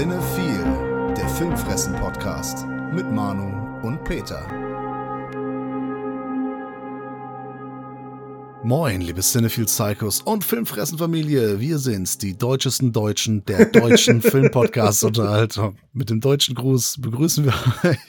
Cinephile, 0.00 1.12
der 1.14 1.28
Filmfressen-Podcast 1.28 2.66
mit 2.94 3.12
Manu 3.12 3.86
und 3.86 4.02
Peter. 4.02 4.48
Moin, 8.64 9.02
liebe 9.02 9.20
Cinephile 9.20 9.66
Psychos 9.66 10.22
und 10.22 10.42
Filmfressen-Familie. 10.42 11.60
Wir 11.60 11.78
sind's, 11.78 12.16
die 12.16 12.34
deutschesten 12.34 12.94
Deutschen 12.94 13.44
der 13.44 13.66
deutschen 13.66 14.22
Filmpodcast-Unterhaltung. 14.22 15.76
Mit 15.92 16.08
dem 16.08 16.22
deutschen 16.22 16.54
Gruß 16.54 17.02
begrüßen 17.02 17.44
wir 17.44 17.52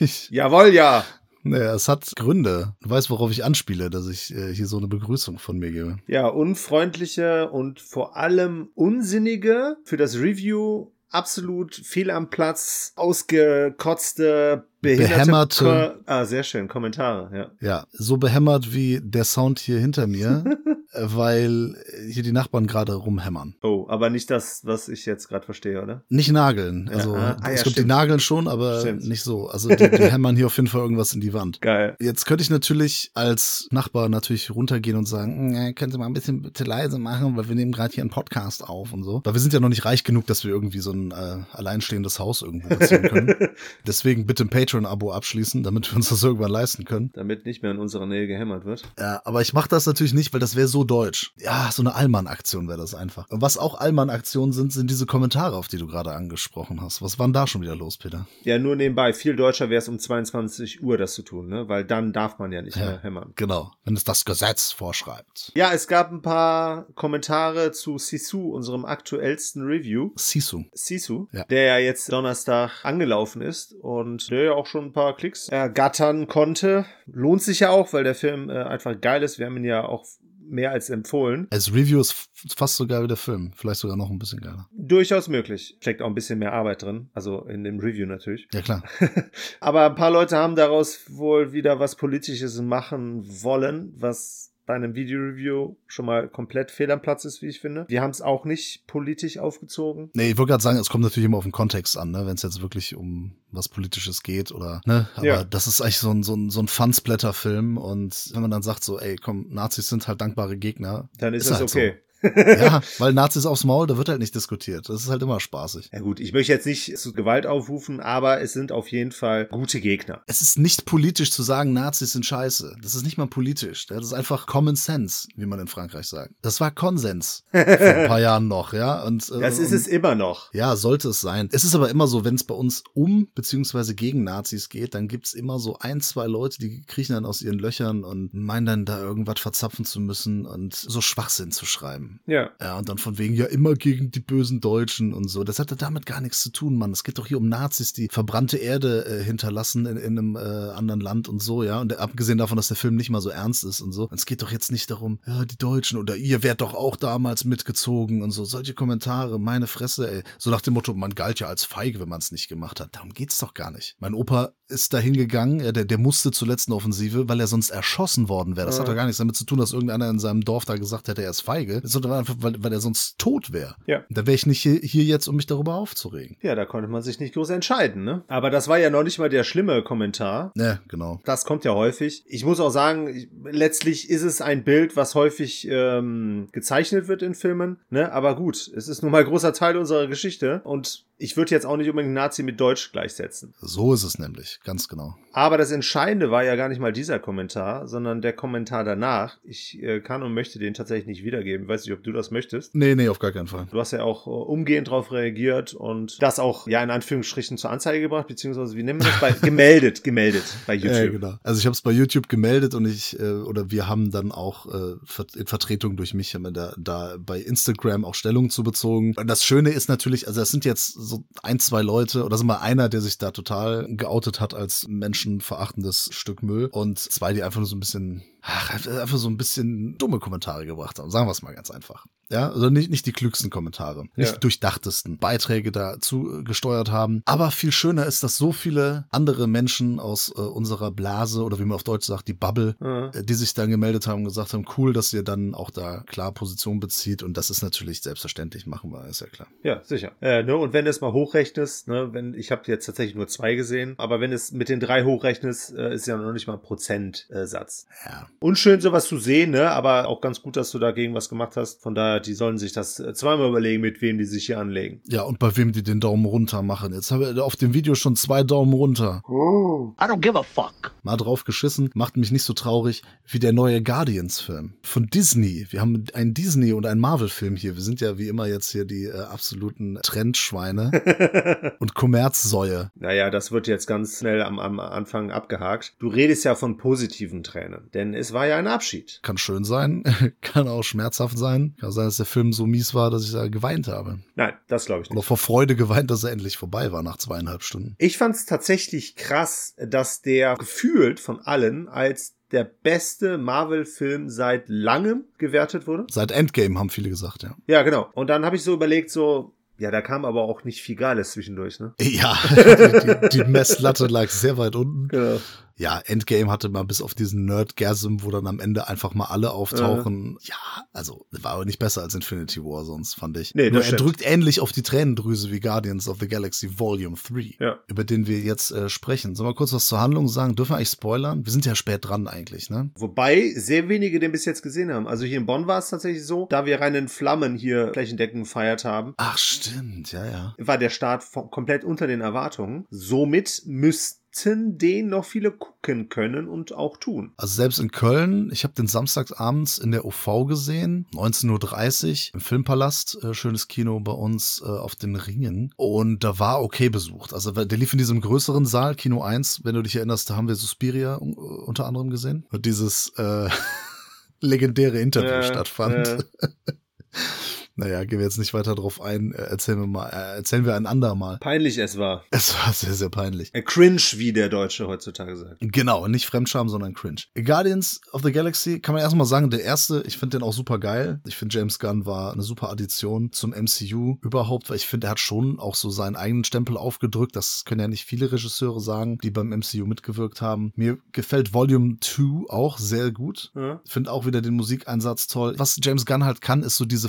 euch. 0.00 0.30
Jawohl, 0.30 0.68
ja. 0.68 1.04
Naja, 1.42 1.74
es 1.74 1.88
hat 1.88 2.10
Gründe. 2.16 2.74
Du 2.80 2.88
weißt, 2.88 3.10
worauf 3.10 3.30
ich 3.30 3.44
anspiele, 3.44 3.90
dass 3.90 4.08
ich 4.08 4.34
äh, 4.34 4.54
hier 4.54 4.66
so 4.66 4.78
eine 4.78 4.88
Begrüßung 4.88 5.38
von 5.38 5.58
mir 5.58 5.70
gebe. 5.70 5.98
Ja, 6.06 6.26
unfreundliche 6.28 7.50
und 7.50 7.80
vor 7.80 8.16
allem 8.16 8.70
unsinnige 8.74 9.76
für 9.84 9.98
das 9.98 10.16
Review 10.16 10.86
absolut 11.12 11.74
fehl 11.74 12.10
am 12.10 12.30
Platz, 12.30 12.92
ausgekotzte, 12.96 14.66
behämmerte. 14.82 15.64
Ko 15.64 16.02
ah, 16.06 16.24
sehr 16.24 16.42
schön, 16.42 16.68
Kommentare, 16.68 17.30
ja. 17.36 17.50
Ja, 17.60 17.86
so 17.92 18.16
behämmert 18.16 18.74
wie 18.74 19.00
der 19.02 19.24
Sound 19.24 19.58
hier 19.58 19.78
hinter 19.78 20.06
mir, 20.06 20.44
weil 20.94 21.76
hier 22.10 22.22
die 22.22 22.32
Nachbarn 22.32 22.66
gerade 22.66 22.94
rumhämmern. 22.94 23.54
Oh, 23.62 23.86
aber 23.88 24.10
nicht 24.10 24.30
das, 24.30 24.60
was 24.64 24.88
ich 24.88 25.06
jetzt 25.06 25.28
gerade 25.28 25.44
verstehe, 25.44 25.82
oder? 25.82 26.02
Nicht 26.08 26.30
nageln. 26.32 26.90
Also 26.92 27.14
ah, 27.14 27.36
ah, 27.40 27.48
ja, 27.48 27.54
es 27.54 27.64
gibt 27.64 27.78
die. 27.78 27.84
Nageln 27.84 28.20
schon, 28.20 28.48
aber 28.48 28.80
Stimmt. 28.80 29.06
nicht 29.06 29.22
so. 29.22 29.48
Also 29.48 29.68
die, 29.68 29.76
die 29.76 29.86
hämmern 30.10 30.36
hier 30.36 30.46
auf 30.46 30.56
jeden 30.56 30.68
Fall 30.68 30.80
irgendwas 30.82 31.14
in 31.14 31.20
die 31.20 31.32
Wand. 31.32 31.60
Geil. 31.60 31.96
Jetzt 32.00 32.26
könnte 32.26 32.42
ich 32.42 32.50
natürlich 32.50 33.10
als 33.14 33.68
Nachbar 33.70 34.08
natürlich 34.08 34.50
runtergehen 34.50 34.96
und 34.96 35.06
sagen, 35.06 35.52
"Mm, 35.52 35.74
könnt 35.74 35.94
ihr 35.94 35.98
mal 35.98 36.06
ein 36.06 36.14
bisschen 36.14 36.42
bitte 36.42 36.64
leise 36.64 36.98
machen, 36.98 37.36
weil 37.36 37.48
wir 37.48 37.54
nehmen 37.54 37.72
gerade 37.72 37.94
hier 37.94 38.02
einen 38.02 38.10
Podcast 38.10 38.68
auf 38.68 38.92
und 38.92 39.02
so. 39.04 39.20
Weil 39.24 39.34
wir 39.34 39.40
sind 39.40 39.52
ja 39.52 39.60
noch 39.60 39.68
nicht 39.68 39.84
reich 39.84 40.04
genug, 40.04 40.26
dass 40.26 40.44
wir 40.44 40.50
irgendwie 40.50 40.78
so 40.80 40.92
ein 40.92 41.10
äh, 41.10 41.38
alleinstehendes 41.52 42.18
Haus 42.18 42.42
irgendwo 42.42 42.68
beziehen 42.68 43.02
können. 43.02 43.34
Deswegen 43.86 44.26
bitte 44.26 44.44
ein 44.44 44.48
Patreon-Abo 44.72 45.12
abschließen, 45.12 45.62
damit 45.62 45.90
wir 45.90 45.96
uns 45.96 46.08
das 46.08 46.22
irgendwann 46.22 46.50
leisten 46.50 46.84
können. 46.84 47.10
Damit 47.14 47.44
nicht 47.44 47.62
mehr 47.62 47.70
in 47.72 47.78
unserer 47.78 48.06
Nähe 48.06 48.26
gehämmert 48.26 48.64
wird. 48.64 48.84
Ja, 48.98 49.20
aber 49.24 49.42
ich 49.42 49.52
mache 49.52 49.68
das 49.68 49.86
natürlich 49.86 50.14
nicht, 50.14 50.32
weil 50.32 50.40
das 50.40 50.56
wäre 50.56 50.68
so 50.68 50.84
deutsch. 50.84 51.32
Ja, 51.36 51.70
so 51.72 51.82
eine 51.82 51.94
Allmann-Aktion 51.94 52.68
wäre 52.68 52.78
das 52.78 52.94
einfach. 52.94 53.28
Und 53.30 53.42
was 53.42 53.58
auch 53.58 53.78
Allmann-Aktionen 53.78 54.52
sind, 54.52 54.72
sind 54.72 54.90
diese 54.90 55.06
Kommentare, 55.06 55.56
auf 55.56 55.68
die 55.68 55.76
du 55.78 55.86
gerade 55.86 56.12
angesprochen 56.12 56.80
hast. 56.80 57.02
Was 57.02 57.18
war 57.18 57.26
denn 57.26 57.32
da 57.34 57.46
schon 57.46 57.60
wieder 57.62 57.76
los, 57.76 57.98
Peter? 57.98 58.26
Ja, 58.44 58.58
nur 58.58 58.76
nebenbei. 58.76 59.12
Viel 59.12 59.36
deutscher 59.36 59.68
wäre 59.70 59.78
es 59.80 59.88
um 59.88 59.98
22 59.98 60.82
Uhr, 60.82 60.96
das 60.96 61.14
zu 61.14 61.22
tun, 61.22 61.48
ne? 61.48 61.68
Weil 61.68 61.84
dann 61.84 62.12
darf 62.12 62.38
man 62.38 62.52
ja 62.52 62.62
nicht 62.62 62.76
Ja. 62.76 62.86
mehr 62.86 63.02
hämmern. 63.02 63.32
Genau, 63.36 63.72
wenn 63.84 63.94
es 63.96 64.04
das 64.04 64.24
Gesetz 64.24 64.72
vorschreibt. 64.72 65.52
Ja, 65.54 65.72
es 65.72 65.86
gab 65.86 66.10
ein 66.12 66.22
paar 66.22 66.86
Kommentare 66.94 67.72
zu 67.72 67.98
Sisu, 67.98 68.50
unserem 68.54 68.84
aktuellsten 68.84 69.62
Review. 69.64 70.10
Sisu. 70.16 70.64
Sisu, 70.72 71.26
Ja. 71.32 71.44
der 71.44 71.62
ja 71.64 71.78
jetzt 71.78 72.10
Donnerstag 72.12 72.70
angelaufen 72.84 73.42
ist 73.42 73.74
und 73.80 74.30
der 74.30 74.44
ja 74.44 74.52
auch 74.52 74.61
schon 74.66 74.86
ein 74.86 74.92
paar 74.92 75.16
Klicks 75.16 75.48
ergattern 75.48 76.26
konnte. 76.26 76.86
Lohnt 77.06 77.42
sich 77.42 77.60
ja 77.60 77.70
auch, 77.70 77.92
weil 77.92 78.04
der 78.04 78.14
Film 78.14 78.50
äh, 78.50 78.62
einfach 78.62 79.00
geil 79.00 79.22
ist. 79.22 79.38
Wir 79.38 79.46
haben 79.46 79.56
ihn 79.56 79.64
ja 79.64 79.84
auch 79.84 80.04
mehr 80.52 80.70
als 80.70 80.90
empfohlen. 80.90 81.48
Als 81.50 81.72
Review 81.72 82.00
ist 82.00 82.28
fast 82.56 82.76
so 82.76 82.86
geil 82.86 83.02
wie 83.02 83.08
der 83.08 83.16
Film. 83.16 83.52
Vielleicht 83.56 83.80
sogar 83.80 83.96
noch 83.96 84.10
ein 84.10 84.18
bisschen 84.18 84.40
geiler. 84.40 84.68
Durchaus 84.72 85.28
möglich. 85.28 85.76
Steckt 85.80 86.02
auch 86.02 86.06
ein 86.06 86.14
bisschen 86.14 86.38
mehr 86.38 86.52
Arbeit 86.52 86.82
drin. 86.82 87.10
Also 87.14 87.46
in 87.46 87.64
dem 87.64 87.80
Review 87.80 88.06
natürlich. 88.06 88.46
Ja, 88.52 88.60
klar. 88.60 88.82
Aber 89.60 89.86
ein 89.86 89.94
paar 89.94 90.10
Leute 90.10 90.36
haben 90.36 90.54
daraus 90.54 91.00
wohl 91.08 91.52
wieder 91.52 91.80
was 91.80 91.96
Politisches 91.96 92.60
machen 92.60 93.24
wollen, 93.42 93.94
was 93.96 94.51
bei 94.64 94.74
einem 94.74 94.94
Video-Review 94.94 95.74
schon 95.86 96.06
mal 96.06 96.28
komplett 96.28 96.70
fehl 96.70 96.90
am 96.90 97.02
Platz 97.02 97.24
ist, 97.24 97.42
wie 97.42 97.46
ich 97.48 97.60
finde. 97.60 97.84
Wir 97.88 98.00
haben 98.00 98.10
es 98.10 98.20
auch 98.22 98.44
nicht 98.44 98.86
politisch 98.86 99.38
aufgezogen. 99.38 100.10
Nee, 100.14 100.30
ich 100.30 100.38
wollte 100.38 100.50
gerade 100.50 100.62
sagen, 100.62 100.78
es 100.78 100.88
kommt 100.88 101.02
natürlich 101.02 101.26
immer 101.26 101.38
auf 101.38 101.44
den 101.44 101.52
Kontext 101.52 101.98
an, 101.98 102.10
ne? 102.12 102.26
wenn 102.26 102.34
es 102.34 102.42
jetzt 102.42 102.62
wirklich 102.62 102.94
um 102.94 103.32
was 103.50 103.68
Politisches 103.68 104.22
geht 104.22 104.52
oder, 104.52 104.80
ne? 104.86 105.08
Aber 105.16 105.26
Ja. 105.26 105.44
das 105.44 105.66
ist 105.66 105.80
eigentlich 105.80 105.98
so 105.98 106.10
ein, 106.10 106.22
so 106.22 106.34
ein, 106.34 106.48
so 106.50 106.60
ein 106.60 106.68
Fansblätter-Film 106.68 107.76
und 107.76 108.30
wenn 108.32 108.42
man 108.42 108.50
dann 108.50 108.62
sagt 108.62 108.84
so, 108.84 108.98
ey, 109.00 109.16
komm, 109.16 109.46
Nazis 109.50 109.88
sind 109.88 110.06
halt 110.08 110.20
dankbare 110.20 110.56
Gegner. 110.56 111.08
Dann 111.18 111.34
ist, 111.34 111.44
Ist 111.46 111.50
es 111.50 111.58
halt 111.58 111.70
so. 111.70 111.78
Ja, 112.22 112.80
weil 112.98 113.12
Nazis 113.12 113.46
aufs 113.46 113.64
Maul, 113.64 113.86
da 113.86 113.96
wird 113.96 114.08
halt 114.08 114.20
nicht 114.20 114.34
diskutiert. 114.34 114.88
Das 114.88 115.02
ist 115.02 115.10
halt 115.10 115.22
immer 115.22 115.40
spaßig. 115.40 115.90
Ja 115.92 116.00
gut, 116.00 116.20
ich 116.20 116.32
möchte 116.32 116.52
jetzt 116.52 116.66
nicht 116.66 116.98
zu 116.98 117.12
Gewalt 117.12 117.46
aufrufen, 117.46 118.00
aber 118.00 118.40
es 118.40 118.52
sind 118.52 118.72
auf 118.72 118.88
jeden 118.88 119.12
Fall 119.12 119.46
gute 119.46 119.80
Gegner. 119.80 120.22
Es 120.26 120.40
ist 120.40 120.58
nicht 120.58 120.84
politisch 120.84 121.30
zu 121.30 121.42
sagen, 121.42 121.72
Nazis 121.72 122.12
sind 122.12 122.26
scheiße. 122.26 122.76
Das 122.82 122.94
ist 122.94 123.04
nicht 123.04 123.18
mal 123.18 123.26
politisch. 123.26 123.86
Das 123.86 124.04
ist 124.04 124.12
einfach 124.12 124.46
Common 124.46 124.76
Sense, 124.76 125.28
wie 125.36 125.46
man 125.46 125.60
in 125.60 125.68
Frankreich 125.68 126.06
sagt. 126.06 126.34
Das 126.42 126.60
war 126.60 126.70
Konsens 126.70 127.44
vor 127.50 127.60
ein 127.60 128.08
paar 128.08 128.20
Jahren 128.20 128.48
noch, 128.48 128.72
ja. 128.72 129.02
Und, 129.02 129.30
äh, 129.30 129.40
Das 129.40 129.58
ist 129.58 129.72
es 129.72 129.86
immer 129.86 130.14
noch. 130.14 130.52
Ja, 130.52 130.76
sollte 130.76 131.08
es 131.08 131.20
sein. 131.20 131.48
Es 131.52 131.64
ist 131.64 131.74
aber 131.74 131.90
immer 131.90 132.06
so, 132.06 132.24
wenn 132.24 132.34
es 132.34 132.44
bei 132.44 132.54
uns 132.54 132.84
um 132.94 133.28
beziehungsweise 133.34 133.94
gegen 133.94 134.24
Nazis 134.24 134.68
geht, 134.68 134.94
dann 134.94 135.08
gibt's 135.08 135.32
immer 135.32 135.58
so 135.58 135.78
ein, 135.78 136.00
zwei 136.00 136.26
Leute, 136.26 136.58
die 136.58 136.82
kriechen 136.82 137.14
dann 137.14 137.26
aus 137.26 137.42
ihren 137.42 137.58
Löchern 137.58 138.04
und 138.04 138.32
meinen 138.34 138.66
dann 138.66 138.84
da 138.84 139.00
irgendwas 139.00 139.40
verzapfen 139.40 139.84
zu 139.84 140.00
müssen 140.00 140.46
und 140.46 140.74
so 140.74 141.00
Schwachsinn 141.00 141.50
zu 141.50 141.66
schreiben. 141.66 142.11
Ja. 142.26 142.50
Ja, 142.60 142.78
und 142.78 142.88
dann 142.88 142.98
von 142.98 143.18
wegen, 143.18 143.34
ja, 143.34 143.46
immer 143.46 143.74
gegen 143.74 144.10
die 144.10 144.20
bösen 144.20 144.60
Deutschen 144.60 145.12
und 145.12 145.28
so. 145.28 145.44
Das 145.44 145.58
hatte 145.58 145.76
damit 145.76 146.06
gar 146.06 146.20
nichts 146.20 146.42
zu 146.42 146.50
tun, 146.50 146.76
Mann. 146.76 146.92
Es 146.92 147.04
geht 147.04 147.18
doch 147.18 147.26
hier 147.26 147.38
um 147.38 147.48
Nazis, 147.48 147.92
die 147.92 148.08
verbrannte 148.10 148.56
Erde 148.58 149.04
äh, 149.06 149.22
hinterlassen 149.22 149.86
in, 149.86 149.96
in 149.96 150.18
einem 150.18 150.36
äh, 150.36 150.38
anderen 150.38 151.00
Land 151.00 151.28
und 151.28 151.42
so, 151.42 151.62
ja. 151.62 151.80
Und 151.80 151.96
abgesehen 151.98 152.38
davon, 152.38 152.56
dass 152.56 152.68
der 152.68 152.76
Film 152.76 152.96
nicht 152.96 153.10
mal 153.10 153.20
so 153.20 153.30
ernst 153.30 153.64
ist 153.64 153.80
und 153.80 153.92
so. 153.92 154.08
Es 154.12 154.26
geht 154.26 154.42
doch 154.42 154.50
jetzt 154.52 154.72
nicht 154.72 154.90
darum, 154.90 155.18
ja, 155.26 155.44
die 155.44 155.56
Deutschen 155.58 155.98
oder 155.98 156.16
ihr 156.16 156.42
wärt 156.42 156.60
doch 156.60 156.74
auch 156.74 156.96
damals 156.96 157.44
mitgezogen 157.44 158.22
und 158.22 158.30
so. 158.30 158.44
Solche 158.44 158.74
Kommentare, 158.74 159.38
meine 159.40 159.66
Fresse, 159.66 160.10
ey. 160.10 160.22
So 160.38 160.50
nach 160.50 160.60
dem 160.60 160.74
Motto, 160.74 160.94
man 160.94 161.14
galt 161.14 161.40
ja 161.40 161.46
als 161.48 161.64
feige, 161.64 162.00
wenn 162.00 162.08
man 162.08 162.18
es 162.20 162.32
nicht 162.32 162.48
gemacht 162.48 162.80
hat. 162.80 162.94
Darum 162.96 163.12
geht's 163.12 163.38
doch 163.38 163.54
gar 163.54 163.70
nicht. 163.70 163.96
Mein 163.98 164.14
Opa 164.14 164.52
ist 164.68 164.92
dahin 164.94 165.12
gegangen, 165.14 165.60
ja, 165.60 165.72
der, 165.72 165.84
der 165.84 165.98
musste 165.98 166.30
zur 166.30 166.48
letzten 166.48 166.72
Offensive, 166.72 167.28
weil 167.28 167.40
er 167.40 167.46
sonst 167.46 167.70
erschossen 167.70 168.28
worden 168.28 168.56
wäre. 168.56 168.66
Das 168.66 168.78
hat 168.78 168.86
Ja. 168.86 168.92
doch 168.92 168.96
gar 168.96 169.04
nichts 169.06 169.18
damit 169.18 169.36
zu 169.36 169.44
tun, 169.44 169.58
dass 169.58 169.72
irgendeiner 169.72 170.08
in 170.08 170.18
seinem 170.18 170.40
Dorf 170.42 170.64
da 170.64 170.76
gesagt 170.76 171.08
hätte, 171.08 171.22
er 171.22 171.30
ist 171.30 171.42
feige. 171.42 171.80
Das 171.80 171.92
war 172.08 172.18
einfach, 172.18 172.36
weil, 172.38 172.62
weil 172.62 172.72
er 172.72 172.80
sonst 172.80 173.18
tot 173.18 173.52
wäre. 173.52 173.76
Ja. 173.86 174.04
Da 174.10 174.26
wäre 174.26 174.34
ich 174.34 174.46
nicht 174.46 174.60
hier, 174.60 174.78
hier 174.82 175.04
jetzt, 175.04 175.28
um 175.28 175.36
mich 175.36 175.46
darüber 175.46 175.74
aufzuregen. 175.74 176.36
Ja, 176.42 176.54
da 176.54 176.64
konnte 176.64 176.88
man 176.88 177.02
sich 177.02 177.20
nicht 177.20 177.34
groß 177.34 177.50
entscheiden, 177.50 178.04
ne? 178.04 178.22
Aber 178.28 178.50
das 178.50 178.68
war 178.68 178.78
ja 178.78 178.90
noch 178.90 179.02
nicht 179.02 179.18
mal 179.18 179.28
der 179.28 179.44
schlimme 179.44 179.82
Kommentar. 179.82 180.52
Ne, 180.54 180.80
genau. 180.88 181.20
Das 181.24 181.44
kommt 181.44 181.64
ja 181.64 181.74
häufig. 181.74 182.24
Ich 182.26 182.44
muss 182.44 182.60
auch 182.60 182.70
sagen, 182.70 183.08
ich, 183.08 183.28
letztlich 183.50 184.10
ist 184.10 184.22
es 184.22 184.40
ein 184.40 184.64
Bild, 184.64 184.96
was 184.96 185.14
häufig 185.14 185.66
ähm, 185.70 186.48
gezeichnet 186.52 187.08
wird 187.08 187.22
in 187.22 187.34
Filmen. 187.34 187.78
Ne? 187.90 188.12
Aber 188.12 188.36
gut, 188.36 188.70
es 188.74 188.88
ist 188.88 189.02
nun 189.02 189.12
mal 189.12 189.24
großer 189.24 189.52
Teil 189.52 189.76
unserer 189.76 190.06
Geschichte. 190.06 190.60
Und 190.64 191.04
ich 191.22 191.36
würde 191.36 191.52
jetzt 191.52 191.64
auch 191.64 191.76
nicht 191.76 191.88
unbedingt 191.88 192.14
Nazi 192.14 192.42
mit 192.42 192.60
Deutsch 192.60 192.90
gleichsetzen. 192.90 193.54
So 193.60 193.94
ist 193.94 194.02
es 194.02 194.18
nämlich, 194.18 194.58
ganz 194.64 194.88
genau. 194.88 195.16
Aber 195.32 195.56
das 195.56 195.70
Entscheidende 195.70 196.30
war 196.30 196.42
ja 196.42 196.56
gar 196.56 196.68
nicht 196.68 196.80
mal 196.80 196.92
dieser 196.92 197.18
Kommentar, 197.18 197.86
sondern 197.86 198.20
der 198.20 198.32
Kommentar 198.32 198.84
danach. 198.84 199.38
Ich 199.44 199.80
äh, 199.82 200.00
kann 200.00 200.22
und 200.22 200.34
möchte 200.34 200.58
den 200.58 200.74
tatsächlich 200.74 201.06
nicht 201.06 201.24
wiedergeben. 201.24 201.64
Ich 201.64 201.68
weiß 201.68 201.84
nicht, 201.84 201.94
ob 201.94 202.02
du 202.02 202.12
das 202.12 202.30
möchtest. 202.30 202.74
Nee, 202.74 202.94
nee, 202.96 203.08
auf 203.08 203.20
gar 203.20 203.32
keinen 203.32 203.46
Fall. 203.46 203.66
Du 203.70 203.78
hast 203.78 203.92
ja 203.92 204.02
auch 204.02 204.26
äh, 204.26 204.30
umgehend 204.30 204.88
darauf 204.88 205.12
reagiert 205.12 205.74
und 205.74 206.20
das 206.20 206.38
auch, 206.38 206.66
ja, 206.66 206.82
in 206.82 206.90
Anführungsstrichen 206.90 207.56
zur 207.56 207.70
Anzeige 207.70 208.00
gebracht, 208.00 208.26
beziehungsweise, 208.26 208.76
wie 208.76 208.82
nennen 208.82 209.00
wir 209.00 209.06
das? 209.06 209.20
Bei, 209.20 209.30
gemeldet, 209.46 210.02
gemeldet 210.02 210.44
bei 210.66 210.74
YouTube. 210.74 210.92
Ja, 210.92 211.06
genau. 211.06 211.34
Also 211.44 211.60
ich 211.60 211.66
habe 211.66 211.74
es 211.74 211.82
bei 211.82 211.92
YouTube 211.92 212.28
gemeldet 212.28 212.74
und 212.74 212.86
ich, 212.86 213.18
äh, 213.18 213.30
oder 213.32 213.70
wir 213.70 213.88
haben 213.88 214.10
dann 214.10 214.32
auch 214.32 214.66
äh, 214.66 214.96
in 215.36 215.46
Vertretung 215.46 215.96
durch 215.96 216.14
mich 216.14 216.34
haben 216.34 216.42
wir 216.42 216.50
da, 216.50 216.74
da 216.76 217.16
bei 217.18 217.40
Instagram 217.40 218.04
auch 218.04 218.14
Stellung 218.14 218.50
zu 218.50 218.64
bezogen. 218.64 219.14
Und 219.16 219.28
das 219.28 219.44
Schöne 219.44 219.70
ist 219.70 219.88
natürlich, 219.88 220.26
also 220.26 220.40
es 220.40 220.50
sind 220.50 220.64
jetzt 220.64 220.92
so 220.92 221.11
ein, 221.42 221.58
zwei 221.58 221.82
Leute, 221.82 222.24
oder 222.24 222.36
sind 222.36 222.46
mal 222.46 222.58
einer, 222.58 222.88
der 222.88 223.00
sich 223.00 223.18
da 223.18 223.30
total 223.30 223.86
geoutet 223.96 224.40
hat 224.40 224.54
als 224.54 224.86
menschenverachtendes 224.88 226.10
Stück 226.12 226.42
Müll 226.42 226.66
und 226.66 226.98
zwei, 226.98 227.32
die 227.32 227.42
einfach 227.42 227.60
nur 227.60 227.66
so 227.66 227.76
ein 227.76 227.80
bisschen, 227.80 228.22
ach, 228.42 228.70
einfach 228.86 229.18
so 229.18 229.28
ein 229.28 229.36
bisschen 229.36 229.96
dumme 229.98 230.18
Kommentare 230.18 230.66
gebracht 230.66 230.98
haben. 230.98 231.10
Sagen 231.10 231.26
wir 231.26 231.32
es 231.32 231.42
mal 231.42 231.54
ganz 231.54 231.70
einfach. 231.70 232.06
Ja, 232.30 232.48
also 232.50 232.70
nicht, 232.70 232.90
nicht 232.90 233.04
die 233.04 233.12
klügsten 233.12 233.50
Kommentare, 233.50 234.04
nicht 234.16 234.28
Ja. 234.28 234.32
die 234.32 234.40
durchdachtesten 234.40 235.18
Beiträge 235.18 235.70
dazu 235.70 236.38
äh, 236.38 236.42
gesteuert 236.42 236.90
haben. 236.90 237.20
Aber 237.26 237.50
viel 237.50 237.72
schöner 237.72 238.06
ist, 238.06 238.22
dass 238.22 238.36
so 238.38 238.52
viele 238.52 239.04
andere 239.10 239.46
Menschen 239.46 240.00
aus 240.00 240.32
äh, 240.34 240.40
unserer 240.40 240.90
Blase 240.92 241.42
oder 241.42 241.58
wie 241.58 241.64
man 241.64 241.74
auf 241.74 241.82
Deutsch 241.84 242.06
sagt, 242.06 242.28
die 242.28 242.32
Bubble, 242.32 242.74
Ja. 242.80 243.08
äh, 243.10 243.22
die 243.22 243.34
sich 243.34 243.52
dann 243.52 243.68
gemeldet 243.70 244.06
haben 244.06 244.20
und 244.20 244.24
gesagt 244.28 244.54
haben, 244.54 244.64
cool, 244.78 244.94
dass 244.94 245.12
ihr 245.12 245.22
dann 245.22 245.54
auch 245.54 245.70
da 245.70 246.04
klar 246.06 246.32
Position 246.32 246.80
bezieht. 246.80 247.22
Und 247.22 247.36
das 247.36 247.50
ist 247.50 247.62
natürlich 247.62 248.00
selbstverständlich, 248.00 248.66
machen 248.66 248.90
wir, 248.92 249.04
ist 249.06 249.20
ja 249.20 249.26
klar. 249.26 249.48
Ja, 249.62 249.82
sicher. 249.84 250.12
Äh, 250.22 250.42
ne, 250.42 250.56
und 250.56 250.72
wenn 250.72 250.86
du 250.86 250.90
es 250.90 251.02
mal 251.02 251.12
hochrechnest, 251.12 251.88
ne, 251.88 252.14
wenn 252.14 252.32
ich 252.32 252.50
habe 252.50 252.62
jetzt 252.66 252.86
tatsächlich 252.86 253.14
nur 253.14 253.28
zwei 253.28 253.54
gesehen, 253.56 253.94
aber 253.98 254.20
wenn 254.20 254.32
es 254.32 254.52
mit 254.52 254.70
den 254.70 254.80
drei 254.80 255.04
hochrechnest, 255.04 255.74
äh, 255.76 255.94
ist 255.94 256.06
ja 256.06 256.16
noch 256.16 256.32
nicht 256.32 256.46
mal 256.46 256.54
ein 256.54 256.62
Prozentsatz. 256.62 257.86
Ja. 258.06 258.26
Unschön, 258.42 258.80
sowas 258.80 259.06
zu 259.06 259.18
sehen, 259.18 259.50
ne? 259.50 259.70
Aber 259.70 260.08
auch 260.08 260.20
ganz 260.20 260.42
gut, 260.42 260.56
dass 260.56 260.70
du 260.70 260.78
dagegen 260.78 261.14
was 261.14 261.28
gemacht 261.28 261.56
hast. 261.56 261.82
Von 261.82 261.94
daher, 261.94 262.20
die 262.20 262.34
sollen 262.34 262.58
sich 262.58 262.72
das 262.72 262.98
äh, 263.00 263.14
zweimal 263.14 263.48
überlegen, 263.48 263.80
mit 263.80 264.02
wem 264.02 264.18
die 264.18 264.24
sich 264.24 264.46
hier 264.46 264.58
anlegen. 264.58 265.00
Ja, 265.08 265.22
und 265.22 265.38
bei 265.38 265.56
wem 265.56 265.72
die 265.72 265.82
den 265.82 266.00
Daumen 266.00 266.24
runter 266.24 266.62
machen. 266.62 266.92
Jetzt 266.92 267.10
haben 267.10 267.20
wir 267.20 267.44
auf 267.44 267.56
dem 267.56 267.74
Video 267.74 267.94
schon 267.94 268.16
zwei 268.16 268.42
Daumen 268.42 268.72
runter. 268.72 269.22
Oh. 269.28 269.94
I 270.00 270.04
don't 270.04 270.20
give 270.20 270.38
a 270.38 270.42
fuck. 270.42 270.92
Mal 271.02 271.16
drauf 271.16 271.44
geschissen, 271.44 271.90
macht 271.94 272.16
mich 272.16 272.30
nicht 272.30 272.44
so 272.44 272.52
traurig 272.52 273.02
wie 273.26 273.38
der 273.38 273.52
neue 273.52 273.82
Guardians-Film 273.82 274.74
von 274.82 275.06
Disney. 275.06 275.66
Wir 275.70 275.80
haben 275.80 276.04
einen 276.14 276.34
Disney- 276.34 276.72
und 276.72 276.86
einen 276.86 277.00
Marvel-Film 277.00 277.56
hier. 277.56 277.74
Wir 277.74 277.82
sind 277.82 278.00
ja 278.00 278.18
wie 278.18 278.28
immer 278.28 278.46
jetzt 278.46 278.70
hier 278.70 278.84
die 278.84 279.04
äh, 279.04 279.20
absoluten 279.20 279.98
Trendschweine 280.02 281.74
und 281.78 281.94
Kommerzsäue. 281.94 282.90
Naja, 282.94 283.30
das 283.30 283.52
wird 283.52 283.66
jetzt 283.66 283.86
ganz 283.86 284.18
schnell 284.18 284.42
am, 284.42 284.58
am 284.58 284.80
Anfang 284.80 285.30
abgehakt. 285.30 285.94
Du 285.98 286.08
redest 286.08 286.44
ja 286.44 286.54
von 286.54 286.76
positiven 286.76 287.42
Tränen, 287.42 287.90
denn 287.94 288.14
es 288.14 288.31
war 288.32 288.46
ja 288.46 288.56
ein 288.56 288.66
Abschied. 288.66 289.20
Kann 289.22 289.38
schön 289.38 289.64
sein, 289.64 290.04
kann 290.40 290.68
auch 290.68 290.82
schmerzhaft 290.82 291.38
sein. 291.38 291.74
Kann 291.80 291.92
sein, 291.92 292.06
dass 292.06 292.16
der 292.16 292.26
Film 292.26 292.52
so 292.52 292.66
mies 292.66 292.94
war, 292.94 293.10
dass 293.10 293.24
ich 293.24 293.32
da 293.32 293.48
geweint 293.48 293.88
habe. 293.88 294.18
Nein, 294.34 294.54
das 294.68 294.86
glaube 294.86 295.02
ich 295.02 295.10
nicht. 295.10 295.16
Oder 295.16 295.26
vor 295.26 295.36
Freude 295.36 295.76
geweint, 295.76 296.10
dass 296.10 296.24
er 296.24 296.32
endlich 296.32 296.56
vorbei 296.56 296.92
war 296.92 297.02
nach 297.02 297.16
zweieinhalb 297.16 297.62
Stunden. 297.62 297.94
Ich 297.98 298.18
fand 298.18 298.34
es 298.34 298.46
tatsächlich 298.46 299.16
krass, 299.16 299.74
dass 299.78 300.22
der 300.22 300.56
gefühlt 300.56 301.20
von 301.20 301.40
allen 301.40 301.88
als 301.88 302.34
der 302.52 302.64
beste 302.64 303.38
Marvel-Film 303.38 304.28
seit 304.28 304.68
langem 304.68 305.24
gewertet 305.38 305.86
wurde. 305.86 306.06
Seit 306.10 306.30
Endgame 306.30 306.78
haben 306.78 306.90
viele 306.90 307.08
gesagt, 307.08 307.42
ja. 307.42 307.56
Ja, 307.66 307.82
genau. 307.82 308.10
Und 308.14 308.28
dann 308.28 308.44
habe 308.44 308.56
ich 308.56 308.62
so 308.62 308.74
überlegt, 308.74 309.10
so, 309.10 309.54
ja, 309.78 309.90
da 309.90 310.02
kam 310.02 310.24
aber 310.24 310.42
auch 310.42 310.64
nicht 310.64 310.82
viel 310.82 310.96
Geiles 310.96 311.32
zwischendurch, 311.32 311.80
ne? 311.80 311.94
Ja, 311.98 312.38
die, 312.54 313.28
die 313.30 313.44
Messlatte 313.44 314.06
lag 314.06 314.28
sehr 314.28 314.58
weit 314.58 314.76
unten. 314.76 315.08
Genau. 315.08 315.40
Ja, 315.76 316.00
Endgame 316.06 316.50
hatte 316.50 316.68
mal 316.68 316.84
bis 316.84 317.00
auf 317.02 317.14
diesen 317.14 317.44
Nerdgasm, 317.44 318.18
wo 318.20 318.30
dann 318.30 318.46
am 318.46 318.60
Ende 318.60 318.88
einfach 318.88 319.14
mal 319.14 319.26
alle 319.26 319.50
auftauchen. 319.52 320.38
Ja, 320.42 320.56
also 320.92 321.26
war 321.30 321.52
aber 321.54 321.64
nicht 321.64 321.78
besser 321.78 322.02
als 322.02 322.14
Infinity 322.14 322.62
War 322.62 322.84
sonst, 322.84 323.14
fand 323.14 323.36
ich. 323.36 323.54
Nee, 323.54 323.70
Nur 323.70 323.84
er 323.84 323.92
drückt 323.92 324.24
ähnlich 324.24 324.60
auf 324.60 324.72
die 324.72 324.82
Tränendrüse 324.82 325.50
wie 325.50 325.60
Guardians 325.60 326.08
of 326.08 326.18
the 326.20 326.28
Galaxy 326.28 326.78
Volume 326.78 327.16
3, 327.16 327.54
Ja. 327.58 327.78
über 327.86 328.04
den 328.04 328.26
wir 328.26 328.40
jetzt 328.40 328.70
äh, 328.70 328.88
sprechen. 328.88 329.34
Sollen 329.34 329.48
wir 329.50 329.54
kurz 329.54 329.72
was 329.72 329.86
zur 329.86 330.00
Handlung 330.00 330.28
sagen? 330.28 330.54
Dürfen 330.54 330.72
wir 330.72 330.76
eigentlich 330.76 330.90
spoilern? 330.90 331.44
Wir 331.44 331.52
sind 331.52 331.64
ja 331.66 331.74
spät 331.74 332.04
dran 332.04 332.28
eigentlich, 332.28 332.70
ne? 332.70 332.90
Wobei 332.96 333.52
sehr 333.56 333.88
wenige 333.88 334.20
den 334.20 334.32
bis 334.32 334.44
jetzt 334.44 334.62
gesehen 334.62 334.92
haben. 334.92 335.06
Also 335.06 335.24
hier 335.24 335.38
in 335.38 335.46
Bonn 335.46 335.66
war 335.66 335.78
es 335.78 335.90
tatsächlich 335.90 336.24
so, 336.26 336.46
da 336.50 336.66
wir 336.66 336.80
reinen 336.80 337.08
Flammen 337.08 337.56
hier 337.56 337.90
flächendeckend 337.92 338.44
gefeiert 338.44 338.84
haben, 338.84 339.14
Ach, 339.16 339.38
stimmt, 339.38 340.12
ja, 340.12 340.24
ja. 340.26 340.54
war 340.58 340.78
der 340.78 340.90
Start 340.90 341.24
komplett 341.50 341.84
unter 341.84 342.06
den 342.06 342.20
Erwartungen. 342.20 342.86
Somit 342.90 343.62
müssten 343.66 344.21
den 344.34 345.08
noch 345.08 345.24
viele 345.24 345.50
gucken 345.50 346.08
können 346.08 346.48
und 346.48 346.72
auch 346.72 346.96
tun. 346.96 347.32
Also 347.36 347.54
selbst 347.54 347.78
in 347.78 347.90
Köln, 347.90 348.50
ich 348.52 348.64
habe 348.64 348.74
den 348.74 348.86
samstagsabends 348.86 349.78
in 349.78 349.90
der 349.90 350.04
OV 350.04 350.46
gesehen, 350.48 351.06
19.30 351.12 352.30
Uhr 352.30 352.34
im 352.34 352.40
Filmpalast, 352.40 353.22
äh, 353.22 353.34
schönes 353.34 353.68
Kino 353.68 354.00
bei 354.00 354.12
uns 354.12 354.62
äh, 354.64 354.68
auf 354.68 354.96
den 354.96 355.16
Ringen. 355.16 355.72
Und 355.76 356.24
da 356.24 356.38
war 356.38 356.62
okay 356.62 356.88
besucht. 356.88 357.34
Also 357.34 357.50
der 357.50 357.78
lief 357.78 357.92
in 357.92 357.98
diesem 357.98 358.20
größeren 358.20 358.66
Saal, 358.66 358.94
Kino 358.94 359.22
1, 359.22 359.64
wenn 359.64 359.74
du 359.74 359.82
dich 359.82 359.96
erinnerst, 359.96 360.30
da 360.30 360.36
haben 360.36 360.48
wir 360.48 360.54
Suspiria 360.54 361.16
äh, 361.16 361.18
unter 361.18 361.86
anderem 361.86 362.10
gesehen. 362.10 362.46
Und 362.50 362.66
dieses 362.66 363.12
äh, 363.16 363.48
legendäre 364.40 364.98
Interview 364.98 365.30
Ja, 365.30 365.42
stattfand. 365.42 366.26
Naja, 367.76 368.04
gehen 368.04 368.18
wir 368.18 368.26
jetzt 368.26 368.38
nicht 368.38 368.54
weiter 368.54 368.74
drauf 368.74 369.00
ein. 369.00 369.32
Äh, 369.32 369.42
Erzählen 369.42 369.80
wir 369.80 369.86
mal, 369.86 370.08
äh, 370.08 370.36
erzählen 370.36 370.64
wir 370.64 370.74
ein 370.74 370.86
andermal. 370.86 371.38
Peinlich 371.38 371.78
es 371.78 371.98
war. 371.98 372.24
Es 372.30 372.54
war 372.58 372.72
sehr, 372.72 372.94
sehr 372.94 373.08
peinlich. 373.08 373.50
Äh, 373.54 373.62
cringe, 373.62 374.02
wie 374.16 374.32
der 374.32 374.48
Deutsche 374.48 374.88
heutzutage 374.88 375.36
sagt. 375.36 375.56
Genau, 375.60 376.08
nicht 376.08 376.26
Fremdscham, 376.26 376.68
sondern 376.68 376.92
Cringe. 376.94 377.22
Guardians 377.34 378.00
of 378.12 378.22
the 378.22 378.32
Galaxy 378.32 378.80
kann 378.80 378.94
man 378.94 379.02
erstmal 379.02 379.26
sagen, 379.26 379.50
der 379.50 379.62
erste, 379.62 380.02
ich 380.06 380.18
finde 380.18 380.38
den 380.38 380.46
auch 380.46 380.52
super 380.52 380.78
geil. 380.78 381.20
Ich 381.26 381.36
finde 381.36 381.56
James 381.56 381.78
Gunn 381.78 382.04
war 382.04 382.32
eine 382.32 382.42
super 382.42 382.70
Addition 382.70 383.32
zum 383.32 383.50
MCU 383.50 384.16
überhaupt, 384.22 384.70
weil 384.70 384.76
ich 384.76 384.86
finde, 384.86 385.06
er 385.06 385.12
hat 385.12 385.20
schon 385.20 385.60
auch 385.60 385.74
so 385.74 385.90
seinen 385.90 386.16
eigenen 386.16 386.44
Stempel 386.44 386.76
aufgedrückt. 386.76 387.36
Das 387.36 387.64
können 387.64 387.80
ja 387.80 387.88
nicht 387.88 388.04
viele 388.04 388.32
Regisseure 388.32 388.80
sagen, 388.80 389.18
die 389.18 389.30
beim 389.30 389.50
MCU 389.50 389.86
mitgewirkt 389.86 390.40
haben. 390.42 390.72
Mir 390.74 390.98
gefällt 391.12 391.54
Volume 391.54 391.96
2 392.00 392.48
auch 392.48 392.78
sehr 392.78 393.12
gut. 393.12 393.52
Ja. 393.54 393.80
Finde 393.86 394.10
auch 394.10 394.26
wieder 394.26 394.40
den 394.42 394.54
Musikeinsatz 394.54 395.26
toll. 395.26 395.54
Was 395.58 395.78
James 395.82 396.06
Gunn 396.06 396.24
halt 396.24 396.40
kann, 396.40 396.62
ist 396.62 396.76
so 396.76 396.84
diese 396.84 397.08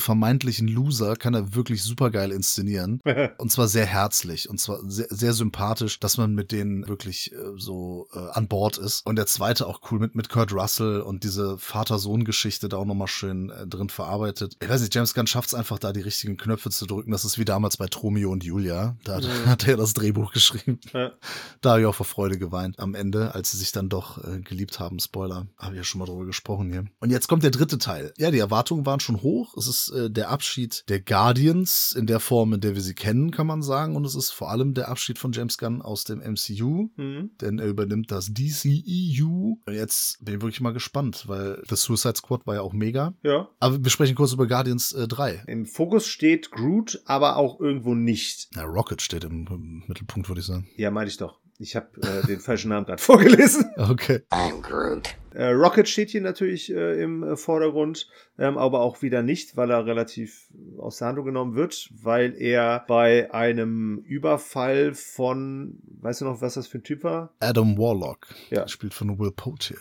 vermeintlichen 0.54 0.68
Loser, 0.68 1.16
kann 1.16 1.34
er 1.34 1.56
wirklich 1.56 1.84
super 1.84 2.10
geil 2.12 2.32
inszenieren. 2.32 3.02
Und 3.38 3.52
zwar 3.52 3.68
sehr 3.68 3.86
herzlich 3.86 4.50
und 4.50 4.60
zwar 4.60 4.80
sehr, 4.88 5.08
sehr 5.10 5.34
sympathisch, 5.34 6.00
dass 6.00 6.18
man 6.18 6.34
mit 6.34 6.52
denen 6.52 6.88
wirklich 6.88 7.32
äh, 7.32 7.36
so 7.58 8.08
äh, 8.14 8.20
an 8.20 8.48
Bord 8.48 8.78
ist. 8.78 9.06
Und 9.06 9.16
der 9.16 9.26
zweite 9.26 9.68
auch 9.68 9.82
cool 9.92 10.00
mit, 10.00 10.16
mit 10.16 10.30
Kurt 10.30 10.54
Russell 10.54 11.02
und 11.02 11.24
diese 11.24 11.58
Vater-Sohn-Geschichte 11.58 12.70
da 12.70 12.78
auch 12.78 12.86
nochmal 12.86 13.08
schön 13.08 13.50
äh, 13.50 13.68
drin 13.68 13.90
verarbeitet. 13.90 14.56
Ich 14.62 14.70
weiß 14.70 14.82
nicht, 14.82 14.94
James 14.94 15.14
Gunn 15.14 15.28
schafft 15.28 15.50
es 15.50 15.54
einfach 15.54 15.80
da, 15.80 15.92
die 15.94 16.02
richtigen 16.02 16.38
Knöpfe 16.38 16.70
zu 16.70 16.86
drücken. 16.86 17.12
Das 17.12 17.26
ist 17.26 17.38
wie 17.38 17.46
damals 17.46 17.78
bei 17.78 17.88
Tromeo 17.88 18.32
und 18.32 18.44
Julia. 18.44 18.96
Da 19.04 19.16
hat, 19.16 19.24
Mhm. 19.24 19.46
hat 19.50 19.68
er 19.68 19.78
das 19.78 19.94
Drehbuch 19.94 20.32
geschrieben. 20.32 20.80
Ja. 20.94 21.12
Da 21.62 21.72
habe 21.72 21.82
ich 21.82 21.88
auch 21.88 21.96
vor 21.96 22.06
Freude 22.06 22.38
geweint 22.38 22.80
am 22.80 22.96
Ende, 22.96 23.34
als 23.36 23.52
sie 23.52 23.58
sich 23.58 23.72
dann 23.72 23.90
doch 23.90 24.24
äh, 24.24 24.40
geliebt 24.42 24.80
haben. 24.80 25.00
Spoiler, 25.00 25.48
habe 25.58 25.74
ich 25.74 25.78
ja 25.78 25.84
schon 25.84 26.00
mal 26.00 26.06
drüber 26.06 26.26
gesprochen 26.26 26.72
hier. 26.72 26.86
Und 27.00 27.10
jetzt 27.10 27.28
kommt 27.28 27.44
der 27.44 27.52
dritte 27.52 27.78
Teil. 27.78 28.14
Ja, 28.18 28.32
die 28.32 28.40
Erwartungen 28.40 28.86
waren 28.86 29.00
schon 29.00 29.22
hoch. 29.22 29.56
Es 29.58 29.68
ist 29.68 29.90
äh, 29.90 30.10
der 30.10 30.30
Abschied 30.44 30.84
der 30.90 31.00
Guardians 31.00 31.94
in 31.98 32.06
der 32.06 32.20
Form, 32.20 32.52
in 32.52 32.60
der 32.60 32.76
wir 32.76 32.82
sie 32.82 32.94
kennen, 32.94 33.32
kann 33.32 33.48
man 33.48 33.62
sagen. 33.62 33.96
Und 33.96 34.04
es 34.06 34.14
ist 34.14 34.32
vor 34.32 34.52
allem 34.52 34.74
der 34.74 34.90
Abschied 34.90 35.18
von 35.18 35.32
James 35.32 35.58
Gunn 35.58 35.82
aus 35.82 36.04
dem 36.04 36.20
MCU, 36.20 36.90
Mhm. 36.98 37.32
denn 37.40 37.60
er 37.60 37.68
übernimmt 37.68 38.12
das 38.12 38.28
DCEU. 38.34 39.56
Und 39.66 39.74
jetzt 39.74 40.18
bin 40.24 40.36
ich 40.36 40.42
wirklich 40.42 40.60
mal 40.60 40.74
gespannt, 40.74 41.30
weil 41.30 41.64
The 41.70 41.78
Suicide 41.78 42.16
Squad 42.18 42.46
war 42.46 42.56
ja 42.56 42.62
auch 42.62 42.74
mega. 42.74 43.14
Ja. 43.24 43.48
Aber 43.62 43.82
wir 43.82 43.90
sprechen 43.90 44.16
kurz 44.16 44.34
über 44.34 44.46
Guardians 44.46 44.92
äh, 44.92 45.08
3. 45.08 45.44
Im 45.48 45.66
Fokus 45.66 46.08
steht 46.08 46.52
Groot, 46.52 47.02
aber 47.06 47.38
auch 47.38 47.62
irgendwo 47.62 47.96
nicht. 47.96 48.50
Na, 48.54 48.64
Rocket 48.64 49.02
steht 49.02 49.24
im, 49.24 49.48
im 49.50 49.84
Mittelpunkt, 49.88 50.28
würde 50.28 50.42
ich 50.42 50.48
sagen. 50.48 50.68
Ja, 50.76 50.92
meinte 50.92 51.10
ich 51.12 51.18
doch. 51.18 51.40
Ich 51.58 51.78
habe 51.78 51.88
äh, 52.02 52.28
den 52.28 52.42
falschen 52.42 52.68
Namen 52.70 52.86
gerade 52.86 53.02
vorgelesen. 53.02 53.66
Okay. 53.78 54.20
I'm 54.30 54.62
Groot. 54.62 55.16
Äh, 55.34 55.52
Rocket 55.52 55.88
steht 55.90 56.10
hier 56.10 56.22
natürlich 56.22 56.74
äh, 56.74 57.02
im 57.02 57.24
äh, 57.24 57.36
Vordergrund, 57.36 58.08
ähm, 58.38 58.58
aber 58.58 58.82
auch 58.82 59.02
wieder 59.02 59.24
nicht, 59.24 59.58
weil 59.58 59.72
er 59.72 59.86
relativ 59.86 60.48
aus 60.78 60.98
der 60.98 61.08
Handlung 61.08 61.26
genommen 61.26 61.56
wird, 61.56 61.90
weil 61.92 62.36
er 62.40 62.86
bei 62.88 63.34
einem 63.34 64.00
Überfall 64.06 64.94
von, 64.94 65.80
weißt 66.02 66.22
du 66.22 66.26
noch, 66.26 66.42
was 66.42 66.56
das 66.56 66.68
für 66.68 66.80
ein 66.80 66.84
Typ 66.84 67.04
war? 67.04 67.34
Adam 67.40 67.78
Warlock. 67.78 68.28
Ja. 68.50 68.68
Spielt 68.68 68.94
von 68.94 69.20
Will 69.20 69.32
Potier. 69.32 69.78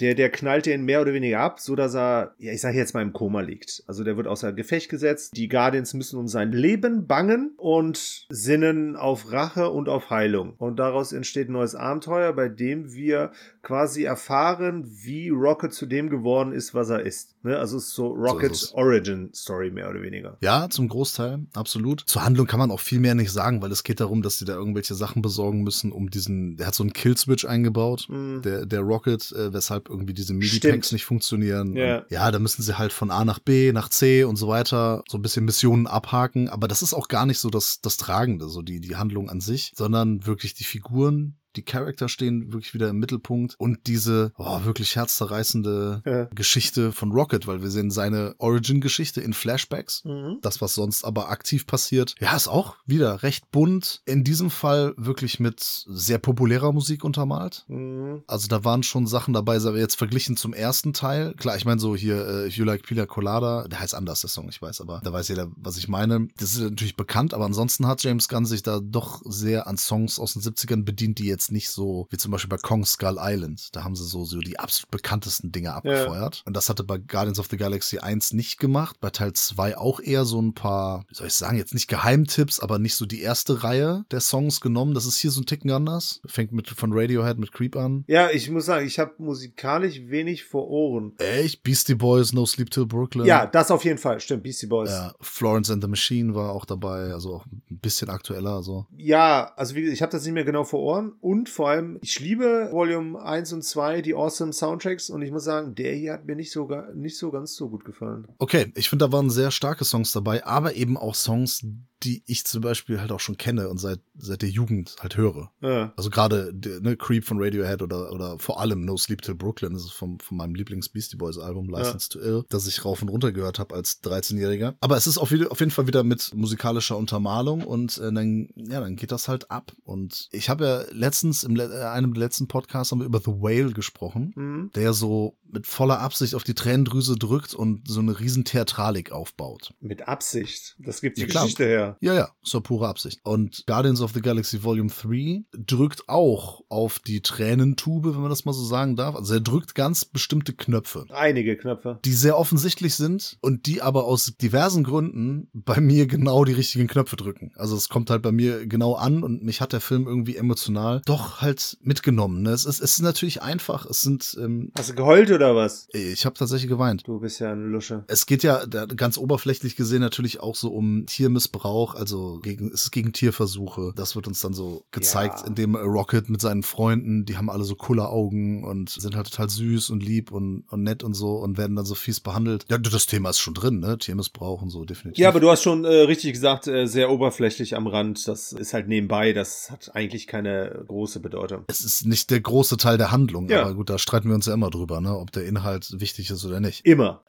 Der, 0.00 0.14
der 0.14 0.30
knallt 0.30 0.66
den 0.66 0.84
mehr 0.84 1.00
oder 1.00 1.12
weniger 1.12 1.40
ab, 1.40 1.60
so 1.60 1.76
dass 1.76 1.94
er, 1.94 2.34
ja, 2.38 2.52
ich 2.52 2.60
sage 2.60 2.76
jetzt 2.76 2.94
mal 2.94 3.02
im 3.02 3.12
Koma 3.12 3.40
liegt. 3.40 3.84
Also 3.86 4.04
der 4.04 4.16
wird 4.16 4.26
außer 4.26 4.52
Gefecht 4.52 4.88
gesetzt. 4.88 5.36
Die 5.36 5.48
Guardians 5.48 5.94
müssen 5.94 6.18
um 6.18 6.28
sein 6.28 6.52
Leben 6.52 7.06
bangen 7.06 7.52
und 7.56 8.26
sinnen 8.28 8.96
auf 8.96 9.32
Rache 9.32 9.70
und 9.70 9.88
auf 9.88 10.10
Heilung. 10.10 10.54
Und 10.58 10.78
daraus 10.78 11.12
entsteht 11.12 11.48
ein 11.48 11.52
neues 11.52 11.74
Abenteuer, 11.74 12.32
bei 12.32 12.48
dem 12.48 12.92
wir 12.92 13.32
quasi 13.66 14.04
erfahren, 14.04 14.84
wie 15.02 15.28
Rocket 15.30 15.72
zu 15.72 15.86
dem 15.86 16.08
geworden 16.08 16.52
ist, 16.52 16.72
was 16.72 16.88
er 16.88 17.00
ist. 17.00 17.34
Ne? 17.42 17.58
Also 17.58 17.78
es 17.78 17.86
ist 17.86 17.94
so 17.94 18.12
Rockets 18.12 18.62
es. 18.62 18.74
Origin 18.74 19.30
Story 19.34 19.72
mehr 19.72 19.90
oder 19.90 20.02
weniger. 20.02 20.36
Ja, 20.40 20.70
zum 20.70 20.86
Großteil, 20.86 21.40
absolut. 21.52 22.04
Zur 22.06 22.24
Handlung 22.24 22.46
kann 22.46 22.60
man 22.60 22.70
auch 22.70 22.78
viel 22.78 23.00
mehr 23.00 23.16
nicht 23.16 23.32
sagen, 23.32 23.62
weil 23.62 23.72
es 23.72 23.82
geht 23.82 23.98
darum, 23.98 24.22
dass 24.22 24.38
die 24.38 24.44
da 24.44 24.54
irgendwelche 24.54 24.94
Sachen 24.94 25.20
besorgen 25.20 25.64
müssen, 25.64 25.90
um 25.90 26.10
diesen, 26.10 26.56
der 26.56 26.68
hat 26.68 26.76
so 26.76 26.84
einen 26.84 26.92
Killswitch 26.92 27.44
eingebaut, 27.44 28.06
Mhm. 28.08 28.42
der, 28.42 28.66
der 28.66 28.82
Rocket, 28.82 29.32
äh, 29.32 29.52
weshalb 29.52 29.88
irgendwie 29.88 30.14
diese. 30.14 30.32
MIDI-Packs 30.32 30.92
nicht 30.92 31.04
funktionieren. 31.04 31.74
Ja. 31.74 31.98
Und 31.98 32.10
ja, 32.10 32.30
da 32.30 32.38
müssen 32.38 32.62
sie 32.62 32.78
halt 32.78 32.92
von 32.92 33.10
A 33.10 33.24
nach 33.24 33.40
B, 33.40 33.72
nach 33.72 33.88
C 33.88 34.22
und 34.22 34.36
so 34.36 34.46
weiter 34.46 35.02
so 35.08 35.18
ein 35.18 35.22
bisschen 35.22 35.44
Missionen 35.44 35.88
abhaken, 35.88 36.48
aber 36.48 36.68
das 36.68 36.82
ist 36.82 36.94
auch 36.94 37.08
gar 37.08 37.26
nicht 37.26 37.40
so 37.40 37.50
das, 37.50 37.80
das 37.80 37.96
Tragende, 37.96 38.48
so 38.48 38.62
die, 38.62 38.78
die 38.80 38.94
Handlung 38.94 39.28
an 39.28 39.40
sich, 39.40 39.72
sondern 39.74 40.24
wirklich 40.24 40.54
die 40.54 40.62
Figuren, 40.64 41.36
die 41.56 41.64
Charakter 41.64 42.08
stehen 42.08 42.52
wirklich 42.52 42.74
wieder 42.74 42.88
im 42.88 42.98
Mittelpunkt 42.98 43.54
und 43.58 43.86
diese 43.86 44.32
oh, 44.36 44.64
wirklich 44.64 44.96
herzzerreißende 44.96 46.02
Ja. 46.04 46.24
Geschichte 46.34 46.92
von 46.92 47.12
Rocket, 47.12 47.46
weil 47.46 47.62
wir 47.62 47.70
sehen 47.70 47.90
seine 47.90 48.34
Origin-Geschichte 48.38 49.20
in 49.20 49.32
Flashbacks. 49.32 50.04
Mhm. 50.04 50.38
Das, 50.42 50.60
was 50.60 50.74
sonst 50.74 51.04
aber 51.04 51.30
aktiv 51.30 51.66
passiert, 51.66 52.14
ja, 52.20 52.34
ist 52.36 52.48
auch 52.48 52.76
wieder 52.86 53.22
recht 53.22 53.50
bunt. 53.50 54.02
In 54.04 54.24
diesem 54.24 54.50
Fall 54.50 54.94
wirklich 54.96 55.40
mit 55.40 55.60
sehr 55.60 56.18
populärer 56.18 56.72
Musik 56.72 57.04
untermalt. 57.04 57.64
Mhm. 57.68 58.22
Also 58.26 58.48
da 58.48 58.64
waren 58.64 58.82
schon 58.82 59.06
Sachen 59.06 59.34
dabei, 59.34 59.56
aber 59.56 59.78
jetzt 59.78 59.96
verglichen 59.96 60.36
zum 60.36 60.52
ersten 60.52 60.92
Teil. 60.92 61.34
Klar, 61.34 61.56
ich 61.56 61.64
meine 61.64 61.80
so 61.80 61.96
hier 61.96 62.26
äh, 62.26 62.46
If 62.48 62.56
You 62.56 62.64
Like 62.64 62.82
Pina 62.82 63.06
Colada, 63.06 63.66
der 63.68 63.80
heißt 63.80 63.94
anders, 63.94 64.20
der 64.20 64.30
Song, 64.30 64.48
ich 64.48 64.60
weiß, 64.60 64.80
aber 64.80 65.00
da 65.02 65.12
weiß 65.12 65.28
jeder, 65.28 65.48
was 65.56 65.78
ich 65.78 65.88
meine. 65.88 66.28
Das 66.36 66.54
ist 66.54 66.60
natürlich 66.60 66.96
bekannt, 66.96 67.32
aber 67.32 67.46
ansonsten 67.46 67.86
hat 67.86 68.02
James 68.02 68.28
Gunn 68.28 68.44
sich 68.44 68.62
da 68.62 68.80
doch 68.80 69.22
sehr 69.24 69.66
an 69.66 69.76
Songs 69.76 70.18
aus 70.18 70.34
den 70.34 70.42
70ern 70.42 70.84
bedient, 70.84 71.18
die 71.18 71.26
jetzt 71.26 71.45
jetzt 71.46 71.52
nicht 71.52 71.70
so 71.70 72.06
wie 72.10 72.16
zum 72.16 72.32
Beispiel 72.32 72.48
bei 72.48 72.56
Kong 72.56 72.84
Skull 72.84 73.18
Island. 73.20 73.74
Da 73.74 73.84
haben 73.84 73.94
sie 73.94 74.04
so, 74.04 74.24
so 74.24 74.40
die 74.40 74.58
absolut 74.58 74.90
bekanntesten 74.90 75.52
Dinge 75.52 75.74
abgefeuert. 75.74 76.42
Und 76.44 76.56
das 76.56 76.68
hatte 76.68 76.84
bei 76.84 76.98
Guardians 76.98 77.38
of 77.38 77.46
the 77.50 77.56
Galaxy 77.56 77.98
1 77.98 78.32
nicht 78.32 78.58
gemacht. 78.58 78.96
Bei 79.00 79.10
Teil 79.10 79.32
2 79.32 79.76
auch 79.78 80.00
eher 80.00 80.24
so 80.24 80.40
ein 80.40 80.54
paar, 80.54 81.04
wie 81.08 81.14
soll 81.14 81.28
ich 81.28 81.34
sagen, 81.34 81.56
jetzt 81.56 81.74
nicht 81.74 81.88
Geheimtipps, 81.88 82.60
aber 82.60 82.78
nicht 82.78 82.96
so 82.96 83.06
die 83.06 83.20
erste 83.20 83.62
Reihe 83.62 84.04
der 84.10 84.20
Songs 84.20 84.60
genommen. 84.60 84.94
Das 84.94 85.06
ist 85.06 85.18
hier 85.18 85.30
so 85.30 85.40
ein 85.40 85.46
Ticken 85.46 85.70
anders. 85.70 86.20
Fängt 86.26 86.52
mit 86.52 86.68
von 86.68 86.90
Radiohead 86.92 87.38
mit 87.38 87.52
Creep 87.52 87.76
an. 87.76 88.04
Ja, 88.08 88.30
ich 88.30 88.50
muss 88.50 88.66
sagen, 88.66 88.86
ich 88.86 88.98
habe 88.98 89.14
musikalisch 89.18 90.00
wenig 90.06 90.44
vor 90.44 90.68
Ohren. 90.68 91.16
Echt? 91.18 91.62
Beastie 91.62 91.94
Boys, 91.94 92.32
No 92.32 92.46
Sleep 92.46 92.70
Till 92.70 92.86
Brooklyn. 92.86 93.26
Ja, 93.26 93.46
das 93.46 93.70
auf 93.70 93.84
jeden 93.84 93.98
Fall. 93.98 94.20
Stimmt, 94.20 94.42
Beastie 94.42 94.66
Boys. 94.66 94.90
Ja, 94.90 95.14
Florence 95.20 95.70
and 95.70 95.82
the 95.82 95.88
Machine 95.88 96.34
war 96.34 96.50
auch 96.50 96.64
dabei, 96.64 97.12
also 97.12 97.36
auch 97.36 97.46
ein 97.46 97.62
bisschen 97.68 98.10
aktueller. 98.10 98.62
So. 98.62 98.86
Ja, 98.96 99.52
also 99.56 99.74
wie 99.74 99.82
gesagt, 99.82 99.94
ich 99.94 100.02
habe 100.02 100.12
das 100.12 100.24
nicht 100.24 100.34
mehr 100.34 100.44
genau 100.44 100.64
vor 100.64 100.80
Ohren 100.80 101.12
und 101.20 101.35
vor 101.44 101.68
allem, 101.68 101.98
ich 102.02 102.18
liebe 102.20 102.70
Volume 102.72 103.20
1 103.20 103.52
und 103.52 103.62
2, 103.62 104.00
die 104.00 104.14
awesome 104.14 104.52
Soundtracks 104.52 105.10
und 105.10 105.20
ich 105.22 105.30
muss 105.30 105.44
sagen, 105.44 105.74
der 105.74 105.94
hier 105.94 106.14
hat 106.14 106.24
mir 106.24 106.36
nicht 106.36 106.50
so, 106.50 106.68
nicht 106.94 107.18
so 107.18 107.30
ganz 107.30 107.54
so 107.54 107.68
gut 107.68 107.84
gefallen. 107.84 108.26
Okay, 108.38 108.72
ich 108.74 108.88
finde, 108.88 109.04
da 109.04 109.12
waren 109.12 109.28
sehr 109.28 109.50
starke 109.50 109.84
Songs 109.84 110.12
dabei, 110.12 110.44
aber 110.44 110.74
eben 110.74 110.96
auch 110.96 111.14
Songs, 111.14 111.64
die 112.06 112.22
ich 112.26 112.44
zum 112.44 112.60
Beispiel 112.60 113.00
halt 113.00 113.10
auch 113.12 113.20
schon 113.20 113.36
kenne 113.36 113.68
und 113.68 113.78
seit, 113.78 114.00
seit 114.16 114.42
der 114.42 114.48
Jugend 114.48 114.96
halt 115.00 115.16
höre. 115.16 115.50
Ja. 115.60 115.92
Also 115.96 116.08
gerade 116.10 116.54
ne, 116.80 116.96
Creep 116.96 117.24
von 117.24 117.42
Radiohead 117.42 117.82
oder, 117.82 118.12
oder 118.12 118.38
vor 118.38 118.60
allem 118.60 118.84
No 118.84 118.96
Sleep 118.96 119.20
Till 119.22 119.34
Brooklyn, 119.34 119.72
das 119.74 119.82
ist 119.84 119.92
vom, 119.92 120.18
von 120.20 120.36
meinem 120.36 120.54
Lieblings 120.54 120.88
Beastie 120.88 121.16
Boys 121.16 121.38
Album 121.38 121.68
License 121.68 122.08
to 122.08 122.20
Ill, 122.20 122.44
das 122.48 122.66
ich 122.66 122.84
rauf 122.84 123.02
und 123.02 123.08
runter 123.08 123.32
gehört 123.32 123.58
habe 123.58 123.74
als 123.74 124.02
13-Jähriger. 124.04 124.74
Aber 124.80 124.96
es 124.96 125.06
ist 125.06 125.18
auf, 125.18 125.30
jeden- 125.32 125.48
auf 125.48 125.60
jeden 125.60 125.72
Fall 125.72 125.86
wieder 125.86 126.04
mit 126.04 126.32
musikalischer 126.34 126.96
Untermalung 126.96 127.62
und 127.64 127.98
äh, 127.98 128.12
dann, 128.12 128.48
ja, 128.54 128.80
dann 128.80 128.96
geht 128.96 129.10
das 129.12 129.28
halt 129.28 129.50
ab. 129.50 129.72
Und 129.84 130.28
ich 130.32 130.48
habe 130.48 130.64
ja 130.64 130.82
letztens, 130.92 131.42
in 131.44 131.60
einem 131.60 132.14
der 132.14 132.20
letzten 132.22 132.46
Podcasts 132.48 132.92
haben 132.92 133.00
wir 133.00 133.06
über 133.06 133.20
The 133.20 133.32
Whale 133.32 133.72
gesprochen, 133.72 134.32
Mhm. 134.36 134.70
der 134.74 134.92
so 134.92 135.36
mit 135.52 135.66
voller 135.66 136.00
Absicht 136.00 136.34
auf 136.34 136.44
die 136.44 136.54
Tränendrüse 136.54 137.16
drückt 137.16 137.54
und 137.54 137.88
so 137.88 138.00
eine 138.00 138.18
riesen 138.18 138.44
Theatralik 138.44 139.12
aufbaut. 139.12 139.72
Mit 139.80 140.08
Absicht. 140.08 140.76
Das 140.78 141.00
gibt 141.00 141.16
die 141.16 141.22
Ja. 141.22 141.26
Geschichte 141.26 141.64
her. 141.64 141.96
Ja, 142.00 142.14
ja, 142.14 142.28
doch 142.42 142.60
pure 142.60 142.88
Absicht. 142.88 143.20
Und 143.24 143.64
Guardians 143.66 144.00
of 144.00 144.12
the 144.12 144.20
Galaxy 144.20 144.62
Volume 144.62 144.90
3 144.90 145.44
drückt 145.56 146.08
auch 146.08 146.62
auf 146.68 146.98
die 146.98 147.20
Tränentube, 147.22 148.14
wenn 148.14 148.20
man 148.20 148.30
das 148.30 148.44
mal 148.44 148.52
so 148.52 148.64
sagen 148.64 148.96
darf. 148.96 149.14
Also 149.14 149.34
er 149.34 149.40
drückt 149.40 149.74
ganz 149.74 150.04
bestimmte 150.04 150.52
Knöpfe, 150.52 151.06
Einige 151.10 151.56
Knöpfe. 151.56 151.98
die 152.04 152.12
sehr 152.12 152.38
offensichtlich 152.38 152.94
sind 152.94 153.38
und 153.40 153.66
die 153.66 153.82
aber 153.82 154.04
aus 154.04 154.34
diversen 154.40 154.84
Gründen 154.84 155.48
bei 155.52 155.80
mir 155.80 156.06
genau 156.06 156.44
die 156.44 156.52
richtigen 156.52 156.86
Knöpfe 156.86 157.16
drücken. 157.16 157.52
Also 157.56 157.76
es 157.76 157.88
kommt 157.88 158.10
halt 158.10 158.22
bei 158.22 158.32
mir 158.32 158.66
genau 158.66 158.94
an 158.94 159.22
und 159.22 159.42
mich 159.42 159.60
hat 159.60 159.72
der 159.72 159.80
Film 159.80 160.06
irgendwie 160.06 160.36
emotional 160.36 161.02
doch 161.06 161.40
halt 161.40 161.78
mitgenommen. 161.82 162.42
Ne? 162.42 162.50
Es, 162.50 162.64
ist, 162.64 162.80
es 162.80 162.92
ist 162.96 163.02
natürlich 163.02 163.42
einfach. 163.42 163.86
Es 163.86 164.00
sind, 164.00 164.36
ähm, 164.40 164.72
Hast 164.76 164.90
du 164.90 164.94
geheult 164.94 165.30
oder 165.36 165.56
was? 165.56 165.88
ich 165.92 166.24
habe 166.24 166.34
tatsächlich 166.36 166.68
geweint. 166.68 167.06
Du 167.06 167.20
bist 167.20 167.40
ja 167.40 167.52
eine 167.52 167.66
Lusche. 167.66 168.04
Es 168.08 168.26
geht 168.26 168.42
ja 168.42 168.64
ganz 168.66 169.18
oberflächlich 169.18 169.76
gesehen 169.76 170.00
natürlich 170.00 170.40
auch 170.40 170.54
so 170.56 170.70
um 170.72 171.06
Tiermissbrauch, 171.06 171.94
also 171.94 172.38
gegen, 172.42 172.68
es 172.72 172.84
ist 172.84 172.90
gegen 172.90 173.12
Tierversuche. 173.12 173.92
Das 173.96 174.16
wird 174.16 174.26
uns 174.26 174.40
dann 174.40 174.52
so 174.54 174.84
gezeigt, 174.90 175.40
Ja. 175.40 175.46
indem 175.46 175.76
Rocket 175.76 176.28
mit 176.28 176.40
seinen 176.40 176.62
Freunden, 176.62 177.24
die 177.24 177.36
haben 177.36 177.50
alle 177.50 177.64
so 177.64 177.74
Kulleraugen 177.74 178.64
und 178.64 178.90
sind 178.90 179.14
halt 179.16 179.30
total 179.30 179.48
süß 179.50 179.90
und 179.90 180.02
lieb 180.02 180.30
und, 180.32 180.64
und 180.70 180.82
nett 180.82 181.02
und 181.04 181.14
so 181.14 181.36
und 181.36 181.58
werden 181.58 181.76
dann 181.76 181.84
so 181.86 181.94
fies 181.94 182.20
behandelt. 182.20 182.64
Ja, 182.70 182.78
das 182.78 183.06
Thema 183.06 183.30
ist 183.30 183.38
schon 183.40 183.54
drin, 183.54 183.80
ne? 183.80 183.98
Tiermissbrauch 183.98 184.62
und 184.62 184.70
so, 184.70 184.84
definitiv. 184.84 185.18
Ja, 185.20 185.28
aber 185.28 185.40
du 185.40 185.50
hast 185.50 185.62
schon 185.62 185.84
äh, 185.84 185.88
richtig 185.88 186.32
gesagt, 186.32 186.66
äh, 186.66 186.86
sehr 186.86 187.10
oberflächlich 187.10 187.76
am 187.76 187.86
Rand. 187.86 188.26
Das 188.28 188.52
ist 188.52 188.72
halt 188.74 188.88
nebenbei. 188.88 189.32
Das 189.32 189.70
hat 189.70 189.94
eigentlich 189.94 190.26
keine 190.26 190.84
große 190.86 191.20
Bedeutung. 191.20 191.64
es 191.68 191.80
ist 191.84 192.06
nicht 192.06 192.30
der 192.30 192.40
große 192.40 192.76
Teil 192.76 192.98
der 192.98 193.10
Handlung, 193.12 193.48
Ja. 193.48 193.62
aber 193.62 193.74
gut, 193.74 193.90
da 193.90 193.98
streiten 193.98 194.28
wir 194.28 194.34
uns 194.34 194.46
ja 194.46 194.54
immer 194.54 194.70
drüber, 194.70 195.00
ne? 195.00 195.16
Ob 195.26 195.32
der 195.32 195.44
Inhalt 195.44 196.00
wichtig 196.00 196.30
ist 196.30 196.44
oder 196.44 196.60
nicht. 196.60 196.86
Immer. 196.86 197.24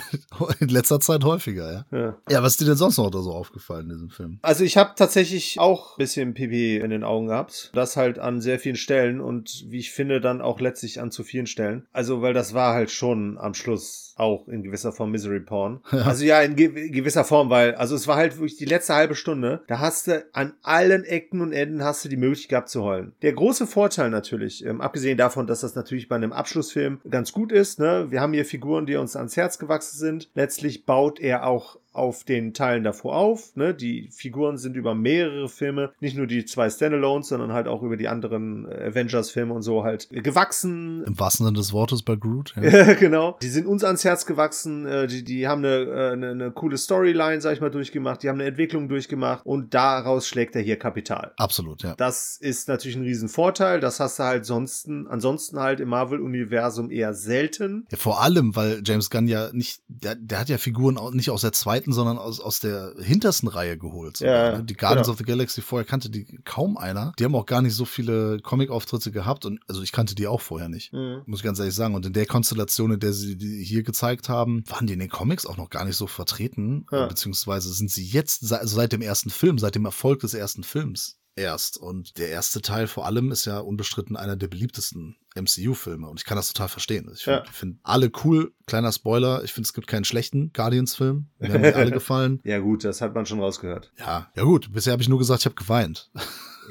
In 0.60 0.68
letzter 0.68 1.00
Zeit 1.00 1.22
häufiger, 1.22 1.86
ja. 1.92 1.98
Ja. 1.98 2.16
Ja, 2.30 2.42
was 2.42 2.52
ist 2.52 2.62
dir 2.62 2.64
denn 2.64 2.76
sonst 2.76 2.96
noch 2.96 3.10
da 3.10 3.20
so 3.20 3.32
aufgefallen 3.32 3.90
in 3.90 3.96
diesem 3.96 4.08
Film? 4.08 4.38
Also 4.40 4.64
ich 4.64 4.78
habe 4.78 4.92
tatsächlich 4.96 5.60
auch 5.60 5.98
ein 5.98 5.98
bisschen 5.98 6.32
Pipi 6.32 6.78
in 6.78 6.88
den 6.88 7.04
Augen 7.04 7.26
gehabt. 7.26 7.70
Das 7.74 7.98
halt 7.98 8.18
an 8.18 8.40
sehr 8.40 8.58
vielen 8.58 8.76
Stellen 8.76 9.20
und 9.20 9.66
wie 9.68 9.80
ich 9.80 9.90
finde 9.92 10.22
dann 10.22 10.40
auch 10.40 10.60
letztlich 10.60 10.98
an 10.98 11.10
zu 11.10 11.24
vielen 11.24 11.46
Stellen. 11.46 11.86
Also 11.92 12.22
weil 12.22 12.32
das 12.32 12.54
war 12.54 12.72
halt 12.72 12.90
schon 12.90 13.36
am 13.36 13.52
Schluss 13.52 14.11
auch 14.22 14.48
in 14.48 14.62
gewisser 14.62 14.92
Form 14.92 15.10
Misery 15.10 15.40
Porn. 15.40 15.80
Also 16.12 16.24
ja, 16.24 16.42
in 16.42 16.56
ge 16.56 16.90
gewisser 16.90 17.24
Form, 17.24 17.48
weil 17.48 17.74
also 17.74 17.94
es 17.94 18.06
war 18.06 18.16
halt 18.16 18.36
wirklich 18.36 18.56
die 18.56 18.64
letzte 18.64 18.94
halbe 18.94 19.14
Stunde. 19.14 19.62
Da 19.66 19.78
hast 19.78 20.08
du 20.08 20.24
an 20.32 20.54
allen 20.62 21.04
Ecken 21.04 21.40
und 21.40 21.52
Enden 21.52 21.84
hast 21.84 22.04
du 22.04 22.08
die 22.08 22.16
Möglichkeit 22.16 22.52
gehabt 22.52 22.68
zu 22.68 22.84
heulen. 22.84 23.12
Der 23.22 23.32
große 23.32 23.66
Vorteil 23.66 24.10
natürlich, 24.10 24.64
ähm, 24.64 24.80
abgesehen 24.80 25.16
davon, 25.16 25.46
dass 25.46 25.62
das 25.62 25.74
natürlich 25.74 26.06
bei 26.08 26.16
einem 26.16 26.32
Abschlussfilm 26.32 27.00
ganz 27.08 27.32
gut 27.32 27.50
ist. 27.50 27.78
Ne? 27.78 28.06
Wir 28.10 28.20
haben 28.20 28.34
hier 28.34 28.44
Figuren, 28.44 28.84
die 28.84 28.96
uns 28.96 29.16
ans 29.16 29.36
Herz 29.36 29.58
gewachsen 29.58 29.98
sind. 29.98 30.28
Letztlich 30.34 30.84
baut 30.84 31.18
er 31.18 31.46
auch 31.46 31.78
auf 31.92 32.24
den 32.24 32.54
Teilen 32.54 32.84
davor 32.84 33.16
auf. 33.16 33.54
Ne? 33.56 33.74
Die 33.74 34.08
Figuren 34.12 34.58
sind 34.58 34.76
über 34.76 34.94
mehrere 34.94 35.48
Filme, 35.48 35.92
nicht 36.00 36.16
nur 36.16 36.26
die 36.26 36.44
zwei 36.44 36.70
Standalones, 36.70 37.28
sondern 37.28 37.52
halt 37.52 37.68
auch 37.68 37.82
über 37.82 37.96
die 37.96 38.08
anderen 38.08 38.70
äh, 38.70 38.88
Avengers-Filme 38.88 39.52
und 39.52 39.62
so 39.62 39.84
halt 39.84 40.08
gewachsen. 40.10 41.04
Im 41.04 41.18
wahrsten 41.18 41.46
Sinne 41.46 41.58
des 41.58 41.72
Wortes 41.72 42.02
bei 42.02 42.16
Groot. 42.16 42.54
Ja. 42.60 42.94
genau. 43.00 43.36
Die 43.42 43.48
sind 43.48 43.66
uns 43.66 43.84
ans 43.84 44.04
Herz 44.04 44.26
gewachsen. 44.26 44.86
Äh, 44.86 45.06
die, 45.06 45.24
die 45.24 45.46
haben 45.46 45.64
eine, 45.64 45.76
äh, 45.76 46.12
eine, 46.12 46.30
eine 46.30 46.50
coole 46.50 46.78
Storyline, 46.78 47.40
sag 47.40 47.54
ich 47.54 47.60
mal, 47.60 47.70
durchgemacht. 47.70 48.22
Die 48.22 48.28
haben 48.28 48.40
eine 48.40 48.48
Entwicklung 48.48 48.88
durchgemacht 48.88 49.44
und 49.44 49.74
daraus 49.74 50.26
schlägt 50.26 50.56
er 50.56 50.62
hier 50.62 50.78
Kapital. 50.78 51.32
Absolut, 51.36 51.82
ja. 51.82 51.94
Das 51.96 52.36
ist 52.36 52.68
natürlich 52.68 52.96
ein 52.96 53.02
Riesenvorteil. 53.02 53.80
Das 53.80 54.00
hast 54.00 54.18
du 54.18 54.24
halt 54.24 54.46
sonst, 54.46 54.88
ansonsten 54.88 55.58
halt 55.58 55.80
im 55.80 55.88
Marvel-Universum 55.88 56.90
eher 56.90 57.14
selten. 57.14 57.86
Ja, 57.90 57.98
vor 57.98 58.22
allem, 58.22 58.54
weil 58.56 58.82
James 58.84 59.10
Gunn 59.10 59.28
ja 59.28 59.50
nicht, 59.52 59.82
der, 59.88 60.14
der 60.14 60.40
hat 60.40 60.48
ja 60.48 60.58
Figuren 60.58 60.98
auch 60.98 61.12
nicht 61.12 61.30
aus 61.30 61.42
der 61.42 61.52
zweiten, 61.52 61.81
sondern 61.90 62.18
aus, 62.18 62.38
aus 62.38 62.60
der 62.60 62.92
hintersten 63.00 63.48
Reihe 63.48 63.76
geholt. 63.76 64.18
sogar, 64.18 64.52
Ja, 64.52 64.58
ne? 64.58 64.64
Die 64.64 64.74
Guardians 64.74 65.06
genau. 65.06 65.12
of 65.14 65.18
the 65.18 65.24
Galaxy 65.24 65.62
vorher 65.62 65.86
kannte 65.86 66.10
die 66.10 66.38
kaum 66.44 66.76
einer. 66.76 67.12
Die 67.18 67.24
haben 67.24 67.34
auch 67.34 67.46
gar 67.46 67.62
nicht 67.62 67.74
so 67.74 67.84
viele 67.84 68.38
Comic-Auftritte 68.40 69.10
gehabt 69.10 69.46
und 69.46 69.60
also 69.68 69.82
ich 69.82 69.92
kannte 69.92 70.14
die 70.14 70.26
auch 70.26 70.40
vorher 70.40 70.68
nicht. 70.68 70.92
Mhm. 70.92 71.22
Muss 71.26 71.40
ich 71.40 71.44
ganz 71.44 71.58
ehrlich 71.58 71.74
sagen. 71.74 71.94
Und 71.94 72.04
in 72.06 72.12
der 72.12 72.26
Konstellation, 72.26 72.92
in 72.92 73.00
der 73.00 73.12
sie 73.12 73.36
die 73.36 73.64
hier 73.64 73.82
gezeigt 73.82 74.28
haben, 74.28 74.62
waren 74.68 74.86
die 74.86 74.92
in 74.92 75.00
den 75.00 75.08
Comics 75.08 75.46
auch 75.46 75.56
noch 75.56 75.70
gar 75.70 75.84
nicht 75.84 75.96
so 75.96 76.06
vertreten. 76.06 76.86
Ja. 76.92 77.06
Beziehungsweise 77.06 77.72
sind 77.72 77.90
sie 77.90 78.04
jetzt, 78.04 78.52
also 78.52 78.76
seit 78.76 78.92
dem 78.92 79.02
ersten 79.02 79.30
Film, 79.30 79.58
seit 79.58 79.74
dem 79.74 79.86
Erfolg 79.86 80.20
des 80.20 80.34
ersten 80.34 80.62
Films 80.62 81.18
erst. 81.36 81.76
Und 81.78 82.18
der 82.18 82.28
erste 82.30 82.60
Teil 82.62 82.86
vor 82.86 83.06
allem 83.06 83.30
ist 83.30 83.44
ja 83.44 83.58
unbestritten 83.58 84.16
einer 84.16 84.36
der 84.36 84.48
beliebtesten 84.48 85.16
MCU-Filme. 85.34 86.08
Und 86.08 86.20
ich 86.20 86.24
kann 86.26 86.36
das 86.36 86.52
total 86.52 86.68
verstehen. 86.68 87.10
Ich 87.14 87.24
finde 87.24 87.44
Ja. 87.46 87.52
find 87.52 87.78
alle 87.82 88.10
cool. 88.24 88.52
Kleiner 88.66 88.92
Spoiler. 88.92 89.42
Ich 89.44 89.52
finde, 89.52 89.66
es 89.66 89.72
gibt 89.72 89.86
keinen 89.86 90.04
schlechten 90.04 90.52
Guardians-Film. 90.52 91.26
Mir 91.38 91.52
haben 91.52 91.62
die 91.62 91.72
alle 91.74 91.90
gefallen. 91.92 92.40
Ja 92.44 92.58
gut, 92.58 92.84
das 92.84 93.00
hat 93.00 93.14
man 93.14 93.26
schon 93.26 93.40
rausgehört. 93.40 93.92
Ja, 93.98 94.30
ja 94.36 94.42
gut. 94.44 94.72
Bisher 94.72 94.92
habe 94.92 95.02
ich 95.02 95.08
nur 95.08 95.18
gesagt, 95.18 95.40
ich 95.40 95.46
habe 95.46 95.54
geweint. 95.56 96.10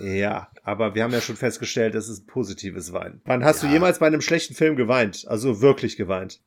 Ja, 0.04 0.50
aber 0.64 0.96
wir 0.96 1.04
haben 1.04 1.12
ja 1.12 1.20
schon 1.22 1.36
festgestellt, 1.36 1.96
es 1.96 2.08
ist 2.08 2.24
ein 2.24 2.26
positives 2.28 2.94
Weinen. 2.94 3.22
Wann 3.26 3.44
hast 3.44 3.62
Ja. 3.62 3.68
du 3.68 3.74
jemals 3.74 4.00
bei 4.00 4.08
einem 4.08 4.22
schlechten 4.22 4.54
Film 4.56 4.76
geweint? 4.78 5.26
Also 5.28 5.60
wirklich 5.62 5.98
geweint? 5.98 6.40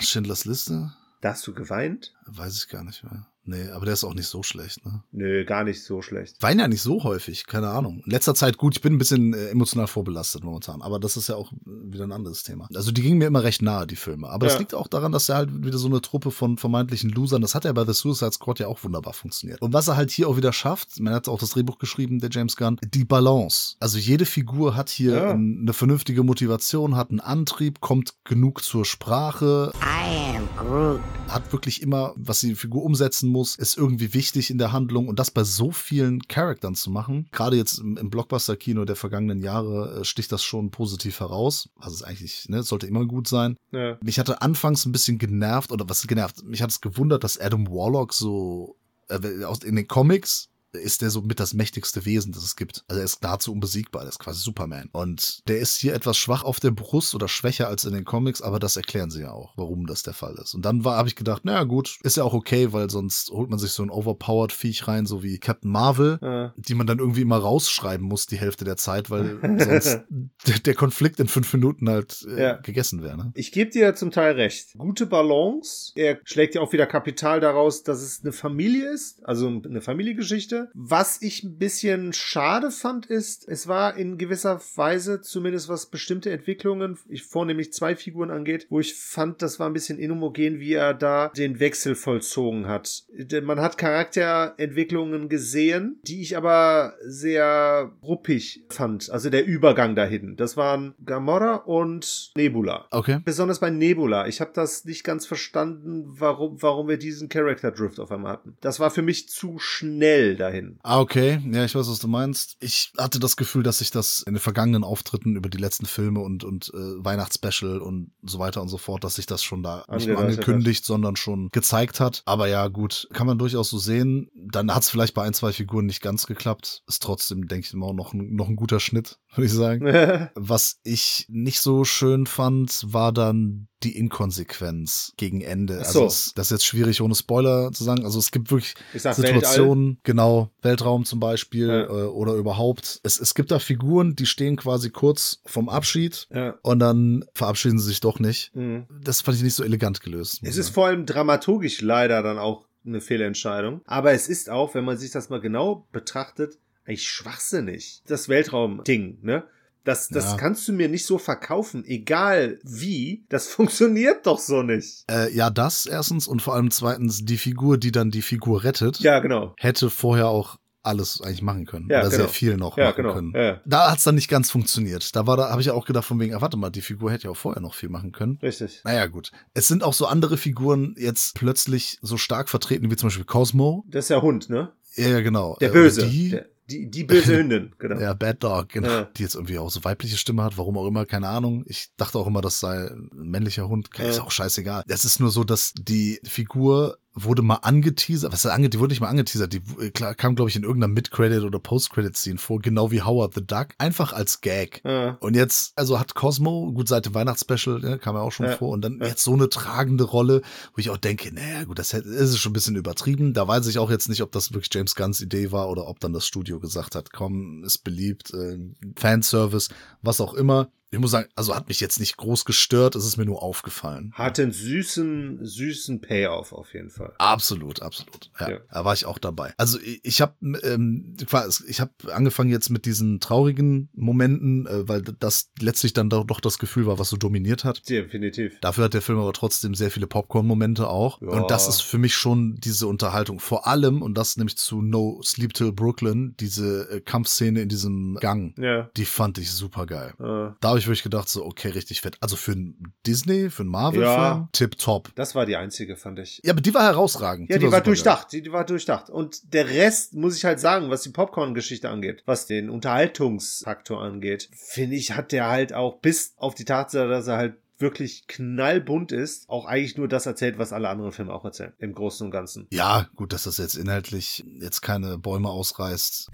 Schindlers 0.00 0.44
Liste? 0.44 0.92
Da 1.20 1.30
hast 1.30 1.46
du 1.46 1.54
geweint? 1.54 2.14
Weiß 2.26 2.56
ich 2.56 2.68
gar 2.68 2.82
nicht 2.84 3.04
mehr. 3.04 3.26
Nee, 3.44 3.68
aber 3.70 3.84
der 3.86 3.94
ist 3.94 4.04
auch 4.04 4.14
nicht 4.14 4.26
so 4.28 4.42
schlecht, 4.42 4.84
ne? 4.84 5.02
Nö, 5.12 5.44
gar 5.44 5.64
nicht 5.64 5.82
so 5.82 6.02
schlecht. 6.02 6.36
Wein 6.40 6.58
ja 6.58 6.68
nicht 6.68 6.82
so 6.82 7.02
häufig, 7.04 7.46
keine 7.46 7.68
Ahnung. 7.70 8.02
In 8.04 8.10
letzter 8.12 8.34
Zeit, 8.34 8.58
gut, 8.58 8.76
ich 8.76 8.82
bin 8.82 8.94
ein 8.94 8.98
bisschen 8.98 9.32
äh, 9.34 9.48
emotional 9.48 9.86
vorbelastet 9.86 10.44
momentan, 10.44 10.82
aber 10.82 11.00
das 11.00 11.16
ist 11.16 11.28
ja 11.28 11.36
auch 11.36 11.50
äh, 11.52 11.56
wieder 11.66 12.04
ein 12.04 12.12
anderes 12.12 12.42
Thema. 12.42 12.68
Also 12.74 12.92
die 12.92 13.02
gingen 13.02 13.18
mir 13.18 13.26
immer 13.26 13.42
recht 13.42 13.62
nahe, 13.62 13.86
die 13.86 13.96
Filme. 13.96 14.28
Aber 14.28 14.46
es 14.46 14.52
Ja. 14.54 14.58
liegt 14.58 14.74
auch 14.74 14.88
daran, 14.88 15.10
dass 15.10 15.28
er 15.30 15.36
halt 15.36 15.64
wieder 15.64 15.78
so 15.78 15.88
eine 15.88 16.00
Truppe 16.02 16.30
von 16.30 16.58
vermeintlichen 16.58 17.10
Losern, 17.10 17.40
das 17.40 17.54
hat 17.54 17.64
ja 17.64 17.72
bei 17.72 17.84
The 17.86 17.94
Suicide 17.94 18.32
Squad 18.32 18.58
ja 18.60 18.66
auch 18.68 18.84
wunderbar 18.84 19.14
funktioniert. 19.14 19.60
Und 19.62 19.72
was 19.72 19.88
er 19.88 19.96
halt 19.96 20.10
hier 20.10 20.28
auch 20.28 20.36
wieder 20.36 20.52
schafft, 20.52 21.00
man 21.00 21.14
hat 21.14 21.26
auch 21.28 21.38
das 21.40 21.50
Drehbuch 21.50 21.78
geschrieben, 21.78 22.18
der 22.20 22.30
James 22.30 22.56
Gunn, 22.56 22.76
die 22.94 23.04
Balance. 23.04 23.76
Also 23.80 23.98
jede 23.98 24.26
Figur 24.26 24.76
hat 24.76 24.90
hier 24.90 25.14
Ja. 25.14 25.30
eine 25.30 25.72
vernünftige 25.72 26.22
Motivation, 26.22 26.94
hat 26.94 27.10
einen 27.10 27.20
Antrieb, 27.20 27.80
kommt 27.80 28.14
genug 28.24 28.62
zur 28.62 28.84
Sprache, 28.84 29.72
I 29.82 30.36
am 30.36 30.48
Groot. 30.56 31.00
hat 31.28 31.52
wirklich 31.52 31.80
immer, 31.82 32.12
was 32.16 32.40
die 32.40 32.54
Figur 32.54 32.82
umsetzen 32.84 33.29
muss, 33.30 33.56
ist 33.56 33.76
irgendwie 33.76 34.14
wichtig 34.14 34.50
in 34.50 34.58
der 34.58 34.72
Handlung 34.72 35.08
und 35.08 35.18
das 35.18 35.30
bei 35.30 35.44
so 35.44 35.70
vielen 35.70 36.22
Charaktern 36.28 36.74
zu 36.74 36.90
machen. 36.90 37.28
Gerade 37.32 37.56
jetzt 37.56 37.78
im, 37.78 37.96
im 37.96 38.10
Blockbuster-Kino 38.10 38.84
der 38.84 38.96
vergangenen 38.96 39.40
Jahre 39.40 40.00
äh, 40.00 40.04
sticht 40.04 40.32
das 40.32 40.42
schon 40.42 40.70
positiv 40.70 41.20
heraus. 41.20 41.68
Also 41.76 41.94
es 41.94 42.00
ist 42.00 42.06
eigentlich, 42.06 42.48
ne, 42.48 42.58
es 42.58 42.68
sollte 42.68 42.86
immer 42.86 43.06
gut 43.06 43.28
sein. 43.28 43.56
Ja. 43.72 43.98
Mich 44.02 44.18
hatte 44.18 44.42
anfangs 44.42 44.84
ein 44.84 44.92
bisschen 44.92 45.18
genervt, 45.18 45.72
oder 45.72 45.88
was 45.88 46.06
genervt, 46.06 46.44
mich 46.44 46.62
hat 46.62 46.70
es 46.70 46.80
gewundert, 46.80 47.24
dass 47.24 47.38
Adam 47.38 47.68
Warlock 47.68 48.12
so 48.12 48.76
äh, 49.08 49.44
aus, 49.44 49.60
in 49.64 49.76
den 49.76 49.88
Comics 49.88 50.49
ist 50.72 51.02
der 51.02 51.10
so 51.10 51.22
mit 51.22 51.40
das 51.40 51.54
mächtigste 51.54 52.04
Wesen, 52.04 52.32
das 52.32 52.44
es 52.44 52.56
gibt. 52.56 52.84
Also 52.88 53.00
er 53.00 53.04
ist 53.04 53.22
nahezu 53.22 53.52
unbesiegbar, 53.52 54.02
der 54.02 54.10
ist 54.10 54.18
quasi 54.18 54.40
Superman. 54.40 54.88
Und 54.92 55.46
der 55.48 55.58
ist 55.58 55.76
hier 55.76 55.94
etwas 55.94 56.16
schwach 56.16 56.44
auf 56.44 56.60
der 56.60 56.70
Brust 56.70 57.14
oder 57.14 57.28
schwächer 57.28 57.68
als 57.68 57.84
in 57.84 57.92
den 57.92 58.04
Comics, 58.04 58.42
aber 58.42 58.58
das 58.58 58.76
erklären 58.76 59.10
sie 59.10 59.22
ja 59.22 59.32
auch, 59.32 59.52
warum 59.56 59.86
das 59.86 60.02
der 60.02 60.14
Fall 60.14 60.34
ist. 60.42 60.54
Und 60.54 60.64
dann 60.64 60.84
war, 60.84 60.96
habe 60.96 61.08
ich 61.08 61.16
gedacht, 61.16 61.44
naja 61.44 61.64
gut, 61.64 61.98
ist 62.02 62.16
ja 62.16 62.24
auch 62.24 62.34
okay, 62.34 62.72
weil 62.72 62.88
sonst 62.90 63.30
holt 63.30 63.50
man 63.50 63.58
sich 63.58 63.72
so 63.72 63.82
ein 63.82 63.90
overpowered 63.90 64.52
Viech 64.52 64.86
rein, 64.88 65.06
so 65.06 65.22
wie 65.22 65.38
Captain 65.38 65.70
Marvel, 65.70 66.18
Ja. 66.22 66.54
die 66.56 66.74
man 66.74 66.86
dann 66.86 66.98
irgendwie 66.98 67.22
immer 67.22 67.38
rausschreiben 67.38 68.06
muss 68.06 68.26
die 68.26 68.38
Hälfte 68.38 68.64
der 68.64 68.76
Zeit, 68.76 69.10
weil 69.10 69.38
sonst 69.58 70.00
der, 70.46 70.58
der 70.64 70.74
Konflikt 70.74 71.20
in 71.20 71.28
fünf 71.28 71.52
Minuten 71.52 71.88
halt 71.88 72.26
äh, 72.28 72.40
Ja. 72.42 72.52
gegessen 72.56 73.02
wäre. 73.02 73.16
Ne? 73.16 73.32
Ich 73.34 73.52
gebe 73.52 73.70
dir 73.70 73.94
zum 73.94 74.10
Teil 74.10 74.34
recht. 74.34 74.74
Gute 74.78 75.06
Balance. 75.06 75.92
Er 75.94 76.18
schlägt 76.24 76.54
ja 76.54 76.60
auch 76.60 76.72
wieder 76.72 76.86
Kapital 76.86 77.40
daraus, 77.40 77.82
dass 77.82 78.00
es 78.02 78.20
eine 78.22 78.32
Familie 78.32 78.90
ist, 78.92 79.24
also 79.24 79.48
eine 79.48 79.80
Familiengeschichte. 79.80 80.59
Was 80.74 81.22
ich 81.22 81.44
ein 81.44 81.58
bisschen 81.58 82.12
schade 82.12 82.70
fand, 82.70 83.06
ist, 83.06 83.48
es 83.48 83.68
war 83.68 83.96
in 83.96 84.18
gewisser 84.18 84.60
Weise, 84.76 85.20
zumindest 85.20 85.68
was 85.68 85.86
bestimmte 85.86 86.30
Entwicklungen, 86.30 86.98
ich 87.08 87.22
vornehmlich 87.22 87.72
zwei 87.72 87.96
Figuren 87.96 88.30
angeht, 88.30 88.66
wo 88.70 88.80
ich 88.80 88.94
fand, 88.94 89.42
das 89.42 89.58
war 89.58 89.68
ein 89.68 89.72
bisschen 89.72 89.98
inhomogen, 89.98 90.60
wie 90.60 90.74
er 90.74 90.94
da 90.94 91.28
den 91.28 91.60
Wechsel 91.60 91.94
vollzogen 91.94 92.66
hat. 92.68 93.04
Man 93.42 93.60
hat 93.60 93.78
Charakterentwicklungen 93.78 95.28
gesehen, 95.28 96.00
die 96.02 96.22
ich 96.22 96.36
aber 96.36 96.94
sehr 97.04 97.92
ruppig 98.02 98.64
fand. 98.68 99.10
Also 99.10 99.30
der 99.30 99.46
Übergang 99.46 99.94
dahin. 99.94 100.36
Das 100.36 100.56
waren 100.56 100.94
Gamora 101.04 101.56
und 101.56 102.32
Nebula. 102.36 102.86
Okay. 102.90 103.20
Besonders 103.24 103.60
bei 103.60 103.70
Nebula. 103.70 104.26
Ich 104.26 104.40
habe 104.40 104.52
das 104.54 104.84
nicht 104.84 105.04
ganz 105.04 105.26
verstanden, 105.26 106.04
warum, 106.06 106.60
warum 106.62 106.88
wir 106.88 106.96
diesen 106.96 107.28
Character 107.28 107.70
Drift 107.70 108.00
auf 108.00 108.10
einmal 108.12 108.32
hatten. 108.32 108.56
Das 108.60 108.80
war 108.80 108.90
für 108.90 109.02
mich 109.02 109.28
zu 109.28 109.58
schnell 109.58 110.36
dahin. 110.50 110.78
Ah, 110.82 111.00
okay. 111.00 111.40
Ja, 111.52 111.64
ich 111.64 111.74
weiß, 111.74 111.88
was 111.88 111.98
du 111.98 112.08
meinst. 112.08 112.56
Ich 112.60 112.92
hatte 112.98 113.18
das 113.18 113.36
Gefühl, 113.36 113.62
dass 113.62 113.78
sich 113.78 113.90
das 113.90 114.20
in 114.26 114.34
den 114.34 114.40
vergangenen 114.40 114.84
Auftritten 114.84 115.36
über 115.36 115.48
die 115.48 115.58
letzten 115.58 115.86
Filme 115.86 116.20
und, 116.20 116.44
und 116.44 116.70
äh, 116.74 117.04
Weihnachtsspecial 117.04 117.78
und 117.78 118.12
so 118.22 118.38
weiter 118.38 118.62
und 118.62 118.68
so 118.68 118.78
fort, 118.78 119.04
dass 119.04 119.14
sich 119.16 119.26
das 119.26 119.42
schon 119.42 119.62
da 119.62 119.84
nicht 119.96 120.06
nur 120.08 120.18
angekündigt, 120.44 120.84
sondern 120.84 121.16
schon 121.16 121.48
gezeigt 121.52 122.00
hat. 122.00 122.22
Aber 122.26 122.48
ja, 122.48 122.68
gut, 122.68 123.08
kann 123.12 123.26
man 123.26 123.38
durchaus 123.38 123.70
so 123.70 123.78
sehen. 123.78 124.30
Dann 124.34 124.74
hat 124.74 124.82
es 124.82 124.90
vielleicht 124.90 125.14
bei 125.14 125.22
ein, 125.22 125.34
zwei 125.34 125.52
Figuren 125.52 125.86
nicht 125.86 126.02
ganz 126.02 126.26
geklappt. 126.26 126.82
Ist 126.86 127.02
trotzdem, 127.02 127.46
denke 127.48 127.66
ich 127.66 127.74
mal, 127.74 127.94
noch, 127.94 128.12
ein- 128.12 128.34
noch 128.34 128.48
ein 128.48 128.56
guter 128.56 128.80
Schnitt, 128.80 129.18
würde 129.34 129.46
ich 129.46 129.52
sagen. 129.52 129.84
Was 130.34 130.80
ich 130.82 131.26
nicht 131.28 131.60
so 131.60 131.84
schön 131.84 132.26
fand, 132.26 132.84
war 132.86 133.12
dann 133.12 133.68
die 133.82 133.96
Inkonsequenz 133.96 135.12
gegen 135.16 135.40
Ende. 135.40 135.78
Also 135.78 136.00
so. 136.00 136.06
es, 136.06 136.32
das 136.34 136.46
ist 136.46 136.50
jetzt 136.50 136.66
schwierig 136.66 137.00
ohne 137.00 137.14
Spoiler 137.14 137.72
zu 137.72 137.84
sagen. 137.84 138.04
Also 138.04 138.18
es 138.18 138.30
gibt 138.30 138.50
wirklich 138.50 138.74
Ich 138.94 139.02
sag 139.02 139.14
Situationen, 139.14 139.98
genau, 140.04 140.50
Weltraum 140.62 141.04
zum 141.04 141.20
Beispiel 141.20 141.68
Ja. 141.68 141.84
äh, 141.86 141.88
oder 142.06 142.34
überhaupt. 142.34 143.00
Es, 143.02 143.20
es 143.20 143.34
gibt 143.34 143.50
da 143.50 143.58
Figuren, 143.58 144.16
die 144.16 144.26
stehen 144.26 144.56
quasi 144.56 144.90
kurz 144.90 145.40
vom 145.46 145.68
Abschied 145.68 146.28
Ja. 146.32 146.54
und 146.62 146.78
dann 146.80 147.24
verabschieden 147.34 147.78
sie 147.78 147.86
sich 147.86 148.00
doch 148.00 148.18
nicht. 148.18 148.54
Mhm. 148.54 148.86
Das 149.02 149.20
fand 149.20 149.36
ich 149.36 149.42
nicht 149.42 149.54
so 149.54 149.64
elegant 149.64 150.00
gelöst. 150.00 150.40
Es 150.42 150.56
ist 150.56 150.66
sagen. 150.66 150.74
vor 150.74 150.86
allem 150.86 151.06
dramaturgisch 151.06 151.80
leider 151.80 152.22
dann 152.22 152.38
auch 152.38 152.66
eine 152.84 153.00
Fehlentscheidung. 153.00 153.82
Aber 153.84 154.12
es 154.12 154.28
ist 154.28 154.48
auch, 154.50 154.74
wenn 154.74 154.84
man 154.84 154.96
sich 154.96 155.10
das 155.10 155.28
mal 155.28 155.40
genau 155.40 155.86
betrachtet, 155.92 156.58
eigentlich 156.86 157.08
schwachsinnig. 157.08 158.02
Das 158.06 158.28
Weltraum-Ding, 158.28 159.18
ne? 159.22 159.44
Das, 159.84 160.08
das 160.08 160.24
Ja. 160.32 160.36
kannst 160.36 160.68
du 160.68 160.72
mir 160.72 160.88
nicht 160.88 161.06
so 161.06 161.16
verkaufen, 161.18 161.84
egal 161.86 162.58
wie. 162.62 163.24
Das 163.28 163.46
funktioniert 163.54 164.26
doch 164.26 164.38
so 164.38 164.62
nicht. 164.62 165.04
äh, 165.10 165.32
ja, 165.34 165.50
das 165.50 165.86
erstens 165.86 166.26
und 166.26 166.42
vor 166.42 166.54
allem 166.54 166.70
zweitens 166.70 167.24
die 167.24 167.38
Figur, 167.38 167.78
die 167.78 167.92
dann 167.92 168.10
die 168.10 168.22
Figur 168.22 168.62
rettet, 168.64 168.98
Ja, 169.00 169.18
genau. 169.20 169.54
hätte 169.58 169.88
vorher 169.90 170.28
auch 170.28 170.56
alles 170.82 171.20
eigentlich 171.20 171.42
machen 171.42 171.66
können. 171.66 171.88
Ja, 171.90 172.00
oder 172.00 172.08
genau. 172.08 172.16
sehr 172.22 172.28
viel 172.28 172.56
noch 172.56 172.78
Ja, 172.78 172.84
machen 172.86 172.96
genau. 173.02 173.12
können. 173.14 173.32
Ja, 173.34 173.60
Da 173.66 173.90
hat's 173.90 174.04
dann 174.04 174.14
nicht 174.14 174.28
ganz 174.30 174.50
funktioniert. 174.50 175.14
Da 175.14 175.26
war 175.26 175.36
da, 175.36 175.50
habe 175.50 175.60
ich 175.60 175.70
auch 175.70 175.84
gedacht, 175.84 176.06
von 176.06 176.18
wegen, 176.18 176.34
ah, 176.34 176.40
warte 176.40 176.56
mal, 176.56 176.70
die 176.70 176.80
Figur 176.80 177.10
hätte 177.12 177.24
ja 177.24 177.30
auch 177.30 177.36
vorher 177.36 177.60
noch 177.60 177.74
viel 177.74 177.90
machen 177.90 178.12
können. 178.12 178.38
richtig. 178.42 178.80
Naja, 178.84 179.04
gut. 179.06 179.30
Es 179.52 179.68
sind 179.68 179.82
auch 179.84 179.92
so 179.92 180.06
andere 180.06 180.38
Figuren 180.38 180.94
jetzt 180.98 181.34
plötzlich 181.34 181.98
so 182.00 182.16
stark 182.16 182.48
vertreten, 182.48 182.90
wie 182.90 182.96
zum 182.96 183.08
Beispiel 183.08 183.26
Cosmo. 183.26 183.84
Das 183.88 184.04
ist 184.04 184.10
der 184.10 184.22
Hund, 184.22 184.48
ne? 184.48 184.72
Ja, 184.96 185.08
ja, 185.08 185.20
genau. 185.20 185.56
Der 185.60 185.68
Äh, 185.68 185.72
Böse. 185.72 186.06
Die, 186.08 186.30
Der, 186.30 186.46
die, 186.70 186.90
die 186.90 187.04
böse 187.04 187.36
Hündin, 187.36 187.72
genau. 187.78 188.00
ja, 188.00 188.14
Bad 188.14 188.42
Dog, 188.42 188.68
genau. 188.70 188.88
Ja. 188.88 189.02
Die 189.16 189.22
jetzt 189.22 189.34
irgendwie 189.34 189.58
auch 189.58 189.70
so 189.70 189.82
weibliche 189.84 190.16
Stimme 190.16 190.42
hat, 190.44 190.56
warum 190.56 190.78
auch 190.78 190.86
immer, 190.86 191.04
keine 191.06 191.28
Ahnung. 191.28 191.64
Ich 191.66 191.88
dachte 191.96 192.18
auch 192.18 192.26
immer, 192.26 192.40
das 192.40 192.60
sei 192.60 192.88
ein 192.88 193.10
männlicher 193.12 193.68
Hund. 193.68 193.88
Ist 193.98 194.16
Ja. 194.18 194.22
auch 194.22 194.30
scheißegal. 194.30 194.84
Es 194.88 195.04
ist 195.04 195.20
nur 195.20 195.30
so, 195.30 195.44
dass 195.44 195.72
die 195.74 196.20
Figur 196.24 196.98
wurde 197.14 197.42
mal 197.42 197.56
angeteasert, 197.56 198.32
was 198.32 198.44
ist 198.44 198.50
ange, 198.50 198.68
die 198.68 198.78
wurde 198.78 198.92
nicht 198.92 199.00
mal 199.00 199.08
angeteasert, 199.08 199.52
die 199.52 199.62
äh, 199.80 199.90
klar, 199.90 200.14
kam, 200.14 200.36
glaube 200.36 200.48
ich, 200.48 200.56
in 200.56 200.62
irgendeiner 200.62 200.92
Mid-Credit- 200.92 201.42
oder 201.42 201.58
Post-Credit-Scene 201.58 202.38
vor, 202.38 202.60
genau 202.60 202.90
wie 202.90 203.02
Howard 203.02 203.34
the 203.34 203.44
Duck. 203.44 203.68
Einfach 203.78 204.12
als 204.12 204.40
Gag. 204.40 204.80
Ja. 204.84 205.16
Und 205.20 205.34
jetzt, 205.34 205.72
also 205.76 205.98
hat 205.98 206.14
Cosmo, 206.14 206.72
gut, 206.72 206.88
seit 206.88 207.06
dem 207.06 207.14
Weihnachtsspecial, 207.14 207.80
ne, 207.80 207.98
kam 207.98 208.14
ja 208.14 208.22
auch 208.22 208.32
schon 208.32 208.46
Ja, 208.46 208.56
vor, 208.56 208.70
und 208.70 208.82
dann 208.82 208.98
ja. 209.00 209.08
jetzt 209.08 209.24
so 209.24 209.32
eine 209.32 209.48
tragende 209.48 210.04
Rolle, 210.04 210.42
wo 210.74 210.78
ich 210.78 210.90
auch 210.90 210.96
denke, 210.96 211.34
naja, 211.34 211.64
gut, 211.64 211.78
das 211.78 211.92
ist 211.92 212.38
schon 212.38 212.50
ein 212.50 212.54
bisschen 212.54 212.76
übertrieben. 212.76 213.34
Da 213.34 213.46
weiß 213.46 213.66
ich 213.66 213.78
auch 213.78 213.90
jetzt 213.90 214.08
nicht, 214.08 214.22
ob 214.22 214.32
das 214.32 214.52
wirklich 214.52 214.70
James 214.72 214.94
Gunns 214.94 215.20
Idee 215.20 215.52
war 215.52 215.68
oder 215.68 215.88
ob 215.88 216.00
dann 216.00 216.12
das 216.12 216.26
Studio 216.26 216.60
gesagt 216.60 216.94
hat, 216.94 217.12
komm, 217.12 217.64
ist 217.64 217.78
beliebt, 217.84 218.32
äh, 218.32 218.58
Fanservice, 218.96 219.70
was 220.02 220.20
auch 220.20 220.34
immer. 220.34 220.70
Ich 220.92 220.98
muss 220.98 221.12
sagen, 221.12 221.28
also 221.36 221.54
hat 221.54 221.68
mich 221.68 221.78
jetzt 221.80 222.00
nicht 222.00 222.16
groß 222.16 222.44
gestört, 222.44 222.96
es 222.96 223.04
ist 223.04 223.16
mir 223.16 223.24
nur 223.24 223.42
aufgefallen. 223.42 224.10
Hat 224.14 224.40
einen 224.40 224.50
süßen, 224.50 225.38
süßen 225.44 226.00
Payoff 226.00 226.52
auf 226.52 226.74
jeden 226.74 226.90
Fall. 226.90 227.12
Absolut, 227.18 227.80
absolut. 227.80 228.30
Ja, 228.40 228.50
Ja. 228.50 228.58
da 228.72 228.84
war 228.84 228.92
ich 228.94 229.06
auch 229.06 229.18
dabei. 229.18 229.54
Also 229.56 229.78
ich, 229.80 230.00
ich 230.04 230.20
habe 230.20 230.34
ähm, 230.64 231.16
quasi- 231.26 231.64
ich 231.68 231.80
habe 231.80 231.92
angefangen 232.12 232.50
jetzt 232.50 232.70
mit 232.70 232.86
diesen 232.86 233.20
traurigen 233.20 233.88
Momenten, 233.94 234.66
äh, 234.66 234.88
weil 234.88 235.02
das 235.02 235.50
letztlich 235.60 235.92
dann 235.92 236.10
doch, 236.10 236.24
doch 236.26 236.40
das 236.40 236.58
Gefühl 236.58 236.86
war, 236.86 236.98
was 236.98 237.08
so 237.10 237.16
dominiert 237.16 237.64
hat. 237.64 237.88
Definitiv. 237.88 238.58
Dafür 238.60 238.84
hat 238.84 238.94
der 238.94 239.02
Film 239.02 239.20
aber 239.20 239.32
trotzdem 239.32 239.74
sehr 239.76 239.92
viele 239.92 240.08
Popcorn-Momente 240.08 240.88
auch. 240.88 241.20
Ja. 241.22 241.28
Und 241.28 241.50
das 241.52 241.68
ist 241.68 241.82
für 241.82 241.98
mich 241.98 242.14
schon 242.16 242.56
diese 242.58 242.88
Unterhaltung. 242.88 243.38
Vor 243.38 243.66
allem, 243.68 244.02
und 244.02 244.14
das 244.18 244.36
nämlich 244.36 244.56
zu 244.58 244.82
No 244.82 245.20
Sleep 245.22 245.54
Till 245.54 245.70
Brooklyn, 245.72 246.34
diese 246.40 246.90
äh, 246.90 247.00
Kampfszene 247.00 247.60
in 247.62 247.68
diesem 247.68 248.16
Gang, 248.20 248.54
Ja. 248.58 248.90
die 248.96 249.04
fand 249.04 249.38
ich 249.38 249.52
super 249.52 249.86
geil. 249.86 250.14
Äh, 250.18 250.54
Da 250.60 250.79
ich 250.80 250.86
wirklich 250.86 251.02
gedacht, 251.02 251.28
so, 251.28 251.44
okay, 251.44 251.68
richtig 251.68 252.00
fett. 252.00 252.16
Also 252.20 252.36
für 252.36 252.52
einen 252.52 252.92
Disney, 253.06 253.50
für 253.50 253.62
einen 253.62 253.70
Marvel-Film, 253.70 254.10
Ja. 254.10 254.48
tip 254.52 254.78
top. 254.78 255.10
das 255.14 255.34
war 255.34 255.46
die 255.46 255.56
einzige, 255.56 255.96
fand 255.96 256.18
ich. 256.18 256.40
Ja, 256.44 256.52
aber 256.52 256.60
die 256.60 256.74
war 256.74 256.82
herausragend. 256.84 257.48
Ja, 257.50 257.56
die, 257.58 257.62
war, 257.64 257.70
super 257.70 257.76
geil. 257.78 257.84
durchdacht. 257.84 258.32
Die, 258.32 258.42
die 258.42 258.52
war 258.52 258.64
durchdacht. 258.64 259.10
Und 259.10 259.52
der 259.54 259.68
Rest, 259.68 260.14
muss 260.14 260.36
ich 260.36 260.44
halt 260.44 260.60
sagen, 260.60 260.90
was 260.90 261.02
die 261.02 261.10
Popcorn-Geschichte 261.10 261.88
angeht, 261.88 262.22
was 262.26 262.46
den 262.46 262.68
Unterhaltungsfaktor 262.70 264.02
angeht, 264.02 264.48
finde 264.54 264.96
ich, 264.96 265.12
hat 265.12 265.32
der 265.32 265.48
halt 265.48 265.72
auch 265.72 265.98
bis 266.00 266.34
auf 266.36 266.54
die 266.54 266.64
Tatsache, 266.64 267.08
dass 267.08 267.26
er 267.26 267.36
halt 267.36 267.54
wirklich 267.80 268.26
knallbunt 268.26 269.12
ist, 269.12 269.48
auch 269.48 269.64
eigentlich 269.64 269.96
nur 269.96 270.08
das 270.08 270.26
erzählt, 270.26 270.58
was 270.58 270.72
alle 270.72 270.88
anderen 270.88 271.12
Filme 271.12 271.32
auch 271.32 271.44
erzählen. 271.44 271.72
Im 271.78 271.94
Großen 271.94 272.24
und 272.26 272.30
Ganzen. 272.30 272.66
Ja, 272.70 273.08
gut, 273.16 273.32
dass 273.32 273.44
das 273.44 273.58
jetzt 273.58 273.74
inhaltlich 273.76 274.44
jetzt 274.60 274.80
keine 274.82 275.18
Bäume 275.18 275.48
ausreißt. 275.48 276.30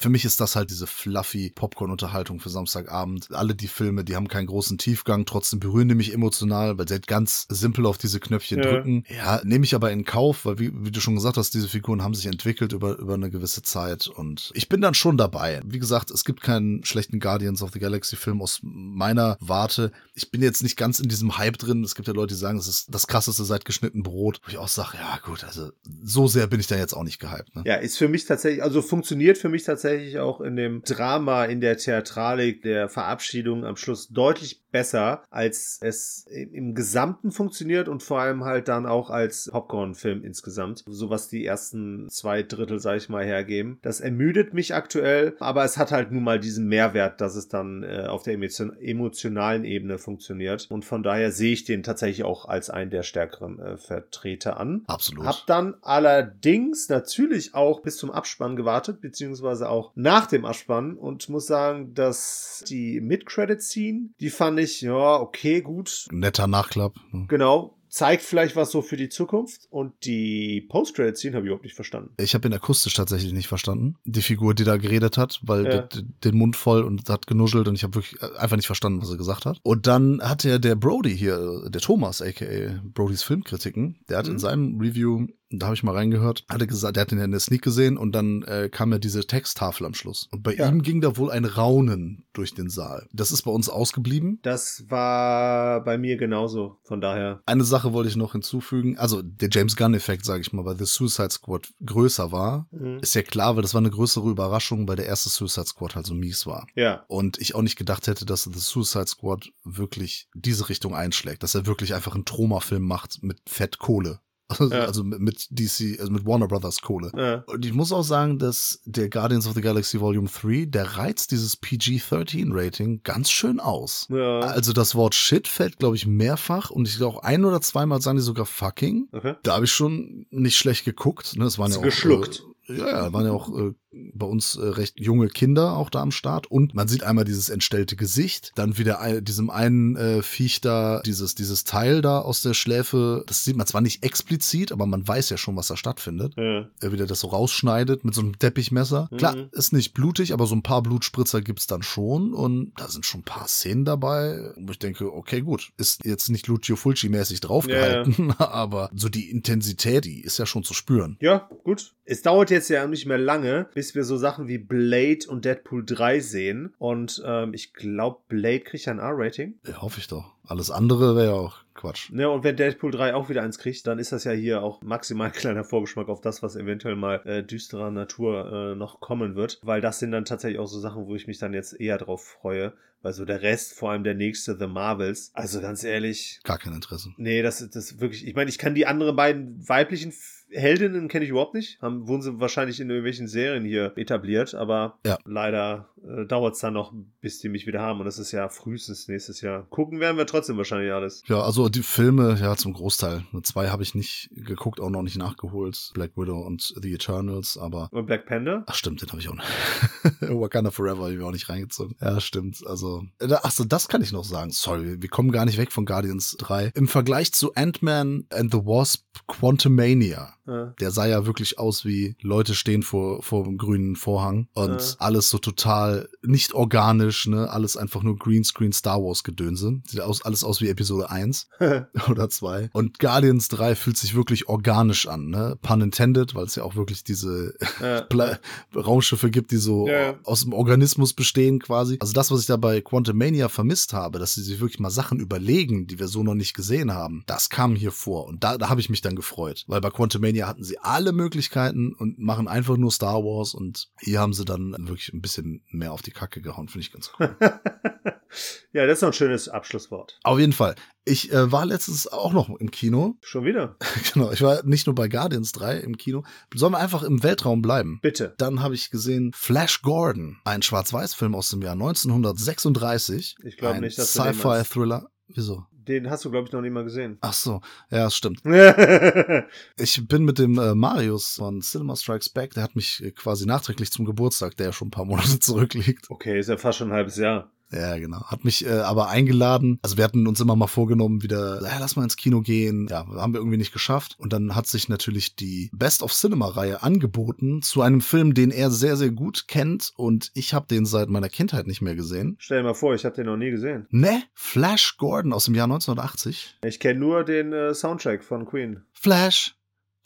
Für 0.00 0.08
mich 0.08 0.24
ist 0.24 0.40
das 0.40 0.56
halt 0.56 0.70
diese 0.70 0.86
fluffy 0.86 1.50
Popcorn-Unterhaltung 1.54 2.40
für 2.40 2.50
Samstagabend. 2.50 3.28
Alle 3.32 3.54
die 3.54 3.68
Filme, 3.68 4.04
die 4.04 4.16
haben 4.16 4.28
keinen 4.28 4.46
großen 4.46 4.78
Tiefgang, 4.78 5.24
trotzdem 5.26 5.60
berühren 5.60 5.88
die 5.88 5.94
mich 5.94 6.12
emotional, 6.12 6.78
weil 6.78 6.86
sie 6.88 6.94
halt 6.94 7.06
ganz 7.06 7.46
simpel 7.48 7.86
auf 7.86 7.98
diese 7.98 8.20
Knöpfchen 8.20 8.62
Ja. 8.62 8.70
drücken. 8.70 9.04
Ja, 9.08 9.40
nehme 9.44 9.64
ich 9.64 9.74
aber 9.74 9.90
in 9.90 10.04
Kauf, 10.04 10.44
weil 10.44 10.58
wie, 10.58 10.70
wie 10.84 10.90
du 10.90 11.00
schon 11.00 11.14
gesagt 11.14 11.36
hast, 11.36 11.54
diese 11.54 11.68
Figuren 11.68 12.02
haben 12.02 12.14
sich 12.14 12.26
entwickelt 12.26 12.72
über, 12.72 12.98
über 12.98 13.14
eine 13.14 13.30
gewisse 13.30 13.62
Zeit 13.62 14.08
und 14.08 14.50
ich 14.54 14.68
bin 14.68 14.80
dann 14.80 14.94
schon 14.94 15.16
dabei. 15.16 15.60
Wie 15.64 15.78
gesagt, 15.78 16.10
es 16.10 16.24
gibt 16.24 16.40
keinen 16.42 16.84
schlechten 16.84 17.20
Guardians 17.20 17.62
of 17.62 17.72
the 17.72 17.78
Galaxy 17.78 18.16
Film 18.16 18.42
aus 18.42 18.60
meiner 18.62 19.36
Warte. 19.40 19.92
Ich 20.14 20.30
bin 20.30 20.42
jetzt 20.42 20.57
nicht 20.62 20.76
ganz 20.76 21.00
in 21.00 21.08
diesem 21.08 21.38
Hype 21.38 21.58
drin. 21.58 21.84
Es 21.84 21.94
gibt 21.94 22.08
ja 22.08 22.14
Leute, 22.14 22.34
die 22.34 22.40
sagen, 22.40 22.58
es 22.58 22.68
ist 22.68 22.94
das 22.94 23.06
krasseste 23.06 23.44
seit 23.44 23.64
geschnitten 23.64 24.02
Brot. 24.02 24.40
Wo 24.44 24.50
ich 24.50 24.58
auch 24.58 24.68
sage, 24.68 24.98
ja 24.98 25.18
gut, 25.24 25.44
also 25.44 25.70
so 26.02 26.26
sehr 26.26 26.46
bin 26.46 26.60
ich 26.60 26.66
da 26.66 26.76
jetzt 26.76 26.94
auch 26.94 27.04
nicht 27.04 27.18
gehypt. 27.18 27.54
Ne? 27.54 27.62
Ja, 27.66 27.76
ist 27.76 27.98
für 27.98 28.08
mich 28.08 28.24
tatsächlich, 28.24 28.62
also 28.62 28.82
funktioniert 28.82 29.38
für 29.38 29.48
mich 29.48 29.64
tatsächlich 29.64 30.18
auch 30.18 30.40
in 30.40 30.56
dem 30.56 30.82
Drama, 30.82 31.44
in 31.44 31.60
der 31.60 31.76
Theatralik 31.76 32.62
der 32.62 32.88
Verabschiedung 32.88 33.64
am 33.64 33.76
Schluss 33.76 34.08
deutlich 34.08 34.62
besser, 34.70 35.22
als 35.30 35.78
es 35.80 36.26
im 36.28 36.74
Gesamten 36.74 37.32
funktioniert 37.32 37.88
und 37.88 38.02
vor 38.02 38.20
allem 38.20 38.44
halt 38.44 38.68
dann 38.68 38.86
auch 38.86 39.10
als 39.10 39.48
Popcorn-Film 39.50 40.24
insgesamt. 40.24 40.84
So 40.86 41.10
was 41.10 41.28
die 41.28 41.44
ersten 41.44 42.08
zwei 42.10 42.42
Drittel, 42.42 42.78
sag 42.78 42.98
ich 42.98 43.08
mal, 43.08 43.24
hergeben. 43.24 43.78
Das 43.82 44.00
ermüdet 44.00 44.54
mich 44.54 44.74
aktuell, 44.74 45.36
aber 45.40 45.64
es 45.64 45.78
hat 45.78 45.92
halt 45.92 46.12
nun 46.12 46.24
mal 46.24 46.38
diesen 46.38 46.66
Mehrwert, 46.66 47.20
dass 47.20 47.34
es 47.36 47.48
dann 47.48 47.82
äh, 47.82 48.06
auf 48.08 48.22
der 48.22 48.34
emotion 48.34 48.76
emotionalen 48.78 49.64
Ebene 49.64 49.98
funktioniert. 49.98 50.47
Und 50.70 50.84
von 50.84 51.02
daher 51.02 51.32
sehe 51.32 51.52
ich 51.52 51.64
den 51.64 51.82
tatsächlich 51.82 52.24
auch 52.24 52.46
als 52.46 52.70
einen 52.70 52.90
der 52.90 53.02
stärkeren 53.02 53.58
äh, 53.58 53.76
Vertreter 53.76 54.58
an. 54.58 54.82
Absolut. 54.86 55.26
Hab 55.26 55.46
dann 55.46 55.76
allerdings 55.82 56.88
natürlich 56.88 57.54
auch 57.54 57.80
bis 57.80 57.96
zum 57.96 58.10
Abspann 58.10 58.56
gewartet, 58.56 59.00
beziehungsweise 59.00 59.68
auch 59.68 59.92
nach 59.94 60.26
dem 60.26 60.44
Abspann 60.44 60.94
und 60.96 61.28
muss 61.28 61.46
sagen, 61.46 61.94
dass 61.94 62.64
die 62.68 63.00
Mid-Credit-Scene, 63.00 64.10
die 64.20 64.30
fand 64.30 64.60
ich, 64.60 64.80
ja, 64.80 65.20
okay, 65.20 65.60
gut. 65.60 66.06
Netter 66.10 66.46
Nachklapp. 66.46 66.94
ne? 67.12 67.26
Genau, 67.28 67.77
zeigt 67.88 68.22
vielleicht 68.22 68.56
was 68.56 68.70
so 68.70 68.82
für 68.82 68.96
die 68.96 69.08
Zukunft. 69.08 69.66
Und 69.70 69.92
die 70.04 70.66
Post-Credit-Scene 70.68 71.34
habe 71.36 71.44
ich 71.44 71.48
überhaupt 71.48 71.64
nicht 71.64 71.74
verstanden. 71.74 72.10
Ich 72.18 72.34
habe 72.34 72.48
ihn 72.48 72.54
akustisch 72.54 72.94
tatsächlich 72.94 73.32
nicht 73.32 73.48
verstanden. 73.48 73.96
Die 74.04 74.22
Figur, 74.22 74.54
die 74.54 74.64
da 74.64 74.76
geredet 74.76 75.16
hat, 75.18 75.40
weil 75.42 75.66
Ja. 75.66 75.88
den 76.24 76.36
Mund 76.36 76.56
voll 76.56 76.82
und 76.82 77.08
hat 77.08 77.26
genuschelt 77.26 77.68
und 77.68 77.74
ich 77.74 77.82
habe 77.84 77.94
wirklich 77.96 78.22
einfach 78.38 78.56
nicht 78.56 78.66
verstanden, 78.66 79.00
was 79.02 79.10
er 79.10 79.16
gesagt 79.16 79.44
hat. 79.46 79.58
Und 79.62 79.86
dann 79.86 80.20
hat 80.22 80.44
ja 80.44 80.58
der 80.58 80.74
Brody 80.74 81.16
hier, 81.16 81.68
der 81.68 81.80
Thomas, 81.80 82.22
aka 82.22 82.80
Brodys 82.94 83.22
Filmkritiken, 83.22 83.96
der 84.08 84.18
hat 84.18 84.26
in 84.26 84.34
Mhm. 84.34 84.38
seinem 84.38 84.80
Review, 84.80 85.26
da 85.50 85.66
habe 85.66 85.74
ich 85.74 85.82
mal 85.82 85.94
reingehört, 85.94 86.44
hat 86.48 86.60
er 86.60 86.66
gesagt, 86.66 86.96
der 86.96 87.02
hat 87.02 87.12
ihn 87.12 87.18
ja 87.18 87.24
in 87.24 87.30
der 87.30 87.40
Sneak 87.40 87.62
gesehen 87.62 87.96
und 87.96 88.12
dann 88.12 88.42
äh, 88.42 88.68
kam 88.70 88.92
ja 88.92 88.98
diese 88.98 89.26
Texttafel 89.26 89.86
am 89.86 89.94
Schluss. 89.94 90.28
Und 90.30 90.42
bei 90.42 90.54
Ja. 90.54 90.68
ihm 90.68 90.82
ging 90.82 91.00
da 91.00 91.16
wohl 91.16 91.30
ein 91.30 91.44
Raunen 91.44 92.26
durch 92.32 92.54
den 92.54 92.68
Saal. 92.70 93.08
Das 93.12 93.32
ist 93.32 93.42
bei 93.42 93.50
uns 93.50 93.68
ausgeblieben. 93.68 94.38
Das 94.42 94.84
war 94.88 95.82
bei 95.84 95.98
mir 95.98 96.16
genauso. 96.16 96.78
Von 96.84 97.00
daher. 97.00 97.42
Eine 97.46 97.64
Sache 97.64 97.92
wollte 97.92 98.08
ich 98.10 98.16
noch 98.16 98.32
hinzufügen. 98.32 98.98
Also 98.98 99.22
der 99.22 99.48
James 99.50 99.76
Gunn-Effekt, 99.76 100.24
sage 100.24 100.40
ich 100.42 100.52
mal, 100.52 100.64
weil 100.64 100.76
The 100.78 100.84
Suicide 100.84 101.30
Squad 101.30 101.68
größer 101.84 102.30
war, 102.32 102.66
Mhm. 102.70 102.98
ist 103.00 103.14
ja 103.14 103.22
klar, 103.22 103.56
weil 103.56 103.62
das 103.62 103.74
war 103.74 103.80
eine 103.80 103.90
größere 103.90 104.28
Überraschung, 104.28 104.86
weil 104.88 104.96
der 104.96 105.06
erste 105.06 105.28
Suicide 105.28 105.66
Squad 105.66 105.94
halt 105.96 106.06
so 106.06 106.14
mies 106.14 106.46
war. 106.46 106.66
Ja. 106.74 107.04
Und 107.08 107.38
ich 107.38 107.54
auch 107.54 107.62
nicht 107.62 107.76
gedacht 107.76 108.06
hätte, 108.06 108.24
dass 108.26 108.44
The 108.44 108.58
Suicide 108.58 109.06
Squad 109.06 109.50
wirklich 109.64 110.28
diese 110.34 110.68
Richtung 110.68 110.94
einschlägt, 110.94 111.42
dass 111.42 111.54
er 111.54 111.66
wirklich 111.66 111.94
einfach 111.94 112.14
einen 112.14 112.24
Troma-Film 112.24 112.82
macht 112.82 113.22
mit 113.22 113.40
Fettkohle. 113.46 114.20
Also, 114.48 114.70
Ja. 114.74 114.84
also 114.86 115.04
mit- 115.04 115.46
DC, 115.50 115.98
also 116.00 116.10
mit 116.10 116.24
Warner 116.26 116.48
Brothers 116.48 116.80
Kohle. 116.80 117.10
Ja. 117.16 117.44
Und 117.46 117.64
ich 117.66 117.72
muss 117.74 117.92
auch 117.92 118.02
sagen, 118.02 118.38
dass 118.38 118.80
der 118.86 119.08
Guardians 119.10 119.46
of 119.46 119.54
the 119.54 119.60
Galaxy 119.60 120.00
Volume 120.00 120.28
3, 120.28 120.64
der 120.66 120.96
reizt 120.96 121.30
dieses 121.30 121.56
PG-13-Rating 121.56 123.02
ganz 123.02 123.30
schön 123.30 123.60
aus. 123.60 124.06
ja. 124.10 124.40
Also 124.40 124.72
das 124.72 124.94
Wort 124.94 125.14
Shit 125.14 125.48
fällt, 125.48 125.78
glaube 125.78 125.96
ich, 125.96 126.06
mehrfach 126.06 126.70
und 126.70 126.88
ich 126.88 126.96
glaube 126.96 127.16
auch 127.18 127.22
ein 127.22 127.44
oder 127.44 127.60
zweimal 127.60 128.00
sagen 128.00 128.16
die 128.18 128.22
sogar 128.24 128.46
fucking. 128.46 129.08
Okay. 129.12 129.34
Da 129.42 129.54
habe 129.54 129.64
ich 129.66 129.72
schon 129.72 130.26
nicht 130.30 130.56
schlecht 130.56 130.84
geguckt. 130.84 131.36
Ne? 131.36 131.44
Es 131.44 131.58
waren 131.58 131.70
ja 131.70 131.78
auch, 131.78 131.82
geschluckt? 131.82 132.42
Äh, 132.66 132.78
ja, 132.78 132.86
ja, 132.88 133.12
waren 133.12 133.24
ja 133.26 133.32
auch 133.32 133.48
äh, 133.56 133.72
bei 134.14 134.26
uns 134.26 134.56
äh, 134.56 134.64
recht 134.66 135.00
junge 135.00 135.28
Kinder 135.28 135.76
auch 135.76 135.90
da 135.90 136.00
am 136.02 136.10
Start. 136.10 136.46
Und 136.46 136.74
man 136.74 136.88
sieht 136.88 137.02
einmal 137.02 137.24
dieses 137.24 137.48
entstellte 137.48 137.96
Gesicht, 137.96 138.52
dann 138.54 138.76
wieder 138.78 139.00
ein, 139.00 139.24
diesem 139.24 139.50
einen 139.50 139.96
äh, 139.96 140.22
Viech 140.22 140.60
da, 140.60 141.00
dieses, 141.04 141.34
dieses 141.34 141.64
Teil 141.64 142.02
da 142.02 142.20
aus 142.20 142.42
der 142.42 142.54
Schläfe. 142.54 143.24
Das 143.26 143.44
sieht 143.44 143.56
man 143.56 143.66
zwar 143.66 143.80
nicht 143.80 144.04
explizit, 144.04 144.72
aber 144.72 144.86
man 144.86 145.06
weiß 145.06 145.30
ja 145.30 145.36
schon, 145.38 145.56
was 145.56 145.68
da 145.68 145.76
stattfindet. 145.76 146.34
Ja. 146.36 146.68
Er 146.80 146.92
wieder 146.92 147.06
das 147.06 147.20
so 147.20 147.28
rausschneidet 147.28 148.04
mit 148.04 148.14
so 148.14 148.20
einem 148.20 148.38
Teppichmesser. 148.38 149.08
Klar, 149.16 149.36
Mhm. 149.36 149.48
ist 149.52 149.72
nicht 149.72 149.94
blutig, 149.94 150.32
aber 150.32 150.46
so 150.46 150.54
ein 150.54 150.62
paar 150.62 150.82
Blutspritzer 150.82 151.40
gibt's 151.40 151.66
dann 151.66 151.82
schon. 151.82 152.34
Und 152.34 152.72
da 152.76 152.88
sind 152.88 153.06
schon 153.06 153.20
ein 153.20 153.24
paar 153.24 153.48
Szenen 153.48 153.84
dabei, 153.84 154.52
wo 154.58 154.72
ich 154.72 154.78
denke, 154.78 155.12
okay, 155.12 155.40
gut, 155.40 155.70
ist 155.78 156.04
jetzt 156.04 156.28
nicht 156.28 156.46
Lucio 156.46 156.76
Fulci-mäßig 156.76 157.40
draufgehalten, 157.40 158.32
aber 158.38 158.90
so 158.94 159.08
die 159.08 159.30
Intensität, 159.30 160.04
die 160.04 160.20
ist 160.20 160.38
ja 160.38 160.46
schon 160.46 160.64
zu 160.64 160.74
spüren. 160.74 161.16
Ja, 161.20 161.48
gut. 161.64 161.94
Es 162.04 162.22
dauert 162.22 162.50
jetzt 162.50 162.70
ja 162.70 162.86
nicht 162.86 163.04
mehr 163.06 163.18
lange, 163.18 163.68
bis 163.74 163.87
wir 163.94 164.04
so 164.04 164.16
Sachen 164.16 164.48
wie 164.48 164.58
Blade 164.58 165.26
und 165.28 165.44
Deadpool 165.44 165.84
3 165.84 166.20
sehen. 166.20 166.74
Und 166.78 167.22
ähm, 167.24 167.54
ich 167.54 167.72
glaube, 167.72 168.20
Blade 168.28 168.60
kriegt 168.60 168.86
ja 168.86 168.92
ein 168.92 168.98
R-Rating. 168.98 169.58
Ja, 169.66 169.82
hoffe 169.82 170.00
ich 170.00 170.08
doch. 170.08 170.32
Alles 170.46 170.70
andere 170.70 171.14
wäre 171.14 171.26
ja 171.26 171.32
auch 171.32 171.58
Quatsch. 171.74 172.10
Ne, 172.10 172.28
und 172.28 172.42
wenn 172.42 172.56
Deadpool 172.56 172.90
3 172.90 173.14
auch 173.14 173.28
wieder 173.28 173.42
eins 173.42 173.58
kriegt, 173.58 173.86
dann 173.86 173.98
ist 173.98 174.12
das 174.12 174.24
ja 174.24 174.32
hier 174.32 174.62
auch 174.62 174.82
maximal 174.82 175.28
ein 175.28 175.32
kleiner 175.34 175.64
Vorgeschmack 175.64 176.08
auf 176.08 176.20
das, 176.20 176.42
was 176.42 176.56
eventuell 176.56 176.96
mal 176.96 177.20
äh, 177.24 177.42
düsterer 177.42 177.90
Natur 177.90 178.72
äh, 178.72 178.74
noch 178.74 179.00
kommen 179.00 179.36
wird. 179.36 179.60
Weil 179.62 179.80
das 179.80 179.98
sind 179.98 180.12
dann 180.12 180.24
tatsächlich 180.24 180.58
auch 180.58 180.66
so 180.66 180.80
Sachen, 180.80 181.06
wo 181.06 181.14
ich 181.14 181.26
mich 181.26 181.38
dann 181.38 181.54
jetzt 181.54 181.78
eher 181.78 181.98
drauf 181.98 182.24
freue. 182.24 182.72
Weil 183.00 183.12
so 183.12 183.24
der 183.24 183.42
Rest, 183.42 183.74
vor 183.74 183.92
allem 183.92 184.02
der 184.02 184.14
nächste, 184.14 184.58
The 184.58 184.66
Marvels, 184.66 185.30
also 185.32 185.60
ganz 185.60 185.84
ehrlich, 185.84 186.40
Gar 186.42 186.58
kein 186.58 186.72
Interesse. 186.72 187.10
Nee, 187.16 187.42
das 187.42 187.60
ist 187.60 187.76
das 187.76 188.00
wirklich. 188.00 188.26
Ich 188.26 188.34
meine, 188.34 188.50
ich 188.50 188.58
kann 188.58 188.74
die 188.74 188.86
anderen 188.86 189.14
beiden 189.14 189.68
weiblichen 189.68 190.12
Heldinnen 190.50 191.08
kenne 191.08 191.24
ich 191.24 191.30
überhaupt 191.30 191.54
nicht. 191.54 191.80
Haben, 191.82 192.06
wurden 192.08 192.22
sie 192.22 192.40
wahrscheinlich 192.40 192.80
in 192.80 192.88
irgendwelchen 192.88 193.28
Serien 193.28 193.64
hier 193.64 193.92
etabliert, 193.96 194.54
aber 194.54 194.98
Ja. 195.04 195.18
leider 195.24 195.88
äh, 196.02 196.24
dauert 196.26 196.54
es 196.54 196.60
dann 196.60 196.74
noch, 196.74 196.92
bis 197.20 197.38
die 197.40 197.48
mich 197.48 197.66
wieder 197.66 197.80
haben. 197.80 197.98
Und 198.00 198.06
das 198.06 198.18
ist 198.18 198.32
ja 198.32 198.48
frühestens 198.48 199.08
nächstes 199.08 199.40
Jahr. 199.40 199.66
Gucken 199.70 200.00
werden 200.00 200.16
wir 200.16 200.26
trotzdem 200.26 200.56
wahrscheinlich 200.56 200.92
alles. 200.92 201.22
Ja, 201.26 201.40
also 201.42 201.68
die 201.68 201.82
Filme, 201.82 202.38
ja, 202.40 202.56
zum 202.56 202.72
Großteil. 202.72 203.24
Zwei 203.42 203.68
habe 203.68 203.82
ich 203.82 203.94
nicht 203.94 204.30
geguckt, 204.32 204.80
auch 204.80 204.90
noch 204.90 205.02
nicht 205.02 205.16
nachgeholt. 205.18 205.90
Black 205.94 206.16
Widow 206.16 206.38
und 206.40 206.74
The 206.80 206.92
Eternals, 206.94 207.58
aber 207.58 207.88
Und 207.92 208.06
Black 208.06 208.26
Panther? 208.26 208.64
Ach 208.66 208.74
stimmt, 208.74 209.02
den 209.02 209.08
habe 209.10 209.20
ich 209.20 209.28
auch 209.28 209.34
nicht. 209.34 210.20
Wakanda 210.20 210.70
Forever 210.70 211.02
habe 211.02 211.12
ich 211.12 211.18
mir 211.18 211.26
auch 211.26 211.32
nicht 211.32 211.48
reingezogen. 211.48 211.96
Ja, 212.00 212.20
stimmt. 212.20 212.66
Also, 212.66 213.04
ach 213.20 213.50
so, 213.50 213.64
das 213.64 213.88
kann 213.88 214.02
ich 214.02 214.12
noch 214.12 214.24
sagen. 214.24 214.50
Sorry, 214.50 215.00
wir 215.02 215.08
kommen 215.08 215.32
gar 215.32 215.44
nicht 215.44 215.58
weg 215.58 215.72
von 215.72 215.84
Guardians 215.84 216.36
3. 216.38 216.72
Im 216.74 216.88
Vergleich 216.88 217.32
zu 217.32 217.54
Ant-Man 217.54 218.26
and 218.30 218.52
the 218.52 218.58
Wasp 218.58 219.04
Quantumania. 219.26 220.34
Ja. 220.48 220.74
Der 220.80 220.90
sah 220.90 221.06
ja 221.06 221.26
wirklich 221.26 221.58
aus 221.58 221.84
wie 221.84 222.16
Leute 222.22 222.54
stehen 222.54 222.82
vor, 222.82 223.22
vor 223.22 223.44
dem 223.44 223.58
grünen 223.58 223.96
Vorhang 223.96 224.48
und 224.54 224.80
Ja. 224.80 224.96
alles 224.98 225.28
so 225.30 225.38
total 225.38 226.08
nicht 226.22 226.54
organisch, 226.54 227.26
ne? 227.26 227.50
Alles 227.50 227.76
einfach 227.76 228.02
nur 228.02 228.16
Greenscreen 228.16 228.72
Star 228.72 228.98
Wars 229.02 229.24
Gedönse. 229.24 229.80
Sieht 229.86 230.00
aus, 230.00 230.22
alles 230.24 230.44
aus 230.44 230.60
wie 230.60 230.68
Episode 230.68 231.10
1 231.10 231.48
oder 232.10 232.30
2. 232.30 232.70
Und 232.72 232.98
Guardians 232.98 233.48
3 233.48 233.74
fühlt 233.74 233.98
sich 233.98 234.14
wirklich 234.14 234.48
organisch 234.48 235.06
an, 235.06 235.28
ne? 235.28 235.58
Pun 235.62 235.80
intended, 235.82 236.34
weil 236.34 236.46
es 236.46 236.54
ja 236.54 236.62
auch 236.64 236.74
wirklich 236.76 237.04
diese 237.04 237.54
Ja. 237.80 238.06
Raumschiffe 238.74 239.30
gibt, 239.30 239.50
die 239.50 239.56
so 239.56 239.88
aus 240.24 240.42
dem 240.42 240.52
Organismus 240.52 241.12
bestehen 241.12 241.58
quasi. 241.60 241.96
Also 242.00 242.12
das, 242.12 242.30
was 242.30 242.40
ich 242.40 242.46
da 242.46 242.56
bei 242.56 242.80
Quantumania 242.80 243.48
vermisst 243.48 243.92
habe, 243.92 244.18
dass 244.18 244.34
sie 244.34 244.42
sich 244.42 244.60
wirklich 244.60 244.80
mal 244.80 244.90
Sachen 244.90 245.20
überlegen, 245.20 245.86
die 245.86 245.98
wir 245.98 246.08
so 246.08 246.22
noch 246.22 246.34
nicht 246.34 246.54
gesehen 246.54 246.92
haben, 246.92 247.22
das 247.26 247.48
kam 247.50 247.74
hier 247.74 247.92
vor. 247.92 248.26
Und 248.26 248.44
da, 248.44 248.56
da 248.58 248.68
habe 248.68 248.80
ich 248.80 248.88
mich 248.90 249.00
dann 249.00 249.16
gefreut. 249.16 249.64
Weil 249.66 249.80
bei 249.80 249.90
Quantumania 250.38 250.46
hatten 250.46 250.64
sie 250.64 250.78
alle 250.78 251.12
Möglichkeiten 251.12 251.92
und 251.94 252.18
machen 252.18 252.48
einfach 252.48 252.76
nur 252.76 252.90
Star 252.90 253.24
Wars 253.24 253.54
und 253.54 253.88
hier 254.00 254.20
haben 254.20 254.32
sie 254.32 254.44
dann 254.44 254.74
wirklich 254.78 255.12
ein 255.12 255.20
bisschen 255.20 255.62
mehr 255.70 255.92
auf 255.92 256.02
die 256.02 256.10
Kacke 256.10 256.40
gehauen, 256.40 256.68
finde 256.68 256.86
ich 256.86 256.92
ganz 256.92 257.10
cool. 257.18 257.36
ja, 258.72 258.86
das 258.86 258.98
ist 258.98 259.02
noch 259.02 259.10
ein 259.10 259.14
schönes 259.14 259.48
Abschlusswort. 259.48 260.18
auf 260.22 260.38
jeden 260.38 260.52
Fall. 260.52 260.74
Ich 261.04 261.32
äh, 261.32 261.50
war 261.50 261.64
letztens 261.64 262.06
auch 262.06 262.32
noch 262.32 262.50
im 262.50 262.70
Kino. 262.70 263.16
Schon 263.22 263.44
wieder? 263.44 263.76
genau, 264.12 264.30
ich 264.30 264.42
war 264.42 264.62
nicht 264.64 264.86
nur 264.86 264.94
bei 264.94 265.08
Guardians 265.08 265.52
3 265.52 265.78
im 265.78 265.96
Kino. 265.96 266.22
Sollen 266.54 266.72
wir 266.72 266.78
einfach 266.78 267.02
im 267.02 267.22
Weltraum 267.22 267.62
bleiben? 267.62 267.98
Bitte. 268.02 268.34
Dann 268.38 268.62
habe 268.62 268.74
ich 268.74 268.90
gesehen 268.90 269.32
Flash 269.34 269.82
Gordon, 269.82 270.38
ein 270.44 270.62
Schwarz-Weiß-Film 270.62 271.34
aus 271.34 271.50
dem 271.50 271.62
Jahr 271.62 271.72
1936. 271.72 273.36
Ich 273.44 273.56
glaub 273.56 273.74
ein 273.74 273.80
nicht, 273.80 273.98
dass 273.98 274.12
Sci-Fi-Thriller. 274.12 275.08
Wieso? 275.28 275.66
Den 275.88 276.10
hast 276.10 276.24
du, 276.24 276.30
glaube 276.30 276.46
ich, 276.46 276.52
noch 276.52 276.60
nie 276.60 276.70
mal 276.70 276.84
gesehen. 276.84 277.16
Ach 277.22 277.32
so, 277.32 277.60
ja, 277.90 278.04
das 278.04 278.14
stimmt. 278.14 278.42
Ich 279.76 280.06
bin 280.06 280.24
mit 280.24 280.38
dem 280.38 280.58
äh, 280.58 280.74
Marius 280.74 281.36
von 281.36 281.60
Cinema 281.60 281.96
Strikes 281.96 282.28
Back, 282.28 282.54
der 282.54 282.62
hat 282.64 282.76
mich 282.76 283.02
äh, 283.02 283.10
quasi 283.10 283.46
nachträglich 283.46 283.90
zum 283.90 284.04
Geburtstag, 284.04 284.56
der 284.56 284.66
ja 284.66 284.72
schon 284.72 284.88
ein 284.88 284.90
paar 284.92 285.04
Monate 285.04 285.38
zurückliegt. 285.40 286.10
okay, 286.10 286.38
ist 286.38 286.48
ja 286.48 286.56
fast 286.56 286.78
schon 286.78 286.90
ein 286.90 286.94
halbes 286.94 287.16
Jahr. 287.16 287.50
Ja, 287.70 287.98
genau. 287.98 288.24
Hat 288.24 288.44
mich 288.44 288.66
äh, 288.66 288.70
aber 288.70 289.08
eingeladen. 289.08 289.78
Also 289.82 289.96
wir 289.96 290.04
hatten 290.04 290.26
uns 290.26 290.40
immer 290.40 290.56
mal 290.56 290.66
vorgenommen, 290.66 291.22
wieder, 291.22 291.60
ja, 291.62 291.78
lass 291.78 291.96
mal 291.96 292.04
ins 292.04 292.16
Kino 292.16 292.40
gehen. 292.40 292.88
Ja, 292.90 293.06
haben 293.06 293.32
wir 293.32 293.40
irgendwie 293.40 293.58
nicht 293.58 293.72
geschafft. 293.72 294.16
Und 294.18 294.32
dann 294.32 294.54
hat 294.54 294.66
sich 294.66 294.88
natürlich 294.88 295.36
die 295.36 295.70
Best 295.72 296.02
of 296.02 296.12
Cinema-Reihe 296.12 296.82
angeboten 296.82 297.62
zu 297.62 297.82
einem 297.82 298.00
Film, 298.00 298.34
den 298.34 298.50
er 298.50 298.70
sehr, 298.70 298.96
sehr 298.96 299.10
gut 299.10 299.48
kennt. 299.48 299.92
Und 299.96 300.30
ich 300.34 300.54
habe 300.54 300.66
den 300.66 300.86
seit 300.86 301.08
meiner 301.08 301.28
Kindheit 301.28 301.66
nicht 301.66 301.82
mehr 301.82 301.94
gesehen. 301.94 302.36
Stell 302.38 302.58
dir 302.58 302.64
mal 302.64 302.74
vor, 302.74 302.94
ich 302.94 303.04
habe 303.04 303.16
den 303.16 303.26
noch 303.26 303.36
nie 303.36 303.50
gesehen. 303.50 303.86
Ne? 303.90 304.22
Flash 304.34 304.96
Gordon 304.96 305.32
aus 305.32 305.44
dem 305.44 305.54
Jahr 305.54 305.64
1980. 305.64 306.58
Ich 306.64 306.80
kenne 306.80 307.00
nur 307.00 307.24
den 307.24 307.52
äh, 307.52 307.74
Soundtrack 307.74 308.24
von 308.24 308.46
Queen. 308.46 308.82
Flash. 308.92 309.54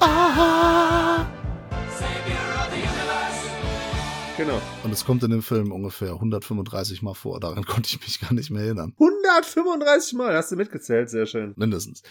Ah! 0.01 1.27
Genau. 4.43 4.61
Und 4.83 4.91
es 4.91 5.05
kommt 5.05 5.23
in 5.23 5.31
dem 5.31 5.41
Film 5.41 5.71
ungefähr 5.71 6.15
135 6.15 7.01
Mal 7.03 7.15
vor. 7.15 7.39
Daran 7.39 7.65
konnte 7.67 7.89
ich 7.91 8.01
mich 8.01 8.19
gar 8.21 8.33
nicht 8.33 8.51
mehr 8.51 8.65
erinnern. 8.65 8.93
135 8.99 10.15
Mal, 10.15 10.35
hast 10.35 10.51
du 10.51 10.57
mitgezählt, 10.57 11.11
sehr 11.11 11.27
schön. 11.27 11.53
Mindestens. 11.55 12.03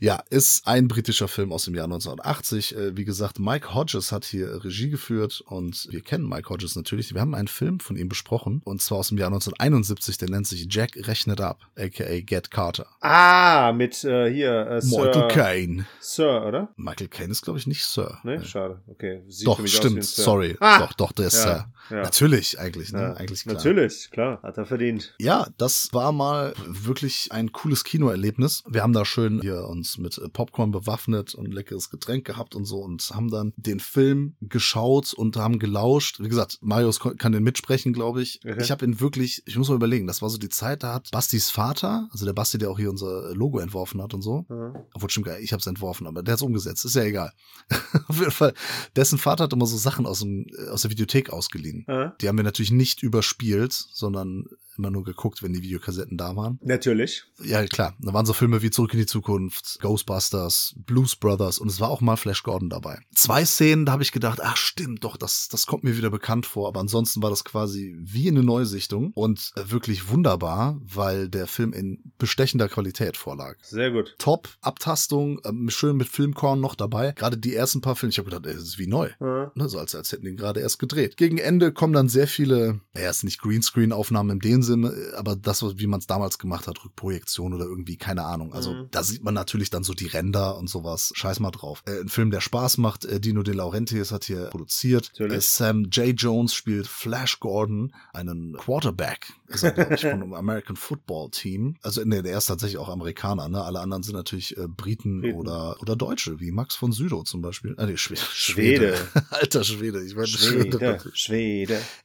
Ja, 0.00 0.22
ist 0.30 0.66
ein 0.66 0.88
britischer 0.88 1.28
Film 1.28 1.52
aus 1.52 1.66
dem 1.66 1.74
Jahr 1.74 1.84
1980. 1.84 2.74
Äh, 2.74 2.96
Wie 2.96 3.04
gesagt, 3.04 3.38
Mike 3.38 3.74
Hodges 3.74 4.12
hat 4.12 4.24
hier 4.24 4.64
Regie 4.64 4.88
geführt 4.88 5.42
und 5.46 5.86
wir 5.90 6.00
kennen 6.00 6.26
Mike 6.26 6.48
Hodges 6.48 6.74
natürlich. 6.74 7.12
Wir 7.12 7.20
haben 7.20 7.34
einen 7.34 7.48
Film 7.48 7.80
von 7.80 7.96
ihm 7.96 8.08
besprochen 8.08 8.62
und 8.64 8.80
zwar 8.80 8.96
aus 9.00 9.08
dem 9.08 9.18
Jahr 9.18 9.28
1971. 9.28 10.16
Der 10.16 10.30
nennt 10.30 10.46
sich 10.46 10.66
Jack 10.70 10.92
rechnet 10.96 11.42
ab, 11.42 11.60
aka 11.78 12.20
Get 12.20 12.50
Carter. 12.50 12.86
Ah, 13.02 13.74
mit 13.74 14.02
äh, 14.04 14.32
hier, 14.32 14.68
äh, 14.70 14.80
Sir, 14.80 15.04
Michael 15.04 15.28
Caine. 15.28 15.84
Sir, 16.00 16.46
oder? 16.46 16.72
Michael 16.76 17.08
Caine 17.08 17.32
ist, 17.32 17.42
glaube 17.42 17.58
ich, 17.58 17.66
nicht 17.66 17.84
Sir. 17.84 18.20
Ne, 18.22 18.38
Nee. 18.38 18.44
schade. 18.46 18.80
Okay. 18.86 19.22
Sieht 19.28 19.46
Doch, 19.46 19.60
stimmt. 19.66 20.02
Sorry. 20.02 20.56
Ah! 20.60 20.78
Doch, 20.78 20.94
doch, 20.94 21.12
der 21.12 21.26
ist 21.26 21.34
Ja. 21.34 21.42
Sir. 21.42 21.66
Ja. 21.90 22.02
Natürlich, 22.02 22.58
eigentlich, 22.58 22.92
ne? 22.92 23.00
Ja, 23.00 23.12
eigentlich 23.14 23.42
klar. 23.42 23.54
Natürlich, 23.56 24.10
klar. 24.10 24.40
Hat 24.42 24.56
er 24.58 24.66
verdient. 24.66 25.14
Ja, 25.18 25.46
das 25.58 25.88
war 25.92 26.12
mal 26.12 26.54
wirklich 26.66 27.30
ein 27.32 27.52
cooles 27.52 27.84
Kinoerlebnis. 27.84 28.62
Wir 28.68 28.82
haben 28.82 28.92
da 28.92 29.04
schön 29.04 29.40
hier 29.40 29.64
uns 29.68 29.98
mit 29.98 30.18
äh, 30.18 30.28
Popcorn 30.28 30.70
bewaffnet 30.70 31.34
und 31.34 31.52
leckeres 31.52 31.90
Getränk 31.90 32.24
gehabt 32.26 32.54
und 32.54 32.64
so 32.64 32.78
und 32.78 33.02
haben 33.14 33.30
dann 33.30 33.52
den 33.56 33.80
Film 33.80 34.36
geschaut 34.40 35.12
und 35.12 35.36
haben 35.36 35.58
gelauscht. 35.58 36.20
Wie 36.20 36.28
gesagt, 36.28 36.58
Marius 36.62 37.00
kann 37.00 37.32
den 37.32 37.42
mitsprechen, 37.42 37.92
glaube 37.92 38.22
ich. 38.22 38.40
Okay. 38.44 38.62
Ich 38.62 38.70
habe 38.70 38.84
ihn 38.84 39.00
wirklich, 39.00 39.42
ich 39.46 39.56
muss 39.56 39.68
mal 39.68 39.74
überlegen, 39.74 40.06
das 40.06 40.22
war 40.22 40.30
so 40.30 40.38
die 40.38 40.48
Zeit, 40.48 40.82
da 40.82 40.94
hat 40.94 41.10
Bastis 41.10 41.50
Vater, 41.50 42.08
also 42.10 42.24
der 42.24 42.32
Basti, 42.32 42.58
der 42.58 42.70
auch 42.70 42.78
hier 42.78 42.90
unser 42.90 43.34
Logo 43.34 43.58
entworfen 43.58 44.02
hat 44.02 44.14
und 44.14 44.22
so, 44.22 44.46
Ja. 44.48 44.72
obwohl 44.94 45.10
stimmt 45.10 45.26
gar 45.26 45.38
ich 45.38 45.52
habe 45.52 45.60
es 45.60 45.66
entworfen, 45.66 46.06
aber 46.06 46.22
der 46.22 46.32
hat 46.32 46.38
es 46.38 46.42
umgesetzt, 46.42 46.84
ist 46.84 46.96
ja 46.96 47.02
egal. 47.02 47.32
Auf 48.08 48.18
jeden 48.18 48.30
Fall, 48.30 48.54
dessen 48.96 49.18
Vater 49.18 49.44
hat 49.44 49.52
immer 49.52 49.66
so 49.66 49.76
Sachen 49.76 50.06
aus, 50.06 50.20
dem, 50.20 50.46
äh, 50.58 50.68
aus 50.70 50.82
der 50.82 50.90
Videothek 50.90 51.30
ausgeliehen. 51.64 51.84
Ja. 51.88 52.14
Die 52.20 52.28
haben 52.28 52.36
wir 52.36 52.44
natürlich 52.44 52.72
nicht 52.72 53.02
überspielt, 53.02 53.72
sondern 53.72 54.46
immer 54.78 54.90
nur 54.90 55.04
geguckt, 55.04 55.42
wenn 55.42 55.52
die 55.52 55.62
Videokassetten 55.62 56.16
da 56.16 56.36
waren. 56.36 56.58
Natürlich. 56.62 57.24
Ja, 57.42 57.64
klar. 57.66 57.94
Da 58.00 58.12
waren 58.12 58.26
so 58.26 58.32
Filme 58.32 58.62
wie 58.62 58.70
Zurück 58.70 58.92
in 58.94 59.00
die 59.00 59.06
Zukunft, 59.06 59.78
Ghostbusters, 59.80 60.74
Blues 60.78 61.16
Brothers 61.16 61.58
und 61.58 61.68
es 61.68 61.80
war 61.80 61.90
auch 61.90 62.00
mal 62.00 62.16
Flash 62.16 62.42
Gordon 62.42 62.70
dabei. 62.70 62.98
Zwei 63.14 63.44
Szenen, 63.44 63.86
da 63.86 63.92
habe 63.92 64.02
ich 64.02 64.12
gedacht, 64.12 64.40
ach 64.42 64.56
stimmt, 64.56 65.04
doch, 65.04 65.16
das, 65.16 65.48
das 65.48 65.66
kommt 65.66 65.84
mir 65.84 65.96
wieder 65.96 66.10
bekannt 66.10 66.46
vor. 66.46 66.68
Aber 66.68 66.80
ansonsten 66.80 67.22
war 67.22 67.30
das 67.30 67.44
quasi 67.44 67.96
wie 67.98 68.28
eine 68.28 68.42
Neusichtung 68.42 69.12
und 69.14 69.52
äh, 69.56 69.70
wirklich 69.70 70.08
wunderbar, 70.08 70.80
weil 70.82 71.28
der 71.28 71.46
Film 71.46 71.72
in 71.72 72.12
bestechender 72.18 72.68
Qualität 72.68 73.16
vorlag. 73.16 73.56
Sehr 73.62 73.90
gut. 73.90 74.14
Top, 74.18 74.48
Abtastung, 74.60 75.40
ähm, 75.44 75.70
schön 75.70 75.96
mit 75.96 76.08
Filmkorn 76.08 76.60
noch 76.60 76.74
dabei. 76.74 77.12
Gerade 77.12 77.38
die 77.38 77.54
ersten 77.54 77.80
paar 77.80 77.96
Filme, 77.96 78.10
ich 78.10 78.18
habe 78.18 78.30
gedacht, 78.30 78.46
ey, 78.46 78.54
das 78.54 78.62
ist 78.62 78.78
wie 78.78 78.86
neu. 78.86 79.10
Ne, 79.54 79.68
so 79.68 79.78
als, 79.78 79.94
als 79.94 80.12
hätten 80.12 80.24
die 80.24 80.36
gerade 80.36 80.60
erst 80.60 80.78
gedreht. 80.78 81.16
Gegen 81.16 81.38
Ende 81.44 81.72
kommen 81.72 81.92
dann 81.92 82.08
sehr 82.08 82.26
viele, 82.26 82.80
naja, 82.94 83.10
ist 83.10 83.22
nicht 83.22 83.40
Greenscreen-Aufnahmen 83.40 84.30
in 84.30 84.38
dem 84.40 84.62
Sinne, 84.62 84.92
aber 85.16 85.36
das, 85.36 85.62
wie 85.78 85.86
man 85.86 86.00
es 86.00 86.06
damals 86.06 86.38
gemacht 86.38 86.66
hat, 86.66 86.84
Rückprojektion 86.84 87.54
oder 87.54 87.64
irgendwie, 87.64 87.96
keine 87.96 88.24
Ahnung. 88.24 88.52
Also 88.52 88.72
Mhm. 88.72 88.88
da 88.90 89.02
sieht 89.04 89.22
man 89.22 89.34
natürlich 89.34 89.70
dann 89.70 89.84
so 89.84 89.94
die 89.94 90.06
Ränder 90.06 90.56
und 90.58 90.68
sowas. 90.68 91.12
Scheiß 91.14 91.38
mal 91.40 91.50
drauf. 91.52 91.82
Äh, 91.86 92.00
ein 92.00 92.08
Film, 92.08 92.30
der 92.30 92.40
Spaß 92.40 92.78
macht. 92.78 93.04
Äh, 93.04 93.20
Dino 93.20 93.42
De 93.42 93.54
Laurentiis 93.54 94.10
hat 94.10 94.24
hier 94.24 94.46
produziert. 94.46 95.12
Äh, 95.20 95.40
Sam 95.40 95.84
J. 95.84 96.14
Jones 96.20 96.54
spielt 96.54 96.86
Flash 96.86 97.38
Gordon, 97.40 97.92
einen 98.12 98.56
Quarterback, 98.56 99.28
ist 99.48 99.62
er, 99.62 99.72
glaube 99.72 99.94
ich, 99.94 100.00
von 100.00 100.10
einem 100.10 100.34
American 100.34 100.76
Football 100.76 101.30
Team. 101.30 101.76
Also, 101.82 102.02
nee, 102.04 102.22
der 102.22 102.38
ist 102.38 102.46
tatsächlich 102.46 102.78
auch 102.78 102.88
Amerikaner, 102.88 103.48
ne? 103.48 103.62
Alle 103.62 103.80
anderen 103.80 104.02
sind 104.02 104.14
natürlich 104.14 104.56
äh, 104.56 104.66
Briten, 104.66 105.20
Briten. 105.20 105.36
oder, 105.38 105.76
oder 105.80 105.94
Deutsche, 105.96 106.40
wie 106.40 106.50
Max 106.50 106.74
von 106.74 106.92
Südow 106.92 107.24
zum 107.24 107.42
Beispiel. 107.42 107.74
Ah, 107.76 107.86
nee, 107.86 107.96
Schwede. 107.96 108.20
Schwede. 108.32 108.96
Alter 109.30 109.64
Schwede. 109.64 110.02
Ich 110.04 110.14
meine, 110.14 110.26
Schwede. 110.28 110.78
Schwede. 110.78 111.12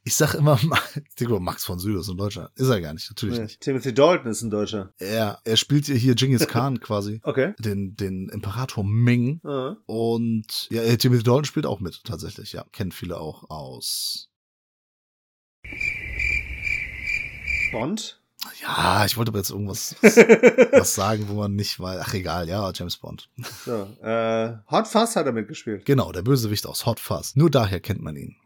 Ich 0.04 0.16
sag 0.16 0.34
immer, 0.36 0.60
ich 0.96 1.16
denke 1.20 1.34
mal, 1.34 1.40
Max 1.40 1.66
von 1.66 1.80
Südow 1.80 2.02
ist 2.02 2.10
ein 2.10 2.18
Deutscher. 2.18 2.52
Ist 2.56 2.68
er 2.70 2.82
gar 2.82 2.94
nicht, 2.94 3.10
natürlich 3.10 3.38
Ja. 3.38 3.44
nicht. 3.44 3.62
Timothy 3.62 3.94
Dalton 3.94 4.32
ist 4.32 4.42
ein 4.42 4.50
Deutscher. 4.50 4.94
Er, 4.98 5.40
er 5.44 5.58
spielt 5.58 5.86
hier- 5.86 6.16
Genghis 6.16 6.48
Khan 6.48 6.80
quasi. 6.80 7.20
Okay. 7.24 7.54
Den, 7.60 7.96
den 7.96 8.30
Imperator 8.30 8.84
Ming. 8.84 9.42
Ja. 9.44 9.78
Und 9.86 10.68
ja, 10.72 10.82
äh, 10.84 10.98
Timothy 10.98 11.24
Dalton 11.24 11.46
spielt 11.46 11.66
auch 11.66 11.80
mit, 11.80 12.04
tatsächlich, 12.04 12.54
ja. 12.54 12.66
Kennen 12.72 12.92
viele 12.92 13.18
auch 13.20 13.50
aus. 13.50 14.30
Bond. 17.72 18.19
Ja, 18.62 19.06
ich 19.06 19.18
wollte 19.18 19.32
aber 19.32 19.40
jetzt 19.40 19.50
irgendwas 19.50 19.96
was 20.02 20.96
sagen, 20.96 21.28
wo 21.28 21.34
man 21.34 21.56
nicht 21.56 21.80
weiß. 21.80 22.00
Ach 22.02 22.14
egal, 22.14 22.48
ja, 22.48 22.72
James 22.74 22.98
Bond. 22.98 23.30
So. 23.66 23.88
Äh, 24.02 24.54
Hot 24.72 24.88
Fuzz 24.88 25.16
hat 25.16 25.26
er 25.26 25.34
mitgespielt. 25.34 25.86
Genau, 25.86 26.12
der 26.12 26.22
Bösewicht 26.22 26.66
aus 26.66 26.86
Hot 26.86 27.00
Fuzz. 27.00 27.36
Nur 27.36 27.50
daher 27.52 27.82
kennt 27.82 28.02
man 28.02 28.16
ihn. 28.16 28.38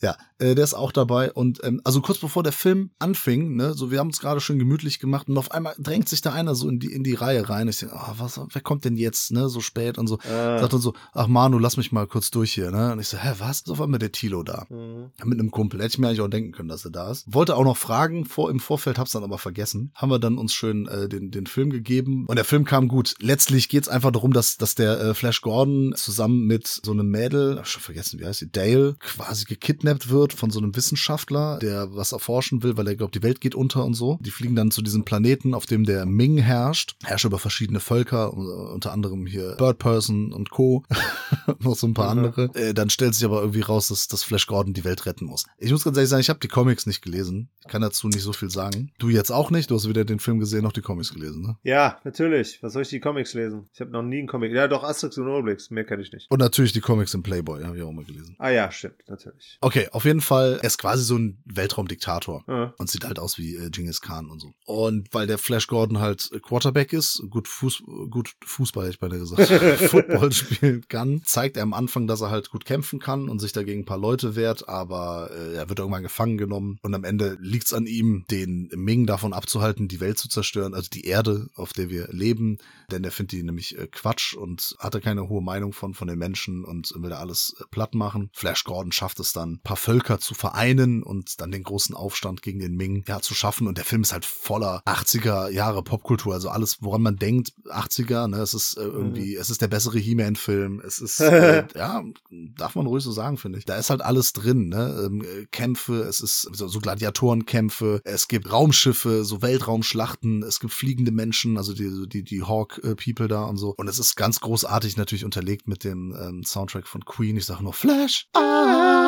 Ja, 0.00 0.16
äh, 0.38 0.54
der 0.54 0.64
ist 0.64 0.74
auch 0.74 0.92
dabei. 0.92 1.32
Und 1.32 1.62
ähm, 1.64 1.80
also 1.84 2.00
kurz 2.00 2.18
bevor 2.18 2.42
der 2.42 2.52
Film 2.52 2.90
anfing, 2.98 3.56
ne, 3.56 3.74
so 3.74 3.90
wir 3.90 3.98
haben 3.98 4.10
es 4.10 4.20
gerade 4.20 4.40
schön 4.40 4.58
gemütlich 4.58 4.98
gemacht 4.98 5.28
und 5.28 5.38
auf 5.38 5.50
einmal 5.50 5.74
drängt 5.78 6.08
sich 6.08 6.20
da 6.20 6.32
einer 6.32 6.54
so 6.54 6.68
in 6.68 6.78
die 6.78 6.92
in 6.92 7.02
die 7.02 7.14
Reihe 7.14 7.48
rein. 7.48 7.68
Ich 7.68 7.78
denke, 7.78 7.96
oh, 7.96 8.12
was, 8.18 8.40
wer 8.52 8.62
kommt 8.62 8.84
denn 8.84 8.96
jetzt, 8.96 9.32
ne, 9.32 9.48
so 9.48 9.60
spät 9.60 9.98
und 9.98 10.06
so. 10.06 10.18
Ah. 10.24 10.58
Sagt 10.58 10.72
dann 10.74 10.80
so, 10.80 10.94
ach 11.12 11.26
Manu, 11.26 11.58
lass 11.58 11.76
mich 11.76 11.92
mal 11.92 12.06
kurz 12.06 12.30
durch 12.30 12.52
hier, 12.52 12.70
ne? 12.70 12.92
Und 12.92 13.00
ich 13.00 13.08
so, 13.08 13.16
hä, 13.16 13.34
was? 13.38 13.62
Ist 13.62 13.70
auf 13.70 13.80
einmal 13.80 13.98
der 13.98 14.12
Tilo 14.12 14.42
da. 14.42 14.66
Mhm. 14.68 15.10
Mit 15.24 15.40
einem 15.40 15.50
Kumpel. 15.50 15.80
Hätte 15.80 15.94
ich 15.94 15.98
mir 15.98 16.08
eigentlich 16.08 16.20
auch 16.20 16.28
denken 16.28 16.52
können, 16.52 16.68
dass 16.68 16.84
er 16.84 16.90
da 16.90 17.10
ist. 17.10 17.24
Wollte 17.32 17.56
auch 17.56 17.64
noch 17.64 17.76
fragen 17.76 18.26
vor 18.26 18.50
im 18.50 18.60
Vorfeld, 18.60 18.98
hab's 18.98 19.12
dann 19.12 19.24
aber 19.24 19.38
vergessen. 19.38 19.92
Haben 19.94 20.10
wir 20.10 20.18
dann 20.18 20.36
uns 20.36 20.52
schön 20.52 20.86
äh, 20.86 21.08
den, 21.08 21.30
den 21.30 21.46
Film 21.46 21.70
gegeben. 21.70 22.26
Und 22.26 22.36
der 22.36 22.44
Film 22.44 22.64
kam 22.64 22.88
gut. 22.88 23.14
Letztlich 23.20 23.68
geht's 23.68 23.88
einfach 23.88 24.10
darum, 24.10 24.32
dass, 24.32 24.56
dass 24.58 24.74
der 24.74 25.00
äh, 25.00 25.14
Flash 25.14 25.40
Gordon 25.40 25.94
zusammen 25.96 26.46
mit 26.46 26.66
so 26.66 26.92
einem 26.92 27.08
Mädel, 27.08 27.56
hab 27.56 27.66
schon 27.66 27.82
vergessen, 27.82 28.20
wie 28.20 28.26
heißt 28.26 28.40
sie, 28.40 28.50
Dale, 28.50 28.96
quasi 29.00 29.44
gekidnappt 29.46 29.85
wird 29.86 30.32
von 30.32 30.50
so 30.50 30.58
einem 30.58 30.74
Wissenschaftler, 30.76 31.58
der 31.60 31.94
was 31.94 32.12
erforschen 32.12 32.62
will, 32.62 32.76
weil 32.76 32.86
er 32.88 32.96
glaubt, 32.96 33.14
die 33.14 33.22
Welt 33.22 33.40
geht 33.40 33.54
unter 33.54 33.84
und 33.84 33.94
so. 33.94 34.18
Die 34.20 34.30
fliegen 34.30 34.56
dann 34.56 34.70
zu 34.70 34.82
diesem 34.82 35.04
Planeten, 35.04 35.54
auf 35.54 35.66
dem 35.66 35.84
der 35.84 36.06
Ming 36.06 36.38
herrscht. 36.38 36.96
Herrscht 37.04 37.24
über 37.24 37.38
verschiedene 37.38 37.80
Völker, 37.80 38.36
uh, 38.36 38.72
unter 38.74 38.92
anderem 38.92 39.26
hier 39.26 39.54
Bird 39.56 39.78
Person 39.78 40.32
und 40.32 40.50
Co. 40.50 40.84
noch 41.60 41.76
so 41.76 41.86
ein 41.86 41.94
paar 41.94 42.12
Mhm. 42.14 42.18
andere. 42.24 42.50
Äh, 42.54 42.74
dann 42.74 42.90
stellt 42.90 43.14
sich 43.14 43.24
aber 43.24 43.40
irgendwie 43.40 43.60
raus, 43.60 43.88
dass, 43.88 44.08
dass 44.08 44.22
Flash 44.22 44.46
Gordon 44.46 44.74
die 44.74 44.84
Welt 44.84 45.06
retten 45.06 45.26
muss. 45.26 45.44
Ich 45.58 45.70
muss 45.70 45.84
ganz 45.84 45.96
ehrlich 45.96 46.10
sagen, 46.10 46.20
ich 46.20 46.28
habe 46.28 46.40
die 46.40 46.48
Comics 46.48 46.86
nicht 46.86 47.02
gelesen. 47.02 47.48
Ich 47.60 47.68
kann 47.68 47.82
dazu 47.82 48.08
nicht 48.08 48.22
so 48.22 48.32
viel 48.32 48.50
sagen. 48.50 48.92
Du 48.98 49.08
jetzt 49.08 49.30
auch 49.30 49.50
nicht. 49.50 49.70
Du 49.70 49.74
hast 49.74 49.88
weder 49.88 50.04
den 50.04 50.18
Film 50.20 50.38
gesehen 50.38 50.62
noch 50.62 50.72
die 50.72 50.82
Comics 50.82 51.12
gelesen, 51.12 51.42
ne? 51.42 51.56
Ja, 51.62 51.98
natürlich. 52.04 52.62
Was 52.62 52.72
soll 52.72 52.82
ich 52.82 52.88
die 52.88 53.00
Comics 53.00 53.34
lesen? 53.34 53.68
Ich 53.74 53.80
habe 53.80 53.90
noch 53.90 54.02
nie 54.02 54.18
einen 54.18 54.28
Comic. 54.28 54.52
Ja, 54.52 54.68
doch 54.68 54.84
Asterix 54.84 55.18
und 55.18 55.28
Obelix. 55.28 55.70
Mehr 55.70 55.84
kenne 55.84 56.02
ich 56.02 56.12
nicht. 56.12 56.30
Und 56.30 56.38
natürlich 56.38 56.72
die 56.72 56.80
Comics 56.80 57.12
im 57.14 57.22
Playboy, 57.22 57.62
habe 57.64 57.76
ich 57.76 57.82
auch 57.82 57.92
mal 57.92 58.04
gelesen. 58.04 58.36
Ah 58.38 58.50
ja, 58.50 58.70
stimmt. 58.70 58.96
Natürlich. 59.08 59.58
Okay, 59.60 59.75
auf 59.92 60.04
jeden 60.04 60.20
Fall, 60.20 60.58
er 60.62 60.66
ist 60.66 60.78
quasi 60.78 61.04
so 61.04 61.16
ein 61.16 61.42
Weltraumdiktator. 61.44 62.44
Ah. 62.48 62.72
Und 62.78 62.90
sieht 62.90 63.04
halt 63.04 63.18
aus 63.18 63.38
wie 63.38 63.56
äh, 63.56 63.70
Genghis 63.70 64.00
Khan 64.00 64.30
und 64.30 64.40
so. 64.40 64.52
Und 64.64 65.12
weil 65.12 65.26
der 65.26 65.38
Flash 65.38 65.66
Gordon 65.66 66.00
halt 66.00 66.30
Quarterback 66.42 66.92
ist, 66.92 67.22
gut, 67.30 67.48
Fuß, 67.48 67.82
gut 68.10 68.32
Fußball, 68.44 68.84
hätte 68.84 68.94
ich 68.94 69.00
beinahe 69.00 69.18
gesagt, 69.18 69.48
Football 69.90 70.32
spielen 70.32 70.84
kann, 70.88 71.22
zeigt 71.24 71.56
er 71.56 71.62
am 71.62 71.74
Anfang, 71.74 72.06
dass 72.06 72.20
er 72.20 72.30
halt 72.30 72.50
gut 72.50 72.64
kämpfen 72.64 72.98
kann 72.98 73.28
und 73.28 73.38
sich 73.38 73.52
dagegen 73.52 73.82
ein 73.82 73.86
paar 73.86 73.98
Leute 73.98 74.36
wehrt, 74.36 74.68
aber 74.68 75.30
äh, 75.32 75.54
er 75.54 75.68
wird 75.68 75.78
irgendwann 75.78 76.02
gefangen 76.02 76.38
genommen 76.38 76.78
und 76.82 76.94
am 76.94 77.04
Ende 77.04 77.36
liegt's 77.40 77.72
an 77.72 77.86
ihm, 77.86 78.24
den 78.30 78.68
Ming 78.74 79.06
davon 79.06 79.32
abzuhalten, 79.32 79.88
die 79.88 80.00
Welt 80.00 80.18
zu 80.18 80.28
zerstören, 80.28 80.74
also 80.74 80.88
die 80.90 81.04
Erde, 81.04 81.48
auf 81.54 81.72
der 81.72 81.90
wir 81.90 82.08
leben, 82.08 82.58
denn 82.90 83.04
er 83.04 83.10
findet 83.10 83.32
die 83.32 83.42
nämlich 83.42 83.78
äh, 83.78 83.86
Quatsch 83.86 84.34
und 84.34 84.76
hatte 84.78 85.00
keine 85.00 85.28
hohe 85.28 85.42
Meinung 85.42 85.72
von, 85.72 85.94
von 85.94 86.08
den 86.08 86.18
Menschen 86.18 86.64
und 86.64 86.92
will 86.96 87.10
da 87.10 87.18
alles 87.18 87.56
äh, 87.60 87.64
platt 87.70 87.94
machen. 87.94 88.30
Flash 88.32 88.64
Gordon 88.64 88.92
schafft 88.92 89.20
es 89.20 89.32
dann, 89.32 89.60
paar 89.66 89.76
Völker 89.76 90.20
zu 90.20 90.34
vereinen 90.34 91.02
und 91.02 91.40
dann 91.40 91.50
den 91.50 91.64
großen 91.64 91.94
Aufstand 91.94 92.40
gegen 92.40 92.60
den 92.60 92.76
Ming 92.76 93.02
ja, 93.08 93.20
zu 93.20 93.34
schaffen. 93.34 93.66
Und 93.66 93.78
der 93.78 93.84
Film 93.84 94.02
ist 94.02 94.12
halt 94.12 94.24
voller 94.24 94.80
80er 94.86 95.50
Jahre 95.50 95.82
Popkultur, 95.82 96.34
also 96.34 96.50
alles, 96.50 96.78
woran 96.82 97.02
man 97.02 97.16
denkt, 97.16 97.52
80er, 97.64 98.28
ne, 98.28 98.38
es 98.38 98.54
ist 98.54 98.76
äh, 98.76 98.82
irgendwie, 98.82 99.34
es 99.34 99.50
ist 99.50 99.60
der 99.60 99.66
bessere 99.66 99.98
He-Man-Film, 99.98 100.80
es 100.86 101.00
ist, 101.00 101.18
äh, 101.20 101.66
ja, 101.74 102.04
darf 102.30 102.76
man 102.76 102.86
ruhig 102.86 103.02
so 103.02 103.10
sagen, 103.10 103.38
finde 103.38 103.58
ich. 103.58 103.64
Da 103.64 103.76
ist 103.76 103.90
halt 103.90 104.02
alles 104.02 104.32
drin, 104.32 104.68
ne, 104.68 105.04
ähm, 105.04 105.22
äh, 105.22 105.46
Kämpfe, 105.50 106.02
es 106.02 106.20
ist 106.20 106.48
so, 106.52 106.68
so 106.68 106.78
Gladiatorenkämpfe, 106.78 108.00
es 108.04 108.28
gibt 108.28 108.52
Raumschiffe, 108.52 109.24
so 109.24 109.42
Weltraumschlachten, 109.42 110.44
es 110.44 110.60
gibt 110.60 110.72
fliegende 110.74 111.10
Menschen, 111.10 111.58
also 111.58 111.74
die, 111.74 112.06
die, 112.06 112.22
die 112.22 112.42
Hawk-People 112.44 113.26
da 113.26 113.42
und 113.44 113.56
so. 113.56 113.74
Und 113.76 113.88
es 113.88 113.98
ist 113.98 114.14
ganz 114.14 114.38
großartig 114.38 114.96
natürlich 114.96 115.24
unterlegt 115.24 115.66
mit 115.66 115.82
dem 115.82 116.14
ähm, 116.16 116.44
Soundtrack 116.44 116.86
von 116.86 117.04
Queen. 117.04 117.36
Ich 117.36 117.46
sage 117.46 117.64
nur 117.64 117.72
Flash. 117.72 118.28
Ah. 118.34 119.05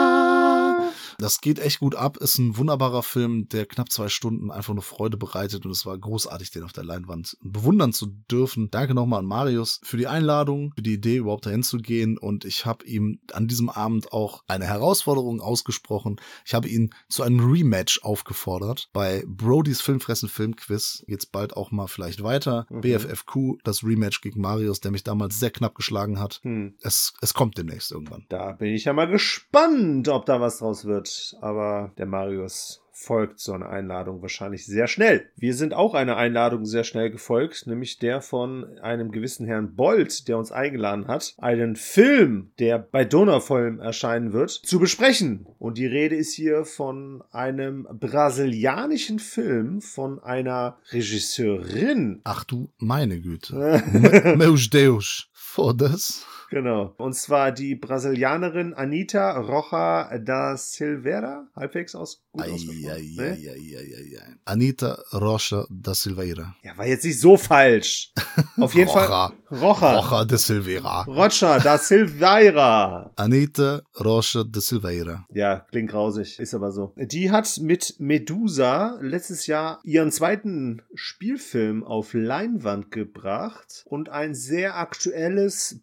Das 1.21 1.41
geht 1.41 1.59
echt 1.59 1.81
gut 1.81 1.97
ab, 1.97 2.17
ist 2.19 2.39
ein 2.39 2.57
wunderbarer 2.57 3.03
Film, 3.03 3.49
der 3.49 3.67
knapp 3.67 3.91
zwei 3.91 4.09
Stunden 4.09 4.53
einfach 4.53 4.73
nur 4.73 4.85
Freude 4.85 5.17
bereitet 5.17 5.67
und 5.67 5.73
es 5.73 5.85
war 5.85 5.99
großartig, 5.99 6.53
den 6.53 6.63
auf 6.63 6.73
der 6.73 6.85
Leinwand 6.85 7.37
bewundern 7.41 7.93
zu 7.93 8.07
dürfen. 8.31 8.71
Danke 8.71 8.95
nochmal 8.95 9.19
an 9.19 9.27
Marius 9.27 9.81
für 9.83 9.97
die 9.97 10.07
Einladung, 10.07 10.73
für 10.77 10.83
die 10.83 10.95
Idee, 10.95 11.17
überhaupt 11.17 11.47
dahin 11.47 11.65
zu 11.65 11.79
gehen 11.79 12.19
und 12.19 12.45
ich 12.45 12.67
habe 12.67 12.85
ihm 12.85 13.19
an 13.33 13.49
diesem 13.49 13.69
Abend 13.69 14.13
auch 14.13 14.45
eine 14.47 14.67
Herausforderung 14.67 15.41
ausgesprochen. 15.41 16.21
Ich 16.45 16.55
habe 16.55 16.69
ihn 16.69 16.95
zu 17.09 17.25
einem 17.25 17.41
Rematch 17.41 18.01
aufgefordert. 18.05 18.89
Bei 18.93 19.25
Brodys 19.27 19.81
Filmfressen 19.81 20.29
Filmquiz 20.29 21.03
geht's 21.09 21.27
bald 21.27 21.57
auch 21.57 21.73
mal 21.73 21.89
vielleicht 21.89 22.23
weiter. 22.23 22.67
Mhm. 22.71 22.81
BFFQ, 22.83 23.37
das 23.65 23.83
Rematch 23.83 24.21
gegen 24.21 24.41
Marius, 24.41 24.79
der 24.81 24.93
mich 24.93 25.03
damals 25.03 25.41
sehr 25.41 25.51
knapp 25.51 25.75
geschlagen 25.75 26.21
hat. 26.21 26.39
Hm. 26.45 26.77
Es, 26.81 27.13
es 27.21 27.35
kommt 27.35 27.59
demnächst 27.59 27.91
irgendwann. 27.91 28.25
Da 28.29 28.53
bin 28.53 28.73
ich 28.73 28.85
ja 28.85 28.93
mal 28.93 29.09
gespannt, 29.09 30.07
ob 30.07 30.25
da 30.25 30.41
was 30.41 30.59
draus 30.59 30.85
wird. 30.85 31.08
Aber 31.41 31.93
der 31.99 32.07
Marius 32.07 32.83
folgt 33.01 33.39
so 33.39 33.53
einer 33.53 33.69
Einladung 33.69 34.23
wahrscheinlich 34.23 34.67
sehr 34.67 34.89
schnell. 34.89 35.31
Wir 35.37 35.55
sind 35.55 35.73
auch 35.73 35.95
einer 35.95 36.17
Einladung 36.17 36.65
sehr 36.67 36.83
schnell 36.83 37.11
gefolgt, 37.13 37.69
nämlich 37.69 38.01
der 38.01 38.21
von 38.21 38.77
einem 38.81 39.13
gewissen 39.13 39.47
Herrn 39.47 39.77
Bolt, 39.77 40.27
der 40.27 40.37
uns 40.37 40.51
eingeladen 40.51 41.07
hat, 41.07 41.35
einen 41.39 41.77
Film, 41.77 42.51
der 42.59 42.81
bei 42.81 43.05
Donaufilm 43.05 43.79
erscheinen 43.79 44.33
wird, 44.33 44.51
zu 44.51 44.81
besprechen. 44.81 45.47
Und 45.61 45.79
die 45.79 45.87
Rede 45.87 46.17
ist 46.17 46.35
hier 46.35 46.65
von 46.65 47.23
einem 47.31 47.87
brasilianischen 47.93 49.21
Film 49.21 49.81
von 49.81 50.19
einer 50.21 50.79
Regisseurin. 50.91 52.21
Ach 52.25 52.43
du 52.43 52.69
meine 52.79 53.21
Güte. 53.21 53.55
Me- 53.93 54.35
Meus 54.37 54.71
Deus. 54.71 55.29
Fodas. 55.33 56.27
Genau. 56.51 56.95
Und 56.97 57.15
zwar 57.15 57.53
die 57.53 57.75
Brasilianerin 57.75 58.75
Anita 58.75 59.39
Rocha 59.39 60.17
da 60.19 60.57
Silveira, 60.57 61.47
halbwegs 61.55 61.95
aus 61.95 62.23
gut 62.33 62.43
Ai, 62.43 62.51
ne? 62.51 62.91
ai, 62.91 63.19
ai, 63.21 63.77
ai, 63.77 63.95
ai, 63.97 64.19
ai. 64.19 64.35
Anita 64.45 64.99
Rocha 65.13 65.67
da 65.71 65.95
Silveira. 65.95 66.55
Ja, 66.63 66.77
war 66.77 66.87
jetzt 66.87 67.05
nicht 67.05 67.21
so 67.21 67.37
falsch. 67.37 68.13
Auf 68.57 68.75
jeden 68.75 68.89
Fall. 68.89 69.05
Rocha. 69.05 69.33
Rocha. 69.51 69.97
Rocha 69.97 70.25
de 70.25 70.39
Silveira. 70.39 71.03
Rocha 71.05 71.59
da 71.59 71.79
Silveira. 71.79 73.13
Anita 73.17 73.83
Rocha 73.99 74.45
de 74.45 74.61
Silveira. 74.61 75.27
Ja, 75.33 75.67
klingt 75.71 75.91
grausig, 75.91 76.39
ist 76.39 76.55
aber 76.55 76.71
so. 76.73 76.93
Die 76.97 77.31
hat 77.31 77.59
mit 77.61 77.95
Medusa 77.99 78.99
letztes 79.01 79.47
Jahr 79.47 79.81
ihren 79.85 80.13
zweiten 80.13 80.83
Spielfilm 80.95 81.83
auf 81.85 82.13
Leinwand 82.15 82.91
gebracht 82.91 83.85
und 83.87 84.09
ein 84.11 84.35
sehr 84.35 84.77
aktuelles 84.77 85.81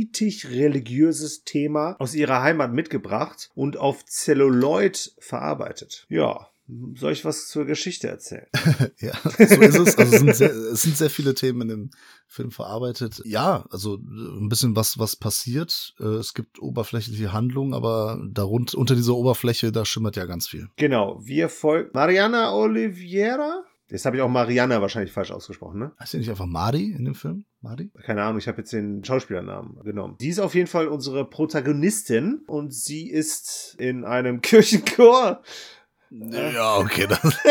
politisch-religiöses 0.00 1.44
Thema 1.44 1.96
aus 1.98 2.14
ihrer 2.14 2.42
Heimat 2.42 2.72
mitgebracht 2.72 3.50
und 3.54 3.76
auf 3.76 4.04
Celluloid 4.06 5.14
verarbeitet. 5.18 6.06
Ja. 6.08 6.46
Soll 6.94 7.10
ich 7.10 7.24
was 7.24 7.48
zur 7.48 7.64
Geschichte 7.64 8.06
erzählen? 8.06 8.46
Ja, 9.00 9.12
so 9.24 9.60
ist 9.60 9.76
es. 9.76 9.98
Also 9.98 10.14
es 10.14 10.20
sind, 10.20 10.36
sehr, 10.36 10.50
es 10.52 10.82
sind 10.82 10.96
sehr 10.96 11.10
viele 11.10 11.34
Themen 11.34 11.62
in 11.62 11.68
dem 11.68 11.90
Film 12.28 12.52
verarbeitet. 12.52 13.20
Ja, 13.24 13.64
also 13.70 13.96
ein 13.96 14.48
bisschen 14.48 14.76
was, 14.76 14.96
was 14.96 15.16
passiert. 15.16 15.94
Äh, 15.98 16.04
Es 16.04 16.32
gibt 16.32 16.62
oberflächliche 16.62 17.32
Handlungen, 17.32 17.74
aber 17.74 18.22
darunter, 18.30 18.78
unter 18.78 18.94
dieser 18.94 19.14
Oberfläche, 19.14 19.72
da 19.72 19.84
schimmert 19.84 20.14
ja 20.14 20.26
ganz 20.26 20.46
viel. 20.46 20.68
Genau, 20.76 21.18
wir 21.24 21.48
folgen 21.48 21.90
Mariana 21.92 22.54
Oliveira. 22.54 23.64
Jetzt 23.90 24.04
habe 24.06 24.16
ich 24.16 24.22
auch 24.22 24.28
Mariana 24.28 24.80
wahrscheinlich 24.80 25.12
falsch 25.12 25.30
ausgesprochen, 25.32 25.78
ne? 25.80 25.92
Heißt 25.98 26.12
die 26.14 26.18
nicht 26.18 26.30
einfach 26.30 26.46
Mari 26.46 26.92
in 26.96 27.04
dem 27.04 27.14
Film? 27.14 27.44
Mari? 27.60 27.90
Keine 28.04 28.22
Ahnung, 28.22 28.38
ich 28.38 28.48
habe 28.48 28.58
jetzt 28.58 28.72
den 28.72 29.04
Schauspielernamen 29.04 29.80
genommen. 29.82 30.16
Die 30.20 30.28
ist 30.28 30.38
auf 30.38 30.54
jeden 30.54 30.66
Fall 30.68 30.88
unsere 30.88 31.28
Protagonistin 31.28 32.42
und 32.46 32.72
sie 32.72 33.08
ist 33.10 33.74
in 33.78 34.04
einem 34.04 34.40
Kirchenchor. 34.42 35.42
Ja, 36.10 36.76
okay. 36.76 37.06
Dann, 37.08 37.32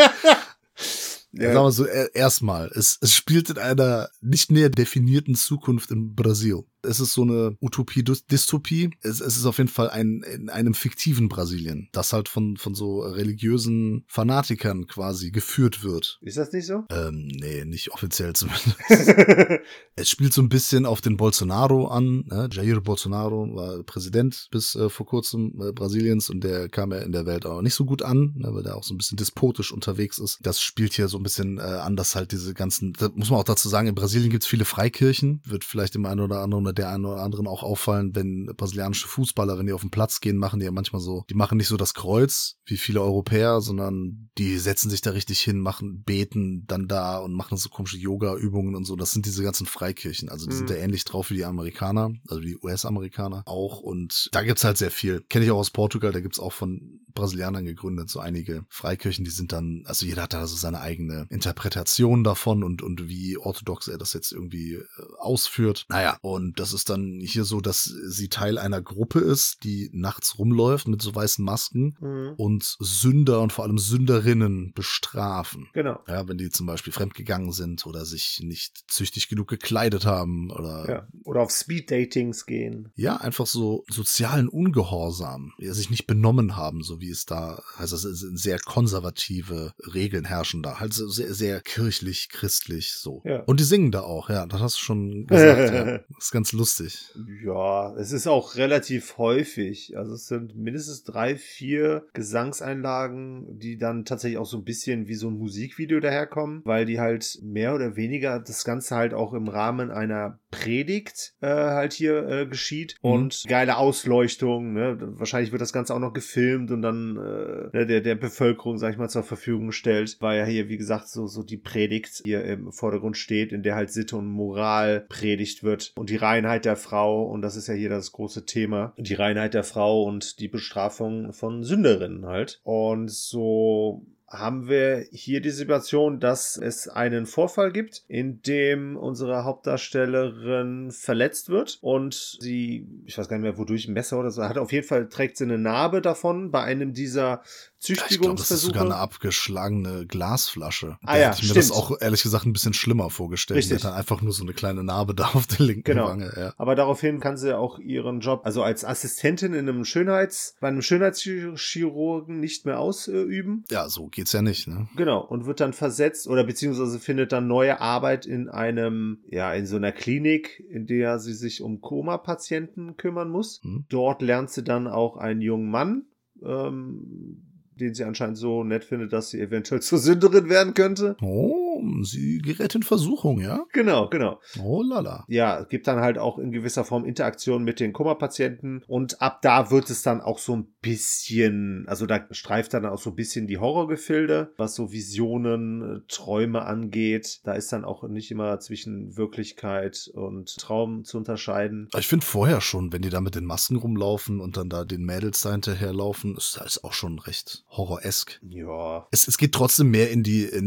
Ja. 1.32 1.52
Sagen 1.52 1.64
wir 1.66 1.70
so, 1.70 1.84
er- 1.84 2.12
erstmal, 2.14 2.72
es, 2.74 2.98
es 3.00 3.14
spielt 3.14 3.50
in 3.50 3.58
einer 3.58 4.08
nicht 4.20 4.50
näher 4.50 4.68
definierten 4.68 5.36
Zukunft 5.36 5.92
in 5.92 6.16
Brasil. 6.16 6.64
Es 6.82 7.00
ist 7.00 7.12
so 7.12 7.22
eine 7.22 7.56
Utopie-Dystopie. 7.60 8.90
Es, 9.02 9.20
es 9.20 9.36
ist 9.36 9.46
auf 9.46 9.58
jeden 9.58 9.68
Fall 9.68 9.90
ein, 9.90 10.22
in 10.22 10.48
einem 10.50 10.74
fiktiven 10.74 11.28
Brasilien, 11.28 11.88
das 11.92 12.12
halt 12.12 12.28
von, 12.28 12.56
von 12.56 12.74
so 12.74 13.00
religiösen 13.00 14.04
Fanatikern 14.08 14.86
quasi 14.86 15.30
geführt 15.30 15.82
wird. 15.82 16.18
Ist 16.22 16.36
das 16.36 16.52
nicht 16.52 16.66
so? 16.66 16.84
Ähm, 16.90 17.28
nee, 17.28 17.64
nicht 17.64 17.92
offiziell 17.92 18.32
zumindest. 18.34 18.76
Es 19.96 20.08
spielt 20.08 20.32
so 20.32 20.40
ein 20.40 20.48
bisschen 20.48 20.86
auf 20.86 21.02
den 21.02 21.16
Bolsonaro 21.16 21.88
an. 21.88 22.24
Ne? 22.26 22.48
Jair 22.50 22.80
Bolsonaro 22.80 23.54
war 23.54 23.82
Präsident 23.82 24.48
bis 24.50 24.74
äh, 24.74 24.88
vor 24.88 25.04
kurzem 25.04 25.60
äh, 25.60 25.72
Brasiliens 25.72 26.30
und 26.30 26.42
der 26.42 26.68
kam 26.68 26.92
ja 26.92 26.98
in 26.98 27.12
der 27.12 27.26
Welt 27.26 27.44
auch 27.44 27.60
nicht 27.60 27.74
so 27.74 27.84
gut 27.84 28.02
an, 28.02 28.34
ne? 28.36 28.48
weil 28.54 28.62
der 28.62 28.76
auch 28.76 28.84
so 28.84 28.94
ein 28.94 28.98
bisschen 28.98 29.16
despotisch 29.16 29.72
unterwegs 29.72 30.18
ist. 30.18 30.38
Das 30.42 30.60
spielt 30.60 30.94
hier 30.94 31.08
so 31.08 31.18
ein 31.18 31.22
bisschen 31.22 31.58
äh, 31.58 31.62
an, 31.62 31.96
dass 31.96 32.14
halt 32.14 32.32
diese 32.32 32.54
ganzen, 32.54 32.94
muss 33.14 33.30
man 33.30 33.40
auch 33.40 33.44
dazu 33.44 33.68
sagen, 33.68 33.88
in 33.88 33.94
Brasilien 33.94 34.30
gibt 34.30 34.44
es 34.44 34.48
viele 34.48 34.64
Freikirchen. 34.64 35.42
Wird 35.44 35.64
vielleicht 35.64 35.94
dem 35.94 36.06
einen 36.06 36.20
oder 36.20 36.40
anderen 36.40 36.64
oder 36.70 36.82
der 36.82 36.90
einen 36.90 37.04
oder 37.04 37.22
anderen 37.22 37.46
auch 37.46 37.62
auffallen, 37.62 38.14
wenn 38.14 38.46
brasilianische 38.56 39.08
Fußballer, 39.08 39.58
wenn 39.58 39.66
die 39.66 39.72
auf 39.72 39.80
den 39.80 39.90
Platz 39.90 40.20
gehen, 40.20 40.36
machen 40.36 40.60
die 40.60 40.66
ja 40.66 40.72
manchmal 40.72 41.00
so, 41.00 41.24
die 41.28 41.34
machen 41.34 41.58
nicht 41.58 41.68
so 41.68 41.76
das 41.76 41.94
Kreuz 41.94 42.56
wie 42.64 42.76
viele 42.76 43.02
Europäer, 43.02 43.60
sondern 43.60 44.30
die 44.38 44.58
setzen 44.58 44.90
sich 44.90 45.00
da 45.00 45.10
richtig 45.10 45.40
hin, 45.40 45.58
machen, 45.60 46.02
beten 46.04 46.64
dann 46.66 46.86
da 46.86 47.18
und 47.18 47.34
machen 47.34 47.56
so 47.58 47.68
komische 47.68 47.98
Yoga-Übungen 47.98 48.74
und 48.76 48.84
so. 48.84 48.94
Das 48.96 49.10
sind 49.10 49.26
diese 49.26 49.42
ganzen 49.42 49.66
Freikirchen. 49.66 50.28
Also 50.28 50.46
die 50.46 50.54
sind 50.54 50.70
Mhm. 50.70 50.76
ja 50.76 50.82
ähnlich 50.82 51.04
drauf 51.04 51.30
wie 51.30 51.34
die 51.34 51.44
Amerikaner, 51.44 52.12
also 52.28 52.40
die 52.40 52.56
US-Amerikaner 52.56 53.42
auch. 53.46 53.80
Und 53.80 54.28
da 54.32 54.42
gibt's 54.42 54.64
halt 54.64 54.78
sehr 54.78 54.90
viel. 54.90 55.20
Kenne 55.28 55.44
ich 55.44 55.50
auch 55.50 55.58
aus 55.58 55.70
Portugal, 55.70 56.12
da 56.12 56.20
gibt's 56.20 56.38
auch 56.38 56.52
von 56.52 57.00
Brasilianern 57.14 57.64
gegründet, 57.64 58.10
so 58.10 58.20
einige 58.20 58.64
Freikirchen, 58.68 59.24
die 59.24 59.30
sind 59.30 59.52
dann, 59.52 59.82
also 59.86 60.06
jeder 60.06 60.22
hat 60.22 60.32
da 60.32 60.46
so 60.46 60.56
seine 60.56 60.80
eigene 60.80 61.26
Interpretation 61.30 62.24
davon 62.24 62.62
und, 62.62 62.82
und 62.82 63.08
wie 63.08 63.36
orthodox 63.36 63.88
er 63.88 63.98
das 63.98 64.12
jetzt 64.12 64.32
irgendwie 64.32 64.74
äh, 64.74 64.82
ausführt. 65.18 65.86
Naja, 65.88 66.18
und 66.22 66.58
das 66.60 66.72
ist 66.72 66.90
dann 66.90 67.20
hier 67.20 67.44
so, 67.44 67.60
dass 67.60 67.84
sie 67.84 68.28
Teil 68.28 68.58
einer 68.58 68.80
Gruppe 68.82 69.20
ist, 69.20 69.64
die 69.64 69.90
nachts 69.92 70.38
rumläuft 70.38 70.88
mit 70.88 71.02
so 71.02 71.14
weißen 71.14 71.44
Masken 71.44 71.96
Mhm. 72.00 72.34
und 72.36 72.76
Sünder 72.80 73.40
und 73.40 73.52
vor 73.52 73.64
allem 73.64 73.78
Sünderinnen 73.78 74.72
bestrafen. 74.74 75.68
Genau. 75.72 76.00
Ja, 76.06 76.26
wenn 76.28 76.38
die 76.38 76.50
zum 76.50 76.66
Beispiel 76.66 76.92
fremdgegangen 76.92 77.52
sind 77.52 77.86
oder 77.86 78.04
sich 78.04 78.40
nicht 78.42 78.84
züchtig 78.90 79.28
genug 79.28 79.48
gekleidet 79.48 80.06
haben 80.06 80.50
oder 80.50 80.88
Ja. 80.88 81.08
Oder 81.24 81.40
auf 81.42 81.50
Speed-Datings 81.50 82.46
gehen. 82.46 82.90
ja, 82.96 83.16
einfach 83.16 83.46
so 83.46 83.84
sozialen 83.88 84.48
Ungehorsam, 84.48 85.52
ja, 85.58 85.74
sich 85.74 85.90
nicht 85.90 86.06
benommen 86.06 86.56
haben, 86.56 86.82
so 86.82 86.99
wie 87.00 87.10
es 87.10 87.26
da, 87.26 87.62
also 87.76 87.96
es 87.96 88.02
sind 88.20 88.38
sehr 88.38 88.58
konservative 88.58 89.72
Regeln 89.94 90.24
herrschen 90.24 90.62
da, 90.62 90.80
halt 90.80 90.92
so 90.92 91.08
sehr, 91.08 91.34
sehr 91.34 91.60
kirchlich, 91.60 92.28
christlich, 92.28 92.92
so. 92.94 93.22
Ja. 93.24 93.40
Und 93.44 93.60
die 93.60 93.64
singen 93.64 93.90
da 93.90 94.00
auch, 94.02 94.28
ja, 94.30 94.46
das 94.46 94.60
hast 94.60 94.76
du 94.76 94.80
schon 94.80 95.26
gesagt, 95.26 95.74
ja. 95.74 95.98
Das 96.14 96.26
ist 96.26 96.32
ganz 96.32 96.52
lustig. 96.52 97.12
Ja, 97.44 97.94
es 97.96 98.12
ist 98.12 98.26
auch 98.26 98.56
relativ 98.56 99.16
häufig. 99.18 99.96
Also 99.96 100.14
es 100.14 100.26
sind 100.26 100.54
mindestens 100.56 101.04
drei, 101.04 101.36
vier 101.36 102.04
Gesangseinlagen, 102.14 103.58
die 103.58 103.78
dann 103.78 104.04
tatsächlich 104.04 104.38
auch 104.38 104.46
so 104.46 104.56
ein 104.58 104.64
bisschen 104.64 105.08
wie 105.08 105.14
so 105.14 105.28
ein 105.28 105.38
Musikvideo 105.38 106.00
daherkommen, 106.00 106.62
weil 106.64 106.84
die 106.86 107.00
halt 107.00 107.38
mehr 107.42 107.74
oder 107.74 107.96
weniger 107.96 108.38
das 108.40 108.64
Ganze 108.64 108.96
halt 108.96 109.14
auch 109.14 109.32
im 109.32 109.48
Rahmen 109.48 109.90
einer 109.90 110.38
Predigt 110.50 111.34
äh, 111.40 111.46
halt 111.46 111.92
hier 111.92 112.26
äh, 112.28 112.46
geschieht 112.46 112.96
Mhm. 113.02 113.10
und 113.10 113.44
geile 113.48 113.76
Ausleuchtung. 113.76 114.72
Ne? 114.72 114.96
Wahrscheinlich 115.00 115.52
wird 115.52 115.62
das 115.62 115.72
Ganze 115.72 115.94
auch 115.94 115.98
noch 116.00 116.12
gefilmt 116.12 116.70
und 116.70 116.82
dann 116.82 116.89
äh, 116.90 117.76
ne, 117.76 117.86
der, 117.86 118.00
der 118.00 118.14
Bevölkerung, 118.14 118.78
sag 118.78 118.92
ich 118.92 118.98
mal, 118.98 119.08
zur 119.08 119.22
Verfügung 119.22 119.68
gestellt, 119.68 120.16
weil 120.20 120.38
ja 120.38 120.44
hier, 120.44 120.68
wie 120.68 120.76
gesagt, 120.76 121.08
so, 121.08 121.26
so 121.26 121.42
die 121.42 121.56
Predigt 121.56 122.22
hier 122.24 122.44
im 122.44 122.72
Vordergrund 122.72 123.16
steht, 123.16 123.52
in 123.52 123.62
der 123.62 123.74
halt 123.74 123.90
Sitte 123.90 124.16
und 124.16 124.28
Moral 124.28 125.06
predigt 125.08 125.62
wird 125.62 125.92
und 125.96 126.10
die 126.10 126.16
Reinheit 126.16 126.64
der 126.64 126.76
Frau 126.76 127.24
und 127.24 127.42
das 127.42 127.56
ist 127.56 127.68
ja 127.68 127.74
hier 127.74 127.90
das 127.90 128.12
große 128.12 128.44
Thema, 128.44 128.92
die 128.98 129.14
Reinheit 129.14 129.54
der 129.54 129.64
Frau 129.64 130.04
und 130.04 130.40
die 130.40 130.48
Bestrafung 130.48 131.32
von 131.32 131.62
Sünderinnen 131.62 132.26
halt. 132.26 132.60
Und 132.64 133.10
so 133.10 134.06
haben 134.30 134.68
wir 134.68 135.06
hier 135.10 135.40
die 135.40 135.50
Situation, 135.50 136.20
dass 136.20 136.56
es 136.56 136.88
einen 136.88 137.26
Vorfall 137.26 137.72
gibt, 137.72 138.04
in 138.06 138.40
dem 138.42 138.96
unsere 138.96 139.44
Hauptdarstellerin 139.44 140.92
verletzt 140.92 141.48
wird 141.48 141.78
und 141.80 142.14
sie, 142.14 142.86
ich 143.06 143.18
weiß 143.18 143.28
gar 143.28 143.36
nicht 143.36 143.42
mehr, 143.42 143.58
wodurch 143.58 143.88
ein 143.88 143.92
Messer 143.92 144.20
oder 144.20 144.30
so, 144.30 144.44
hat 144.44 144.56
auf 144.56 144.70
jeden 144.70 144.86
Fall 144.86 145.08
trägt 145.08 145.36
sie 145.36 145.44
eine 145.44 145.58
Narbe 145.58 146.00
davon 146.00 146.52
bei 146.52 146.62
einem 146.62 146.94
dieser 146.94 147.42
Ich 147.82 148.20
glaube, 148.20 148.36
das 148.36 148.50
ist 148.50 148.60
sogar 148.62 148.82
eine 148.82 148.90
Züchtigungsversuche. 148.90 148.96
abgeschlagene 148.96 150.06
Glasflasche. 150.06 150.98
Ah 151.02 151.14
da 151.14 151.18
ja, 151.18 151.28
hätte 151.30 151.42
ich 151.42 151.48
mir 151.48 151.54
das 151.54 151.66
stimmt. 151.68 151.78
auch 151.80 152.00
ehrlich 152.00 152.22
gesagt 152.22 152.44
ein 152.44 152.52
bisschen 152.52 152.74
schlimmer 152.74 153.08
vorgestellt. 153.10 153.58
Richtig. 153.58 153.78
Die 153.78 153.84
hat 153.84 153.90
dann 153.92 153.98
einfach 153.98 154.20
nur 154.20 154.32
so 154.32 154.42
eine 154.42 154.52
kleine 154.52 154.84
Narbe 154.84 155.14
da 155.16 155.28
auf 155.32 155.46
der 155.46 155.64
linken 155.64 155.84
Genau. 155.84 156.08
Wange. 156.08 156.32
Ja. 156.36 156.52
Aber 156.58 156.74
daraufhin 156.74 157.20
kann 157.20 157.36
sie 157.36 157.56
auch 157.56 157.78
ihren 157.78 158.20
Job, 158.20 158.42
also 158.44 158.62
als 158.62 158.84
Assistentin 158.84 159.54
in 159.54 159.68
einem 159.68 159.84
Schönheits, 159.84 160.56
bei 160.60 160.68
einem 160.68 160.82
Schönheitschirurgen 160.82 162.38
nicht 162.40 162.66
mehr 162.66 162.78
ausüben. 162.80 163.64
ja, 163.70 163.88
so 163.88 164.08
geht's 164.08 164.32
ja 164.32 164.42
nicht, 164.42 164.68
ne? 164.68 164.88
Genau, 164.96 165.20
und 165.24 165.46
wird 165.46 165.60
dann 165.60 165.72
versetzt 165.72 166.26
oder 166.28 166.44
beziehungsweise 166.44 166.98
findet 166.98 167.32
dann 167.32 167.46
neue 167.46 167.80
Arbeit 167.80 168.26
in 168.26 168.48
einem, 168.48 169.18
ja, 169.28 169.52
in 169.54 169.66
so 169.66 169.76
einer 169.76 169.92
Klinik, 169.92 170.62
in 170.70 170.86
der 170.86 171.18
sie 171.18 171.34
sich 171.34 171.62
um 171.62 171.80
Koma-Patienten 171.80 172.96
kümmern 172.96 173.30
muss. 173.30 173.60
Hm. 173.62 173.84
Dort 173.88 174.22
lernt 174.22 174.50
sie 174.50 174.62
dann 174.62 174.86
auch 174.86 175.16
einen 175.16 175.40
jungen 175.40 175.70
Mann, 175.70 176.04
ähm, 176.44 177.46
den 177.80 177.94
sie 177.94 178.04
anscheinend 178.04 178.38
so 178.38 178.64
nett 178.64 178.84
findet, 178.84 179.12
dass 179.12 179.30
sie 179.30 179.40
eventuell 179.40 179.80
zur 179.80 179.98
Sünderin 179.98 180.48
werden 180.48 180.74
könnte. 180.74 181.16
Oh, 181.20 181.69
sie 182.02 182.38
gerät 182.38 182.74
in 182.74 182.82
Versuchung, 182.82 183.40
ja? 183.40 183.64
Genau, 183.72 184.08
genau. 184.08 184.40
Oh 184.62 184.82
lala. 184.82 185.24
Ja, 185.28 185.64
gibt 185.64 185.86
dann 185.86 186.00
halt 186.00 186.18
auch 186.18 186.38
in 186.38 186.52
gewisser 186.52 186.84
Form 186.84 187.04
Interaktion 187.04 187.64
mit 187.64 187.80
den 187.80 187.92
Koma-Patienten 187.92 188.82
und 188.86 189.20
ab 189.20 189.42
da 189.42 189.70
wird 189.70 189.90
es 189.90 190.02
dann 190.02 190.20
auch 190.20 190.38
so 190.38 190.56
ein 190.56 190.66
bisschen, 190.82 191.84
also 191.86 192.06
da 192.06 192.26
streift 192.30 192.74
dann 192.74 192.86
auch 192.86 192.98
so 192.98 193.10
ein 193.10 193.16
bisschen 193.16 193.46
die 193.46 193.58
Horrorgefilde, 193.58 194.52
was 194.56 194.74
so 194.74 194.92
Visionen, 194.92 195.82
äh, 195.82 196.00
Träume 196.08 196.62
angeht. 196.62 197.40
Da 197.44 197.52
ist 197.52 197.72
dann 197.72 197.84
auch 197.84 198.02
nicht 198.08 198.30
immer 198.30 198.58
zwischen 198.60 199.16
Wirklichkeit 199.16 200.10
und 200.14 200.56
Traum 200.56 201.04
zu 201.04 201.18
unterscheiden. 201.18 201.88
Ich 201.98 202.08
finde 202.08 202.26
vorher 202.26 202.60
schon, 202.60 202.92
wenn 202.92 203.02
die 203.02 203.10
da 203.10 203.20
mit 203.20 203.34
den 203.34 203.44
Masken 203.44 203.76
rumlaufen 203.76 204.40
und 204.40 204.56
dann 204.56 204.68
da 204.68 204.84
den 204.84 205.04
Mädels 205.04 205.40
da 205.42 205.52
hinterherlaufen, 205.52 206.36
ist 206.36 206.58
das 206.60 206.82
auch 206.82 206.92
schon 206.92 207.18
recht 207.18 207.64
horroresk. 207.70 208.40
Ja. 208.48 209.06
Es, 209.10 209.28
es 209.28 209.38
geht 209.38 209.52
trotzdem 209.52 209.90
mehr 209.90 210.10
in 210.10 210.22
die 210.22 210.44
äh, 210.44 210.60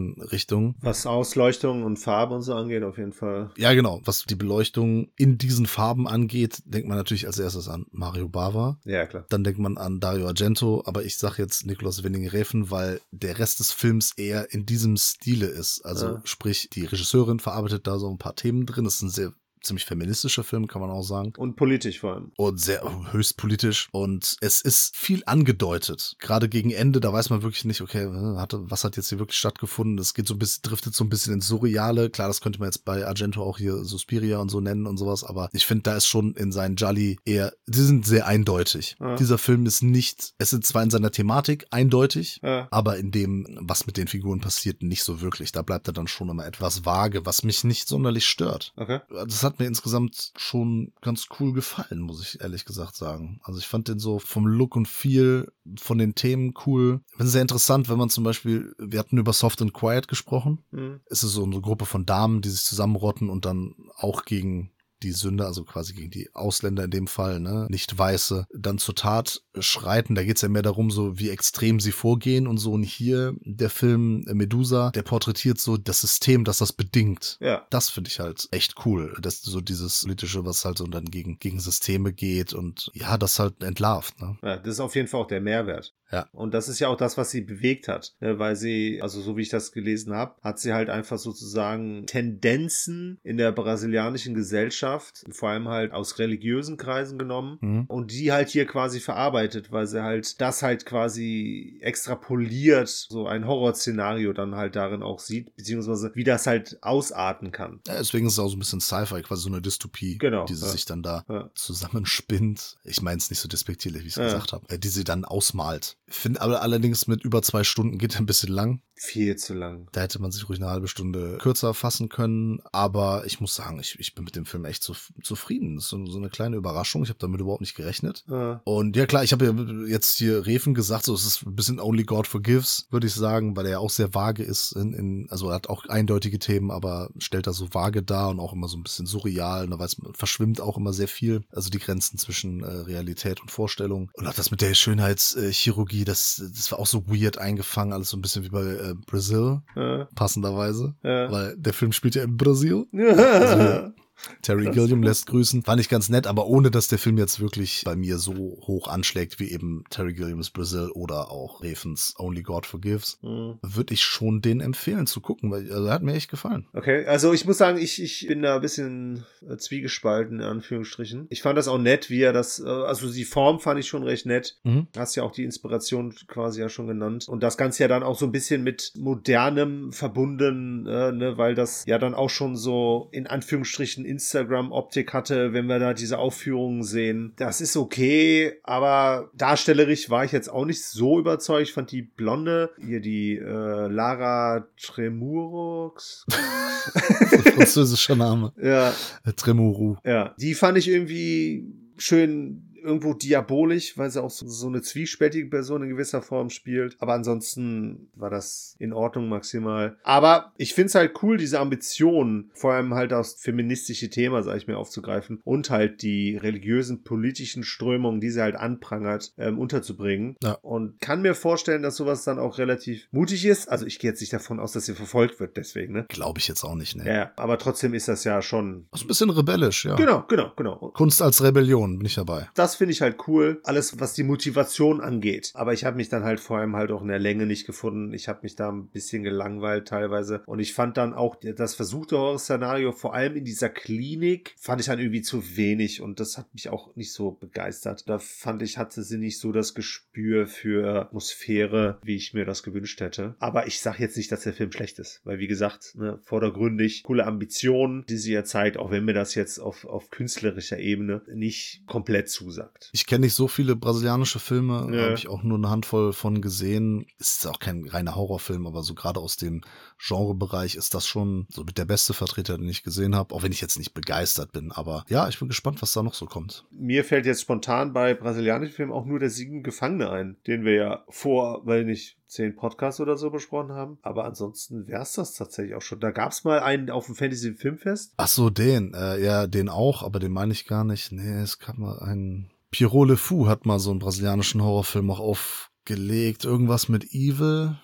Winning-Refen-Richtung. 0.00 0.74
Was 0.80 1.06
Ausleuchtung 1.06 1.84
und 1.84 1.98
Farbe 1.98 2.34
und 2.34 2.42
so 2.42 2.54
angeht, 2.54 2.82
auf 2.82 2.98
jeden 2.98 3.12
Fall. 3.12 3.50
Ja, 3.56 3.72
genau. 3.74 4.00
Was 4.04 4.24
die 4.24 4.34
Beleuchtung 4.34 5.08
in 5.16 5.38
diesen 5.38 5.66
Farben 5.66 6.06
angeht, 6.08 6.62
denkt 6.64 6.88
man 6.88 6.96
natürlich 6.96 7.26
als 7.26 7.38
erstes 7.38 7.68
an 7.68 7.86
Mario 7.90 8.28
Bava. 8.28 8.78
Ja, 8.84 9.06
klar. 9.06 9.24
Dann 9.28 9.44
denkt 9.44 9.58
man 9.60 9.76
an 9.78 10.00
Dario 10.00 10.26
Argento, 10.26 10.82
aber 10.86 11.04
ich 11.04 11.18
sag 11.18 11.38
jetzt 11.38 11.66
Nikolaus 11.66 12.02
Winning-Refen, 12.02 12.70
weil 12.70 13.00
der 13.10 13.38
Rest 13.38 13.60
des 13.60 13.72
Films 13.72 14.12
eher 14.16 14.52
in 14.52 14.66
diesem 14.66 14.96
Stile 14.96 15.46
ist. 15.46 15.82
Also 15.84 16.06
Ja. 16.06 16.20
sprich, 16.24 16.68
die 16.72 16.84
Regisseurin 16.84 17.40
verarbeitet 17.40 17.86
da 17.86 17.98
so 17.98 18.10
ein 18.10 18.18
paar 18.18 18.34
Themen 18.36 18.66
drin. 18.66 18.86
Es 18.86 18.96
ist 18.96 19.02
ein 19.02 19.10
sehr 19.10 19.32
ziemlich 19.62 19.84
feministischer 19.84 20.44
Film, 20.44 20.66
kann 20.66 20.80
man 20.80 20.90
auch 20.90 21.02
sagen. 21.02 21.32
Und 21.36 21.56
politisch 21.56 22.00
vor 22.00 22.14
allem. 22.14 22.32
Und 22.36 22.60
sehr 22.60 22.82
höchst 23.12 23.36
politisch. 23.36 23.88
Und 23.92 24.36
es 24.40 24.60
ist 24.60 24.96
viel 24.96 25.22
angedeutet. 25.26 26.16
Gerade 26.18 26.48
gegen 26.48 26.70
Ende, 26.70 27.00
da 27.00 27.12
weiß 27.12 27.30
man 27.30 27.42
wirklich 27.42 27.64
nicht, 27.64 27.80
okay, 27.80 28.06
was 28.10 28.84
hat 28.84 28.96
jetzt 28.96 29.08
hier 29.08 29.18
wirklich 29.18 29.38
stattgefunden? 29.38 29.96
Das 29.96 30.14
geht 30.14 30.26
so 30.26 30.34
ein 30.34 30.38
bisschen, 30.38 30.62
driftet 30.62 30.94
so 30.94 31.04
ein 31.04 31.08
bisschen 31.08 31.34
ins 31.34 31.48
Surreale. 31.48 32.10
Klar, 32.10 32.28
das 32.28 32.40
könnte 32.40 32.58
man 32.58 32.68
jetzt 32.68 32.84
bei 32.84 33.06
Argento 33.06 33.42
auch 33.42 33.58
hier 33.58 33.84
Suspiria 33.84 34.38
und 34.38 34.48
so 34.50 34.60
nennen 34.60 34.86
und 34.86 34.96
sowas, 34.96 35.24
aber 35.24 35.48
ich 35.52 35.66
finde, 35.66 35.82
da 35.82 35.96
ist 35.96 36.06
schon 36.06 36.34
in 36.34 36.52
seinen 36.52 36.76
Jolly 36.76 37.18
eher, 37.24 37.52
die 37.66 37.80
sind 37.80 38.06
sehr 38.06 38.26
eindeutig. 38.26 38.96
Ja. 39.00 39.16
Dieser 39.16 39.38
Film 39.38 39.66
ist 39.66 39.82
nicht, 39.82 40.34
es 40.38 40.52
ist 40.52 40.64
zwar 40.66 40.82
in 40.82 40.90
seiner 40.90 41.10
Thematik 41.10 41.66
eindeutig, 41.70 42.40
Ja. 42.42 42.68
aber 42.70 42.96
in 42.98 43.10
dem, 43.10 43.46
was 43.60 43.86
mit 43.86 43.96
den 43.96 44.08
Figuren 44.08 44.40
passiert, 44.40 44.82
nicht 44.82 45.02
so 45.04 45.20
wirklich. 45.20 45.52
Da 45.52 45.62
bleibt 45.62 45.88
er 45.88 45.92
dann 45.92 46.06
schon 46.06 46.28
immer 46.28 46.46
etwas 46.46 46.84
vage, 46.84 47.26
was 47.26 47.42
mich 47.42 47.64
nicht 47.64 47.88
sonderlich 47.88 48.26
stört. 48.26 48.72
Okay. 48.76 49.00
Das 49.10 49.42
hat 49.42 49.49
mir 49.58 49.66
insgesamt 49.66 50.32
schon 50.36 50.92
ganz 51.00 51.26
cool 51.38 51.52
gefallen, 51.52 52.00
muss 52.00 52.22
ich 52.22 52.40
ehrlich 52.40 52.64
gesagt 52.64 52.96
sagen. 52.96 53.40
Also 53.42 53.58
ich 53.58 53.66
fand 53.66 53.88
den 53.88 53.98
so 53.98 54.18
vom 54.18 54.46
Look 54.46 54.76
und 54.76 54.86
Feel, 54.86 55.52
von 55.78 55.98
den 55.98 56.14
Themen 56.14 56.54
cool. 56.66 57.00
Ich 57.06 57.16
finde 57.16 57.26
es 57.26 57.32
sehr 57.32 57.42
interessant, 57.42 57.88
wenn 57.88 57.98
man 57.98 58.10
zum 58.10 58.24
Beispiel, 58.24 58.74
wir 58.78 58.98
hatten 58.98 59.18
über 59.18 59.32
Soft 59.32 59.60
and 59.62 59.74
Quiet 59.74 60.08
gesprochen. 60.08 60.62
Hm. 60.72 61.00
Es 61.06 61.22
ist 61.22 61.32
so 61.32 61.44
eine 61.44 61.60
Gruppe 61.60 61.86
von 61.86 62.06
Damen, 62.06 62.42
die 62.42 62.50
sich 62.50 62.62
zusammenrotten 62.62 63.30
und 63.30 63.44
dann 63.44 63.74
auch 63.96 64.24
gegen 64.24 64.70
die 65.02 65.12
Sünder, 65.12 65.46
also 65.46 65.64
quasi 65.64 65.94
gegen 65.94 66.10
die 66.10 66.28
Ausländer 66.34 66.84
in 66.84 66.90
dem 66.90 67.06
Fall, 67.06 67.40
ne, 67.40 67.66
nicht 67.70 67.96
Weiße, 67.96 68.46
dann 68.54 68.78
zur 68.78 68.94
Tat 68.94 69.42
schreiten. 69.58 70.14
Da 70.14 70.24
geht's 70.24 70.42
ja 70.42 70.48
mehr 70.48 70.62
darum, 70.62 70.90
so 70.90 71.18
wie 71.18 71.30
extrem 71.30 71.80
sie 71.80 71.92
vorgehen 71.92 72.46
und 72.46 72.58
so. 72.58 72.72
Und 72.72 72.82
hier 72.82 73.34
der 73.40 73.70
Film 73.70 74.24
Medusa, 74.26 74.90
der 74.90 75.02
porträtiert 75.02 75.58
so 75.58 75.76
das 75.76 76.00
System, 76.00 76.44
das 76.44 76.58
das 76.58 76.72
bedingt. 76.72 77.38
Ja. 77.40 77.66
Das 77.70 77.90
finde 77.90 78.08
ich 78.08 78.20
halt 78.20 78.48
echt 78.50 78.74
cool. 78.84 79.16
Das 79.20 79.42
so 79.42 79.60
dieses 79.60 80.02
politische, 80.02 80.44
was 80.44 80.64
halt 80.64 80.78
so 80.78 80.86
dann 80.86 81.06
gegen, 81.06 81.38
gegen 81.38 81.60
Systeme 81.60 82.12
geht 82.12 82.52
und 82.52 82.90
ja, 82.94 83.18
das 83.18 83.38
halt 83.38 83.62
entlarvt, 83.62 84.20
ne? 84.20 84.36
Ja, 84.42 84.56
das 84.56 84.74
ist 84.74 84.80
auf 84.80 84.94
jeden 84.94 85.08
Fall 85.08 85.20
auch 85.20 85.26
der 85.26 85.40
Mehrwert. 85.40 85.94
Ja. 86.12 86.26
Und 86.32 86.54
das 86.54 86.68
ist 86.68 86.78
ja 86.80 86.88
auch 86.88 86.96
das, 86.96 87.16
was 87.16 87.30
sie 87.30 87.40
bewegt 87.40 87.88
hat. 87.88 88.14
Ne? 88.20 88.38
Weil 88.38 88.56
sie, 88.56 89.00
also 89.02 89.20
so 89.20 89.36
wie 89.36 89.42
ich 89.42 89.48
das 89.48 89.72
gelesen 89.72 90.12
habe, 90.14 90.34
hat 90.42 90.58
sie 90.58 90.72
halt 90.72 90.90
einfach 90.90 91.18
sozusagen 91.18 92.06
Tendenzen 92.06 93.18
in 93.22 93.36
der 93.36 93.52
brasilianischen 93.52 94.34
Gesellschaft, 94.34 95.24
vor 95.30 95.50
allem 95.50 95.68
halt 95.68 95.92
aus 95.92 96.18
religiösen 96.18 96.76
Kreisen 96.76 97.18
genommen 97.18 97.58
Mhm. 97.60 97.84
und 97.88 98.10
die 98.12 98.32
halt 98.32 98.48
hier 98.48 98.66
quasi 98.66 99.00
verarbeitet, 99.00 99.70
weil 99.72 99.86
sie 99.86 100.02
halt 100.02 100.40
das 100.40 100.62
halt 100.62 100.84
quasi 100.86 101.78
extrapoliert, 101.82 102.88
so 102.88 103.26
ein 103.26 103.46
Horrorszenario 103.46 104.32
dann 104.32 104.54
halt 104.56 104.76
darin 104.76 105.02
auch 105.02 105.18
sieht, 105.20 105.54
beziehungsweise 105.56 106.10
wie 106.14 106.24
das 106.24 106.46
halt 106.46 106.78
ausarten 106.82 107.52
kann. 107.52 107.80
Ja, 107.86 107.98
deswegen 107.98 108.26
ist 108.26 108.34
es 108.34 108.38
auch 108.38 108.48
so 108.48 108.56
ein 108.56 108.60
bisschen 108.60 108.80
Sci-Fi, 108.80 109.22
quasi 109.22 109.42
so 109.42 109.48
eine 109.48 109.62
Dystopie, 109.62 110.18
Genau, 110.18 110.44
die 110.44 110.54
sie 110.54 110.64
ja. 110.66 110.72
sich 110.72 110.84
dann 110.84 111.02
da 111.02 111.24
zusammenspinnt. 111.54 112.76
Ich 112.84 113.02
meine 113.02 113.18
es 113.18 113.30
nicht 113.30 113.40
so 113.40 113.48
despektierlich, 113.48 114.02
wie 114.02 114.08
ich 114.08 114.16
es 114.16 114.22
gesagt 114.22 114.52
habe, 114.52 114.68
äh, 114.68 114.78
die 114.78 114.88
sie 114.88 115.04
dann 115.04 115.24
ausmalt. 115.24 115.96
Finde 116.10 116.40
aber 116.40 116.60
allerdings 116.62 117.06
mit 117.06 117.24
über 117.24 117.40
zwei 117.40 117.62
Stunden 117.62 117.96
geht 117.96 118.18
ein 118.18 118.26
bisschen 118.26 118.52
lang. 118.52 118.82
Viel 119.02 119.36
zu 119.36 119.54
lang. 119.54 119.88
Da 119.92 120.02
hätte 120.02 120.20
man 120.20 120.30
sich 120.30 120.46
ruhig 120.46 120.60
eine 120.60 120.70
halbe 120.70 120.86
Stunde 120.86 121.38
kürzer 121.38 121.72
fassen 121.72 122.10
können. 122.10 122.60
Aber 122.70 123.24
ich 123.24 123.40
muss 123.40 123.54
sagen, 123.54 123.80
ich, 123.80 123.98
ich 123.98 124.14
bin 124.14 124.24
mit 124.24 124.36
dem 124.36 124.44
Film 124.44 124.66
echt 124.66 124.82
zu, 124.82 124.92
zufrieden. 125.22 125.76
Das 125.76 125.84
ist 125.84 125.90
so, 125.90 126.04
so 126.04 126.18
eine 126.18 126.28
kleine 126.28 126.56
Überraschung. 126.56 127.02
Ich 127.02 127.08
habe 127.08 127.18
damit 127.18 127.40
überhaupt 127.40 127.62
nicht 127.62 127.74
gerechnet. 127.74 128.24
Ja. 128.28 128.60
Und 128.64 128.96
ja 128.96 129.06
klar, 129.06 129.24
ich 129.24 129.32
habe 129.32 129.46
ja 129.46 129.86
jetzt 129.86 130.18
hier 130.18 130.44
Reven 130.44 130.74
gesagt, 130.74 131.06
so 131.06 131.14
es 131.14 131.24
ist 131.24 131.46
ein 131.46 131.56
bisschen 131.56 131.80
Only 131.80 132.04
God 132.04 132.26
Forgives, 132.26 132.88
würde 132.90 133.06
ich 133.06 133.14
sagen, 133.14 133.56
weil 133.56 133.64
er 133.64 133.72
ja 133.72 133.78
auch 133.78 133.88
sehr 133.88 134.12
vage 134.12 134.42
ist. 134.42 134.72
In, 134.72 134.92
in, 134.92 135.26
also 135.30 135.48
er 135.48 135.54
hat 135.54 135.70
auch 135.70 135.86
eindeutige 135.86 136.38
Themen, 136.38 136.70
aber 136.70 137.08
stellt 137.16 137.46
da 137.46 137.54
so 137.54 137.72
vage 137.72 138.02
dar 138.02 138.28
und 138.28 138.38
auch 138.38 138.52
immer 138.52 138.68
so 138.68 138.76
ein 138.76 138.82
bisschen 138.82 139.06
surreal. 139.06 139.64
Und 139.64 139.70
da 139.70 139.78
weiß 139.78 139.96
man, 139.96 140.12
verschwimmt 140.12 140.60
auch 140.60 140.76
immer 140.76 140.92
sehr 140.92 141.08
viel. 141.08 141.40
Also 141.52 141.70
die 141.70 141.78
Grenzen 141.78 142.18
zwischen 142.18 142.62
äh, 142.62 142.66
Realität 142.66 143.40
und 143.40 143.50
Vorstellung. 143.50 144.10
Und 144.12 144.26
auch 144.26 144.34
das 144.34 144.50
mit 144.50 144.60
der 144.60 144.74
Schönheitschirurgie, 144.74 146.04
das, 146.04 146.42
das 146.54 146.70
war 146.70 146.78
auch 146.78 146.86
so 146.86 147.08
weird 147.08 147.38
eingefangen, 147.38 147.94
alles 147.94 148.10
so 148.10 148.18
ein 148.18 148.20
bisschen 148.20 148.44
wie 148.44 148.50
bei 148.50 148.60
äh, 148.62 148.89
Brazil, 148.94 149.60
Ja. 149.76 150.06
passenderweise. 150.14 150.94
Ja. 151.02 151.30
Weil 151.30 151.56
der 151.56 151.72
Film 151.72 151.92
spielt 151.92 152.14
ja 152.14 152.24
in 152.24 152.36
Brasil. 152.36 152.86
Ja. 152.92 153.92
Terry 154.42 154.70
Gilliam 154.70 155.02
lässt 155.02 155.26
grüßen. 155.26 155.62
Fand 155.62 155.80
ich 155.80 155.88
ganz 155.88 156.08
nett, 156.08 156.26
aber 156.26 156.46
ohne, 156.46 156.70
dass 156.70 156.88
der 156.88 156.98
Film 156.98 157.18
jetzt 157.18 157.40
wirklich 157.40 157.82
bei 157.84 157.96
mir 157.96 158.18
so 158.18 158.34
hoch 158.34 158.88
anschlägt 158.88 159.40
wie 159.40 159.50
eben 159.50 159.84
Terry 159.90 160.14
Gilliams 160.14 160.50
Brazil 160.50 160.90
oder 160.94 161.30
auch 161.30 161.62
Refens 161.62 162.14
Only 162.18 162.42
God 162.42 162.66
Forgives, 162.66 163.18
Hm. 163.22 163.58
würde 163.62 163.94
ich 163.94 164.02
schon 164.02 164.40
den 164.40 164.60
empfehlen 164.60 165.06
zu 165.06 165.20
gucken, 165.20 165.50
weil 165.50 165.70
also, 165.70 165.86
er 165.86 165.92
hat 165.94 166.02
mir 166.02 166.14
echt 166.14 166.30
gefallen. 166.30 166.66
Okay, 166.72 167.04
also 167.06 167.32
ich 167.32 167.44
muss 167.44 167.58
sagen, 167.58 167.78
ich, 167.78 168.02
ich 168.02 168.26
bin 168.26 168.42
da 168.42 168.56
ein 168.56 168.60
bisschen 168.60 169.24
äh, 169.48 169.56
zwiegespalten, 169.56 170.40
in 170.40 170.46
Anführungsstrichen. 170.46 171.26
Ich 171.30 171.42
fand 171.42 171.58
das 171.58 171.68
auch 171.68 171.78
nett, 171.78 172.10
wie 172.10 172.22
er 172.22 172.32
das, 172.32 172.60
äh, 172.60 172.68
also 172.68 173.12
die 173.12 173.24
Form 173.24 173.60
fand 173.60 173.80
ich 173.80 173.88
schon 173.88 174.02
recht 174.02 174.26
nett. 174.26 174.58
Mhm. 174.64 174.86
Hast 174.96 175.16
ja 175.16 175.22
auch 175.22 175.32
die 175.32 175.44
Inspiration 175.44 176.14
quasi 176.26 176.60
ja 176.60 176.68
schon 176.68 176.86
genannt. 176.86 177.28
Und 177.28 177.42
das 177.42 177.56
Ganze 177.56 177.82
ja 177.82 177.88
dann 177.88 178.02
auch 178.02 178.18
so 178.18 178.26
ein 178.26 178.32
bisschen 178.32 178.62
mit 178.62 178.92
Modernem 178.96 179.92
verbunden, 179.92 180.86
äh, 180.86 181.12
ne, 181.12 181.38
weil 181.38 181.54
das 181.54 181.84
ja 181.86 181.98
dann 181.98 182.14
auch 182.14 182.30
schon 182.30 182.56
so 182.56 183.08
in 183.12 183.26
Anführungsstrichen 183.26 184.04
Instagram-Optik 184.10 185.12
hatte, 185.14 185.52
wenn 185.52 185.66
wir 185.66 185.78
da 185.78 185.94
diese 185.94 186.18
Aufführungen 186.18 186.82
sehen. 186.82 187.32
Das 187.36 187.60
ist 187.60 187.76
okay, 187.76 188.52
aber 188.62 189.30
darstellerisch 189.34 190.10
war 190.10 190.24
ich 190.24 190.32
jetzt 190.32 190.48
auch 190.48 190.64
nicht 190.64 190.84
so 190.84 191.18
überzeugt. 191.18 191.68
Ich 191.68 191.72
fand 191.72 191.90
die 191.92 192.02
Blonde, 192.02 192.70
hier 192.84 193.00
die 193.00 193.36
äh, 193.36 193.42
Lara 193.88 194.66
Tremurux. 194.80 196.26
Französischer 197.54 198.16
Name. 198.16 198.52
ja, 198.60 198.90
Äh, 199.24 199.32
Tremuru. 199.36 199.96
ja. 200.04 200.34
Die 200.38 200.54
fand 200.54 200.78
ich 200.78 200.88
irgendwie 200.88 201.66
schön 201.96 202.69
irgendwo 202.82 203.14
diabolisch, 203.14 203.96
weil 203.98 204.10
sie 204.10 204.22
auch 204.22 204.30
so, 204.30 204.46
so 204.48 204.68
eine 204.68 204.82
zwiespältige 204.82 205.48
Person 205.48 205.82
in 205.82 205.90
gewisser 205.90 206.22
Form 206.22 206.50
spielt. 206.50 206.96
Aber 207.00 207.14
ansonsten 207.14 208.10
war 208.14 208.30
das 208.30 208.74
in 208.78 208.92
Ordnung 208.92 209.28
maximal. 209.28 209.96
Aber 210.02 210.52
ich 210.56 210.74
finde 210.74 210.86
es 210.86 210.94
halt 210.94 211.22
cool, 211.22 211.36
diese 211.36 211.60
Ambition, 211.60 212.50
vor 212.54 212.72
allem 212.72 212.94
halt 212.94 213.12
das 213.12 213.34
feministische 213.34 214.10
Thema, 214.10 214.42
sag 214.42 214.56
ich 214.56 214.66
mir, 214.66 214.78
aufzugreifen 214.78 215.40
und 215.44 215.70
halt 215.70 216.02
die 216.02 216.36
religiösen, 216.36 217.02
politischen 217.02 217.62
Strömungen, 217.64 218.20
die 218.20 218.30
sie 218.30 218.42
halt 218.42 218.56
anprangert, 218.56 219.32
ähm, 219.38 219.58
unterzubringen. 219.58 220.36
Ja. 220.42 220.52
Und 220.62 221.00
kann 221.00 221.22
mir 221.22 221.34
vorstellen, 221.34 221.82
dass 221.82 221.96
sowas 221.96 222.24
dann 222.24 222.38
auch 222.38 222.58
relativ 222.58 223.08
mutig 223.10 223.44
ist. 223.44 223.68
Also 223.68 223.86
ich 223.86 223.98
gehe 223.98 224.10
jetzt 224.10 224.20
nicht 224.20 224.32
davon 224.32 224.60
aus, 224.60 224.72
dass 224.72 224.86
sie 224.86 224.94
verfolgt 224.94 225.40
wird, 225.40 225.56
deswegen, 225.56 225.92
ne? 225.92 226.06
Glaube 226.08 226.38
ich 226.38 226.48
jetzt 226.48 226.64
auch 226.64 226.74
nicht, 226.74 226.96
ne? 226.96 227.06
Ja, 227.06 227.32
aber 227.36 227.58
trotzdem 227.58 227.94
ist 227.94 228.08
das 228.08 228.24
ja 228.24 228.42
schon. 228.42 228.86
Ist 228.92 229.04
ein 229.04 229.08
bisschen 229.08 229.30
rebellisch, 229.30 229.84
ja. 229.84 229.96
Genau, 229.96 230.24
genau, 230.28 230.52
genau. 230.56 230.90
Kunst 230.94 231.22
als 231.22 231.42
Rebellion, 231.42 231.98
bin 231.98 232.06
ich 232.06 232.14
dabei. 232.14 232.48
Das 232.54 232.69
finde 232.76 232.92
ich 232.92 233.00
halt 233.00 233.28
cool, 233.28 233.60
alles 233.64 234.00
was 234.00 234.14
die 234.14 234.22
Motivation 234.22 235.00
angeht. 235.00 235.52
Aber 235.54 235.72
ich 235.72 235.84
habe 235.84 235.96
mich 235.96 236.08
dann 236.08 236.24
halt 236.24 236.40
vor 236.40 236.58
allem 236.58 236.76
halt 236.76 236.90
auch 236.90 237.02
in 237.02 237.08
der 237.08 237.18
Länge 237.18 237.46
nicht 237.46 237.66
gefunden. 237.66 238.12
Ich 238.12 238.28
habe 238.28 238.40
mich 238.42 238.56
da 238.56 238.70
ein 238.70 238.88
bisschen 238.88 239.22
gelangweilt 239.22 239.88
teilweise. 239.88 240.42
Und 240.46 240.60
ich 240.60 240.74
fand 240.74 240.96
dann 240.96 241.14
auch 241.14 241.36
das 241.36 241.74
versuchte 241.74 242.18
Horrorszenario, 242.18 242.92
vor 242.92 243.14
allem 243.14 243.36
in 243.36 243.44
dieser 243.44 243.68
Klinik, 243.68 244.54
fand 244.58 244.80
ich 244.80 244.86
dann 244.86 244.98
irgendwie 244.98 245.22
zu 245.22 245.56
wenig. 245.56 246.00
Und 246.00 246.20
das 246.20 246.38
hat 246.38 246.52
mich 246.54 246.68
auch 246.68 246.94
nicht 246.96 247.12
so 247.12 247.32
begeistert. 247.32 248.08
Da 248.08 248.18
fand 248.18 248.62
ich, 248.62 248.78
hatte 248.78 249.02
sie 249.02 249.18
nicht 249.18 249.38
so 249.38 249.52
das 249.52 249.74
Gespür 249.74 250.46
für 250.46 251.00
Atmosphäre, 251.00 251.98
wie 252.02 252.16
ich 252.16 252.34
mir 252.34 252.44
das 252.44 252.62
gewünscht 252.62 253.00
hätte. 253.00 253.34
Aber 253.38 253.66
ich 253.66 253.80
sage 253.80 254.02
jetzt 254.02 254.16
nicht, 254.16 254.32
dass 254.32 254.42
der 254.42 254.52
Film 254.52 254.72
schlecht 254.72 254.98
ist. 254.98 255.20
Weil 255.24 255.38
wie 255.38 255.46
gesagt, 255.46 255.94
ne, 255.96 256.18
vordergründig 256.22 257.02
coole 257.02 257.26
Ambitionen, 257.26 258.04
die 258.08 258.16
sie 258.16 258.32
ja 258.32 258.44
zeigt, 258.44 258.76
auch 258.76 258.90
wenn 258.90 259.04
mir 259.04 259.14
das 259.14 259.34
jetzt 259.34 259.58
auf, 259.58 259.84
auf 259.84 260.10
künstlerischer 260.10 260.78
Ebene 260.78 261.22
nicht 261.32 261.82
komplett 261.86 262.28
zusagt. 262.28 262.59
Ich 262.92 263.06
kenne 263.06 263.26
nicht 263.26 263.34
so 263.34 263.48
viele 263.48 263.76
brasilianische 263.76 264.38
Filme, 264.38 264.88
Ja. 264.94 265.02
habe 265.04 265.14
ich 265.14 265.28
auch 265.28 265.42
nur 265.42 265.58
eine 265.58 265.70
Handvoll 265.70 266.12
von 266.12 266.40
gesehen. 266.42 267.06
Es 267.18 267.36
ist 267.38 267.46
auch 267.46 267.58
kein 267.58 267.86
reiner 267.88 268.14
Horrorfilm, 268.16 268.66
aber 268.66 268.82
so 268.82 268.94
gerade 268.94 269.20
aus 269.20 269.36
dem 269.36 269.62
Genrebereich 269.98 270.74
ist 270.76 270.94
das 270.94 271.06
schon 271.06 271.46
so 271.50 271.64
mit 271.64 271.78
der 271.78 271.84
beste 271.84 272.14
Vertreter, 272.14 272.56
den 272.58 272.68
ich 272.68 272.82
gesehen 272.82 273.14
habe, 273.14 273.34
auch 273.34 273.42
wenn 273.42 273.52
ich 273.52 273.60
jetzt 273.60 273.78
nicht 273.78 273.94
begeistert 273.94 274.52
bin. 274.52 274.72
Aber 274.72 275.04
ja, 275.08 275.28
ich 275.28 275.38
bin 275.38 275.48
gespannt, 275.48 275.82
was 275.82 275.92
da 275.92 276.02
noch 276.02 276.14
so 276.14 276.26
kommt. 276.26 276.64
Mir 276.70 277.04
fällt 277.04 277.26
jetzt 277.26 277.42
spontan 277.42 277.92
bei 277.92 278.14
brasilianischen 278.14 278.74
Filmen 278.74 278.92
auch 278.92 279.04
nur 279.06 279.18
der 279.18 279.30
sieben 279.30 279.62
Gefangene 279.62 280.10
ein, 280.10 280.36
den 280.46 280.64
wir 280.64 280.74
ja 280.74 281.04
vor, 281.08 281.62
weil 281.66 281.84
nicht 281.84 282.16
zehn 282.30 282.54
Podcasts 282.56 283.00
oder 283.00 283.16
so 283.16 283.30
besprochen 283.30 283.72
haben. 283.72 283.98
Aber 284.02 284.24
ansonsten 284.24 284.86
wäre 284.86 285.02
es 285.02 285.12
das 285.14 285.34
tatsächlich 285.34 285.74
auch 285.74 285.82
schon. 285.82 286.00
Da 286.00 286.10
gab 286.12 286.32
es 286.32 286.44
mal 286.44 286.60
einen 286.60 286.88
auf 286.90 287.06
dem 287.06 287.14
Fantasy 287.16 287.54
Filmfest. 287.54 288.14
Ach 288.16 288.28
so, 288.28 288.50
den. 288.50 288.94
Äh, 288.94 289.22
ja, 289.22 289.46
den 289.46 289.68
auch, 289.68 290.02
aber 290.02 290.18
den 290.20 290.32
meine 290.32 290.52
ich 290.52 290.66
gar 290.66 290.84
nicht. 290.84 291.12
Nee, 291.12 291.40
es 291.40 291.58
gab 291.58 291.76
mal 291.78 291.98
einen. 291.98 292.50
Pierrot 292.70 293.08
Le 293.08 293.16
Fou 293.16 293.48
hat 293.48 293.66
mal 293.66 293.80
so 293.80 293.90
einen 293.90 293.98
brasilianischen 293.98 294.62
Horrorfilm 294.62 295.10
auch 295.10 295.18
aufgelegt. 295.20 296.44
Irgendwas 296.44 296.88
mit 296.88 297.12
Evil. 297.12 297.76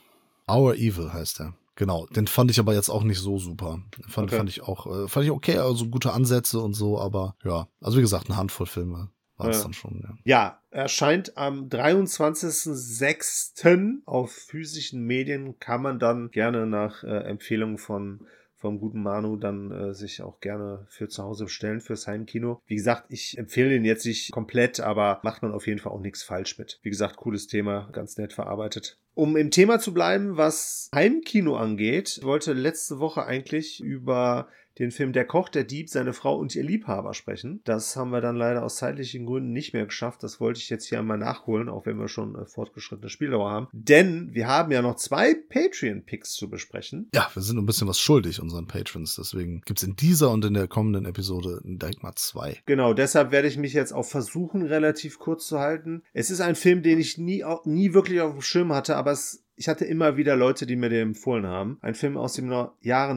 Our 0.48 0.74
Evil 0.76 1.12
heißt 1.12 1.40
er. 1.40 1.54
Genau, 1.74 2.06
den 2.06 2.26
fand 2.26 2.50
ich 2.50 2.58
aber 2.58 2.72
jetzt 2.72 2.88
auch 2.88 3.02
nicht 3.02 3.18
so 3.18 3.38
super. 3.38 3.80
Fand, 4.08 4.28
Okay. 4.28 4.36
fand 4.38 4.48
ich 4.48 4.62
auch, 4.62 4.86
äh, 4.86 5.08
fand 5.08 5.26
ich 5.26 5.30
okay, 5.32 5.58
also 5.58 5.88
gute 5.88 6.12
Ansätze 6.12 6.60
und 6.60 6.72
so, 6.72 6.98
aber 6.98 7.36
ja, 7.44 7.68
also 7.82 7.98
wie 7.98 8.00
gesagt, 8.00 8.28
eine 8.30 8.38
Handvoll 8.38 8.66
Filme 8.66 9.10
war 9.36 9.50
es 9.50 9.58
Ja. 9.58 9.62
dann 9.64 9.72
schon, 9.74 10.00
ja. 10.02 10.14
Ja, 10.24 10.60
erscheint 10.76 11.36
am 11.36 11.68
23.06. 11.68 14.02
auf 14.04 14.30
physischen 14.30 15.04
Medien. 15.04 15.58
Kann 15.58 15.82
man 15.82 15.98
dann 15.98 16.30
gerne 16.30 16.66
nach 16.66 17.02
äh, 17.02 17.24
Empfehlung 17.24 17.78
von 17.78 18.24
vom 18.58 18.80
guten 18.80 19.02
Manu 19.02 19.36
dann 19.36 19.70
äh, 19.70 19.92
sich 19.92 20.22
auch 20.22 20.40
gerne 20.40 20.86
für 20.88 21.08
zu 21.08 21.22
Hause 21.22 21.44
bestellen, 21.44 21.82
fürs 21.82 22.06
Heimkino. 22.06 22.62
Wie 22.66 22.74
gesagt, 22.74 23.04
ich 23.10 23.36
empfehle 23.36 23.68
den 23.68 23.84
jetzt 23.84 24.06
nicht 24.06 24.32
komplett, 24.32 24.80
aber 24.80 25.20
macht 25.22 25.42
man 25.42 25.52
auf 25.52 25.66
jeden 25.66 25.78
Fall 25.78 25.92
auch 25.92 26.00
nichts 26.00 26.22
falsch 26.22 26.58
mit. 26.58 26.80
Wie 26.82 26.88
gesagt, 26.90 27.16
cooles 27.16 27.48
Thema, 27.48 27.90
ganz 27.92 28.16
nett 28.16 28.32
verarbeitet. 28.32 28.98
Um 29.14 29.36
im 29.36 29.50
Thema 29.50 29.78
zu 29.78 29.92
bleiben, 29.92 30.38
was 30.38 30.88
Heimkino 30.94 31.56
angeht, 31.56 32.20
wollte 32.22 32.54
letzte 32.54 32.98
Woche 32.98 33.24
eigentlich 33.24 33.82
über 33.82 34.48
den 34.78 34.90
Film 34.90 35.12
Der 35.12 35.24
Koch, 35.24 35.48
der 35.48 35.64
Dieb, 35.64 35.88
seine 35.88 36.12
Frau 36.12 36.36
und 36.36 36.54
ihr 36.54 36.62
Liebhaber 36.62 37.14
sprechen. 37.14 37.60
Das 37.64 37.96
haben 37.96 38.10
wir 38.10 38.20
dann 38.20 38.36
leider 38.36 38.62
aus 38.62 38.76
zeitlichen 38.76 39.26
Gründen 39.26 39.52
nicht 39.52 39.72
mehr 39.72 39.86
geschafft. 39.86 40.22
Das 40.22 40.40
wollte 40.40 40.60
ich 40.60 40.70
jetzt 40.70 40.86
hier 40.86 40.98
einmal 40.98 41.18
nachholen, 41.18 41.68
auch 41.68 41.86
wenn 41.86 41.98
wir 41.98 42.08
schon 42.08 42.34
äh, 42.34 42.46
fortgeschrittene 42.46 43.08
Spieldauer 43.08 43.50
haben. 43.50 43.68
Denn 43.72 44.34
wir 44.34 44.48
haben 44.48 44.72
ja 44.72 44.82
noch 44.82 44.96
zwei 44.96 45.34
Patreon-Picks 45.34 46.34
zu 46.34 46.50
besprechen. 46.50 47.08
Ja, 47.14 47.28
wir 47.32 47.42
sind 47.42 47.58
ein 47.58 47.66
bisschen 47.66 47.88
was 47.88 47.98
schuldig 47.98 48.40
unseren 48.40 48.66
Patrons. 48.66 49.16
Deswegen 49.16 49.62
gibt's 49.62 49.82
in 49.82 49.96
dieser 49.96 50.30
und 50.30 50.44
in 50.44 50.54
der 50.54 50.68
kommenden 50.68 51.06
Episode 51.06 51.60
direkt 51.64 52.02
mal 52.02 52.14
zwei. 52.16 52.60
Genau, 52.66 52.92
deshalb 52.92 53.30
werde 53.30 53.48
ich 53.48 53.56
mich 53.56 53.72
jetzt 53.72 53.92
auch 53.92 54.04
versuchen, 54.04 54.62
relativ 54.62 55.18
kurz 55.18 55.46
zu 55.46 55.58
halten. 55.58 56.02
Es 56.12 56.30
ist 56.30 56.40
ein 56.40 56.54
Film, 56.54 56.82
den 56.82 56.98
ich 56.98 57.18
nie, 57.18 57.44
nie 57.64 57.94
wirklich 57.94 58.20
auf 58.20 58.32
dem 58.32 58.42
Schirm 58.42 58.72
hatte, 58.72 58.96
aber 58.96 59.12
es 59.12 59.42
ich 59.56 59.68
hatte 59.68 59.86
immer 59.86 60.16
wieder 60.16 60.36
Leute, 60.36 60.66
die 60.66 60.76
mir 60.76 60.90
den 60.90 61.08
empfohlen 61.08 61.46
haben. 61.46 61.78
Ein 61.80 61.94
Film 61.94 62.18
aus 62.18 62.34
dem 62.34 62.52
Jahre 62.80 63.14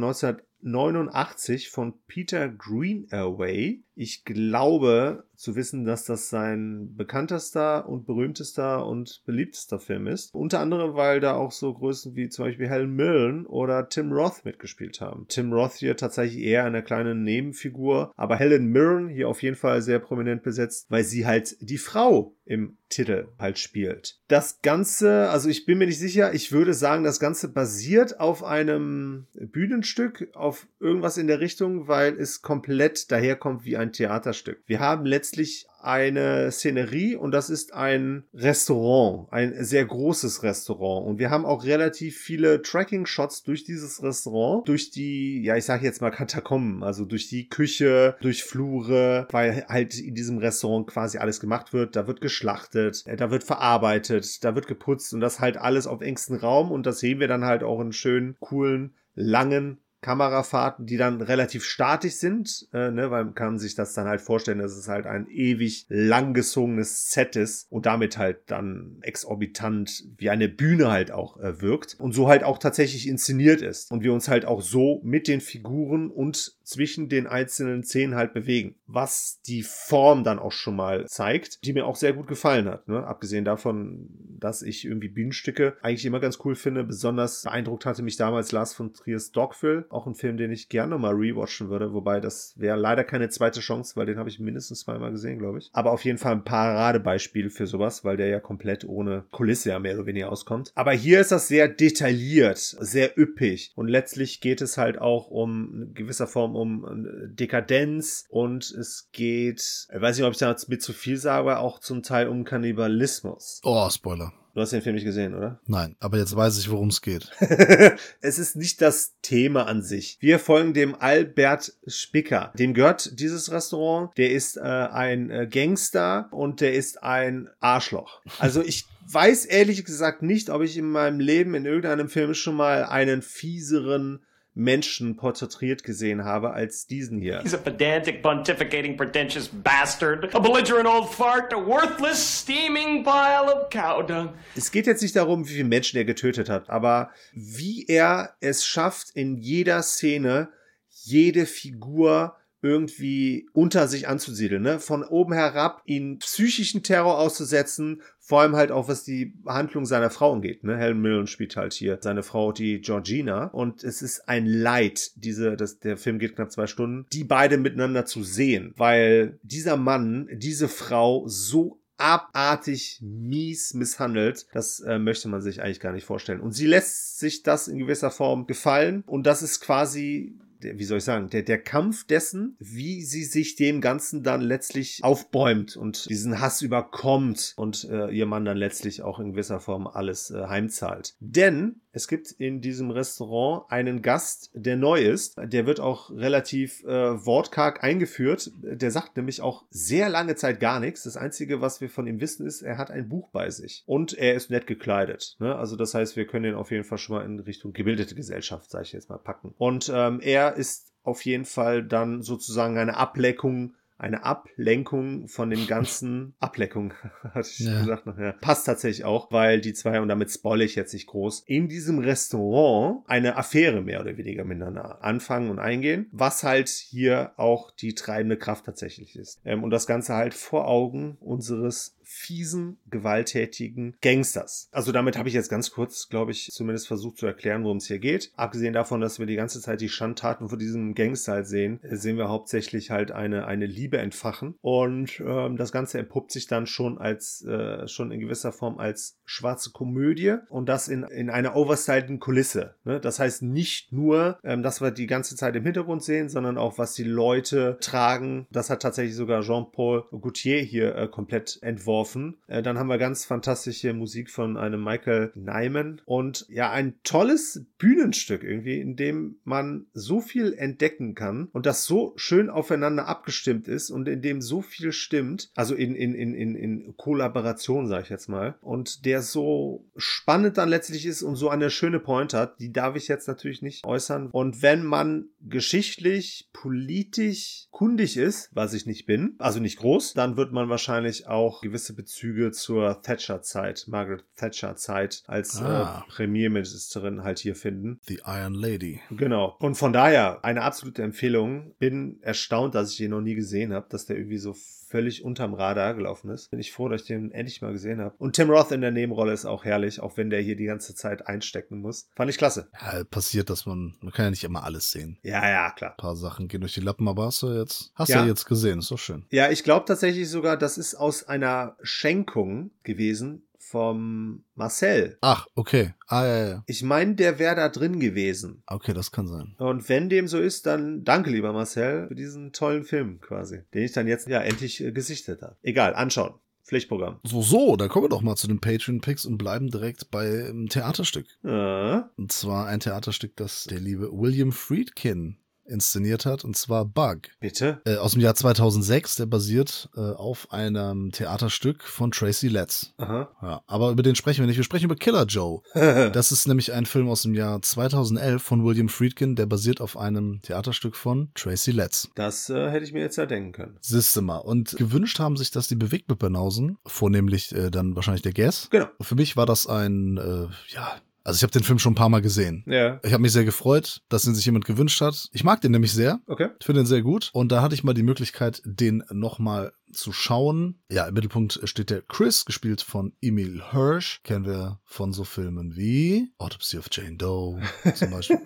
1989 0.63 1.69
von 1.69 1.99
Peter 2.07 2.49
Greenaway. 2.49 3.81
Ich 3.95 4.25
glaube 4.25 5.25
zu 5.39 5.55
wissen, 5.55 5.85
dass 5.85 6.03
das 6.03 6.29
sein 6.29 6.95
bekanntester 6.95 7.87
und 7.87 8.05
berühmtester 8.05 8.85
und 8.85 9.21
beliebtester 9.25 9.79
Film 9.79 10.07
ist. 10.07 10.33
Unter 10.33 10.59
anderem, 10.59 10.95
weil 10.95 11.21
da 11.21 11.35
auch 11.35 11.53
so 11.53 11.73
Größen 11.73 12.15
wie 12.15 12.27
zum 12.27 12.45
Beispiel 12.45 12.67
Helen 12.67 12.95
Mirren 12.95 13.45
oder 13.45 13.87
Tim 13.87 14.11
Roth 14.11 14.43
mitgespielt 14.43 14.99
haben. 14.99 15.25
Tim 15.29 15.53
Roth 15.53 15.75
hier 15.75 15.95
tatsächlich 15.95 16.43
eher 16.43 16.65
eine 16.65 16.83
kleine 16.83 17.15
Nebenfigur, 17.15 18.11
aber 18.17 18.35
Helen 18.35 18.65
Mirren 18.67 19.07
hier 19.07 19.29
auf 19.29 19.41
jeden 19.41 19.55
Fall 19.55 19.81
sehr 19.81 19.99
prominent 19.99 20.43
besetzt, 20.43 20.87
weil 20.89 21.05
sie 21.05 21.25
halt 21.25 21.55
die 21.61 21.77
Frau 21.77 22.35
im 22.49 22.77
Titel 22.89 23.27
halt 23.37 23.59
spielt. 23.59 24.17
Das 24.27 24.63
Ganze, 24.63 25.29
also 25.29 25.49
ich 25.49 25.67
bin 25.67 25.77
mir 25.77 25.85
nicht 25.85 25.99
sicher, 25.99 26.33
ich 26.33 26.51
würde 26.51 26.73
sagen, 26.73 27.03
das 27.03 27.19
Ganze 27.19 27.47
basiert 27.47 28.19
auf 28.19 28.43
einem 28.43 29.27
Bühnenstück, 29.35 30.29
auf 30.33 30.67
irgendwas 30.79 31.17
in 31.17 31.27
der 31.27 31.39
Richtung, 31.39 31.87
weil 31.87 32.19
es 32.19 32.41
komplett 32.41 33.11
daherkommt 33.11 33.65
wie 33.65 33.77
ein 33.77 33.93
Theaterstück. 33.93 34.63
Wir 34.65 34.79
haben 34.79 35.05
letztlich 35.29 35.67
eine 35.81 36.51
Szenerie 36.51 37.15
und 37.15 37.31
das 37.31 37.49
ist 37.49 37.73
ein 37.73 38.23
Restaurant, 38.33 39.31
ein 39.31 39.63
sehr 39.63 39.85
großes 39.85 40.41
Restaurant. 40.43 41.05
Und 41.07 41.19
wir 41.19 41.29
haben 41.29 41.45
auch 41.45 41.63
relativ 41.63 42.17
viele 42.17 42.61
Tracking-Shots 42.63 43.43
durch 43.43 43.63
dieses 43.63 44.01
Restaurant, 44.01 44.67
durch 44.67 44.89
die, 44.89 45.43
ja, 45.43 45.55
ich 45.55 45.65
sage 45.65 45.85
jetzt 45.85 46.01
mal 46.01 46.09
Katakomben, 46.09 46.83
also 46.83 47.05
durch 47.05 47.29
die 47.29 47.47
Küche, 47.47 48.17
durch 48.21 48.43
Flure, 48.43 49.27
weil 49.31 49.65
halt 49.69 49.97
in 49.99 50.15
diesem 50.15 50.39
Restaurant 50.39 50.87
quasi 50.87 51.19
alles 51.19 51.39
gemacht 51.39 51.71
wird. 51.73 51.95
Da 51.95 52.07
wird 52.07 52.21
geschlachtet, 52.21 53.03
äh, 53.05 53.15
da 53.15 53.29
wird 53.29 53.43
verarbeitet, 53.43 54.43
da 54.43 54.55
wird 54.55 54.67
geputzt 54.67 55.13
und 55.13 55.21
das 55.21 55.39
halt 55.39 55.57
alles 55.57 55.85
auf 55.85 56.01
engstem 56.01 56.37
Raum 56.37 56.71
und 56.71 56.87
das 56.87 56.99
sehen 56.99 57.19
wir 57.19 57.27
dann 57.27 57.45
halt 57.45 57.63
auch 57.63 57.79
in 57.79 57.93
schönen, 57.93 58.35
coolen, 58.39 58.95
langen 59.13 59.77
Kamerafahrten, 60.01 60.85
die 60.85 60.97
dann 60.97 61.21
relativ 61.21 61.63
statisch 61.63 62.15
sind, 62.15 62.67
äh, 62.73 62.91
ne, 62.91 63.11
weil 63.11 63.25
man 63.25 63.35
kann 63.35 63.59
sich 63.59 63.75
das 63.75 63.93
dann 63.93 64.07
halt 64.07 64.21
vorstellen, 64.21 64.59
dass 64.59 64.75
es 64.75 64.87
halt 64.87 65.05
ein 65.05 65.27
ewig 65.29 65.85
langgezogenes 65.89 67.11
Set 67.11 67.35
ist 67.35 67.67
und 67.69 67.85
damit 67.85 68.17
halt 68.17 68.39
dann 68.47 68.97
exorbitant 69.01 70.05
wie 70.17 70.29
eine 70.29 70.47
Bühne 70.47 70.89
halt 70.91 71.11
auch 71.11 71.39
äh, 71.39 71.61
wirkt 71.61 71.97
und 71.99 72.13
so 72.13 72.27
halt 72.27 72.43
auch 72.43 72.57
tatsächlich 72.57 73.07
inszeniert 73.07 73.61
ist 73.61 73.91
und 73.91 74.03
wir 74.03 74.13
uns 74.13 74.27
halt 74.27 74.45
auch 74.45 74.61
so 74.61 75.01
mit 75.03 75.27
den 75.27 75.41
Figuren 75.41 76.09
und 76.09 76.57
zwischen 76.63 77.09
den 77.09 77.27
einzelnen 77.27 77.83
Szenen 77.83 78.15
halt 78.15 78.33
bewegen, 78.33 78.75
was 78.85 79.41
die 79.47 79.63
Form 79.63 80.23
dann 80.23 80.39
auch 80.39 80.51
schon 80.51 80.75
mal 80.75 81.07
zeigt, 81.07 81.65
die 81.65 81.73
mir 81.73 81.85
auch 81.85 81.95
sehr 81.95 82.13
gut 82.13 82.27
gefallen 82.27 82.67
hat, 82.67 82.87
ne? 82.87 83.05
abgesehen 83.05 83.43
davon, 83.43 84.07
dass 84.39 84.61
ich 84.61 84.85
irgendwie 84.85 85.09
Bühnenstücke 85.09 85.77
eigentlich 85.81 86.05
immer 86.05 86.19
ganz 86.19 86.39
cool 86.45 86.55
finde, 86.55 86.83
besonders 86.83 87.43
beeindruckt 87.43 87.85
hatte 87.85 88.03
mich 88.03 88.17
damals 88.17 88.51
Lars 88.51 88.73
von 88.73 88.93
Triers 88.93 89.31
Dogville, 89.31 89.85
auch 89.91 90.07
ein 90.07 90.15
Film, 90.15 90.37
den 90.37 90.51
ich 90.51 90.69
gerne 90.69 90.97
mal 90.97 91.13
rewatchen 91.13 91.69
würde, 91.69 91.93
wobei 91.93 92.19
das 92.19 92.53
wäre 92.57 92.77
leider 92.77 93.03
keine 93.03 93.29
zweite 93.29 93.59
Chance, 93.59 93.95
weil 93.95 94.05
den 94.05 94.17
habe 94.17 94.29
ich 94.29 94.39
mindestens 94.39 94.81
zweimal 94.81 95.11
gesehen, 95.11 95.39
glaube 95.39 95.59
ich. 95.59 95.69
Aber 95.73 95.91
auf 95.91 96.05
jeden 96.05 96.17
Fall 96.17 96.33
ein 96.33 96.43
Paradebeispiel 96.43 97.49
für 97.49 97.67
sowas, 97.67 98.03
weil 98.03 98.17
der 98.17 98.27
ja 98.27 98.39
komplett 98.39 98.85
ohne 98.85 99.25
Kulisse 99.31 99.69
ja 99.69 99.79
mehr 99.79 99.95
oder 99.95 100.05
weniger 100.05 100.31
auskommt. 100.31 100.71
Aber 100.75 100.91
hier 100.91 101.19
ist 101.19 101.31
das 101.31 101.47
sehr 101.47 101.67
detailliert, 101.67 102.57
sehr 102.57 103.17
üppig 103.17 103.71
und 103.75 103.87
letztlich 103.87 104.41
geht 104.41 104.61
es 104.61 104.77
halt 104.77 104.99
auch 104.99 105.29
um 105.29 105.69
in 105.73 105.93
gewisser 105.93 106.27
Form 106.27 106.55
um 106.55 107.07
Dekadenz 107.27 108.25
und 108.29 108.69
es 108.71 109.09
geht, 109.11 109.87
ich 109.93 110.01
weiß 110.01 110.17
nicht, 110.17 110.25
ob 110.25 110.33
ich 110.33 110.39
da 110.39 110.55
mit 110.67 110.81
zu 110.81 110.93
viel 110.93 111.17
sage, 111.17 111.39
aber 111.39 111.59
auch 111.59 111.79
zum 111.79 112.03
Teil 112.03 112.27
um 112.27 112.43
Kannibalismus. 112.43 113.61
Oh, 113.63 113.89
Spoiler. 113.89 114.33
Du 114.53 114.61
hast 114.61 114.73
den 114.73 114.81
Film 114.81 114.95
nicht 114.95 115.05
gesehen, 115.05 115.35
oder? 115.35 115.59
Nein, 115.67 115.95
aber 115.99 116.17
jetzt 116.17 116.35
weiß 116.35 116.57
ich, 116.57 116.69
worum 116.71 116.89
es 116.89 117.01
geht. 117.01 117.31
es 118.21 118.39
ist 118.39 118.55
nicht 118.55 118.81
das 118.81 119.15
Thema 119.21 119.67
an 119.67 119.83
sich. 119.83 120.17
Wir 120.21 120.39
folgen 120.39 120.73
dem 120.73 120.95
Albert 120.95 121.73
Spicker. 121.85 122.51
Dem 122.57 122.73
gehört 122.73 123.19
dieses 123.19 123.51
Restaurant. 123.51 124.11
Der 124.17 124.31
ist 124.31 124.57
äh, 124.57 124.61
ein 124.61 125.29
äh, 125.29 125.47
Gangster 125.47 126.29
und 126.31 126.61
der 126.61 126.73
ist 126.73 127.03
ein 127.03 127.49
Arschloch. 127.59 128.21
Also 128.39 128.61
ich 128.61 128.85
weiß 129.11 129.45
ehrlich 129.45 129.85
gesagt 129.85 130.23
nicht, 130.23 130.49
ob 130.49 130.61
ich 130.61 130.77
in 130.77 130.89
meinem 130.89 131.19
Leben 131.19 131.53
in 131.55 131.65
irgendeinem 131.65 132.09
Film 132.09 132.33
schon 132.33 132.55
mal 132.55 132.83
einen 132.83 133.21
fieseren 133.21 134.23
Menschen 134.53 135.15
porträtiert 135.15 135.83
gesehen 135.83 136.23
habe 136.23 136.51
als 136.51 136.85
diesen 136.87 137.19
hier. 137.19 137.41
He's 137.41 137.53
a 137.53 137.57
pedantic, 137.57 138.21
pontificating, 138.21 138.97
pretentious 138.97 139.47
bastard, 139.47 140.33
a 140.33 140.39
belligerent 140.39 140.87
old 140.87 141.09
fart, 141.09 141.53
a 141.53 141.57
worthless, 141.57 142.41
steaming 142.41 143.03
pile 143.03 143.53
of 143.53 143.69
cow 143.69 144.05
dung. 144.05 144.33
Es 144.55 144.71
geht 144.71 144.87
jetzt 144.87 145.01
nicht 145.01 145.15
darum, 145.15 145.47
wie 145.47 145.53
viele 145.53 145.67
Menschen 145.67 145.97
er 145.97 146.05
getötet 146.05 146.49
hat, 146.49 146.69
aber 146.69 147.11
wie 147.33 147.85
er 147.87 148.35
es 148.41 148.65
schafft, 148.65 149.11
in 149.13 149.37
jeder 149.37 149.81
Szene 149.83 150.49
jede 150.89 151.45
Figur 151.45 152.35
irgendwie 152.61 153.47
unter 153.53 153.87
sich 153.87 154.07
anzusiedeln, 154.07 154.61
ne? 154.61 154.79
Von 154.79 155.03
oben 155.03 155.33
herab 155.33 155.81
ihn 155.85 156.19
psychischen 156.19 156.83
Terror 156.83 157.17
auszusetzen, 157.17 158.01
vor 158.19 158.41
allem 158.41 158.55
halt 158.55 158.71
auch 158.71 158.87
was 158.87 159.03
die 159.03 159.33
Handlung 159.45 159.85
seiner 159.85 160.09
Frau 160.09 160.33
angeht, 160.33 160.63
ne? 160.63 160.77
Helen 160.77 161.01
Mirren 161.01 161.27
spielt 161.27 161.55
halt 161.55 161.73
hier 161.73 161.99
seine 162.01 162.23
Frau, 162.23 162.51
die 162.51 162.81
Georgina, 162.81 163.45
und 163.45 163.83
es 163.83 164.01
ist 164.01 164.27
ein 164.27 164.45
Leid, 164.45 165.11
diese, 165.15 165.55
das, 165.55 165.79
der 165.79 165.97
Film 165.97 166.19
geht 166.19 166.35
knapp 166.35 166.51
zwei 166.51 166.67
Stunden, 166.67 167.05
die 167.13 167.23
beide 167.23 167.57
miteinander 167.57 168.05
zu 168.05 168.23
sehen, 168.23 168.73
weil 168.77 169.39
dieser 169.43 169.77
Mann, 169.77 170.27
diese 170.33 170.67
Frau 170.67 171.27
so 171.27 171.79
abartig 171.99 172.99
mies 173.01 173.73
misshandelt. 173.73 174.47
Das 174.53 174.79
äh, 174.79 174.97
möchte 174.97 175.27
man 175.27 175.41
sich 175.41 175.61
eigentlich 175.61 175.81
gar 175.81 175.91
nicht 175.91 176.05
vorstellen. 176.05 176.39
Und 176.39 176.53
sie 176.53 176.65
lässt 176.65 177.19
sich 177.19 177.43
das 177.43 177.67
in 177.67 177.77
gewisser 177.77 178.09
Form 178.09 178.47
gefallen. 178.47 179.03
Und 179.05 179.27
das 179.27 179.43
ist 179.43 179.59
quasi 179.59 180.39
wie 180.61 180.83
soll 180.83 180.99
ich 180.99 181.03
sagen, 181.03 181.29
der, 181.29 181.43
der 181.43 181.59
Kampf 181.59 182.05
dessen, 182.05 182.55
wie 182.59 183.01
sie 183.01 183.23
sich 183.23 183.55
dem 183.55 183.81
Ganzen 183.81 184.23
dann 184.23 184.41
letztlich 184.41 184.99
aufbäumt 185.03 185.75
und 185.75 186.09
diesen 186.09 186.39
Hass 186.39 186.61
überkommt 186.61 187.53
und 187.55 187.87
äh, 187.89 188.09
ihr 188.09 188.25
Mann 188.25 188.45
dann 188.45 188.57
letztlich 188.57 189.01
auch 189.01 189.19
in 189.19 189.31
gewisser 189.31 189.59
Form 189.59 189.87
alles 189.87 190.31
äh, 190.31 190.47
heimzahlt. 190.47 191.15
Denn 191.19 191.81
es 191.91 192.07
gibt 192.07 192.31
in 192.31 192.61
diesem 192.61 192.91
Restaurant 192.91 193.71
einen 193.71 194.01
Gast, 194.01 194.51
der 194.53 194.77
neu 194.77 195.01
ist. 195.01 195.37
Der 195.37 195.65
wird 195.65 195.79
auch 195.79 196.11
relativ 196.11 196.83
äh, 196.83 196.87
wortkarg 197.25 197.83
eingeführt. 197.83 198.51
Der 198.61 198.91
sagt 198.91 199.17
nämlich 199.17 199.41
auch 199.41 199.65
sehr 199.69 200.07
lange 200.09 200.35
Zeit 200.35 200.59
gar 200.59 200.79
nichts. 200.79 201.03
Das 201.03 201.17
Einzige, 201.17 201.61
was 201.61 201.81
wir 201.81 201.89
von 201.89 202.05
ihm 202.05 202.21
wissen, 202.21 202.45
ist, 202.45 202.61
er 202.61 202.77
hat 202.77 202.91
ein 202.91 203.09
Buch 203.09 203.29
bei 203.31 203.49
sich. 203.49 203.83
Und 203.87 204.15
er 204.17 204.35
ist 204.35 204.51
nett 204.51 204.67
gekleidet. 204.67 205.35
Ne? 205.39 205.55
Also 205.55 205.75
das 205.75 205.93
heißt, 205.93 206.15
wir 206.15 206.27
können 206.27 206.45
ihn 206.45 206.55
auf 206.55 206.71
jeden 206.71 206.83
Fall 206.83 206.99
schon 206.99 207.15
mal 207.15 207.25
in 207.25 207.39
Richtung 207.39 207.73
gebildete 207.73 208.13
Gesellschaft, 208.13 208.69
sage 208.69 208.83
ich 208.85 208.93
jetzt 208.93 209.09
mal, 209.09 209.17
packen. 209.17 209.53
Und 209.57 209.91
ähm, 209.93 210.19
er 210.21 210.48
ist 210.49 210.93
auf 211.03 211.25
jeden 211.25 211.45
Fall 211.45 211.83
dann 211.83 212.21
sozusagen 212.21 212.77
eine 212.77 212.97
Ableckung 212.97 213.75
eine 213.99 214.23
Ablenkung 214.23 215.27
von 215.27 215.49
dem 215.49 215.67
ganzen 215.67 216.33
Ableckung, 216.39 216.93
hatte 217.33 217.49
ich 217.51 217.59
ja. 217.59 217.79
gesagt 217.79 218.05
nachher. 218.05 218.33
Passt 218.39 218.65
tatsächlich 218.65 219.03
auch, 219.03 219.29
weil 219.31 219.59
die 219.59 219.73
zwei, 219.73 219.99
und 219.99 220.07
damit 220.07 220.31
spoile 220.31 220.63
ich 220.63 220.75
jetzt 220.75 220.93
nicht 220.93 221.07
groß, 221.07 221.43
in 221.45 221.67
diesem 221.67 221.99
Restaurant 221.99 223.03
eine 223.07 223.35
Affäre 223.35 223.81
mehr 223.81 223.99
oder 223.99 224.17
weniger 224.17 224.45
miteinander 224.45 225.03
anfangen 225.03 225.49
und 225.49 225.59
eingehen, 225.59 226.07
was 226.13 226.43
halt 226.43 226.69
hier 226.69 227.33
auch 227.35 227.71
die 227.71 227.93
treibende 227.93 228.37
Kraft 228.37 228.65
tatsächlich 228.65 229.17
ist. 229.17 229.41
Ähm, 229.43 229.63
und 229.63 229.69
das 229.69 229.85
Ganze 229.85 230.15
halt 230.15 230.33
vor 230.33 230.67
Augen 230.69 231.17
unseres 231.19 231.97
fiesen, 232.11 232.79
gewalttätigen 232.89 233.95
Gangsters. 234.01 234.67
Also 234.71 234.91
damit 234.91 235.15
habe 235.15 235.29
ich 235.29 235.35
jetzt 235.35 235.49
ganz 235.49 235.69
kurz, 235.69 236.09
glaube 236.09 236.31
ich, 236.31 236.49
zumindest 236.51 236.87
versucht 236.87 237.17
zu 237.17 237.27
erklären, 237.27 237.63
worum 237.63 237.77
es 237.77 237.85
hier 237.85 237.99
geht. 237.99 238.31
Abgesehen 238.35 238.73
davon, 238.73 238.99
dass 238.99 239.19
wir 239.19 239.27
die 239.27 239.35
ganze 239.35 239.61
Zeit 239.61 239.79
die 239.79 239.89
Schandtaten 239.89 240.49
von 240.49 240.57
diesem 240.57 240.95
Gangster 240.95 241.33
halt 241.33 241.47
sehen, 241.47 241.79
äh, 241.83 241.95
sehen 241.95 242.17
wir 242.17 242.27
hauptsächlich 242.27 242.89
halt 242.89 243.11
eine, 243.11 243.45
eine 243.45 243.67
Liebe 243.67 243.99
entfachen. 243.99 244.55
Und 244.61 245.19
ähm, 245.19 245.55
das 245.55 245.71
Ganze 245.71 245.99
entpuppt 245.99 246.31
sich 246.31 246.47
dann 246.47 246.65
schon 246.65 246.97
als, 246.97 247.45
äh, 247.45 247.87
schon 247.87 248.11
in 248.11 248.19
gewisser 248.19 248.51
Form 248.51 248.79
als 248.79 249.19
schwarze 249.25 249.69
Komödie 249.69 250.37
und 250.49 250.67
das 250.67 250.87
in, 250.87 251.03
in 251.03 251.29
einer 251.29 251.55
overstyleden 251.55 252.19
Kulisse. 252.19 252.75
Ne? 252.85 252.99
Das 252.99 253.19
heißt 253.19 253.43
nicht 253.43 253.93
nur, 253.93 254.39
ähm, 254.43 254.63
dass 254.63 254.81
wir 254.81 254.89
die 254.89 255.07
ganze 255.07 255.35
Zeit 255.35 255.55
im 255.55 255.63
Hintergrund 255.63 256.03
sehen, 256.03 256.27
sondern 256.27 256.57
auch, 256.57 256.79
was 256.79 256.95
die 256.95 257.03
Leute 257.03 257.77
tragen. 257.81 258.47
Das 258.49 258.71
hat 258.71 258.81
tatsächlich 258.81 259.15
sogar 259.15 259.41
Jean-Paul 259.41 260.05
Gaultier 260.09 260.59
hier 260.61 260.95
äh, 260.95 261.07
komplett 261.07 261.59
entworfen. 261.61 261.98
Äh, 262.47 262.61
dann 262.61 262.77
haben 262.77 262.87
wir 262.87 262.97
ganz 262.97 263.25
fantastische 263.25 263.93
Musik 263.93 264.29
von 264.29 264.57
einem 264.57 264.83
Michael 264.83 265.31
Nyman. 265.35 266.01
Und 266.05 266.45
ja, 266.49 266.71
ein 266.71 266.95
tolles 267.03 267.65
Bühnenstück 267.77 268.43
irgendwie, 268.43 268.79
in 268.79 268.95
dem 268.95 269.37
man 269.43 269.87
so 269.93 270.21
viel 270.21 270.53
entdecken 270.53 271.15
kann 271.15 271.49
und 271.53 271.65
das 271.65 271.85
so 271.85 272.13
schön 272.15 272.49
aufeinander 272.49 273.07
abgestimmt 273.07 273.67
ist 273.67 273.89
und 273.89 274.07
in 274.07 274.21
dem 274.21 274.41
so 274.41 274.61
viel 274.61 274.91
stimmt, 274.91 275.51
also 275.55 275.75
in, 275.75 275.95
in, 275.95 276.13
in, 276.13 276.33
in, 276.33 276.55
in 276.55 276.97
Kollaboration, 276.97 277.87
sage 277.87 278.03
ich 278.03 278.09
jetzt 278.09 278.29
mal, 278.29 278.55
und 278.61 279.05
der 279.05 279.21
so 279.21 279.85
spannend 279.95 280.57
dann 280.57 280.69
letztlich 280.69 281.05
ist 281.05 281.23
und 281.23 281.35
so 281.35 281.49
eine 281.49 281.69
schöne 281.69 281.99
Point 281.99 282.33
hat, 282.33 282.59
die 282.59 282.71
darf 282.71 282.95
ich 282.95 283.07
jetzt 283.07 283.27
natürlich 283.27 283.61
nicht 283.61 283.85
äußern. 283.85 284.29
Und 284.31 284.61
wenn 284.61 284.85
man 284.85 285.29
geschichtlich, 285.41 286.49
politisch 286.53 287.67
kundig 287.71 288.17
ist, 288.17 288.49
was 288.53 288.73
ich 288.73 288.85
nicht 288.85 289.05
bin, 289.05 289.35
also 289.39 289.59
nicht 289.59 289.79
groß, 289.79 290.13
dann 290.13 290.37
wird 290.37 290.51
man 290.51 290.69
wahrscheinlich 290.69 291.27
auch 291.27 291.61
gewisse 291.61 291.88
Bezüge 291.93 292.51
zur 292.51 293.01
Thatcher-Zeit, 293.01 293.85
Margaret 293.87 294.23
Thatcher-Zeit 294.35 295.23
als 295.27 295.61
Ah. 295.61 296.03
äh, 296.07 296.11
Premierministerin 296.11 297.23
halt 297.23 297.39
hier 297.39 297.55
finden. 297.55 297.99
The 298.07 298.21
Iron 298.25 298.53
Lady. 298.53 299.01
Genau. 299.11 299.55
Und 299.59 299.75
von 299.75 299.93
daher 299.93 300.43
eine 300.43 300.61
absolute 300.61 301.03
Empfehlung. 301.03 301.73
Bin 301.79 302.19
erstaunt, 302.21 302.75
dass 302.75 302.91
ich 302.91 302.97
den 302.97 303.11
noch 303.11 303.21
nie 303.21 303.35
gesehen 303.35 303.73
habe, 303.73 303.87
dass 303.89 304.05
der 304.05 304.17
irgendwie 304.17 304.37
so 304.37 304.55
völlig 304.89 305.23
unterm 305.23 305.53
Radar 305.53 305.93
gelaufen 305.93 306.29
ist. 306.31 306.49
Bin 306.51 306.59
ich 306.59 306.71
froh, 306.71 306.89
dass 306.89 307.01
ich 307.01 307.07
den 307.07 307.31
endlich 307.31 307.61
mal 307.61 307.71
gesehen 307.71 308.01
habe. 308.01 308.15
Und 308.17 308.35
Tim 308.35 308.49
Roth 308.49 308.71
in 308.71 308.81
der 308.81 308.91
Nebenrolle 308.91 309.33
ist 309.33 309.45
auch 309.45 309.63
herrlich, 309.65 309.99
auch 309.99 310.17
wenn 310.17 310.29
der 310.29 310.41
hier 310.41 310.55
die 310.55 310.65
ganze 310.65 310.95
Zeit 310.95 311.27
einstecken 311.27 311.79
muss. 311.79 312.09
Fand 312.15 312.29
ich 312.29 312.37
klasse. 312.37 312.69
Ja, 312.81 313.03
passiert, 313.03 313.49
dass 313.49 313.65
man, 313.65 313.95
man 314.01 314.11
kann 314.11 314.25
ja 314.25 314.29
nicht 314.31 314.43
immer 314.43 314.63
alles 314.63 314.91
sehen. 314.91 315.19
Ja, 315.23 315.47
ja, 315.49 315.71
klar. 315.71 315.91
Ein 315.91 315.97
paar 315.97 316.15
Sachen 316.15 316.47
gehen 316.47 316.61
durch 316.61 316.73
die 316.73 316.81
Lappen, 316.81 317.07
aber 317.07 317.25
hast 317.25 317.41
du 317.43 317.51
jetzt, 317.51 317.91
hast 317.95 318.09
Ja. 318.09 318.21
du 318.23 318.27
jetzt 318.27 318.45
gesehen, 318.45 318.79
ist 318.79 318.91
doch 318.91 318.97
schön. 318.99 319.25
Ja, 319.31 319.49
ich 319.51 319.63
glaube 319.63 319.85
tatsächlich 319.85 320.29
sogar, 320.29 320.57
das 320.57 320.77
ist 320.77 320.95
aus 320.95 321.27
einer 321.27 321.75
Schenkung 321.81 322.71
gewesen 322.83 323.43
vom 323.69 324.43
Marcel. 324.55 325.17
Ach, 325.21 325.45
okay. 325.53 325.93
Ah, 326.07 326.25
ja, 326.25 326.47
ja. 326.47 326.63
Ich 326.65 326.81
meine, 326.81 327.13
der 327.15 327.37
wäre 327.37 327.55
da 327.55 327.69
drin 327.69 327.99
gewesen. 327.99 328.63
Okay, 328.65 328.93
das 328.93 329.11
kann 329.11 329.27
sein. 329.27 329.55
Und 329.59 329.87
wenn 329.89 330.09
dem 330.09 330.27
so 330.27 330.39
ist, 330.39 330.65
dann 330.65 331.03
danke, 331.03 331.29
lieber 331.29 331.53
Marcel, 331.53 332.07
für 332.07 332.15
diesen 332.15 332.51
tollen 332.51 332.83
Film 332.83 333.21
quasi, 333.21 333.61
den 333.73 333.83
ich 333.83 333.91
dann 333.91 334.07
jetzt 334.07 334.27
ja 334.27 334.39
endlich 334.41 334.83
äh, 334.83 334.91
gesichtet 334.91 335.43
habe. 335.43 335.55
Egal, 335.61 335.93
anschauen. 335.93 336.33
Pflichtprogramm. 336.63 337.19
So, 337.23 337.41
so, 337.41 337.75
dann 337.75 337.89
kommen 337.89 338.05
wir 338.05 338.09
doch 338.09 338.21
mal 338.21 338.35
zu 338.35 338.47
den 338.47 338.59
Patreon-Picks 338.59 339.25
und 339.25 339.37
bleiben 339.37 339.69
direkt 339.69 340.11
bei 340.11 340.47
einem 340.47 340.67
Theaterstück. 340.69 341.25
Äh, 341.43 342.01
Und 342.15 342.31
zwar 342.31 342.67
ein 342.67 342.79
Theaterstück, 342.79 343.35
das 343.35 343.63
der 343.65 343.79
liebe 343.79 344.09
William 344.11 344.51
Friedkin 344.51 345.37
inszeniert 345.69 346.25
hat, 346.25 346.43
und 346.43 346.55
zwar 346.57 346.85
Bug. 346.85 347.29
bitte? 347.39 347.81
Äh, 347.85 347.97
aus 347.97 348.13
dem 348.13 348.21
Jahr 348.21 348.35
2006, 348.35 349.15
der 349.15 349.25
basiert 349.25 349.89
äh, 349.95 349.99
auf 349.99 350.51
einem 350.51 351.11
Theaterstück 351.11 351.83
von 351.83 352.11
Tracy 352.11 352.47
Letts. 352.47 352.93
Aha. 352.97 353.29
Ja, 353.41 353.61
aber 353.67 353.91
über 353.91 354.03
den 354.03 354.15
sprechen 354.15 354.41
wir 354.41 354.47
nicht. 354.47 354.57
Wir 354.57 354.63
sprechen 354.63 354.85
über 354.85 354.95
Killer 354.95 355.25
Joe. 355.25 355.61
Das 356.19 356.31
ist 356.31 356.47
nämlich 356.47 356.73
ein 356.73 356.85
Film 356.85 357.07
aus 357.09 357.21
dem 357.23 357.33
Jahr 357.33 357.61
2011 357.61 358.41
von 358.41 358.65
William 358.65 358.89
Friedkin, 358.89 359.35
der 359.35 359.45
basiert 359.45 359.81
auf 359.81 359.97
einem 359.97 360.41
Theaterstück 360.41 360.95
von 360.95 361.29
Tracy 361.35 361.71
Letts. 361.71 362.09
Das 362.15 362.49
äh, 362.49 362.69
hätte 362.71 362.85
ich 362.85 362.93
mir 362.93 363.01
jetzt 363.01 363.17
ja 363.17 363.25
denken 363.25 363.51
können. 363.51 363.77
Siehste 363.81 364.21
mal. 364.21 364.37
Und 364.37 364.75
gewünscht 364.77 365.19
haben 365.19 365.37
sich 365.37 365.51
das 365.51 365.67
die 365.67 365.75
Bewegtbildbanausen, 365.75 366.77
vornehmlich 366.85 367.53
äh, 367.53 367.69
dann 367.69 367.95
wahrscheinlich 367.95 368.21
der 368.23 368.33
Guess. 368.33 368.69
Genau. 368.69 368.87
Für 369.01 369.15
mich 369.15 369.37
war 369.37 369.45
das 369.45 369.67
ein, 369.67 370.17
äh, 370.17 370.47
ja, 370.73 370.95
also 371.23 371.37
ich 371.37 371.43
habe 371.43 371.51
den 371.51 371.63
Film 371.63 371.79
schon 371.79 371.93
ein 371.93 371.95
paar 371.95 372.09
Mal 372.09 372.21
gesehen. 372.21 372.63
Ja. 372.67 372.99
Ich 373.03 373.13
habe 373.13 373.21
mich 373.21 373.31
sehr 373.31 373.45
gefreut, 373.45 374.01
dass 374.09 374.25
ihn 374.25 374.35
sich 374.35 374.45
jemand 374.45 374.65
gewünscht 374.65 375.01
hat. 375.01 375.29
Ich 375.31 375.43
mag 375.43 375.61
den 375.61 375.71
nämlich 375.71 375.93
sehr. 375.93 376.19
Okay. 376.27 376.49
Ich 376.59 376.65
finde 376.65 376.81
den 376.81 376.87
sehr 376.87 377.01
gut. 377.01 377.29
Und 377.33 377.51
da 377.51 377.61
hatte 377.61 377.75
ich 377.75 377.83
mal 377.83 377.93
die 377.93 378.03
Möglichkeit, 378.03 378.61
den 378.65 379.03
nochmal 379.11 379.73
zu 379.91 380.11
schauen. 380.11 380.81
Ja, 380.89 381.07
im 381.07 381.13
Mittelpunkt 381.13 381.59
steht 381.63 381.89
der 381.89 382.01
Chris, 382.01 382.45
gespielt 382.45 382.81
von 382.81 383.13
Emil 383.21 383.61
Hirsch. 383.71 384.21
Kennen 384.23 384.45
wir 384.45 384.79
von 384.85 385.13
so 385.13 385.23
Filmen 385.23 385.75
wie 385.75 386.31
Autopsy 386.37 386.77
of 386.77 386.87
Jane 386.91 387.17
Doe 387.17 387.61
zum 387.95 388.11
Beispiel. 388.11 388.39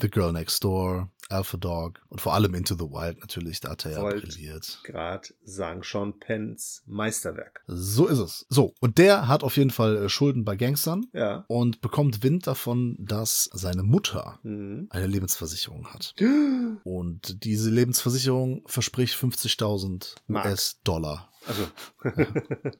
The 0.00 0.08
Girl 0.08 0.32
Next 0.32 0.62
Door, 0.62 1.10
Alpha 1.30 1.56
Dog 1.56 2.00
und 2.08 2.20
vor 2.20 2.34
allem 2.34 2.54
Into 2.54 2.74
the 2.74 2.82
Wild 2.84 3.18
natürlich, 3.20 3.60
da 3.60 3.70
hat 3.70 3.84
er 3.86 3.92
ja 3.92 4.02
Wild. 4.02 4.22
brilliert. 4.22 4.80
Grad 4.84 5.32
sang 5.44 5.82
Sean 5.82 6.18
Penns 6.18 6.82
Meisterwerk. 6.86 7.62
So 7.66 8.06
ist 8.06 8.18
es. 8.18 8.46
So, 8.48 8.74
und 8.80 8.98
der 8.98 9.26
hat 9.28 9.42
auf 9.42 9.56
jeden 9.56 9.70
Fall 9.70 9.96
äh, 9.96 10.08
Schulden 10.08 10.44
bei 10.44 10.56
Gangstern 10.56 11.06
Ja. 11.12 11.44
und 11.48 11.80
bekommt 11.80 12.22
Wind 12.22 12.46
davon, 12.46 12.96
dass 12.98 13.48
seine 13.52 13.82
Mutter 13.82 14.38
Mhm. 14.42 14.88
eine 14.90 15.06
Lebensversicherung 15.06 15.86
hat. 15.88 16.14
Und 16.84 17.44
diese 17.44 17.70
Lebensversicherung 17.70 18.62
verspricht 18.66 19.14
50.000 19.16 20.14
Mark. 20.26 20.46
US-Dollar. 20.46 21.30
Also, 21.46 21.66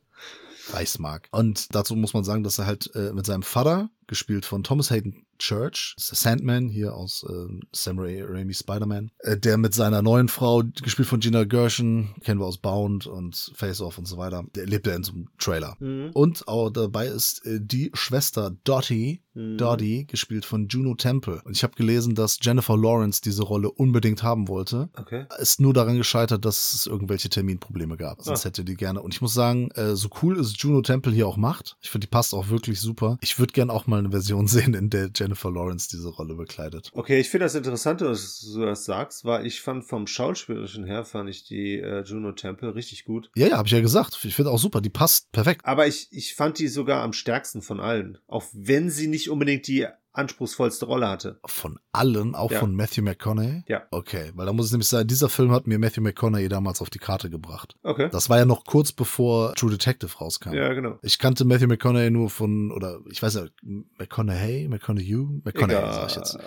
Reichsmark. 0.73 1.29
Und 1.31 1.75
dazu 1.75 1.95
muss 1.97 2.15
man 2.15 2.25
sagen, 2.25 2.43
dass 2.43 2.59
er 2.59 2.67
halt 2.67 2.91
äh, 2.95 3.13
mit 3.13 3.27
seinem 3.27 3.43
Vater, 3.43 3.91
gespielt 4.07 4.45
von 4.45 4.63
Thomas 4.63 4.91
Hayden 4.91 5.27
Church, 5.45 5.95
Sandman 5.99 6.71
hier 6.71 6.95
aus 6.95 7.23
äh, 7.29 7.67
Sam 7.73 7.99
Ra 7.99 8.07
Raimi 8.07 8.55
Spider-Man, 8.55 9.11
äh, 9.19 9.37
der 9.37 9.59
mit 9.59 9.75
seiner 9.75 10.01
neuen 10.01 10.29
Frau, 10.29 10.63
gespielt 10.83 11.09
von 11.09 11.21
Gina 11.21 11.45
Gershon, 11.45 12.15
kennen 12.23 12.41
wir 12.41 12.47
aus 12.47 12.57
Bound 12.57 13.07
und 13.07 13.53
Face 13.55 13.83
Off 13.83 13.99
und 13.99 14.07
so 14.07 14.17
weiter, 14.17 14.45
der 14.55 14.67
lebt 14.67 14.87
ja 14.87 14.95
in 14.95 15.05
so 15.05 15.13
einem 15.13 15.29
Trailer. 15.39 15.77
mhm. 15.81 16.11
Und 16.15 16.49
auch 16.49 16.71
dabei 16.71 17.07
ist 17.07 17.45
äh, 17.45 17.59
die 17.61 17.91
Schwester 17.93 18.57
Dottie, 18.65 19.21
Mhm. 19.35 20.07
Gespielt 20.07 20.45
von 20.45 20.69
Juno 20.69 20.95
Temple. 20.95 21.43
Und 21.45 21.57
ich 21.57 21.63
habe 21.63 21.75
gelesen, 21.75 22.15
dass 22.15 22.39
Jennifer 22.41 22.77
Lawrence 22.77 23.21
diese 23.21 23.43
Rolle 23.43 23.71
unbedingt 23.71 24.23
haben 24.23 24.49
wollte. 24.49 24.89
Okay. 24.97 25.27
Ist 25.39 25.61
nur 25.61 25.73
daran 25.75 25.97
gescheitert, 25.97 26.45
dass 26.45 26.73
es 26.75 26.87
irgendwelche 26.87 27.29
Terminprobleme 27.29 27.97
gab. 27.97 28.23
Sonst 28.23 28.43
Ah. 28.43 28.45
hätte 28.47 28.65
die 28.65 28.75
gerne. 28.77 29.03
Und 29.03 29.13
ich 29.15 29.21
muss 29.21 29.35
sagen, 29.35 29.71
äh, 29.73 29.97
so 29.97 30.09
cool 30.23 30.39
es 30.39 30.55
Juno 30.57 30.83
Temple 30.83 31.13
hier 31.13 31.27
auch 31.27 31.37
macht, 31.37 31.77
ich 31.81 31.91
finde, 31.91 32.07
die 32.07 32.11
passt 32.11 32.35
auch 32.35 32.49
wirklich 32.49 32.81
super. 32.81 33.19
Ich 33.21 33.39
würde 33.39 33.53
gern 33.53 33.71
auch 33.71 33.87
mal 33.87 33.99
eine 33.99 34.11
Version 34.11 34.47
sehen, 34.47 34.75
in 34.75 34.91
der 34.91 35.11
Jennifer 35.15 35.51
Lawrence 35.51 35.89
diese 35.91 36.09
Rolle 36.09 36.35
bekleidet. 36.35 36.91
Okay, 36.93 37.21
ich 37.21 37.29
finde 37.31 37.47
das 37.47 37.55
interessant, 37.55 38.01
dass 38.01 38.41
du 38.41 38.61
das 38.61 38.85
sagst, 38.85 39.25
weil 39.25 39.47
ich 39.47 39.61
fand 39.61 39.85
vom 39.85 40.07
Schauspielerischen 40.07 40.85
her, 40.85 41.05
fand 41.05 41.29
ich 41.29 41.45
die 41.45 41.79
äh, 41.81 42.03
Juno 42.05 42.33
Temple 42.33 42.75
richtig 42.75 43.05
gut. 43.05 43.31
Ja, 43.35 43.49
ja, 43.49 43.57
habe 43.57 43.67
ich 43.67 43.73
ja 43.73 43.81
gesagt. 43.81 44.19
Ich 44.25 44.35
finde 44.35 44.51
auch 44.51 44.59
super. 44.59 44.81
Die 44.81 44.91
passt 44.91 45.33
perfekt. 45.33 45.63
Aber 45.65 45.87
ich, 45.87 46.09
ich 46.11 46.35
fand 46.35 46.59
die 46.59 46.69
sogar 46.69 47.03
am 47.03 47.13
stärksten 47.13 47.63
von 47.63 47.81
allen. 47.81 48.19
Auch 48.29 48.45
wenn 48.53 48.91
sie 48.91 49.07
nicht 49.09 49.24
unbedingt 49.31 49.67
die 49.67 49.87
anspruchsvollste 50.13 50.87
Rolle 50.87 51.09
hatte. 51.09 51.41
Von 51.45 51.81
allen, 51.91 52.37
auch 52.37 52.53
Ja. 52.53 52.61
von 52.61 52.75
Matthew 52.77 53.03
McConaughey. 53.03 53.65
Ja. 53.67 53.83
Okay, 53.91 54.31
weil 54.35 54.47
da 54.47 54.53
muss 54.53 54.67
es 54.67 54.71
nämlich 54.73 54.89
sagen, 54.89 55.09
dieser 55.09 55.29
Film 55.29 55.51
hat 55.51 55.67
mir 55.67 55.79
Matthew 55.81 56.03
McConaughey 56.03 56.49
damals 56.49 56.81
auf 56.81 56.89
die 56.89 57.01
Karte 57.01 57.31
gebracht. 57.31 57.75
Okay. 57.83 58.09
Das 58.13 58.31
war 58.31 58.39
ja 58.39 58.45
noch 58.45 58.65
kurz 58.65 58.93
bevor 58.93 59.55
True 59.55 59.73
Detective 59.73 60.17
rauskam. 60.19 60.53
Ja, 60.55 60.73
genau. 60.73 60.99
Ich 61.03 61.19
kannte 61.19 61.45
Matthew 61.45 61.67
McConaughey 61.67 62.11
nur 62.11 62.31
von, 62.31 62.71
oder 62.71 63.01
ich 63.11 63.21
weiß 63.23 63.35
nicht, 63.35 63.53
McConaughey, 63.99 64.69
McConaughey, 64.69 65.41
McConaughey 65.45 65.77
Egal. 65.79 65.93
sag 65.95 66.11
ich 66.11 66.17
jetzt. 66.17 66.39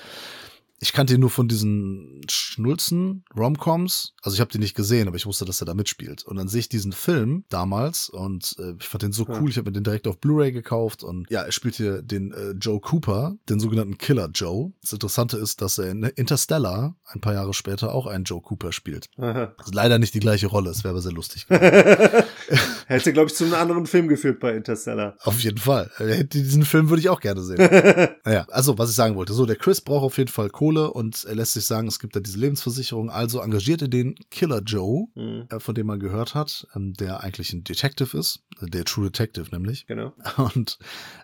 Ich 0.80 0.94
kannte 0.94 1.16
ihn 1.16 1.20
nur 1.20 1.30
von 1.30 1.48
diesen 1.48 2.22
Schnulzen, 2.30 3.24
Romcoms. 3.36 4.14
Also 4.22 4.36
ich 4.36 4.42
habe 4.42 4.52
den 4.52 4.62
nicht 4.62 4.76
gesehen, 4.76 5.08
aber 5.08 5.18
ich 5.18 5.26
wusste, 5.26 5.44
dass 5.46 5.60
er 5.62 5.66
da 5.66 5.74
mitspielt. 5.74 6.24
Und 6.24 6.36
dann 6.38 6.48
sehe 6.48 6.60
ich 6.60 6.70
diesen 6.70 6.92
Film 6.92 7.46
damals 7.50 8.10
und 8.10 8.56
äh, 8.60 8.74
ich 8.80 8.88
fand 8.88 9.02
den 9.02 9.12
so 9.12 9.26
Ja. 9.28 9.40
cool. 9.40 9.50
Ich 9.50 9.58
habe 9.58 9.70
mir 9.70 9.74
den 9.74 9.84
direkt 9.84 10.08
auf 10.08 10.20
Blu-ray 10.20 10.52
gekauft 10.52 11.04
und 11.04 11.30
ja, 11.32 11.42
er 11.42 11.52
spielt 11.52 11.76
hier 11.76 12.02
den 12.04 12.32
äh, 12.32 12.52
Joe 12.52 12.80
Cooper, 12.80 13.36
den 13.50 13.60
sogenannten 13.60 13.98
Killer 13.98 14.30
Joe. 14.34 14.72
Das 14.82 14.94
Interessante 14.94 15.38
ist, 15.38 15.62
dass 15.62 15.78
er 15.80 15.90
in 15.90 16.04
Interstellar 16.04 16.96
ein 17.06 17.22
paar 17.22 17.34
Jahre 17.34 17.54
später 17.54 17.94
auch 17.96 18.06
einen 18.06 18.24
Joe 18.26 18.42
Cooper 18.42 18.72
spielt. 18.72 19.08
Aha. 19.18 19.54
Das 19.58 19.68
ist 19.68 19.76
leider 19.76 19.98
nicht 19.98 20.14
die 20.14 20.20
gleiche 20.20 20.48
Rolle, 20.48 20.70
es 20.70 20.84
wäre 20.84 20.92
aber 20.92 21.02
sehr 21.02 21.12
lustig. 21.14 21.48
Hätte, 22.88 23.14
glaube 23.14 23.28
ich, 23.30 23.36
zu 23.36 23.44
einem 23.46 23.56
anderen 23.56 23.86
Film 23.86 24.08
geführt 24.08 24.40
bei 24.40 24.56
Interstellar. 24.56 25.16
Auf 25.24 25.40
jeden 25.42 25.58
Fall. 25.58 25.90
Diesen 26.32 26.64
Film 26.66 26.90
würde 26.90 27.02
ich 27.02 27.10
auch 27.10 27.20
gerne 27.20 27.42
sehen. 27.42 27.58
naja, 28.26 28.46
also 28.50 28.78
was 28.78 28.90
ich 28.90 28.96
sagen 28.96 29.16
wollte. 29.16 29.34
So, 29.34 29.46
der 29.46 29.56
Chris 29.58 29.82
braucht 29.82 30.04
auf 30.04 30.18
jeden 30.18 30.30
Fall 30.30 30.50
Kohle 30.50 30.67
Kohle 30.68 30.92
und 30.92 31.24
er 31.26 31.36
lässt 31.36 31.54
sich 31.54 31.66
sagen, 31.66 31.88
es 31.88 32.00
gibt 32.00 32.16
da 32.16 32.20
diese 32.20 32.38
Lebensversicherung. 32.40 33.10
Also 33.10 33.40
engagiert 33.42 33.82
er 33.82 33.88
den 33.88 34.16
Killer 34.30 34.62
Joe, 34.62 35.08
Mhm. 35.16 35.46
äh, 35.50 35.60
von 35.60 35.76
dem 35.76 35.88
man 35.88 36.00
gehört 36.00 36.36
hat, 36.36 36.68
ähm, 36.76 36.94
der 36.94 37.22
eigentlich 37.24 37.54
ein 37.54 37.64
Detective 37.64 38.18
ist, 38.18 38.44
äh, 38.62 38.66
der 38.66 38.84
True 38.86 39.06
Detective 39.06 39.48
nämlich, 39.52 39.86
Genau. 39.88 40.14
und 40.54 40.78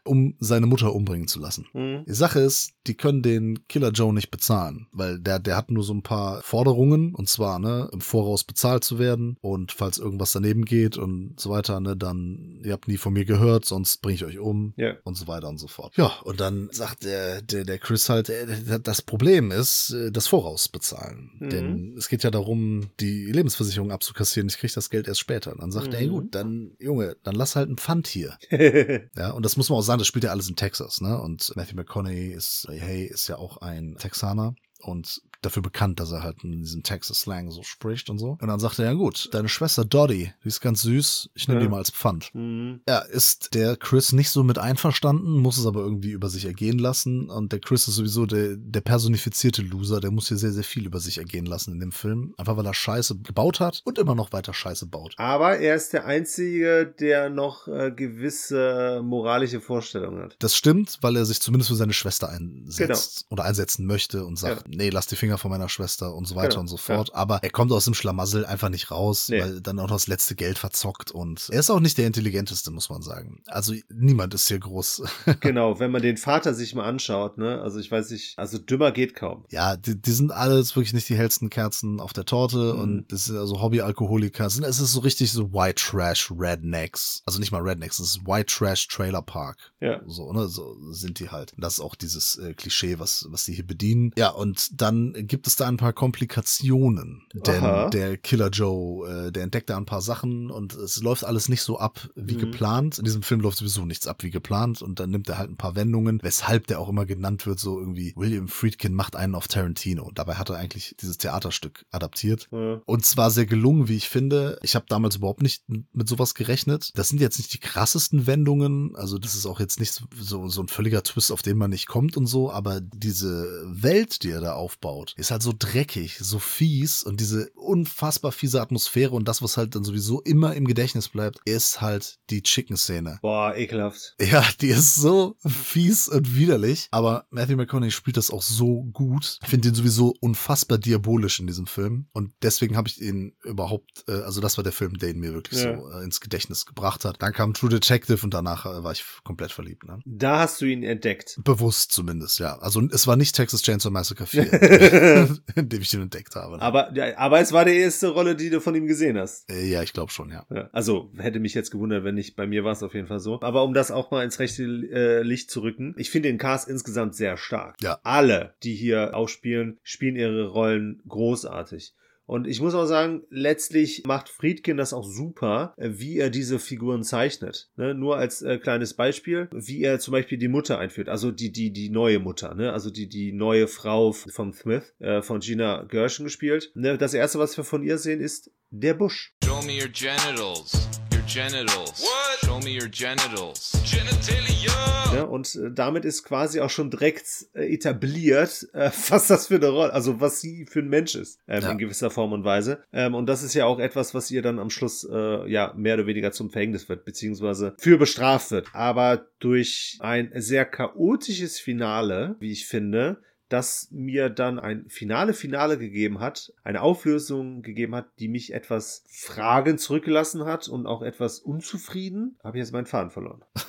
um 0.05 0.35
seine 0.39 0.65
Mutter 0.65 0.93
umbringen 0.93 1.27
zu 1.27 1.39
lassen. 1.39 1.67
Mhm. 1.73 2.05
Die 2.07 2.13
Sache 2.13 2.39
ist, 2.39 2.71
die 2.87 2.95
können 2.95 3.21
den 3.21 3.67
Killer 3.67 3.91
Joe 3.91 4.13
nicht 4.13 4.31
bezahlen, 4.31 4.87
weil 4.91 5.19
der, 5.19 5.39
der 5.39 5.57
hat 5.57 5.71
nur 5.71 5.83
so 5.83 5.93
ein 5.93 6.03
paar 6.03 6.41
Forderungen, 6.41 7.13
und 7.15 7.27
zwar, 7.27 7.59
ne, 7.59 7.89
im 7.91 8.01
Voraus 8.01 8.43
bezahlt 8.43 8.83
zu 8.83 8.99
werden 8.99 9.37
und 9.41 9.71
falls 9.71 9.97
irgendwas 9.97 10.31
daneben 10.31 10.63
geht 10.65 10.97
und 10.97 11.39
so 11.39 11.49
weiter, 11.49 11.79
ne, 11.79 11.97
dann, 11.97 12.61
ihr 12.63 12.71
habt 12.73 12.87
nie 12.87 12.97
von 12.97 13.13
mir 13.13 13.25
gehört, 13.25 13.65
sonst 13.65 14.01
bringe 14.01 14.15
ich 14.15 14.25
euch 14.25 14.39
um 14.39 14.73
Ja. 14.77 14.93
und 15.03 15.15
so 15.15 15.27
weiter 15.27 15.49
und 15.49 15.57
so 15.57 15.67
fort. 15.67 15.95
Ja, 15.97 16.07
und 16.23 16.39
dann 16.39 16.69
sagt 16.71 17.03
der, 17.03 17.41
der, 17.41 17.65
der 17.65 17.77
Chris 17.79 18.07
halt, 18.09 18.29
äh, 18.29 18.79
das 18.81 19.01
Problem 19.01 19.32
ist, 19.51 19.91
äh, 19.91 20.11
das 20.11 20.27
Voraus 20.27 20.67
bezahlen. 20.67 21.31
Mhm. 21.39 21.49
Denn 21.49 21.95
es 21.97 22.07
geht 22.09 22.23
ja 22.23 22.31
darum, 22.31 22.89
die 22.99 23.25
Lebensversicherung 23.31 23.91
abzukassieren. 23.91 24.49
Ich 24.49 24.57
kriege 24.57 24.73
das 24.73 24.89
Geld 24.89 25.07
erst 25.07 25.19
später. 25.19 25.51
Und 25.51 25.61
dann 25.61 25.71
sagt 25.71 25.93
er, 25.93 25.99
ey 25.99 26.07
Mhm. 26.07 26.11
gut, 26.11 26.35
dann, 26.35 26.71
Junge, 26.79 27.15
dann 27.23 27.35
lass 27.35 27.55
halt 27.55 27.69
ein 27.69 27.77
Pfand 27.77 28.07
hier. 28.07 28.37
Ja, 29.17 29.31
und 29.31 29.43
das 29.45 29.57
muss 29.57 29.69
man 29.69 29.79
auch 29.79 29.83
sagen, 29.83 29.99
das 29.99 30.07
spielt 30.07 30.23
ja 30.23 30.31
alles 30.31 30.49
in 30.49 30.55
Texas, 30.55 31.01
ne? 31.01 31.19
Und 31.19 31.51
Matthew 31.55 31.75
McConaughey 31.75 32.31
ist, 32.33 32.67
hey, 32.69 33.05
ist 33.05 33.27
ja 33.27 33.37
auch 33.37 33.57
ein 33.57 33.95
Texaner 33.97 34.55
und 34.79 35.21
dafür 35.45 35.61
bekannt, 35.63 35.99
dass 35.99 36.11
er 36.11 36.23
halt 36.23 36.43
in 36.43 36.61
diesem 36.61 36.83
Texas-Slang 36.83 37.51
so 37.51 37.63
spricht 37.63 38.09
und 38.09 38.19
so. 38.19 38.37
Und 38.41 38.47
dann 38.47 38.59
sagt 38.59 38.79
er, 38.79 38.85
ja 38.85 38.93
gut, 38.93 39.29
deine 39.33 39.49
Schwester 39.49 39.85
Dottie, 39.85 40.31
die 40.43 40.47
ist 40.47 40.61
ganz 40.61 40.81
süß, 40.83 41.29
ich 41.35 41.47
nehme 41.47 41.59
Ja. 41.59 41.65
die 41.65 41.71
mal 41.71 41.77
als 41.77 41.91
Pfand. 41.91 42.29
Mhm. 42.33 42.81
Ja, 42.87 42.99
ist 42.99 43.53
der 43.53 43.75
Chris 43.77 44.11
nicht 44.13 44.29
so 44.29 44.43
mit 44.43 44.57
einverstanden, 44.57 45.37
muss 45.39 45.57
es 45.57 45.65
aber 45.65 45.81
irgendwie 45.81 46.11
über 46.11 46.29
sich 46.29 46.45
ergehen 46.45 46.79
lassen. 46.79 47.29
Und 47.29 47.51
der 47.51 47.59
Chris 47.59 47.87
ist 47.87 47.95
sowieso 47.95 48.25
der, 48.25 48.55
der 48.57 48.81
personifizierte 48.81 49.61
Loser, 49.61 49.99
der 49.99 50.11
muss 50.11 50.27
hier 50.27 50.37
sehr, 50.37 50.51
sehr 50.51 50.63
viel 50.63 50.85
über 50.85 50.99
sich 50.99 51.17
ergehen 51.17 51.45
lassen 51.45 51.71
in 51.73 51.79
dem 51.79 51.91
Film. 51.91 52.33
Einfach 52.37 52.57
weil 52.57 52.65
er 52.65 52.73
Scheiße 52.73 53.17
gebaut 53.19 53.59
hat 53.59 53.81
und 53.85 53.97
immer 53.97 54.15
noch 54.15 54.31
weiter 54.31 54.53
Scheiße 54.53 54.85
baut. 54.87 55.13
Aber 55.17 55.57
er 55.59 55.75
ist 55.75 55.93
der 55.93 56.05
Einzige, 56.05 56.85
der 56.99 57.29
noch 57.29 57.67
äh, 57.67 57.91
gewisse 57.91 59.01
moralische 59.03 59.61
Vorstellungen 59.61 60.23
hat. 60.23 60.35
Das 60.39 60.55
stimmt, 60.55 60.97
weil 61.01 61.15
er 61.15 61.25
sich 61.25 61.41
zumindest 61.41 61.69
für 61.69 61.75
seine 61.75 61.93
Schwester 61.93 62.29
einsetzt 62.29 62.77
Genau. 62.77 63.33
oder 63.33 63.43
einsetzen 63.45 63.85
möchte 63.85 64.25
und 64.25 64.37
sagt, 64.37 64.67
nee, 64.69 64.89
lass 64.89 65.07
die 65.07 65.15
Finger 65.15 65.32
von 65.37 65.51
meiner 65.51 65.69
Schwester 65.69 66.13
und 66.15 66.25
so 66.27 66.35
weiter 66.35 66.49
Genau, 66.49 66.61
und 66.61 66.67
so 66.67 66.77
fort. 66.77 67.13
Aber 67.15 67.39
er 67.43 67.49
kommt 67.49 67.71
aus 67.71 67.85
dem 67.85 67.93
Schlamassel 67.93 68.45
einfach 68.45 68.69
nicht 68.69 68.91
raus, 68.91 69.29
Nee. 69.29 69.41
weil 69.41 69.61
dann 69.61 69.79
auch 69.79 69.87
noch 69.87 69.95
das 69.95 70.07
letzte 70.07 70.35
Geld 70.35 70.57
verzockt 70.57 71.11
und 71.11 71.47
er 71.51 71.59
ist 71.59 71.69
auch 71.69 71.79
nicht 71.79 71.97
der 71.97 72.07
intelligenteste, 72.07 72.71
muss 72.71 72.89
man 72.89 73.01
sagen. 73.01 73.41
Also 73.47 73.73
niemand 73.89 74.33
ist 74.33 74.47
hier 74.47 74.59
groß. 74.59 75.03
genau, 75.39 75.79
wenn 75.79 75.91
man 75.91 76.01
den 76.01 76.17
Vater 76.17 76.53
sich 76.53 76.75
mal 76.75 76.85
anschaut, 76.85 77.37
ne, 77.37 77.61
also 77.61 77.79
ich 77.79 77.89
weiß 77.91 78.09
nicht, 78.11 78.37
also 78.37 78.57
dümmer 78.57 78.91
geht 78.91 79.15
kaum. 79.15 79.45
ja, 79.49 79.75
die, 79.77 79.99
die 80.01 80.11
sind 80.11 80.31
alles 80.31 80.75
wirklich 80.75 80.93
nicht 80.93 81.09
die 81.09 81.15
hellsten 81.17 81.49
Kerzen 81.49 81.99
auf 81.99 82.13
der 82.13 82.25
Torte 82.25 82.73
Mhm. 82.73 82.79
und 82.79 83.11
das 83.11 83.25
sind 83.25 83.37
also 83.37 83.61
Hobbyalkoholiker. 83.61 84.45
Es 84.45 84.57
ist 84.57 84.77
so 84.91 84.99
richtig 84.99 85.31
so 85.31 85.51
White 85.53 85.75
Trash 85.83 86.31
Rednecks. 86.35 87.21
Also 87.25 87.39
nicht 87.39 87.51
mal 87.51 87.61
Rednecks, 87.61 87.99
es 87.99 88.15
ist 88.17 88.25
White 88.27 88.45
Trash 88.53 88.87
Trailer 88.87 89.21
Park. 89.21 89.57
Ja. 89.79 90.01
So, 90.07 90.31
ne, 90.33 90.47
so 90.47 90.77
sind 90.91 91.19
die 91.19 91.29
halt. 91.29 91.53
Das 91.57 91.73
ist 91.73 91.79
auch 91.79 91.95
dieses 91.95 92.37
äh, 92.37 92.53
Klischee, 92.53 92.99
was, 92.99 93.25
was 93.29 93.45
die 93.45 93.53
hier 93.53 93.65
bedienen. 93.65 94.11
Ja, 94.17 94.29
und 94.29 94.79
dann 94.81 95.22
gibt 95.27 95.47
es 95.47 95.55
da 95.55 95.67
ein 95.67 95.77
paar 95.77 95.93
Komplikationen. 95.93 97.23
Denn 97.33 97.63
Aha. 97.63 97.89
der 97.89 98.17
Killer 98.17 98.49
Joe, 98.49 99.27
äh, 99.27 99.31
der 99.31 99.43
entdeckt 99.43 99.69
da 99.69 99.77
ein 99.77 99.85
paar 99.85 100.01
Sachen 100.01 100.49
und 100.51 100.73
es 100.73 101.01
läuft 101.01 101.23
alles 101.23 101.49
nicht 101.49 101.61
so 101.61 101.79
ab 101.79 102.09
wie 102.15 102.35
Mhm. 102.35 102.39
geplant. 102.39 102.97
In 102.99 103.05
diesem 103.05 103.23
Film 103.23 103.41
läuft 103.41 103.57
sowieso 103.57 103.85
nichts 103.85 104.07
ab 104.07 104.23
wie 104.23 104.29
geplant 104.29 104.81
und 104.81 104.99
dann 104.99 105.09
nimmt 105.09 105.29
er 105.29 105.37
halt 105.37 105.49
ein 105.49 105.57
paar 105.57 105.75
Wendungen, 105.75 106.19
weshalb 106.21 106.67
der 106.67 106.79
auch 106.79 106.89
immer 106.89 107.05
genannt 107.05 107.45
wird, 107.45 107.59
so 107.59 107.79
irgendwie 107.79 108.13
William 108.15 108.47
Friedkin 108.47 108.93
macht 108.93 109.15
einen 109.15 109.35
auf 109.35 109.47
Tarantino. 109.47 110.11
Dabei 110.13 110.35
hat 110.35 110.49
er 110.49 110.57
eigentlich 110.57 110.95
dieses 110.99 111.17
Theaterstück 111.17 111.85
adaptiert. 111.91 112.47
Ja. 112.51 112.81
Und 112.85 113.05
zwar 113.05 113.31
sehr 113.31 113.45
gelungen, 113.45 113.87
wie 113.87 113.95
ich 113.95 114.09
finde. 114.09 114.59
Ich 114.61 114.75
habe 114.75 114.85
damals 114.89 115.15
überhaupt 115.17 115.41
nicht 115.41 115.63
mit 115.67 116.07
sowas 116.07 116.33
gerechnet. 116.35 116.91
Das 116.95 117.09
sind 117.09 117.21
jetzt 117.21 117.37
nicht 117.37 117.53
die 117.53 117.59
krassesten 117.59 118.27
Wendungen. 118.27 118.95
Also 118.95 119.17
das 119.17 119.35
ist 119.35 119.45
auch 119.45 119.59
jetzt 119.59 119.79
nicht 119.79 119.91
so, 119.93 120.05
so, 120.19 120.47
so 120.47 120.61
ein 120.61 120.67
völliger 120.67 121.03
Twist, 121.03 121.31
auf 121.31 121.41
den 121.41 121.57
man 121.57 121.69
nicht 121.69 121.87
kommt 121.87 122.17
und 122.17 122.27
so. 122.27 122.51
Aber 122.51 122.81
diese 122.81 123.63
Welt, 123.67 124.23
die 124.23 124.29
er 124.31 124.41
da 124.41 124.53
aufbaut, 124.53 125.12
ist 125.15 125.31
halt 125.31 125.41
so 125.43 125.53
dreckig, 125.57 126.17
so 126.19 126.39
fies 126.39 127.03
und 127.03 127.19
diese 127.19 127.49
unfassbar 127.55 128.31
fiese 128.31 128.61
Atmosphäre 128.61 129.11
und 129.11 129.27
das, 129.27 129.41
was 129.41 129.57
halt 129.57 129.75
dann 129.75 129.83
sowieso 129.83 130.21
immer 130.21 130.53
im 130.55 130.65
Gedächtnis 130.65 131.09
bleibt, 131.09 131.39
ist 131.45 131.81
halt 131.81 132.17
die 132.29 132.41
Chicken-Szene. 132.43 133.19
Boah, 133.21 133.55
ekelhaft. 133.55 134.15
Ja, 134.19 134.43
die 134.61 134.67
ist 134.67 134.95
so 134.95 135.35
fies 135.45 136.07
und 136.07 136.35
widerlich. 136.35 136.87
Aber 136.91 137.25
Matthew 137.29 137.55
McConaughey 137.57 137.91
spielt 137.91 138.17
das 138.17 138.31
auch 138.31 138.41
so 138.41 138.83
gut. 138.91 139.37
Ich 139.43 139.49
finde 139.49 139.69
ihn 139.69 139.75
sowieso 139.75 140.13
unfassbar 140.19 140.77
diabolisch 140.77 141.39
in 141.39 141.47
diesem 141.47 141.67
Film. 141.67 142.07
Und 142.13 142.33
deswegen 142.41 142.75
habe 142.77 142.87
ich 142.87 143.01
ihn 143.01 143.35
überhaupt, 143.43 144.03
äh, 144.07 144.13
also 144.13 144.41
das 144.41 144.57
war 144.57 144.63
der 144.63 144.73
Film, 144.73 144.97
der 144.97 145.09
ihn 145.11 145.19
mir 145.19 145.33
wirklich 145.33 145.61
Ja. 145.63 145.77
so 145.77 145.89
äh, 145.91 146.03
ins 146.03 146.19
Gedächtnis 146.19 146.65
gebracht 146.65 147.05
hat. 147.05 147.21
Dann 147.21 147.33
kam 147.33 147.53
True 147.53 147.69
Detective 147.69 148.19
und 148.23 148.33
danach 148.33 148.65
äh, 148.65 148.83
war 148.83 148.91
ich 148.91 149.03
komplett 149.23 149.51
verliebt. 149.51 149.83
Ne? 149.85 149.99
Da 150.05 150.39
hast 150.39 150.61
du 150.61 150.65
ihn 150.65 150.83
entdeckt. 150.83 151.39
Bewusst 151.43 151.91
zumindest, 151.91 152.39
ja. 152.39 152.57
Also 152.59 152.81
es 152.91 153.07
war 153.07 153.15
nicht 153.15 153.35
Texas 153.35 153.61
Chainsaw 153.61 153.91
Massacre 153.91 154.25
4, 154.25 154.43
in 155.55 155.69
dem 155.69 155.81
ich 155.81 155.93
ihn 155.93 156.01
entdeckt 156.01 156.35
habe. 156.35 156.61
Aber, 156.61 156.91
ja, 156.95 157.17
aber 157.17 157.39
es 157.39 157.51
war 157.51 157.65
die 157.65 157.75
erste 157.75 158.09
Rolle, 158.09 158.35
die 158.35 158.49
du 158.49 158.61
von 158.61 158.75
ihm 158.75 158.87
gesehen 158.87 159.17
hast. 159.17 159.49
Äh, 159.49 159.65
ja, 159.65 159.81
ich 159.81 159.93
glaube 159.93 160.11
schon, 160.11 160.29
ja. 160.29 160.45
Ja, 160.49 160.69
also 160.71 161.11
hätte 161.17 161.39
mich 161.39 161.53
jetzt 161.53 161.71
gewundert, 161.71 162.03
wenn 162.03 162.15
nicht. 162.15 162.35
Bei 162.35 162.47
mir 162.47 162.63
war 162.63 162.73
es 162.73 162.83
auf 162.83 162.93
jeden 162.93 163.07
Fall 163.07 163.19
so. 163.19 163.41
Aber 163.41 163.63
um 163.63 163.73
das 163.73 163.91
auch 163.91 164.11
mal 164.11 164.23
ins 164.23 164.39
rechte 164.39 164.63
äh, 164.63 165.21
Licht 165.23 165.49
zu 165.49 165.61
rücken, 165.61 165.95
ich 165.97 166.09
finde 166.09 166.29
den 166.29 166.37
Cast 166.37 166.67
insgesamt 166.67 167.15
sehr 167.15 167.37
stark. 167.37 167.75
Ja. 167.81 167.99
Alle, 168.03 168.55
die 168.63 168.75
hier 168.75 169.15
aufspielen, 169.15 169.79
spielen 169.83 170.15
ihre 170.15 170.47
Rollen 170.47 171.01
großartig. 171.07 171.93
Und 172.25 172.47
ich 172.47 172.61
muss 172.61 172.73
auch 172.73 172.85
sagen, 172.85 173.23
letztlich 173.29 174.03
macht 174.05 174.29
Friedkin 174.29 174.77
das 174.77 174.93
auch 174.93 175.05
super, 175.05 175.73
äh, 175.77 175.89
wie 175.93 176.17
er 176.17 176.29
diese 176.29 176.59
Figuren 176.59 177.03
zeichnet. 177.03 177.69
Ne? 177.75 177.93
Nur 177.93 178.17
als 178.17 178.41
äh, 178.41 178.57
kleines 178.57 178.93
Beispiel, 178.93 179.49
wie 179.51 179.83
er 179.83 179.99
zum 179.99 180.13
Beispiel 180.13 180.37
die 180.37 180.47
Mutter 180.47 180.79
einführt, 180.79 181.09
also 181.09 181.31
die, 181.31 181.51
die, 181.51 181.71
die 181.71 181.89
neue 181.89 182.19
Mutter, 182.19 182.55
ne? 182.55 182.71
also 182.71 182.89
die, 182.89 183.07
die 183.09 183.33
neue 183.33 183.67
Frau 183.67 184.11
von 184.13 184.53
Smith, 184.53 184.93
äh, 184.99 185.21
von 185.21 185.39
Gina 185.39 185.83
Gershon 185.83 186.25
gespielt. 186.25 186.71
Ne? 186.75 186.97
Das 186.97 187.13
erste, 187.13 187.39
was 187.39 187.57
wir 187.57 187.63
von 187.63 187.83
ihr 187.83 187.97
sehen, 187.97 188.21
ist 188.21 188.51
der 188.69 188.93
Busch. 188.93 189.35
Show 189.43 189.61
me 189.63 189.73
your 189.73 189.89
genitals. 189.89 191.02
Genitals. 191.33 191.99
What? 192.03 192.39
Show 192.45 192.59
me 192.59 192.75
your 192.79 192.87
genitals. 192.89 193.71
Genitalia. 193.89 195.13
Ne? 195.13 195.25
Und 195.25 195.55
äh, 195.55 195.71
damit 195.73 196.05
ist 196.05 196.23
quasi 196.23 196.59
auch 196.59 196.69
schon 196.69 196.91
direkt 196.91 197.25
äh, 197.55 197.73
etabliert, 197.73 198.67
äh, 198.73 198.91
was 199.09 199.27
das 199.27 199.47
für 199.47 199.55
eine 199.55 199.69
Rolle, 199.69 199.93
also 199.93 200.19
was 200.21 200.41
sie 200.41 200.67
für 200.67 200.79
ein 200.81 200.89
Mensch 200.89 201.15
ist, 201.15 201.39
ähm, 201.47 201.63
Ja. 201.63 201.71
in 201.71 201.79
gewisser 201.79 202.11
Form 202.11 202.33
und 202.33 202.43
Weise. 202.43 202.83
Ähm, 202.93 203.15
und 203.15 203.25
das 203.25 203.41
ist 203.41 203.55
ja 203.55 203.65
auch 203.65 203.79
etwas, 203.79 204.13
was 204.13 204.29
ihr 204.29 204.43
dann 204.43 204.59
am 204.59 204.69
Schluss 204.69 205.07
äh, 205.11 205.49
ja 205.49 205.73
mehr 205.75 205.95
oder 205.95 206.05
weniger 206.05 206.31
zum 206.31 206.51
Verhängnis 206.51 206.87
wird, 206.87 207.03
beziehungsweise 207.03 207.73
für 207.79 207.97
bestraft 207.97 208.51
wird. 208.51 208.67
Aber 208.73 209.25
durch 209.39 209.97
ein 210.01 210.31
sehr 210.35 210.65
chaotisches 210.65 211.59
Finale, 211.59 212.35
wie 212.39 212.51
ich 212.51 212.67
finde, 212.67 213.21
das 213.53 213.89
mir 213.91 214.31
dann 214.31 214.57
ein 214.57 214.89
finale 214.89 215.33
Finale 215.33 215.77
gegeben 215.77 216.19
hat, 216.19 216.51
eine 216.63 216.81
Auflösung 216.81 217.61
gegeben 217.61 217.93
hat, 217.93 218.07
die 218.17 218.27
mich 218.27 218.51
etwas 218.51 219.03
Fragen 219.07 219.77
zurückgelassen 219.77 220.45
hat 220.45 220.67
und 220.67 220.87
auch 220.87 221.03
etwas 221.03 221.39
unzufrieden, 221.39 222.35
habe 222.43 222.57
ich 222.57 222.63
jetzt 222.63 222.73
meinen 222.73 222.87
Faden 222.87 223.11
verloren. 223.11 223.43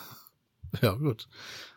Ja, 0.82 0.95
gut. 0.95 1.28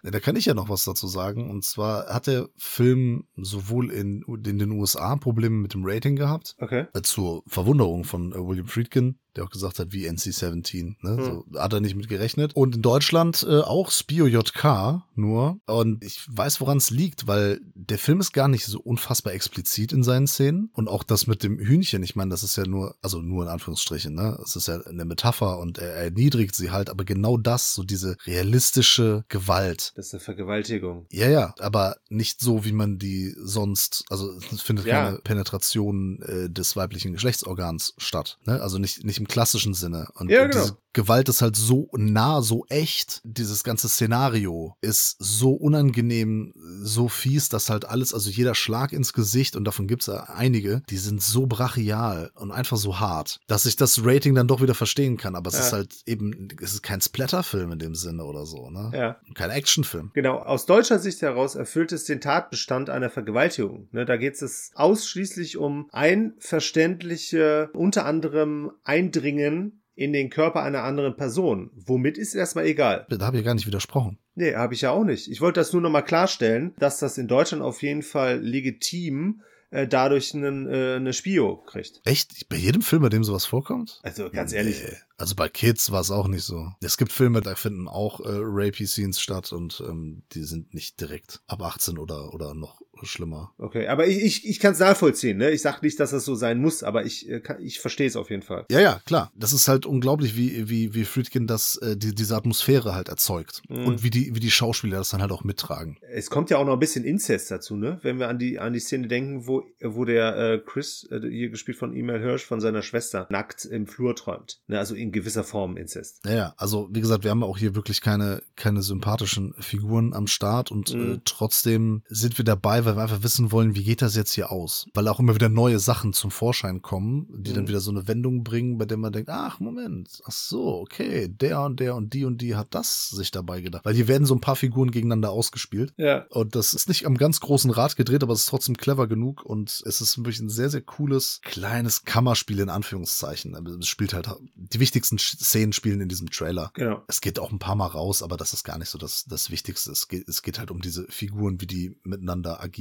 Ja, 0.08 0.12
Da 0.12 0.20
kann 0.22 0.36
ich 0.38 0.45
ja 0.45 0.53
noch 0.53 0.70
was 0.70 0.86
dazu 0.86 1.05
sagen. 1.08 1.49
Und 1.49 1.64
zwar 1.66 2.08
hat 2.08 2.28
der 2.28 2.47
Film 2.55 3.26
sowohl 3.36 3.91
in, 3.91 4.24
in 4.45 4.58
den 4.58 4.72
USA 4.72 5.16
Probleme 5.18 5.55
mit 5.58 5.74
dem 5.74 5.84
Rating 5.86 6.16
gehabt, 6.16 6.55
Okay. 6.60 6.86
äh, 6.93 7.01
zur 7.01 7.43
Verwunderung 7.47 8.05
von 8.05 8.32
äh, 8.32 8.36
William 8.38 8.68
Friedkin, 8.68 9.20
der 9.36 9.43
auch 9.43 9.49
gesagt 9.49 9.80
hat, 9.80 9.91
wie 9.91 10.08
NC-17. 10.10 10.95
Ne? 11.01 11.24
So, 11.24 11.45
hat 11.60 11.74
er 11.74 11.80
nicht 11.82 11.95
mit 11.95 12.08
gerechnet. 12.08 12.55
Und 12.55 12.78
in 12.78 12.82
Deutschland 12.82 13.45
äh, 13.47 13.60
auch 13.60 13.91
Spio 13.91 14.26
JK 14.28 15.03
nur. 15.16 15.60
Und 15.68 16.03
ich 16.03 16.26
weiß, 16.30 16.62
woran 16.62 16.78
es 16.78 16.89
liegt, 16.89 17.28
weil 17.28 17.60
der 17.76 17.97
Film 17.99 18.20
ist 18.20 18.32
gar 18.34 18.47
nicht 18.47 18.66
so 18.66 18.80
unfassbar 18.80 19.34
explizit 19.34 19.91
in 19.91 20.03
seinen 20.03 20.26
Szenen. 20.28 20.70
Und 20.74 20.88
auch 20.88 21.03
das 21.03 21.28
mit 21.28 21.43
dem 21.43 21.60
Hühnchen, 21.60 22.01
ich 22.01 22.16
meine, 22.16 22.32
das 22.32 22.43
ist 22.43 22.55
ja 22.55 22.66
nur, 22.66 22.95
also 23.01 23.22
nur 23.22 23.43
in 23.43 23.49
Anführungsstrichen, 23.49 24.14
ne? 24.16 24.39
Es 24.43 24.55
ist 24.55 24.68
ja 24.70 24.80
eine 24.82 25.05
Metapher 25.05 25.60
und 25.60 25.78
er 25.78 25.93
erniedrigt 25.93 26.55
sie 26.55 26.72
halt, 26.72 26.89
aber 26.89 27.03
genau 27.05 27.38
das, 27.38 27.74
so 27.76 27.84
diese 27.84 28.16
realistische 28.26 29.24
Gewalt. 29.30 29.93
Das 29.98 30.06
ist 30.08 30.14
eine 30.14 30.20
Vergewaltigung. 30.20 31.08
Ja, 31.12 31.28
ja, 31.28 31.56
aber 31.58 31.98
nicht 32.08 32.39
so, 32.39 32.64
wie 32.66 32.72
man 32.72 33.00
die 33.00 33.34
sonst, 33.36 34.06
also 34.12 34.32
es 34.54 34.62
findet 34.62 34.86
Ja. 34.86 35.06
keine 35.06 35.18
Penetration 35.18 36.22
äh, 36.22 36.50
des 36.52 36.76
weiblichen 36.76 37.14
Geschlechtsorgans 37.14 37.95
statt. 37.98 38.38
Ne? 38.45 38.62
Also 38.62 38.78
nicht, 38.78 39.04
nicht 39.04 39.18
im 39.18 39.28
klassischen 39.28 39.74
Sinne. 39.74 40.08
Und, 40.14 40.30
Ja, 40.30 40.43
und 40.43 40.52
genau. 40.52 40.64
diese 40.66 40.78
Gewalt 40.98 41.30
ist 41.30 41.43
halt 41.43 41.56
so 41.56 41.89
nah, 41.95 42.41
so 42.41 42.66
echt. 42.70 43.22
Dieses 43.24 43.64
ganze 43.64 43.88
Szenario 43.88 44.74
ist 44.82 45.16
so 45.20 45.52
unangenehm 45.52 46.54
so 46.82 47.08
fies, 47.08 47.50
dass 47.50 47.70
halt 47.70 47.86
alles, 47.86 48.16
also 48.16 48.32
jeder 48.32 48.56
Schlag 48.56 48.93
ins 48.93 49.14
Gesicht, 49.14 49.56
und 49.56 49.64
davon 49.66 49.86
gibt's 49.86 50.08
ja 50.08 50.24
einige, 50.24 50.82
die 50.89 50.98
sind 50.98 51.22
so 51.22 51.45
brachial 51.45 52.32
und 52.34 52.52
einfach 52.52 52.78
so 52.78 53.00
hart, 53.00 53.39
dass 53.45 53.68
ich 53.68 53.76
das 53.76 54.04
Rating 54.04 54.34
dann 54.34 54.48
doch 54.48 54.60
wieder 54.60 54.74
verstehen 54.74 55.18
kann. 55.18 55.36
Aber 55.36 55.50
es 55.50 55.54
Ja. 55.54 55.60
ist 55.62 55.74
halt 55.74 55.95
eben, 56.08 56.48
es 56.64 56.74
ist 56.74 56.82
kein 56.82 57.00
Splatterfilm 57.00 57.74
in 57.74 57.78
dem 57.80 57.93
Sinne 57.93 58.26
oder 58.26 58.48
so, 58.48 58.72
ne? 58.72 58.89
Ja. 58.91 59.18
Kein 59.36 59.52
Actionfilm. 59.52 60.10
Genau, 60.16 60.39
aus 60.39 60.66
deutscher 60.66 60.98
Sicht 60.98 61.22
heraus 61.22 61.54
erfüllt 61.54 61.91
es 61.91 62.06
den 62.06 62.22
Tatbestand 62.22 62.89
einer 62.89 63.12
Vergewaltigung. 63.12 63.88
Ne, 63.91 64.06
da 64.06 64.18
geht 64.18 64.41
es 64.41 64.72
ausschließlich 64.74 65.58
um 65.58 65.88
einverständliche, 65.91 67.70
unter 67.74 68.06
anderem 68.08 68.72
Eindringen 68.84 69.84
in 69.98 70.14
den 70.14 70.30
Körper 70.30 70.62
einer 70.62 70.84
anderen 70.84 71.18
Person. 71.18 71.72
Womit 71.76 72.18
ist 72.18 72.36
erstmal 72.36 72.66
egal. 72.66 73.08
Da 73.10 73.26
habe 73.26 73.39
ich 73.39 73.43
gar 73.43 73.56
nicht 73.56 73.66
widersprochen. 73.66 74.20
Nee, 74.36 74.54
habe 74.56 74.76
ich 74.76 74.82
ja 74.82 74.91
auch 74.91 75.04
nicht. 75.04 75.28
Ich 75.30 75.41
wollte 75.41 75.60
das 75.60 75.74
nur 75.74 75.82
nochmal 75.82 76.06
klarstellen, 76.06 76.76
dass 76.78 77.00
das 77.00 77.18
in 77.18 77.28
Deutschland 77.28 77.64
auf 77.64 77.82
jeden 77.82 78.04
Fall 78.04 78.39
legitim 78.39 79.41
äh, 79.72 79.88
dadurch 79.88 80.36
einen, 80.36 80.68
äh, 80.68 80.95
eine 80.95 81.14
Spio 81.14 81.58
kriegt. 81.58 82.02
Echt? 82.06 82.48
Bei 82.48 82.56
jedem 82.56 82.84
Film, 82.84 83.02
bei 83.02 83.10
dem 83.10 83.24
sowas 83.24 83.45
vorkommt? 83.45 84.00
Also 84.04 84.30
ganz 84.30 84.54
ehrlich. 84.54 84.82
Nee. 84.84 84.95
Also 85.18 85.36
bei 85.36 85.50
Kids 85.50 85.91
war 85.91 86.02
es 86.02 86.12
auch 86.12 86.28
nicht 86.28 86.43
so. 86.43 86.72
Es 86.82 86.98
gibt 86.98 87.12
Filme, 87.12 87.41
da 87.41 87.56
finden 87.56 87.88
auch 87.88 88.20
äh, 88.20 88.28
Rapey-Scenes 88.30 89.20
statt 89.20 89.52
und 89.52 89.84
ähm, 89.86 90.22
die 90.34 90.43
sind 90.43 90.76
nicht 90.76 91.02
direkt 91.02 91.41
ab 91.48 91.64
18 91.64 91.98
oder, 91.98 92.36
oder 92.36 92.54
noch 92.54 92.82
schlimmer. 93.06 93.54
Okay, 93.58 93.88
aber 93.88 94.08
ich, 94.08 94.24
ich, 94.24 94.48
ich 94.50 94.60
kann 94.60 94.74
es 94.74 94.80
nachvollziehen. 94.80 95.38
Ne? 95.38 95.52
Ich 95.52 95.62
sage 95.62 95.80
nicht, 95.82 96.00
dass 96.00 96.12
das 96.12 96.26
so 96.26 96.36
sein 96.36 96.60
muss, 96.60 96.84
aber 96.84 97.06
ich, 97.06 97.30
äh, 97.30 97.39
kann- 97.39 97.62
ich 97.62 97.80
verstehe 97.80 98.08
es 98.08 98.16
auf 98.16 98.30
jeden 98.30 98.41
Fall. 98.43 98.66
Ja, 98.72 98.80
ja, 98.80 99.02
klar. 99.06 99.32
Das 99.36 99.54
ist 99.54 99.68
halt 99.68 99.86
unglaublich, 99.86 100.36
wie, 100.36 100.70
wie, 100.70 100.93
wie 100.93 101.06
Friedkin 101.06 101.48
das, 101.48 101.76
äh, 101.78 101.95
die, 101.98 102.14
diese 102.16 102.36
Atmosphäre 102.36 102.93
halt 102.95 103.10
erzeugt. 103.10 103.62
Mhm. 103.70 103.86
Und 103.86 104.04
wie 104.04 104.10
die, 104.10 104.34
wie 104.36 104.39
die 104.39 104.52
Schauspieler 104.52 104.98
das 104.98 105.10
dann 105.10 105.22
halt 105.22 105.32
auch 105.32 105.43
mittragen. 105.43 105.98
Es 106.12 106.30
kommt 106.30 106.50
ja 106.50 106.58
auch 106.58 106.66
noch 106.66 106.74
ein 106.74 106.80
bisschen 106.80 107.04
Inzest 107.06 107.52
dazu, 107.52 107.76
ne? 107.76 108.00
Wenn 108.02 108.20
wir 108.20 108.28
an 108.30 108.39
die, 108.39 108.60
an 108.60 108.74
die 108.74 108.80
Szene 108.80 109.08
denken, 109.08 109.48
wo, 109.48 109.64
wo 109.82 110.06
der 110.06 110.36
äh, 110.38 110.60
Chris, 110.66 111.08
äh, 111.12 111.20
hier 111.30 111.50
gespielt 111.50 111.78
von 111.78 111.95
Emil 111.95 112.20
Hirsch, 112.20 112.45
von 112.45 112.60
seiner 112.62 112.82
Schwester, 112.82 113.28
nackt 113.30 113.66
im 113.66 113.88
Flur 113.88 114.16
träumt. 114.16 114.60
Ne? 114.68 114.80
Also 114.80 114.95
in 114.95 115.12
gewisser 115.12 115.43
Form 115.43 115.78
Inzest. 115.78 116.22
Ja, 116.26 116.32
ja, 116.36 116.54
also 116.58 116.89
wie 116.91 117.02
gesagt, 117.02 117.24
wir 117.24 117.32
haben 117.32 117.43
auch 117.43 117.58
hier 117.58 117.76
wirklich 117.76 118.02
keine, 118.02 118.41
keine 118.56 118.82
sympathischen 118.82 119.54
Figuren 119.60 120.14
am 120.14 120.28
Start 120.28 120.72
und 120.72 120.93
Mhm. 120.93 121.14
äh, 121.16 121.20
trotzdem 121.26 122.02
sind 122.10 122.38
wir 122.38 122.45
dabei, 122.45 122.86
weil 122.88 122.95
wir 122.95 123.03
einfach 123.03 123.21
wissen 123.21 123.51
wollen, 123.51 123.75
wie 123.75 123.83
geht 123.83 124.01
das 124.01 124.15
jetzt 124.15 124.33
hier 124.33 124.51
aus? 124.51 124.88
Weil 124.95 125.07
auch 125.07 125.19
immer 125.19 125.35
wieder 125.35 125.49
neue 125.49 125.77
Sachen 125.79 126.13
zum 126.13 126.31
Vorschein 126.31 126.81
kommen, 126.81 127.27
die 127.29 127.53
dann 127.53 127.63
Mhm. 127.65 127.67
wieder 127.67 127.79
so 127.81 127.91
eine 127.91 128.07
Wendung 128.07 128.43
bringen, 128.43 128.77
bei 128.79 128.85
der 128.85 128.97
man 128.97 129.11
denkt, 129.13 129.29
ach 129.29 129.59
Moment, 129.59 130.21
ach 130.25 130.31
so, 130.31 130.79
okay, 130.79 131.27
der 131.27 131.61
und 131.61 131.79
der 131.79 131.95
und 131.95 132.13
die 132.13 132.25
und 132.25 132.41
die 132.41 132.55
hat 132.55 132.73
das 132.73 133.09
sich 133.09 133.29
dabei 133.31 133.61
gedacht. 133.61 133.85
Weil 133.85 133.93
hier 133.95 134.07
werden 134.07 134.25
so 134.25 134.33
ein 134.33 134.41
paar 134.41 134.55
Figuren 134.55 134.89
gegeneinander 134.91 135.31
ausgespielt. 135.31 135.93
Ja. 135.97 136.25
Und 136.29 136.55
das 136.55 136.73
ist 136.73 136.88
nicht 136.88 137.05
am 137.05 137.17
ganz 137.17 137.39
großen 137.39 137.69
Rad 137.71 137.95
gedreht, 137.95 138.23
aber 138.23 138.33
es 138.33 138.39
ist 138.41 138.45
trotzdem 138.49 138.77
clever 138.77 139.07
genug 139.07 139.43
und 139.45 139.83
es 139.85 140.01
ist 140.01 140.17
wirklich 140.17 140.39
ein 140.39 140.49
sehr, 140.49 140.69
sehr 140.69 140.81
cooles, 140.81 141.39
kleines 141.43 142.05
Kammerspiel 142.05 142.59
in 142.59 142.69
Anführungszeichen. 142.69 143.55
Aber 143.55 143.71
Es 143.71 143.88
spielt 143.88 144.13
halt, 144.13 144.29
die 144.55 144.79
wichtigsten 144.79 145.17
Szenen 145.19 145.73
spielen 145.73 146.01
in 146.01 146.09
diesem 146.09 146.29
Trailer. 146.29 146.71
Genau. 146.73 147.03
Es 147.07 147.21
geht 147.21 147.38
auch 147.39 147.51
ein 147.51 147.59
paar 147.59 147.75
Mal 147.75 147.88
raus, 147.88 148.23
aber 148.23 148.38
das 148.38 148.53
ist 148.53 148.63
gar 148.63 148.77
nicht 148.77 148.89
so 148.89 148.97
das, 148.97 149.25
das 149.25 149.51
Wichtigste. 149.51 149.91
Es 149.91 150.07
geht, 150.07 150.27
es 150.27 150.41
geht 150.41 150.57
halt 150.59 150.71
um 150.71 150.81
diese 150.81 151.05
Figuren, 151.09 151.59
wie 151.59 151.67
die 151.67 151.95
miteinander 152.03 152.61
agieren. 152.63 152.76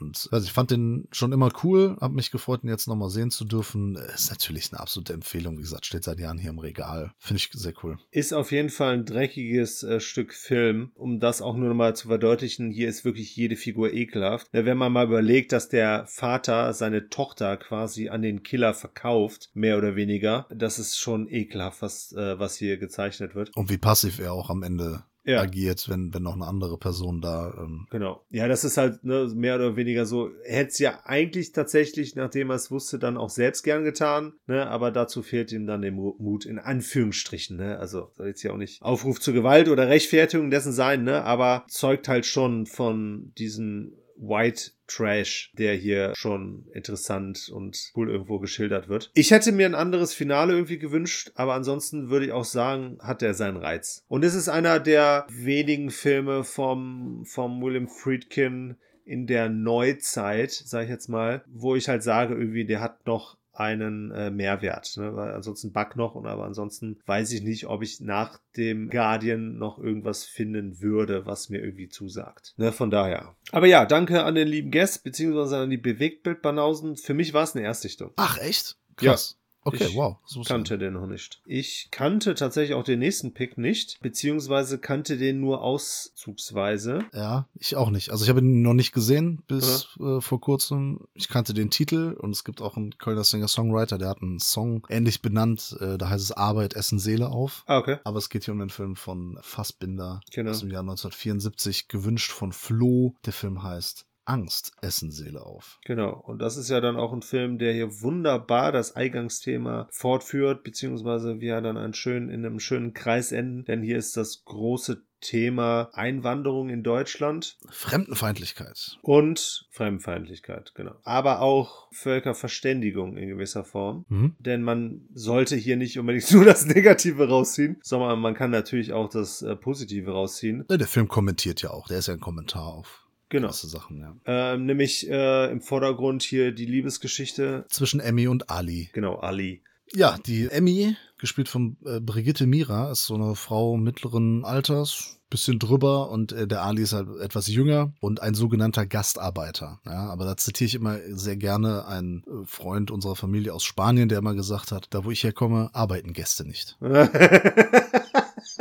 Und 0.00 0.28
also 0.30 0.44
ich 0.44 0.52
fand 0.52 0.70
den 0.70 1.08
schon 1.12 1.32
immer 1.32 1.50
cool, 1.62 1.96
habe 2.00 2.14
mich 2.14 2.30
gefreut, 2.30 2.62
ihn 2.62 2.68
jetzt 2.68 2.88
nochmal 2.88 3.10
sehen 3.10 3.30
zu 3.30 3.44
dürfen. 3.44 3.96
Ist 4.14 4.30
natürlich 4.30 4.72
eine 4.72 4.80
absolute 4.80 5.12
Empfehlung. 5.12 5.58
Wie 5.58 5.62
gesagt, 5.62 5.86
steht 5.86 6.04
seit 6.04 6.18
Jahren 6.18 6.38
hier 6.38 6.50
im 6.50 6.58
Regal. 6.58 7.12
Finde 7.18 7.38
ich 7.38 7.50
sehr 7.52 7.72
cool. 7.82 7.98
Ist 8.10 8.32
auf 8.32 8.52
jeden 8.52 8.70
Fall 8.70 8.94
ein 8.94 9.04
dreckiges 9.04 9.82
äh, 9.82 10.00
Stück 10.00 10.34
Film, 10.34 10.92
um 10.94 11.20
das 11.20 11.42
auch 11.42 11.56
nur 11.56 11.68
noch 11.68 11.74
mal 11.74 11.96
zu 11.96 12.08
verdeutlichen. 12.08 12.70
Hier 12.70 12.88
ist 12.88 13.04
wirklich 13.04 13.34
jede 13.36 13.56
Figur 13.56 13.92
ekelhaft. 13.92 14.52
Ne, 14.52 14.64
wenn 14.64 14.78
man 14.78 14.92
mal 14.92 15.06
überlegt, 15.06 15.52
dass 15.52 15.68
der 15.68 16.06
Vater 16.06 16.72
seine 16.72 17.08
Tochter 17.08 17.56
quasi 17.56 18.08
an 18.08 18.22
den 18.22 18.42
Killer 18.42 18.74
verkauft, 18.74 19.50
mehr 19.54 19.78
oder 19.78 19.96
weniger, 19.96 20.46
das 20.50 20.78
ist 20.78 20.98
schon 20.98 21.28
ekelhaft, 21.28 21.82
was, 21.82 22.12
äh, 22.12 22.38
was 22.38 22.56
hier 22.56 22.78
gezeichnet 22.78 23.34
wird. 23.34 23.56
Und 23.56 23.70
wie 23.70 23.78
passiv 23.78 24.18
er 24.18 24.32
auch 24.32 24.50
am 24.50 24.62
Ende 24.62 25.04
Ja. 25.28 25.40
agiert, 25.42 25.88
wenn, 25.88 26.12
wenn 26.14 26.22
noch 26.22 26.34
eine 26.34 26.46
andere 26.46 26.78
Person 26.78 27.20
da. 27.20 27.54
Ähm, 27.58 27.86
Genau. 27.90 28.24
Ja, 28.30 28.48
das 28.48 28.64
ist 28.64 28.76
halt 28.76 29.04
ne, 29.04 29.30
mehr 29.34 29.56
oder 29.56 29.76
weniger 29.76 30.06
so. 30.06 30.30
Hätte 30.44 30.70
es 30.70 30.78
ja 30.78 31.00
eigentlich 31.04 31.52
tatsächlich, 31.52 32.14
nachdem 32.16 32.50
er 32.50 32.56
es 32.56 32.70
wusste, 32.70 32.98
dann 32.98 33.16
auch 33.16 33.30
selbst 33.30 33.62
gern 33.62 33.84
getan. 33.84 34.32
Ne? 34.46 34.66
Aber 34.68 34.90
dazu 34.90 35.22
fehlt 35.22 35.52
ihm 35.52 35.66
dann 35.66 35.82
der 35.82 35.92
Mu- 35.92 36.16
Mut, 36.18 36.46
in 36.46 36.58
Anführungsstrichen. 36.58 37.56
Ne? 37.56 37.78
Also 37.78 38.10
soll 38.16 38.28
jetzt 38.28 38.42
ja 38.42 38.52
auch 38.52 38.56
nicht 38.56 38.82
Aufruf 38.82 39.20
zur 39.20 39.34
Gewalt 39.34 39.68
oder 39.68 39.88
Rechtfertigung 39.88 40.50
dessen 40.50 40.72
sein, 40.72 41.04
ne? 41.04 41.22
aber 41.24 41.64
zeugt 41.68 42.08
halt 42.08 42.24
schon 42.26 42.66
von 42.66 43.32
diesen 43.38 43.92
White 44.18 44.72
Trash, 44.86 45.52
der 45.56 45.74
hier 45.74 46.12
schon 46.14 46.66
interessant 46.72 47.48
und 47.48 47.92
cool 47.94 48.10
irgendwo 48.10 48.38
geschildert 48.38 48.88
wird. 48.88 49.10
Ich 49.14 49.30
hätte 49.30 49.52
mir 49.52 49.66
ein 49.66 49.74
anderes 49.74 50.12
Finale 50.14 50.54
irgendwie 50.54 50.78
gewünscht, 50.78 51.32
aber 51.34 51.54
ansonsten 51.54 52.10
würde 52.10 52.26
ich 52.26 52.32
auch 52.32 52.44
sagen, 52.44 52.98
hat 53.00 53.22
er 53.22 53.34
seinen 53.34 53.58
Reiz. 53.58 54.04
Und 54.08 54.24
es 54.24 54.34
ist 54.34 54.48
einer 54.48 54.80
der 54.80 55.26
wenigen 55.30 55.90
Filme 55.90 56.44
vom, 56.44 57.24
vom 57.26 57.62
William 57.62 57.88
Friedkin 57.88 58.76
in 59.04 59.26
der 59.26 59.48
Neuzeit, 59.48 60.52
sage 60.52 60.84
ich 60.84 60.90
jetzt 60.90 61.08
mal, 61.08 61.42
wo 61.46 61.74
ich 61.74 61.88
halt 61.88 62.02
sage, 62.02 62.34
irgendwie, 62.34 62.66
der 62.66 62.80
hat 62.80 63.06
noch 63.06 63.38
einen 63.58 64.10
äh, 64.12 64.30
Mehrwert, 64.30 64.96
ne? 64.96 65.14
weil 65.16 65.34
ansonsten 65.34 65.72
Bug 65.72 65.96
noch 65.96 66.14
und 66.14 66.26
aber 66.26 66.44
ansonsten 66.44 66.98
weiß 67.06 67.32
ich 67.32 67.42
nicht, 67.42 67.66
ob 67.66 67.82
ich 67.82 68.00
nach 68.00 68.40
dem 68.56 68.88
Guardian 68.88 69.58
noch 69.58 69.78
irgendwas 69.78 70.24
finden 70.24 70.80
würde, 70.80 71.26
was 71.26 71.48
mir 71.48 71.62
irgendwie 71.62 71.88
zusagt. 71.88 72.54
Ne? 72.56 72.72
Von 72.72 72.90
daher. 72.90 73.34
Aber 73.50 73.66
ja, 73.66 73.84
danke 73.84 74.24
an 74.24 74.34
den 74.34 74.48
lieben 74.48 74.70
Guest, 74.70 75.04
beziehungsweise 75.04 75.58
an 75.58 75.70
die 75.70 75.76
Bewegtbildbanausen. 75.76 76.96
Für 76.96 77.14
mich 77.14 77.34
war 77.34 77.42
es 77.42 77.56
eine 77.56 77.64
Erstsichtung. 77.64 78.12
Ach, 78.16 78.38
echt? 78.38 78.76
Krass. 78.96 79.38
Okay, 79.68 79.86
Ich 79.90 79.94
wow. 79.96 80.16
So 80.26 80.42
kannte 80.42 80.78
den 80.78 80.94
noch 80.94 81.06
nicht. 81.06 81.40
Ich 81.46 81.88
kannte 81.90 82.34
tatsächlich 82.34 82.74
auch 82.74 82.84
den 82.84 82.98
nächsten 82.98 83.32
Pick 83.32 83.58
nicht, 83.58 83.98
beziehungsweise 84.00 84.78
kannte 84.78 85.16
den 85.16 85.40
nur 85.40 85.62
auszugsweise. 85.62 87.04
Ja, 87.12 87.46
ich 87.54 87.76
auch 87.76 87.90
nicht. 87.90 88.10
Also 88.10 88.24
ich 88.24 88.28
habe 88.30 88.40
ihn 88.40 88.62
noch 88.62 88.74
nicht 88.74 88.92
gesehen 88.92 89.42
bis 89.46 89.88
äh, 90.00 90.20
vor 90.20 90.40
kurzem. 90.40 91.00
Ich 91.14 91.28
kannte 91.28 91.54
den 91.54 91.70
Titel 91.70 92.16
und 92.18 92.30
es 92.32 92.44
gibt 92.44 92.60
auch 92.60 92.76
einen 92.76 92.96
Kölner 92.98 93.24
Singer-Songwriter, 93.24 93.98
der 93.98 94.08
hat 94.08 94.22
einen 94.22 94.38
Song 94.40 94.86
ähnlich 94.88 95.22
benannt. 95.22 95.76
Äh, 95.80 95.98
da 95.98 96.08
heißt 96.10 96.24
es 96.24 96.32
Arbeit, 96.32 96.74
Essen, 96.74 96.98
Seele 96.98 97.28
auf. 97.28 97.62
Ah, 97.66 97.78
okay. 97.78 97.98
Aber 98.04 98.18
es 98.18 98.28
geht 98.28 98.44
hier 98.44 98.52
um 98.52 98.60
den 98.60 98.70
Film 98.70 98.96
von 98.96 99.38
Fassbinder 99.42 100.20
Genau. 100.32 100.50
aus 100.50 100.60
dem 100.60 100.70
Jahr 100.70 100.82
1974, 100.82 101.88
gewünscht 101.88 102.30
von 102.30 102.52
Flo. 102.52 103.14
Der 103.24 103.32
Film 103.32 103.62
heißt 103.62 104.04
Angst, 104.28 104.72
Essen, 104.82 105.10
Seele 105.10 105.44
auf. 105.44 105.78
Genau. 105.84 106.12
Und 106.12 106.40
das 106.40 106.56
ist 106.56 106.68
ja 106.68 106.80
dann 106.80 106.96
auch 106.96 107.12
ein 107.12 107.22
Film, 107.22 107.58
der 107.58 107.72
hier 107.72 108.02
wunderbar 108.02 108.72
das 108.72 108.94
Eingangsthema 108.94 109.88
fortführt, 109.90 110.64
beziehungsweise 110.64 111.40
wir 111.40 111.60
dann 111.60 111.76
einen 111.76 111.94
schönen, 111.94 112.28
in 112.28 112.44
einem 112.44 112.60
schönen 112.60 112.92
Kreis 112.92 113.32
enden, 113.32 113.64
denn 113.64 113.82
hier 113.82 113.96
ist 113.96 114.16
das 114.16 114.44
große 114.44 115.02
Thema 115.20 115.90
Einwanderung 115.94 116.68
in 116.68 116.82
Deutschland 116.82 117.56
Fremdenfeindlichkeit. 117.68 118.98
und 119.02 119.66
Fremdenfeindlichkeit, 119.70 120.74
genau. 120.74 120.94
Aber 121.02 121.40
auch 121.40 121.88
Völkerverständigung 121.92 123.16
in 123.16 123.28
gewisser 123.28 123.64
Form. 123.64 124.04
Mhm. 124.08 124.36
Denn 124.38 124.62
man 124.62 125.08
sollte 125.14 125.56
hier 125.56 125.76
nicht 125.76 125.98
unbedingt 125.98 126.30
nur 126.32 126.44
das 126.44 126.66
Negative 126.66 127.28
rausziehen, 127.28 127.78
sondern 127.82 128.20
man 128.20 128.34
kann 128.34 128.50
natürlich 128.50 128.92
auch 128.92 129.08
das 129.08 129.42
äh, 129.42 129.56
Positive 129.56 130.12
rausziehen. 130.12 130.64
Der 130.70 130.86
Film 130.86 131.08
kommentiert 131.08 131.62
ja 131.62 131.70
auch. 131.70 131.88
Der 131.88 131.98
ist 131.98 132.06
ja 132.06 132.14
ein 132.14 132.20
Kommentar 132.20 132.66
auf 132.66 133.07
Genau. 133.28 133.48
gewisse 133.48 133.68
Sachen, 133.68 133.98
ja. 133.98 134.16
Ähm, 134.24 134.66
nämlich 134.66 135.08
äh, 135.08 135.50
im 135.50 135.60
Vordergrund 135.60 136.22
hier 136.22 136.52
die 136.52 136.66
Liebesgeschichte. 136.66 137.66
Zwischen 137.68 138.00
Emmy 138.00 138.28
und 138.28 138.50
Ali. 138.50 138.90
Genau, 138.92 139.16
Ali. 139.16 139.62
Ja, 139.92 140.18
die 140.26 140.48
Emmy, 140.50 140.96
gespielt 141.18 141.48
von 141.48 141.76
äh, 141.84 142.00
Brigitte 142.00 142.46
Mira, 142.46 142.90
ist 142.90 143.06
so 143.06 143.14
eine 143.14 143.34
Frau 143.34 143.76
mittleren 143.76 144.44
Alters, 144.44 145.18
bisschen 145.30 145.58
drüber 145.58 146.10
und 146.10 146.32
äh, 146.32 146.46
der 146.46 146.62
Ali 146.62 146.82
ist 146.82 146.92
halt 146.92 147.08
etwas 147.20 147.48
jünger 147.48 147.92
und 148.00 148.22
ein 148.22 148.34
sogenannter 148.34 148.86
Gastarbeiter. 148.86 149.80
Ja, 149.84 150.08
aber 150.10 150.24
da 150.24 150.36
zitiere 150.36 150.66
ich 150.66 150.74
immer 150.74 150.98
sehr 151.10 151.36
gerne 151.36 151.86
einen 151.86 152.22
äh, 152.24 152.46
Freund 152.46 152.90
unserer 152.90 153.16
Familie 153.16 153.52
aus 153.52 153.64
Spanien, 153.64 154.08
der 154.08 154.18
immer 154.18 154.34
gesagt 154.34 154.72
hat, 154.72 154.86
da 154.90 155.04
wo 155.04 155.10
ich 155.10 155.24
herkomme, 155.24 155.70
arbeiten 155.74 156.12
Gäste 156.12 156.46
nicht. 156.46 156.78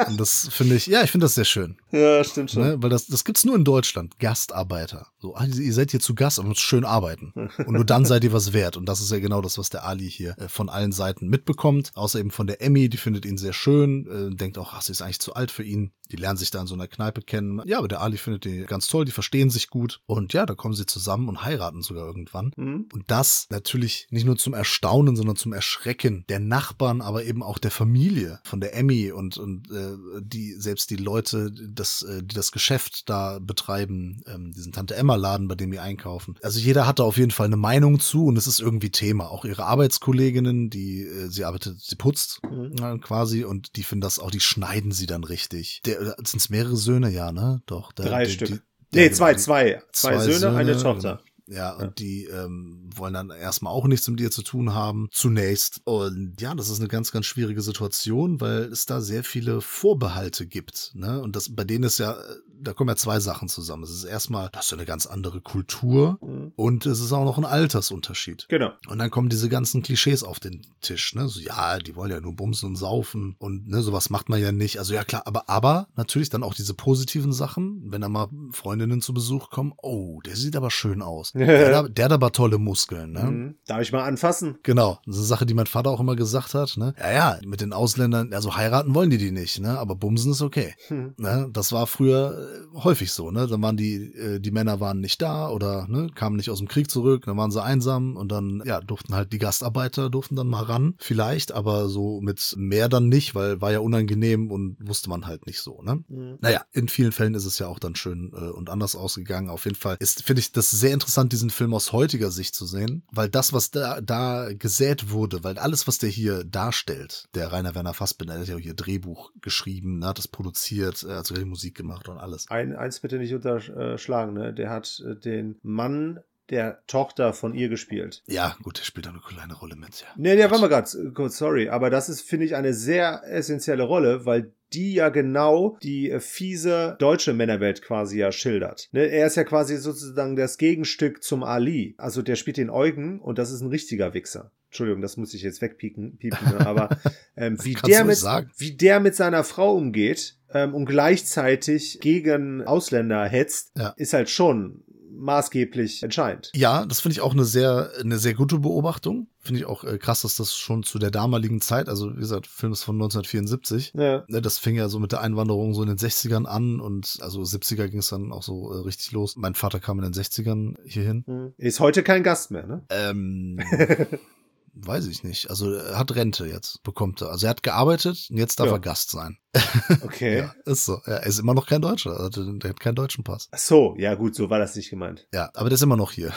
Und 0.08 0.20
das 0.20 0.48
finde 0.52 0.76
ich, 0.76 0.88
ja, 0.88 1.04
ich 1.04 1.12
finde 1.12 1.26
das 1.26 1.36
sehr 1.36 1.46
schön. 1.46 1.78
ja, 1.92 2.24
stimmt 2.24 2.52
schon. 2.52 2.64
Ne? 2.64 2.82
Weil 2.82 2.90
das, 2.90 3.08
das 3.08 3.24
gibt's 3.24 3.46
nur 3.46 3.56
in 3.56 3.64
Deutschland. 3.64 4.20
Gastarbeiter. 4.20 5.08
So, 5.20 5.36
ah, 5.36 5.46
ihr 5.46 5.74
seid 5.74 5.92
hier 5.92 6.00
zu 6.00 6.16
Gast 6.16 6.40
und 6.40 6.48
müsst 6.48 6.62
schön 6.62 6.86
arbeiten. 6.86 7.34
Und 7.58 7.72
nur 7.72 7.86
dann 7.86 8.06
seid 8.06 8.24
ihr 8.24 8.34
was 8.34 8.54
wert. 8.54 8.78
Und 8.78 8.86
das 8.88 9.02
ist 9.02 9.12
ja 9.12 9.20
genau 9.20 9.42
das, 9.42 9.58
was 9.58 9.70
der 9.70 9.86
Ali 9.86 10.10
hier 10.10 10.38
äh, 10.38 10.48
von 10.48 10.70
allen 10.70 10.92
Seiten 10.92 11.28
mitbekommt. 11.28 11.92
Außer 11.96 12.20
eben 12.20 12.32
von 12.32 12.48
der 12.48 12.62
Emmy, 12.62 12.90
die 12.90 12.98
findet 12.98 13.26
ihn 13.26 13.38
sehr 13.38 13.54
schön, 13.54 14.08
äh, 14.08 14.36
denkt 14.36 14.58
auch, 14.58 14.74
ach, 14.74 14.82
sie 14.82 14.92
ist 14.92 15.02
eigentlich 15.02 15.20
zu 15.20 15.34
alt 15.34 15.52
für 15.52 15.64
ihn. 15.64 15.92
Die 16.12 16.16
lernen 16.16 16.38
sich 16.38 16.52
da 16.52 16.62
in 16.62 16.68
so 16.68 16.76
einer 16.76 16.88
Kneipe 16.88 17.22
kennen. 17.22 17.62
Ja, 17.66 17.80
aber 17.80 17.88
der 17.88 18.02
Ali 18.02 18.18
findet 18.18 18.46
die 18.46 18.66
ganz 18.66 18.88
toll, 18.88 19.06
die 19.06 19.12
verstehen 19.12 19.50
sich 19.50 19.70
gut. 19.70 20.02
Und 20.06 20.34
ja, 20.34 20.46
da 20.46 20.56
kommen 20.56 20.74
sie 20.74 20.86
zusammen 20.86 21.28
und 21.28 21.44
heiraten 21.44 21.82
sogar 21.82 22.06
irgendwann. 22.06 22.52
Mhm. 22.56 22.88
Und 22.94 23.04
das 23.08 23.48
natürlich 23.50 24.08
nicht 24.10 24.26
nur 24.26 24.38
zum 24.38 24.54
Erstaunen, 24.54 25.16
sondern 25.16 25.36
zum 25.36 25.54
Erschrecken 25.54 26.26
der 26.30 26.40
Nachbarn, 26.40 27.02
aber 27.02 27.26
eben 27.26 27.44
auch 27.44 27.58
der 27.58 27.72
Familie 27.72 28.40
von 28.44 28.62
der 28.62 28.76
Emmy 28.76 29.12
und, 29.12 29.38
und 29.38 29.70
äh, 29.72 29.97
die 30.22 30.54
selbst 30.54 30.90
die 30.90 30.96
Leute, 30.96 31.52
das, 31.52 32.04
äh, 32.04 32.24
die 32.24 32.36
das 32.36 32.52
Geschäft 32.52 33.10
da 33.10 33.40
betreiben, 33.40 34.22
ähm, 34.28 34.54
diesen 34.54 34.72
Tante 34.72 34.96
Emma 34.96 35.16
Laden, 35.16 35.48
bei 35.48 35.56
dem 35.56 35.72
die 35.72 35.80
einkaufen. 35.80 36.36
Also 36.42 36.60
jeder 36.60 36.86
hat 36.88 37.00
da 37.00 37.04
auf 37.04 37.18
jeden 37.18 37.32
Fall 37.32 37.48
eine 37.48 37.58
Meinung 37.58 38.00
zu 38.00 38.26
und 38.26 38.38
es 38.38 38.48
ist 38.48 38.60
irgendwie 38.60 38.90
Thema. 38.92 39.30
Auch 39.30 39.46
ihre 39.46 39.66
Arbeitskolleginnen, 39.66 40.70
die 40.70 41.02
äh, 41.04 41.28
sie 41.30 41.46
arbeitet, 41.46 41.80
sie 41.82 41.96
putzt 41.96 42.42
äh, 42.44 42.98
quasi 43.00 43.44
und 43.44 43.76
die 43.76 43.84
finden 43.84 44.02
das 44.02 44.20
auch, 44.20 44.32
die 44.32 44.40
schneiden 44.40 44.92
sie 44.92 45.06
dann 45.06 45.24
richtig. 45.24 45.82
Der 45.86 46.16
sind 46.18 46.36
es 46.38 46.50
mehrere 46.50 46.76
Söhne, 46.78 47.10
ja, 47.10 47.32
ne? 47.32 47.62
Doch. 47.66 47.92
Der, 47.94 48.06
Drei 48.06 48.24
der, 48.24 48.30
Stück. 48.32 48.48
Die, 48.50 48.54
nee, 48.94 49.04
der- 49.10 49.14
zwei, 49.14 49.34
die- 49.34 49.40
zwei. 49.40 49.82
Zwei, 49.92 50.18
Söhne, 50.20 50.56
eine 50.56 50.74
Söhne, 50.78 50.84
Tochter. 50.84 51.22
Ja, 51.48 51.74
und 51.74 52.00
die 52.00 52.26
ähm, 52.26 52.90
wollen 52.94 53.14
dann 53.14 53.30
erstmal 53.30 53.72
auch 53.72 53.88
nichts 53.88 54.08
mit 54.10 54.20
ihr 54.20 54.32
zu 54.32 54.42
tun 54.42 54.74
haben, 54.74 55.08
zunächst. 55.12 55.82
Und 55.86 56.42
ja, 56.42 56.54
das 56.54 56.70
ist 56.70 56.80
eine 56.80 56.90
ganz, 56.90 57.12
ganz 57.12 57.26
schwierige 57.26 57.62
Situation, 57.62 58.42
weil 58.42 58.64
es 58.64 58.86
da 58.86 59.00
sehr 59.00 59.24
viele 59.24 59.62
Vorbehalte 59.62 60.46
gibt. 60.46 60.92
Ne? 60.94 61.22
Und 61.22 61.38
das 61.38 61.56
bei 61.56 61.64
denen 61.64 61.86
ist 61.86 62.00
ja, 62.00 62.12
äh, 62.12 62.36
da 62.62 62.74
kommen 62.74 62.90
ja 62.90 62.96
zwei 62.96 63.20
Sachen 63.20 63.48
zusammen. 63.50 63.84
Es 63.84 63.90
ist 63.92 64.04
erstmal, 64.04 64.50
das 64.54 64.66
ist 64.66 64.72
ja 64.72 64.78
eine 64.78 64.86
ganz 64.86 65.06
andere 65.06 65.42
Kultur 65.42 66.18
Mhm. 66.22 66.52
und 66.56 66.86
es 66.86 67.00
ist 67.00 67.12
auch 67.14 67.26
noch 67.26 67.38
ein 67.38 67.46
Altersunterschied. 67.46 68.46
Genau. 68.50 68.72
Und 68.88 68.98
dann 69.00 69.10
kommen 69.12 69.30
diese 69.30 69.50
ganzen 69.50 69.82
Klischees 69.84 70.24
auf 70.24 70.40
den 70.40 70.62
Tisch, 70.82 71.14
ne? 71.16 71.28
So, 71.28 71.40
ja, 71.40 71.80
die 71.80 71.96
wollen 71.96 72.12
ja 72.12 72.20
nur 72.20 72.36
bumsen 72.36 72.70
und 72.70 72.76
saufen 72.76 73.36
und 73.40 73.68
ne, 73.68 73.82
sowas 73.82 74.10
macht 74.10 74.30
man 74.30 74.42
ja 74.42 74.52
nicht. 74.52 74.80
Also 74.80 74.94
ja 74.94 75.04
klar, 75.04 75.24
aber 75.26 75.50
aber 75.50 75.88
natürlich 75.96 76.30
dann 76.30 76.44
auch 76.44 76.54
diese 76.54 76.74
positiven 76.74 77.34
Sachen, 77.34 77.82
wenn 77.92 78.02
da 78.02 78.10
mal 78.10 78.28
Freundinnen 78.52 79.02
zu 79.02 79.14
Besuch 79.14 79.50
kommen, 79.50 79.74
oh, 79.78 80.20
der 80.26 80.36
sieht 80.36 80.56
aber 80.56 80.72
schön 80.72 81.02
aus. 81.02 81.32
der, 81.36 81.78
hat- 81.78 81.98
der 81.98 82.06
hat 82.06 82.12
aber 82.12 82.32
tolle 82.32 82.58
Muskeln, 82.58 83.12
ne? 83.12 83.24
Mhm. 83.24 83.56
Darf 83.68 83.82
ich 83.82 83.92
mal 83.92 84.04
anfassen? 84.04 84.58
Genau, 84.64 85.00
das 85.06 85.16
ist 85.16 85.22
eine 85.22 85.28
Sache, 85.28 85.46
die 85.46 85.54
mein 85.54 85.68
Vater 85.68 85.90
auch 85.92 86.00
immer 86.00 86.16
gesagt 86.16 86.54
hat, 86.54 86.76
ne? 86.78 86.94
Ja, 87.00 87.12
ja, 87.12 87.40
mit 87.46 87.62
den 87.62 87.74
Ausländern, 87.74 88.34
also 88.34 88.56
heiraten 88.56 88.96
wollen 88.96 89.10
die 89.10 89.18
die 89.18 89.32
nicht, 89.32 89.60
ne? 89.60 89.78
Aber 89.80 89.96
bumsen 89.96 90.32
ist 90.32 90.42
okay. 90.42 90.76
Hm. 90.88 91.14
Ne? 91.18 91.50
Das 91.54 91.72
war 91.72 91.88
früher 91.88 92.47
häufig 92.74 93.12
so, 93.12 93.32
ne? 93.32 93.48
Dann 93.48 93.62
waren 93.62 93.78
die, 93.78 93.96
äh, 94.14 94.40
die 94.40 94.52
Männer 94.52 94.80
waren 94.80 95.00
nicht 95.00 95.22
da 95.22 95.50
oder 95.50 95.88
ne, 95.88 96.10
kamen 96.14 96.36
nicht 96.36 96.50
aus 96.50 96.60
dem 96.60 96.68
Krieg 96.68 96.90
zurück, 96.90 97.26
dann 97.26 97.38
waren 97.38 97.52
sie 97.52 97.64
einsam 97.64 98.16
und 98.16 98.32
dann, 98.32 98.62
ja, 98.66 98.82
durften 98.82 99.16
halt 99.16 99.34
die 99.34 99.38
Gastarbeiter, 99.38 100.10
durften 100.10 100.36
dann 100.36 100.48
mal 100.48 100.64
ran, 100.64 100.96
vielleicht, 100.98 101.52
aber 101.52 101.90
so 101.90 102.22
mit 102.22 102.56
mehr 102.58 102.90
dann 102.90 103.10
nicht, 103.10 103.36
weil 103.36 103.62
war 103.62 103.72
ja 103.72 103.80
unangenehm 103.80 104.52
und 104.52 104.78
wusste 104.80 105.10
man 105.10 105.26
halt 105.26 105.48
nicht 105.48 105.62
so, 105.62 105.82
ne? 105.82 106.04
Mhm. 106.08 106.38
Naja, 106.42 106.64
in 106.72 106.88
vielen 106.88 107.12
Fällen 107.12 107.34
ist 107.34 107.46
es 107.46 107.60
ja 107.60 107.68
auch 107.68 107.80
dann 107.80 107.96
schön 107.96 108.32
äh, 108.34 108.50
und 108.50 108.70
anders 108.70 108.96
ausgegangen. 108.96 109.50
Auf 109.50 109.66
jeden 109.66 109.78
Fall 109.78 109.98
ist, 110.00 110.24
finde 110.24 110.42
ich 110.42 110.52
das 110.52 110.72
sehr 110.72 110.94
interessant, 110.94 111.32
diesen 111.32 111.50
Film 111.50 111.74
aus 111.74 111.92
heutiger 111.94 112.32
Sicht 112.32 112.56
zu 112.56 112.66
sehen, 112.66 113.04
weil 113.12 113.30
das, 113.30 113.54
was 113.54 113.72
da, 113.72 114.02
da 114.02 114.54
gesät 114.54 115.12
wurde, 115.12 115.44
weil 115.44 115.58
alles, 115.58 115.88
was 115.88 115.98
der 115.98 116.10
hier 116.10 116.44
darstellt, 116.44 117.28
der 117.34 117.52
Rainer 117.52 117.76
Werner 117.76 117.94
Fassbinder, 117.94 118.34
der 118.34 118.42
hat 118.42 118.50
ja 118.50 118.56
auch 118.56 118.60
hier 118.60 118.74
Drehbuch 118.74 119.32
geschrieben, 119.42 120.00
ne, 120.00 120.08
hat 120.08 120.18
das 120.18 120.28
produziert, 120.28 121.04
er 121.04 121.18
hat 121.18 121.28
sogar 121.28 121.44
die 121.44 121.50
Musik 121.50 121.76
gemacht 121.76 122.08
und 122.10 122.18
alles. 122.18 122.37
Ein, 122.50 122.76
eins 122.76 123.00
bitte 123.00 123.18
nicht 123.18 123.34
unterschlagen, 123.34 124.34
ne? 124.34 124.54
Der 124.54 124.70
hat 124.70 125.02
äh, 125.06 125.16
den 125.16 125.58
Mann 125.64 126.20
der 126.50 126.82
Tochter 126.88 127.34
von 127.34 127.54
ihr 127.54 127.70
gespielt. 127.70 128.24
Ja, 128.28 128.56
gut, 128.64 128.80
der 128.80 128.84
spielt 128.84 129.06
da 129.06 129.10
eine 129.10 129.20
kleine 129.20 129.54
Rolle 129.54 129.76
mit, 129.76 130.02
ja. 130.02 130.08
Nee, 130.16 130.36
der 130.36 130.50
war 130.50 130.60
mal 130.60 130.70
ganz 130.70 130.94
äh, 130.94 131.12
kurz, 131.12 131.38
sorry. 131.38 131.70
Aber 131.70 131.90
das 131.90 132.10
ist, 132.10 132.22
finde 132.22 132.46
ich, 132.46 132.56
eine 132.56 132.74
sehr 132.74 133.22
essentielle 133.26 133.84
Rolle, 133.84 134.26
weil 134.26 134.54
die 134.74 134.94
ja 134.94 135.10
genau 135.10 135.78
die 135.82 136.12
äh, 136.12 136.20
fiese 136.20 136.96
deutsche 137.00 137.34
Männerwelt 137.34 137.82
quasi 137.82 138.20
ja 138.20 138.32
schildert. 138.32 138.90
Ne, 138.92 139.06
er 139.08 139.28
ist 139.28 139.36
ja 139.36 139.44
quasi 139.44 139.78
sozusagen 139.78 140.36
das 140.36 140.58
Gegenstück 140.58 141.24
zum 141.24 141.44
Ali. 141.44 141.96
Also 141.98 142.22
der 142.22 142.36
spielt 142.36 142.58
den 142.58 142.70
Eugen 142.70 143.20
und 143.20 143.38
das 143.38 143.52
ist 143.52 143.62
ein 143.62 143.70
richtiger 143.70 144.14
Wichser. 144.14 144.52
Entschuldigung, 144.70 145.02
das 145.02 145.16
muss 145.16 145.34
ich 145.34 145.44
jetzt 145.44 145.62
wegpiepen, 145.62 146.18
piepen, 146.18 146.50
ne? 146.50 146.68
aber 146.68 146.90
ähm, 147.38 147.58
wie, 147.64 147.74
der 147.74 148.04
mit, 148.04 148.18
sagen. 148.18 148.52
wie 148.58 148.76
der 148.76 149.00
mit 149.00 149.16
seiner 149.16 149.44
Frau 149.46 149.74
umgeht 149.74 150.37
ähm, 150.54 150.74
und 150.74 150.86
gleichzeitig 150.86 152.00
gegen 152.02 152.64
Ausländer 152.64 153.26
hetzt, 153.26 153.72
Ja. 153.78 153.90
ist 153.98 154.14
halt 154.14 154.30
schon 154.30 154.84
maßgeblich 155.20 156.04
entscheidend. 156.04 156.52
Ja, 156.54 156.86
das 156.86 157.00
finde 157.00 157.14
ich 157.14 157.22
auch 157.22 157.34
eine 157.34 157.44
sehr, 157.44 157.90
eine 158.00 158.20
sehr 158.20 158.36
gute 158.36 158.60
Beobachtung. 158.60 159.28
Finde 159.40 159.62
ich 159.62 159.66
auch 159.66 159.84
äh, 159.84 159.98
krass, 159.98 160.22
dass 160.22 160.36
das 160.36 160.56
schon 160.56 160.84
zu 160.84 161.00
der 161.00 161.10
damaligen 161.10 161.60
Zeit, 161.60 161.90
also 161.90 162.16
wie 162.16 162.20
gesagt, 162.20 162.46
Film 162.46 162.72
ist 162.72 162.84
von 162.84 162.98
1974. 162.98 163.94
Ja. 163.96 164.24
Ne, 164.28 164.42
das 164.44 164.60
fing 164.60 164.76
ja 164.76 164.90
so 164.90 165.00
mit 165.00 165.12
der 165.14 165.22
Einwanderung 165.22 165.74
so 165.74 165.82
in 165.82 165.88
den 165.88 165.98
60ern 165.98 166.46
an 166.46 166.80
und 166.80 167.18
also 167.22 167.42
70er 167.42 167.88
ging 167.88 168.00
es 168.00 168.10
dann 168.10 168.32
auch 168.32 168.44
so 168.44 168.72
äh, 168.72 168.78
richtig 168.82 169.12
los. 169.12 169.36
Mein 169.38 169.56
Vater 169.56 169.80
kam 169.80 169.98
in 169.98 170.04
den 170.12 170.14
60ern 170.14 170.76
hierhin. 170.86 171.24
Hm. 171.26 171.54
Ist 171.58 171.80
heute 171.80 172.04
kein 172.04 172.22
Gast 172.22 172.52
mehr, 172.52 172.68
ne? 172.68 172.84
Ähm, 172.90 173.60
weiß 174.74 175.08
ich 175.08 175.24
nicht. 175.24 175.50
Also 175.50 175.72
er 175.74 175.98
hat 175.98 176.14
Rente 176.16 176.46
jetzt, 176.46 176.84
bekommt 176.84 177.22
er. 177.22 177.30
Also 177.30 177.48
er 177.48 177.52
hat 177.52 177.64
gearbeitet 177.64 178.28
und 178.30 178.38
jetzt 178.38 178.60
darf 178.60 178.68
Ja. 178.68 178.74
er 178.74 178.80
Gast 178.80 179.10
sein. 179.10 179.38
Okay. 180.04 180.40
Ja, 180.40 180.56
ist 180.66 180.86
so. 180.86 181.00
Ja, 181.06 181.14
er 181.16 181.26
ist 181.28 181.40
immer 181.40 181.54
noch 181.54 181.66
kein 181.68 181.82
Deutscher. 181.82 182.20
Also, 182.20 182.52
der 182.54 182.70
hat 182.70 182.80
keinen 182.80 182.96
deutschen 182.96 183.24
Pass. 183.24 183.48
Ach 183.52 183.58
so, 183.58 183.96
ja 183.98 184.16
gut, 184.16 184.36
so 184.36 184.50
war 184.50 184.60
das 184.60 184.76
nicht 184.76 184.90
gemeint. 184.90 185.28
Ja, 185.34 185.50
aber 185.54 185.70
der 185.70 185.76
ist 185.76 185.82
immer 185.84 185.98
noch 185.98 186.12
hier. 186.12 186.32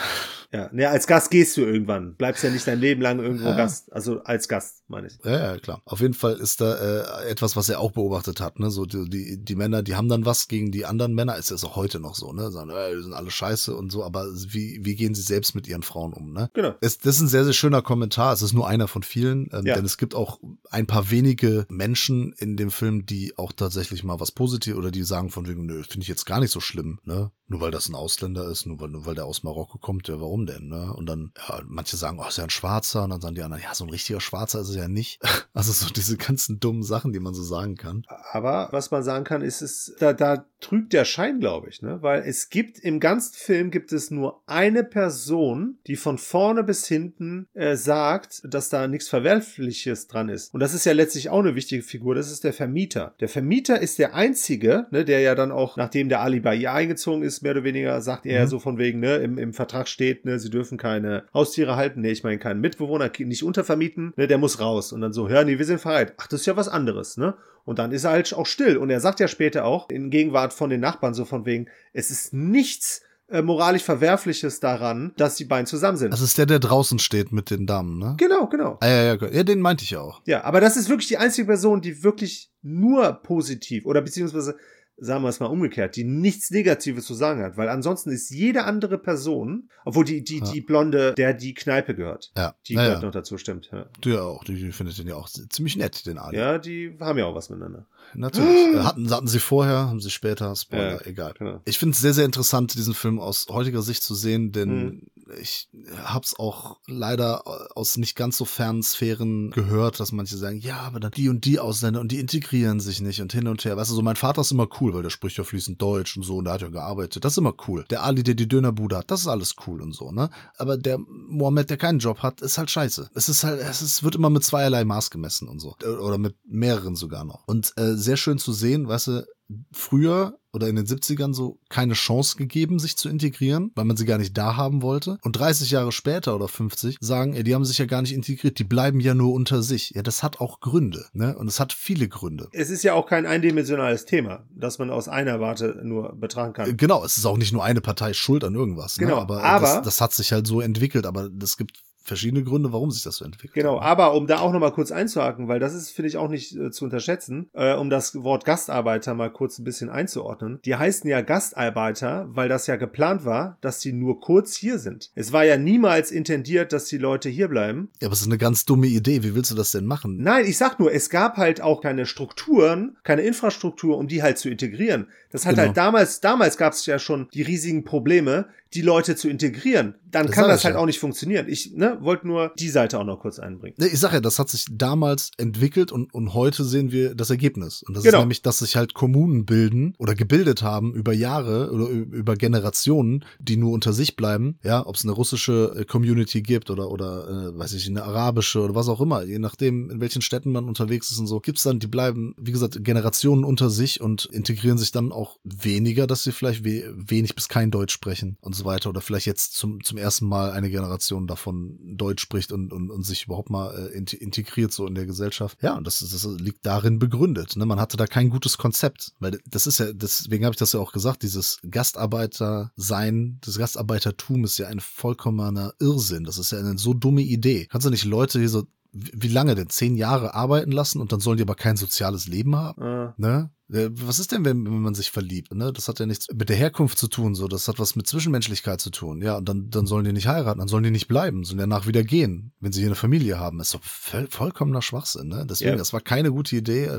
Ja, 0.53 0.69
ne, 0.73 0.89
als 0.89 1.07
Gast 1.07 1.31
gehst 1.31 1.55
du 1.55 1.61
irgendwann. 1.61 2.15
Bleibst 2.15 2.43
ja 2.43 2.49
nicht 2.49 2.67
dein 2.67 2.79
Leben 2.79 3.01
lang 3.01 3.19
irgendwo 3.19 3.45
Ja. 3.49 3.55
Gast. 3.55 3.91
Also 3.93 4.21
als 4.23 4.47
Gast, 4.49 4.83
meine 4.89 5.07
ich. 5.07 5.17
Ja, 5.23 5.53
ja, 5.53 5.57
klar. 5.57 5.81
Auf 5.85 6.01
jeden 6.01 6.13
Fall 6.13 6.33
ist 6.33 6.59
da 6.59 7.21
äh, 7.23 7.29
etwas, 7.29 7.55
was 7.55 7.69
er 7.69 7.79
auch 7.79 7.91
beobachtet 7.91 8.41
hat. 8.41 8.59
Ne? 8.59 8.69
So 8.69 8.85
die, 8.85 9.09
die, 9.09 9.37
die 9.43 9.55
Männer, 9.55 9.81
die 9.81 9.95
haben 9.95 10.09
dann 10.09 10.25
was 10.25 10.49
gegen 10.49 10.71
die 10.71 10.85
anderen 10.85 11.13
Männer. 11.13 11.37
Ist 11.37 11.51
das 11.51 11.63
auch 11.63 11.77
heute 11.77 11.99
noch 12.01 12.15
so, 12.15 12.33
ne? 12.33 12.51
Sagen, 12.51 12.69
äh, 12.69 12.95
die 12.95 13.01
sind 13.03 13.13
alle 13.13 13.31
scheiße 13.31 13.73
und 13.73 13.91
so. 13.91 14.03
Aber 14.03 14.25
wie, 14.47 14.79
wie 14.83 14.95
gehen 14.95 15.15
sie 15.15 15.21
selbst 15.21 15.55
mit 15.55 15.67
ihren 15.67 15.83
Frauen 15.83 16.11
um, 16.11 16.33
ne? 16.33 16.49
Genau. 16.53 16.73
Es, 16.81 16.97
das 16.97 17.15
ist 17.15 17.21
ein 17.21 17.27
sehr, 17.29 17.45
sehr 17.45 17.53
schöner 17.53 17.81
Kommentar. 17.81 18.33
Es 18.33 18.41
ist 18.41 18.53
nur 18.53 18.67
einer 18.67 18.89
von 18.89 19.03
vielen, 19.03 19.49
ähm, 19.53 19.65
Ja. 19.65 19.75
denn 19.75 19.85
es 19.85 19.97
gibt 19.97 20.15
auch 20.15 20.39
ein 20.69 20.85
paar 20.85 21.09
wenige 21.11 21.65
Menschen 21.69 22.33
in 22.37 22.57
dem 22.57 22.71
Film, 22.71 23.05
die 23.11 23.37
auch 23.37 23.51
tatsächlich 23.51 24.03
mal 24.03 24.19
was 24.19 24.31
Positives 24.31 24.77
oder 24.77 24.89
die 24.89 25.03
sagen 25.03 25.29
von 25.29 25.47
wegen, 25.47 25.65
nö, 25.65 25.83
finde 25.83 26.03
ich 26.03 26.07
jetzt 26.07 26.25
gar 26.25 26.39
nicht 26.39 26.51
so 26.51 26.61
schlimm, 26.61 26.99
ne? 27.03 27.31
Nur 27.47 27.59
weil 27.59 27.71
das 27.71 27.89
ein 27.89 27.95
Ausländer 27.95 28.47
ist, 28.47 28.65
nur 28.65 28.79
weil, 28.79 28.87
nur 28.87 29.05
weil 29.05 29.15
der 29.15 29.25
aus 29.25 29.43
Marokko 29.43 29.77
kommt, 29.77 30.07
ja, 30.07 30.21
warum 30.21 30.45
denn, 30.45 30.69
ne? 30.69 30.93
Und 30.93 31.07
dann, 31.07 31.33
ja, 31.37 31.61
manche 31.65 31.97
sagen, 31.97 32.17
oh, 32.21 32.27
ist 32.27 32.37
ja 32.37 32.45
ein 32.45 32.49
Schwarzer, 32.49 33.03
und 33.03 33.09
dann 33.09 33.19
sagen 33.19 33.35
die 33.35 33.41
anderen, 33.41 33.61
ja, 33.61 33.75
so 33.75 33.83
ein 33.83 33.89
richtiger 33.89 34.21
Schwarzer 34.21 34.61
ist 34.61 34.69
es 34.69 34.75
ja 34.75 34.87
nicht. 34.87 35.19
Also 35.53 35.73
so 35.73 35.91
diese 35.91 36.15
ganzen 36.15 36.61
dummen 36.61 36.81
Sachen, 36.81 37.11
die 37.11 37.19
man 37.19 37.33
so 37.33 37.43
sagen 37.43 37.75
kann. 37.75 38.03
Aber 38.31 38.69
was 38.71 38.89
man 38.89 39.03
sagen 39.03 39.25
kann, 39.25 39.41
ist 39.41 39.61
es, 39.61 39.93
da, 39.99 40.13
da 40.13 40.45
trügt 40.61 40.93
der 40.93 41.03
Schein, 41.03 41.41
glaube 41.41 41.67
ich, 41.67 41.81
ne? 41.81 42.01
Weil 42.01 42.21
es 42.21 42.47
gibt 42.47 42.79
im 42.79 43.01
ganzen 43.01 43.33
Film 43.33 43.69
gibt 43.69 43.91
es 43.91 44.11
nur 44.11 44.41
eine 44.45 44.85
Person, 44.85 45.79
die 45.87 45.97
von 45.97 46.17
vorne 46.17 46.63
bis 46.63 46.87
hinten 46.87 47.49
äh, 47.53 47.75
sagt, 47.75 48.43
dass 48.45 48.69
da 48.69 48.87
nichts 48.87 49.09
Verwerfliches 49.09 50.07
dran 50.07 50.29
ist. 50.29 50.53
Und 50.53 50.61
das 50.61 50.73
ist 50.73 50.85
ja 50.85 50.93
letztlich 50.93 51.29
auch 51.29 51.39
eine 51.39 51.55
wichtige 51.55 51.83
Figur. 51.83 52.15
Das 52.15 52.31
ist 52.31 52.45
der 52.45 52.53
Vermieter. 52.53 52.90
Der 53.19 53.29
Vermieter 53.29 53.79
ist 53.79 53.99
der 53.99 54.13
einzige, 54.15 54.87
ne, 54.91 55.05
der 55.05 55.19
ja 55.21 55.35
dann 55.35 55.51
auch, 55.51 55.77
nachdem 55.77 56.09
der 56.09 56.21
Ali 56.21 56.41
ihr 56.59 56.73
eingezogen 56.73 57.23
ist, 57.23 57.41
mehr 57.41 57.51
oder 57.53 57.63
weniger, 57.63 58.01
sagt 58.01 58.25
er 58.25 58.43
Mhm. 58.43 58.47
so 58.47 58.59
von 58.59 58.77
wegen, 58.77 58.99
ne, 58.99 59.17
im, 59.17 59.37
im 59.37 59.53
Vertrag 59.53 59.87
steht, 59.87 60.25
ne, 60.25 60.39
sie 60.39 60.49
dürfen 60.49 60.77
keine 60.77 61.23
Haustiere 61.33 61.75
halten, 61.75 62.01
ne, 62.01 62.11
ich 62.11 62.23
meine 62.23 62.39
keinen 62.39 62.61
Mitbewohner, 62.61 63.11
nicht 63.19 63.43
untervermieten, 63.43 64.13
ne, 64.15 64.27
der 64.27 64.37
muss 64.37 64.59
raus. 64.59 64.91
Und 64.91 65.01
dann 65.01 65.13
so, 65.13 65.29
hör, 65.29 65.43
nee, 65.43 65.57
wir 65.57 65.65
sind 65.65 65.79
verheiratet. 65.79 66.15
Ach, 66.17 66.27
das 66.27 66.41
ist 66.41 66.45
ja 66.45 66.57
was 66.57 66.67
anderes, 66.69 67.17
ne? 67.17 67.35
Und 67.63 67.77
dann 67.77 67.91
ist 67.91 68.03
er 68.05 68.11
halt 68.11 68.33
auch 68.33 68.47
still. 68.47 68.77
Und 68.77 68.89
er 68.89 68.99
sagt 68.99 69.19
ja 69.19 69.27
später 69.27 69.65
auch, 69.65 69.89
in 69.89 70.09
Gegenwart 70.09 70.51
von 70.51 70.69
den 70.71 70.79
Nachbarn, 70.79 71.13
so 71.13 71.25
von 71.25 71.45
wegen, 71.45 71.67
es 71.93 72.09
ist 72.09 72.33
nichts 72.33 73.03
äh, 73.31 73.41
moralisch 73.41 73.83
Verwerfliches 73.83 74.59
daran, 74.59 75.13
dass 75.17 75.35
die 75.35 75.45
beiden 75.45 75.65
zusammen 75.65 75.97
sind. 75.97 76.11
Das 76.11 76.21
ist 76.21 76.37
der, 76.37 76.45
der 76.45 76.59
draußen 76.59 76.99
steht 76.99 77.31
mit 77.31 77.49
den 77.49 77.65
Damen, 77.65 77.97
ne? 77.97 78.15
genau, 78.17 78.47
genau. 78.47 78.77
Ah, 78.81 78.87
ja, 78.87 79.13
ja, 79.13 79.27
ja, 79.31 79.43
den 79.43 79.61
meinte 79.61 79.83
ich 79.83 79.91
ja 79.91 80.01
auch. 80.01 80.21
Ja, 80.25 80.43
aber 80.43 80.61
das 80.61 80.77
ist 80.77 80.89
wirklich 80.89 81.07
die 81.07 81.17
einzige 81.17 81.47
Person, 81.47 81.81
die 81.81 82.03
wirklich 82.03 82.51
nur 82.61 83.13
positiv 83.13 83.85
oder 83.85 84.01
beziehungsweise 84.01 84.55
sagen 85.03 85.23
wir 85.23 85.29
es 85.29 85.39
mal 85.39 85.47
umgekehrt, 85.47 85.95
die 85.95 86.03
nichts 86.03 86.51
Negatives 86.51 87.05
zu 87.05 87.15
sagen 87.15 87.41
hat, 87.41 87.57
weil 87.57 87.69
ansonsten 87.69 88.11
ist 88.11 88.29
jede 88.29 88.65
andere 88.65 88.99
Person, 88.99 89.69
obwohl 89.83 90.05
die, 90.05 90.23
die, 90.23 90.37
Ja. 90.39 90.51
die 90.51 90.61
Blonde, 90.61 91.13
der 91.17 91.33
die 91.33 91.55
Kneipe 91.55 91.95
gehört, 91.95 92.31
Ja, 92.37 92.53
die 92.67 92.75
ja, 92.75 92.83
gehört 92.85 93.01
noch 93.03 93.11
dazu, 93.11 93.37
stimmt. 93.39 93.69
Ja. 93.71 93.87
Du 93.99 94.09
ja 94.11 94.21
auch. 94.21 94.43
Die, 94.43 94.53
die 94.55 94.71
findet 94.71 94.97
den 94.99 95.07
ja 95.07 95.15
auch 95.15 95.27
ziemlich 95.27 95.75
nett, 95.75 96.05
den 96.05 96.17
Ali. 96.19 96.37
ja, 96.37 96.59
die 96.59 96.95
haben 96.99 97.17
ja 97.17 97.25
auch 97.25 97.33
was 97.35 97.49
miteinander. 97.49 97.87
Natürlich. 98.13 98.47
Äh, 98.75 98.79
hatten, 98.83 99.09
hatten 99.09 99.27
sie 99.27 99.39
vorher, 99.39 99.89
haben 99.89 99.99
sie 99.99 100.11
später, 100.11 100.55
Spoiler, 100.55 100.93
Ja, 101.01 101.05
egal. 101.05 101.33
genau. 101.37 101.61
Ich 101.65 101.77
finde 101.79 101.93
es 101.95 102.01
sehr, 102.01 102.13
sehr 102.13 102.25
interessant, 102.25 102.75
diesen 102.75 102.93
Film 102.93 103.19
aus 103.19 103.47
heutiger 103.49 103.81
Sicht 103.81 104.03
zu 104.03 104.13
sehen, 104.15 104.51
denn 104.51 104.69
Mhm. 104.69 105.01
ich 105.41 105.67
hab's 106.03 106.37
auch 106.37 106.79
leider 106.87 107.43
aus 107.77 107.97
nicht 107.97 108.15
ganz 108.15 108.37
so 108.37 108.45
fernen 108.45 108.83
Sphären 108.83 109.51
gehört, 109.51 109.99
dass 109.99 110.11
manche 110.11 110.37
sagen, 110.37 110.57
ja, 110.59 110.77
aber 110.79 110.99
dann 110.99 111.11
die 111.11 111.29
und 111.29 111.43
die 111.45 111.59
Ausländer 111.59 111.99
und 112.01 112.11
die 112.11 112.19
integrieren 112.19 112.79
sich 112.79 113.01
nicht 113.01 113.21
und 113.21 113.31
hin 113.33 113.47
und 113.47 113.63
her. 113.65 113.77
Weißt 113.77 113.89
du, 113.91 113.95
so 113.95 114.01
mein 114.01 114.15
Vater 114.15 114.41
ist 114.41 114.51
immer 114.51 114.67
cool, 114.79 114.90
weil 114.93 115.03
der 115.03 115.09
spricht 115.09 115.37
ja 115.37 115.43
fließend 115.43 115.81
Deutsch 115.81 116.17
und 116.17 116.23
so 116.23 116.37
und 116.37 116.45
der 116.45 116.53
hat 116.53 116.61
ja 116.61 116.69
gearbeitet. 116.69 117.23
Das 117.23 117.33
ist 117.33 117.37
immer 117.37 117.53
cool. 117.67 117.85
Der 117.89 118.03
Ali, 118.03 118.23
der 118.23 118.35
die 118.35 118.47
Dönerbude 118.47 118.97
hat, 118.97 119.11
das 119.11 119.21
ist 119.21 119.27
alles 119.27 119.55
cool 119.67 119.81
und 119.81 119.93
so, 119.93 120.11
ne? 120.11 120.29
Aber 120.57 120.77
der 120.77 120.97
Mohammed, 120.99 121.69
der 121.69 121.77
keinen 121.77 121.99
Job 121.99 122.19
hat, 122.19 122.41
ist 122.41 122.57
halt 122.57 122.71
scheiße. 122.71 123.09
Es 123.13 123.29
ist 123.29 123.43
halt, 123.43 123.59
es 123.61 123.81
ist, 123.81 124.03
wird 124.03 124.15
immer 124.15 124.29
mit 124.29 124.43
zweierlei 124.43 124.83
Maß 124.83 125.09
gemessen 125.09 125.47
und 125.47 125.59
so. 125.59 125.75
Oder 125.83 126.17
mit 126.17 126.35
mehreren 126.45 126.95
sogar 126.95 127.25
noch. 127.25 127.47
Und 127.47 127.73
äh, 127.77 127.95
sehr 127.95 128.17
schön 128.17 128.37
zu 128.37 128.53
sehen, 128.53 128.87
weißt 128.87 129.07
du, 129.07 129.25
früher 129.71 130.37
oder 130.53 130.67
in 130.67 130.75
den 130.75 130.85
70ern 130.85 131.33
so 131.33 131.59
keine 131.69 131.93
Chance 131.93 132.35
gegeben, 132.35 132.77
sich 132.77 132.97
zu 132.97 133.07
integrieren, 133.07 133.71
weil 133.75 133.85
man 133.85 133.95
sie 133.95 134.05
gar 134.05 134.17
nicht 134.17 134.37
da 134.37 134.57
haben 134.57 134.81
wollte. 134.81 135.17
Und 135.21 135.37
30 135.37 135.71
Jahre 135.71 135.91
später 135.91 136.35
oder 136.35 136.47
50 136.47 136.97
sagen, 136.99 137.33
ey, 137.33 137.43
die 137.43 137.55
haben 137.55 137.63
sich 137.63 137.77
ja 137.77 137.85
gar 137.85 138.01
nicht 138.01 138.13
integriert, 138.13 138.59
die 138.59 138.63
bleiben 138.65 138.99
ja 138.99 139.13
nur 139.13 139.33
unter 139.33 139.63
sich. 139.63 139.91
Ja, 139.91 140.01
das 140.01 140.23
hat 140.23 140.41
auch 140.41 140.59
Gründe, 140.59 141.05
ne? 141.13 141.37
Und 141.37 141.47
es 141.47 141.59
hat 141.59 141.71
viele 141.73 142.09
Gründe. 142.09 142.49
Es 142.51 142.69
ist 142.69 142.83
ja 142.83 142.93
auch 142.93 143.07
kein 143.07 143.25
eindimensionales 143.25 144.05
Thema, 144.05 144.45
das 144.53 144.77
man 144.77 144.89
aus 144.89 145.07
einer 145.07 145.39
Warte 145.39 145.79
nur 145.83 146.15
betrachten 146.15 146.53
kann. 146.53 146.77
Genau, 146.77 147.03
es 147.05 147.17
ist 147.17 147.25
auch 147.25 147.37
nicht 147.37 147.53
nur 147.53 147.63
eine 147.63 147.81
Partei 147.81 148.13
schuld 148.13 148.43
an 148.43 148.53
irgendwas. 148.53 148.97
Genau, 148.97 149.15
ne? 149.15 149.21
aber, 149.21 149.43
aber- 149.43 149.67
das, 149.75 149.81
das 149.83 150.01
hat 150.01 150.13
sich 150.13 150.33
halt 150.33 150.47
so 150.47 150.59
entwickelt, 150.59 151.05
aber 151.05 151.29
es 151.41 151.55
gibt 151.55 151.79
verschiedene 152.03 152.43
Gründe, 152.43 152.73
warum 152.73 152.91
sich 152.91 153.03
das 153.03 153.17
so 153.17 153.25
entwickelt. 153.25 153.53
Genau, 153.53 153.79
aber 153.79 154.13
um 154.15 154.27
da 154.27 154.39
auch 154.39 154.51
nochmal 154.51 154.71
kurz 154.73 154.91
einzuhaken, 154.91 155.47
weil 155.47 155.59
das 155.59 155.73
ist, 155.73 155.91
finde 155.91 156.09
ich, 156.09 156.17
auch 156.17 156.29
nicht 156.29 156.55
äh, 156.55 156.71
zu 156.71 156.85
unterschätzen, 156.85 157.49
äh, 157.53 157.75
um 157.75 157.89
das 157.89 158.23
Wort 158.23 158.43
Gastarbeiter 158.45 159.13
mal 159.13 159.29
kurz 159.31 159.59
ein 159.59 159.63
bisschen 159.63 159.89
einzuordnen. 159.89 160.59
Die 160.65 160.75
heißen 160.75 161.09
ja 161.09 161.21
Gastarbeiter, 161.21 162.27
weil 162.29 162.49
das 162.49 162.67
ja 162.67 162.75
geplant 162.75 163.25
war, 163.25 163.57
dass 163.61 163.79
die 163.79 163.93
nur 163.93 164.19
kurz 164.19 164.55
hier 164.55 164.79
sind. 164.79 165.11
Es 165.15 165.31
war 165.31 165.43
ja 165.45 165.57
niemals 165.57 166.11
intendiert, 166.11 166.73
dass 166.73 166.85
die 166.85 166.97
Leute 166.97 167.29
hier 167.29 167.47
bleiben. 167.47 167.89
Ja, 168.01 168.07
aber 168.07 168.13
es 168.13 168.21
ist 168.21 168.27
eine 168.27 168.37
ganz 168.37 168.65
dumme 168.65 168.87
Idee. 168.87 169.23
Wie 169.23 169.35
willst 169.35 169.51
du 169.51 169.55
das 169.55 169.71
denn 169.71 169.85
machen? 169.85 170.17
Nein, 170.21 170.45
ich 170.45 170.57
sag 170.57 170.79
nur, 170.79 170.91
es 170.93 171.09
gab 171.09 171.37
halt 171.37 171.61
auch 171.61 171.81
keine 171.81 172.05
Strukturen, 172.05 172.97
keine 173.03 173.21
Infrastruktur, 173.21 173.97
um 173.97 174.07
die 174.07 174.23
halt 174.23 174.37
zu 174.37 174.49
integrieren. 174.49 175.07
Das 175.31 175.45
hat 175.45 175.51
Genau. 175.55 175.67
halt 175.67 175.77
damals, 175.77 176.19
damals 176.19 176.57
gab 176.57 176.73
es 176.73 176.85
ja 176.85 176.99
schon 176.99 177.27
die 177.33 177.41
riesigen 177.41 177.83
Probleme, 177.83 178.47
die 178.73 178.81
Leute 178.81 179.15
zu 179.15 179.29
integrieren. 179.29 179.95
Dann 180.09 180.27
Das 180.27 180.35
kann 180.35 180.47
das 180.47 180.63
halt 180.63 180.75
ja. 180.75 180.81
auch 180.81 180.85
nicht 180.85 180.99
funktionieren. 180.99 181.47
Ich 181.49 181.73
ne, 181.73 181.97
wollte 182.01 182.27
nur 182.27 182.51
die 182.59 182.69
Seite 182.69 182.99
auch 182.99 183.05
noch 183.05 183.19
kurz 183.19 183.39
einbringen. 183.39 183.75
Nee, 183.77 183.87
Ich 183.87 183.99
sage 183.99 184.15
ja, 184.15 184.19
das 184.21 184.39
hat 184.39 184.49
sich 184.49 184.65
damals 184.71 185.31
entwickelt 185.37 185.91
und, 185.91 186.13
und 186.13 186.33
heute 186.33 186.63
sehen 186.63 186.91
wir 186.91 187.15
das 187.15 187.29
Ergebnis. 187.29 187.83
Und 187.83 187.95
das 187.95 188.03
Genau. 188.03 188.17
ist 188.17 188.21
nämlich, 188.21 188.41
dass 188.41 188.59
sich 188.59 188.75
halt 188.75 188.93
Kommunen 188.93 189.45
bilden 189.45 189.93
oder 189.97 190.15
gebildet 190.15 190.61
haben 190.63 190.93
über 190.93 191.13
Jahre 191.13 191.71
oder 191.71 191.87
über 191.87 192.35
Generationen, 192.35 193.25
die 193.39 193.57
nur 193.57 193.71
unter 193.71 193.93
sich 193.93 194.15
bleiben. 194.15 194.57
Ja, 194.63 194.85
ob 194.85 194.95
es 194.95 195.03
eine 195.03 195.11
russische 195.13 195.73
äh, 195.77 195.85
Community 195.85 196.41
gibt 196.41 196.69
oder, 196.69 196.91
oder 196.91 197.27
äh, 197.53 197.57
weiß 197.57 197.73
ich, 197.73 197.87
eine 197.87 198.03
arabische 198.03 198.61
oder 198.61 198.75
was 198.75 198.89
auch 198.89 199.01
immer. 199.01 199.23
Je 199.23 199.39
nachdem, 199.39 199.89
in 199.89 200.01
welchen 200.01 200.21
Städten 200.21 200.51
man 200.51 200.65
unterwegs 200.67 201.11
ist 201.11 201.19
und 201.19 201.27
so, 201.27 201.39
gibt's 201.39 201.63
dann, 201.63 201.79
die 201.79 201.87
bleiben, 201.87 202.35
wie 202.37 202.51
gesagt, 202.51 202.83
Generationen 202.83 203.43
unter 203.43 203.69
sich 203.69 204.01
und 204.01 204.25
integrieren 204.25 204.77
sich 204.77 204.91
dann 204.91 205.11
auch 205.11 205.37
weniger, 205.43 206.07
dass 206.07 206.23
sie 206.23 206.31
vielleicht 206.31 206.63
we 206.65 206.83
wenig 206.95 207.35
bis 207.35 207.47
kein 207.47 207.71
Deutsch 207.71 207.93
sprechen 207.93 208.37
und 208.41 208.55
so 208.55 208.60
weiter. 208.65 208.89
Oder 208.89 209.01
vielleicht 209.01 209.25
jetzt 209.25 209.53
zum, 209.55 209.83
zum 209.83 209.97
ersten 209.97 210.25
Mal 210.25 210.51
eine 210.51 210.69
Generation 210.69 211.27
davon 211.27 211.77
Deutsch 211.81 212.21
spricht 212.21 212.51
und, 212.51 212.71
und, 212.73 212.89
und 212.89 213.03
sich 213.03 213.25
überhaupt 213.25 213.49
mal 213.49 213.73
äh, 213.75 213.97
int- 213.97 214.13
integriert 214.13 214.71
so 214.71 214.85
in 214.87 214.95
der 214.95 215.05
Gesellschaft. 215.05 215.57
Ja, 215.61 215.75
und 215.77 215.85
das, 215.87 215.99
das 215.99 216.25
liegt 216.39 216.65
darin 216.65 216.99
begründet. 216.99 217.55
Ne? 217.55 217.65
Man 217.65 217.79
hatte 217.79 217.97
da 217.97 218.07
kein 218.07 218.29
gutes 218.29 218.57
Konzept. 218.57 219.13
Weil 219.19 219.39
das 219.45 219.67
ist 219.67 219.79
ja, 219.79 219.93
deswegen 219.93 220.45
habe 220.45 220.53
ich 220.53 220.59
das 220.59 220.73
ja 220.73 220.79
auch 220.79 220.91
gesagt, 220.91 221.23
dieses 221.23 221.59
Gastarbeiter-Sein, 221.69 223.39
das 223.43 223.57
Gastarbeitertum 223.57 224.43
ist 224.43 224.57
ja 224.57 224.67
ein 224.67 224.79
vollkommener 224.79 225.73
Irrsinn. 225.79 226.23
Das 226.23 226.37
ist 226.37 226.51
ja 226.51 226.59
eine 226.59 226.77
so 226.77 226.93
dumme 226.93 227.21
Idee. 227.21 227.67
Kannst 227.69 227.85
du 227.85 227.91
nicht 227.91 228.05
Leute 228.05 228.39
hier 228.39 228.49
so, 228.49 228.63
wie 228.91 229.29
lange 229.29 229.55
denn? 229.55 229.69
Zehn 229.69 229.95
Jahre 229.95 230.33
arbeiten 230.33 230.71
lassen 230.71 230.99
und 230.99 231.11
dann 231.13 231.21
sollen 231.21 231.37
die 231.37 231.43
aber 231.43 231.55
kein 231.55 231.77
soziales 231.77 232.27
Leben 232.27 232.55
haben? 232.55 232.81
Äh, 232.81 233.13
Ne? 233.17 233.49
Äh, 233.71 233.89
Was 233.93 234.19
ist 234.19 234.31
denn, 234.31 234.43
wenn, 234.45 234.65
wenn 234.65 234.81
man 234.81 234.93
sich 234.95 235.11
verliebt? 235.11 235.53
Ne? 235.53 235.71
Das 235.73 235.87
hat 235.87 235.99
ja 235.99 236.05
nichts 236.05 236.27
mit 236.33 236.49
der 236.49 236.55
Herkunft 236.57 236.97
zu 236.97 237.07
tun, 237.07 237.35
so. 237.35 237.47
Das 237.47 237.67
hat 237.67 237.79
was 237.79 237.95
mit 237.95 238.07
Zwischenmenschlichkeit 238.07 238.81
zu 238.81 238.89
tun. 238.89 239.21
Ja, 239.21 239.37
und 239.37 239.47
dann, 239.47 239.69
dann 239.69 239.85
sollen 239.85 240.05
die 240.05 240.13
nicht 240.13 240.27
heiraten, 240.27 240.59
dann 240.59 240.67
sollen 240.67 240.83
die 240.83 240.91
nicht 240.91 241.07
bleiben, 241.07 241.43
sollen 241.43 241.59
danach 241.59 241.87
wieder 241.87 242.03
gehen, 242.03 242.51
wenn 242.59 242.71
sie 242.71 242.79
hier 242.81 242.89
eine 242.89 242.95
Familie 242.95 243.39
haben. 243.39 243.57
Das 243.59 243.67
ist 243.67 243.73
doch 243.75 243.83
voll, 243.83 244.27
vollkommener 244.29 244.81
Schwachsinn, 244.81 245.27
ne? 245.27 245.45
Deswegen, 245.49 245.71
Ja. 245.71 245.77
das 245.77 245.93
war 245.93 246.01
keine 246.01 246.31
gute 246.31 246.55
Idee. 246.55 246.89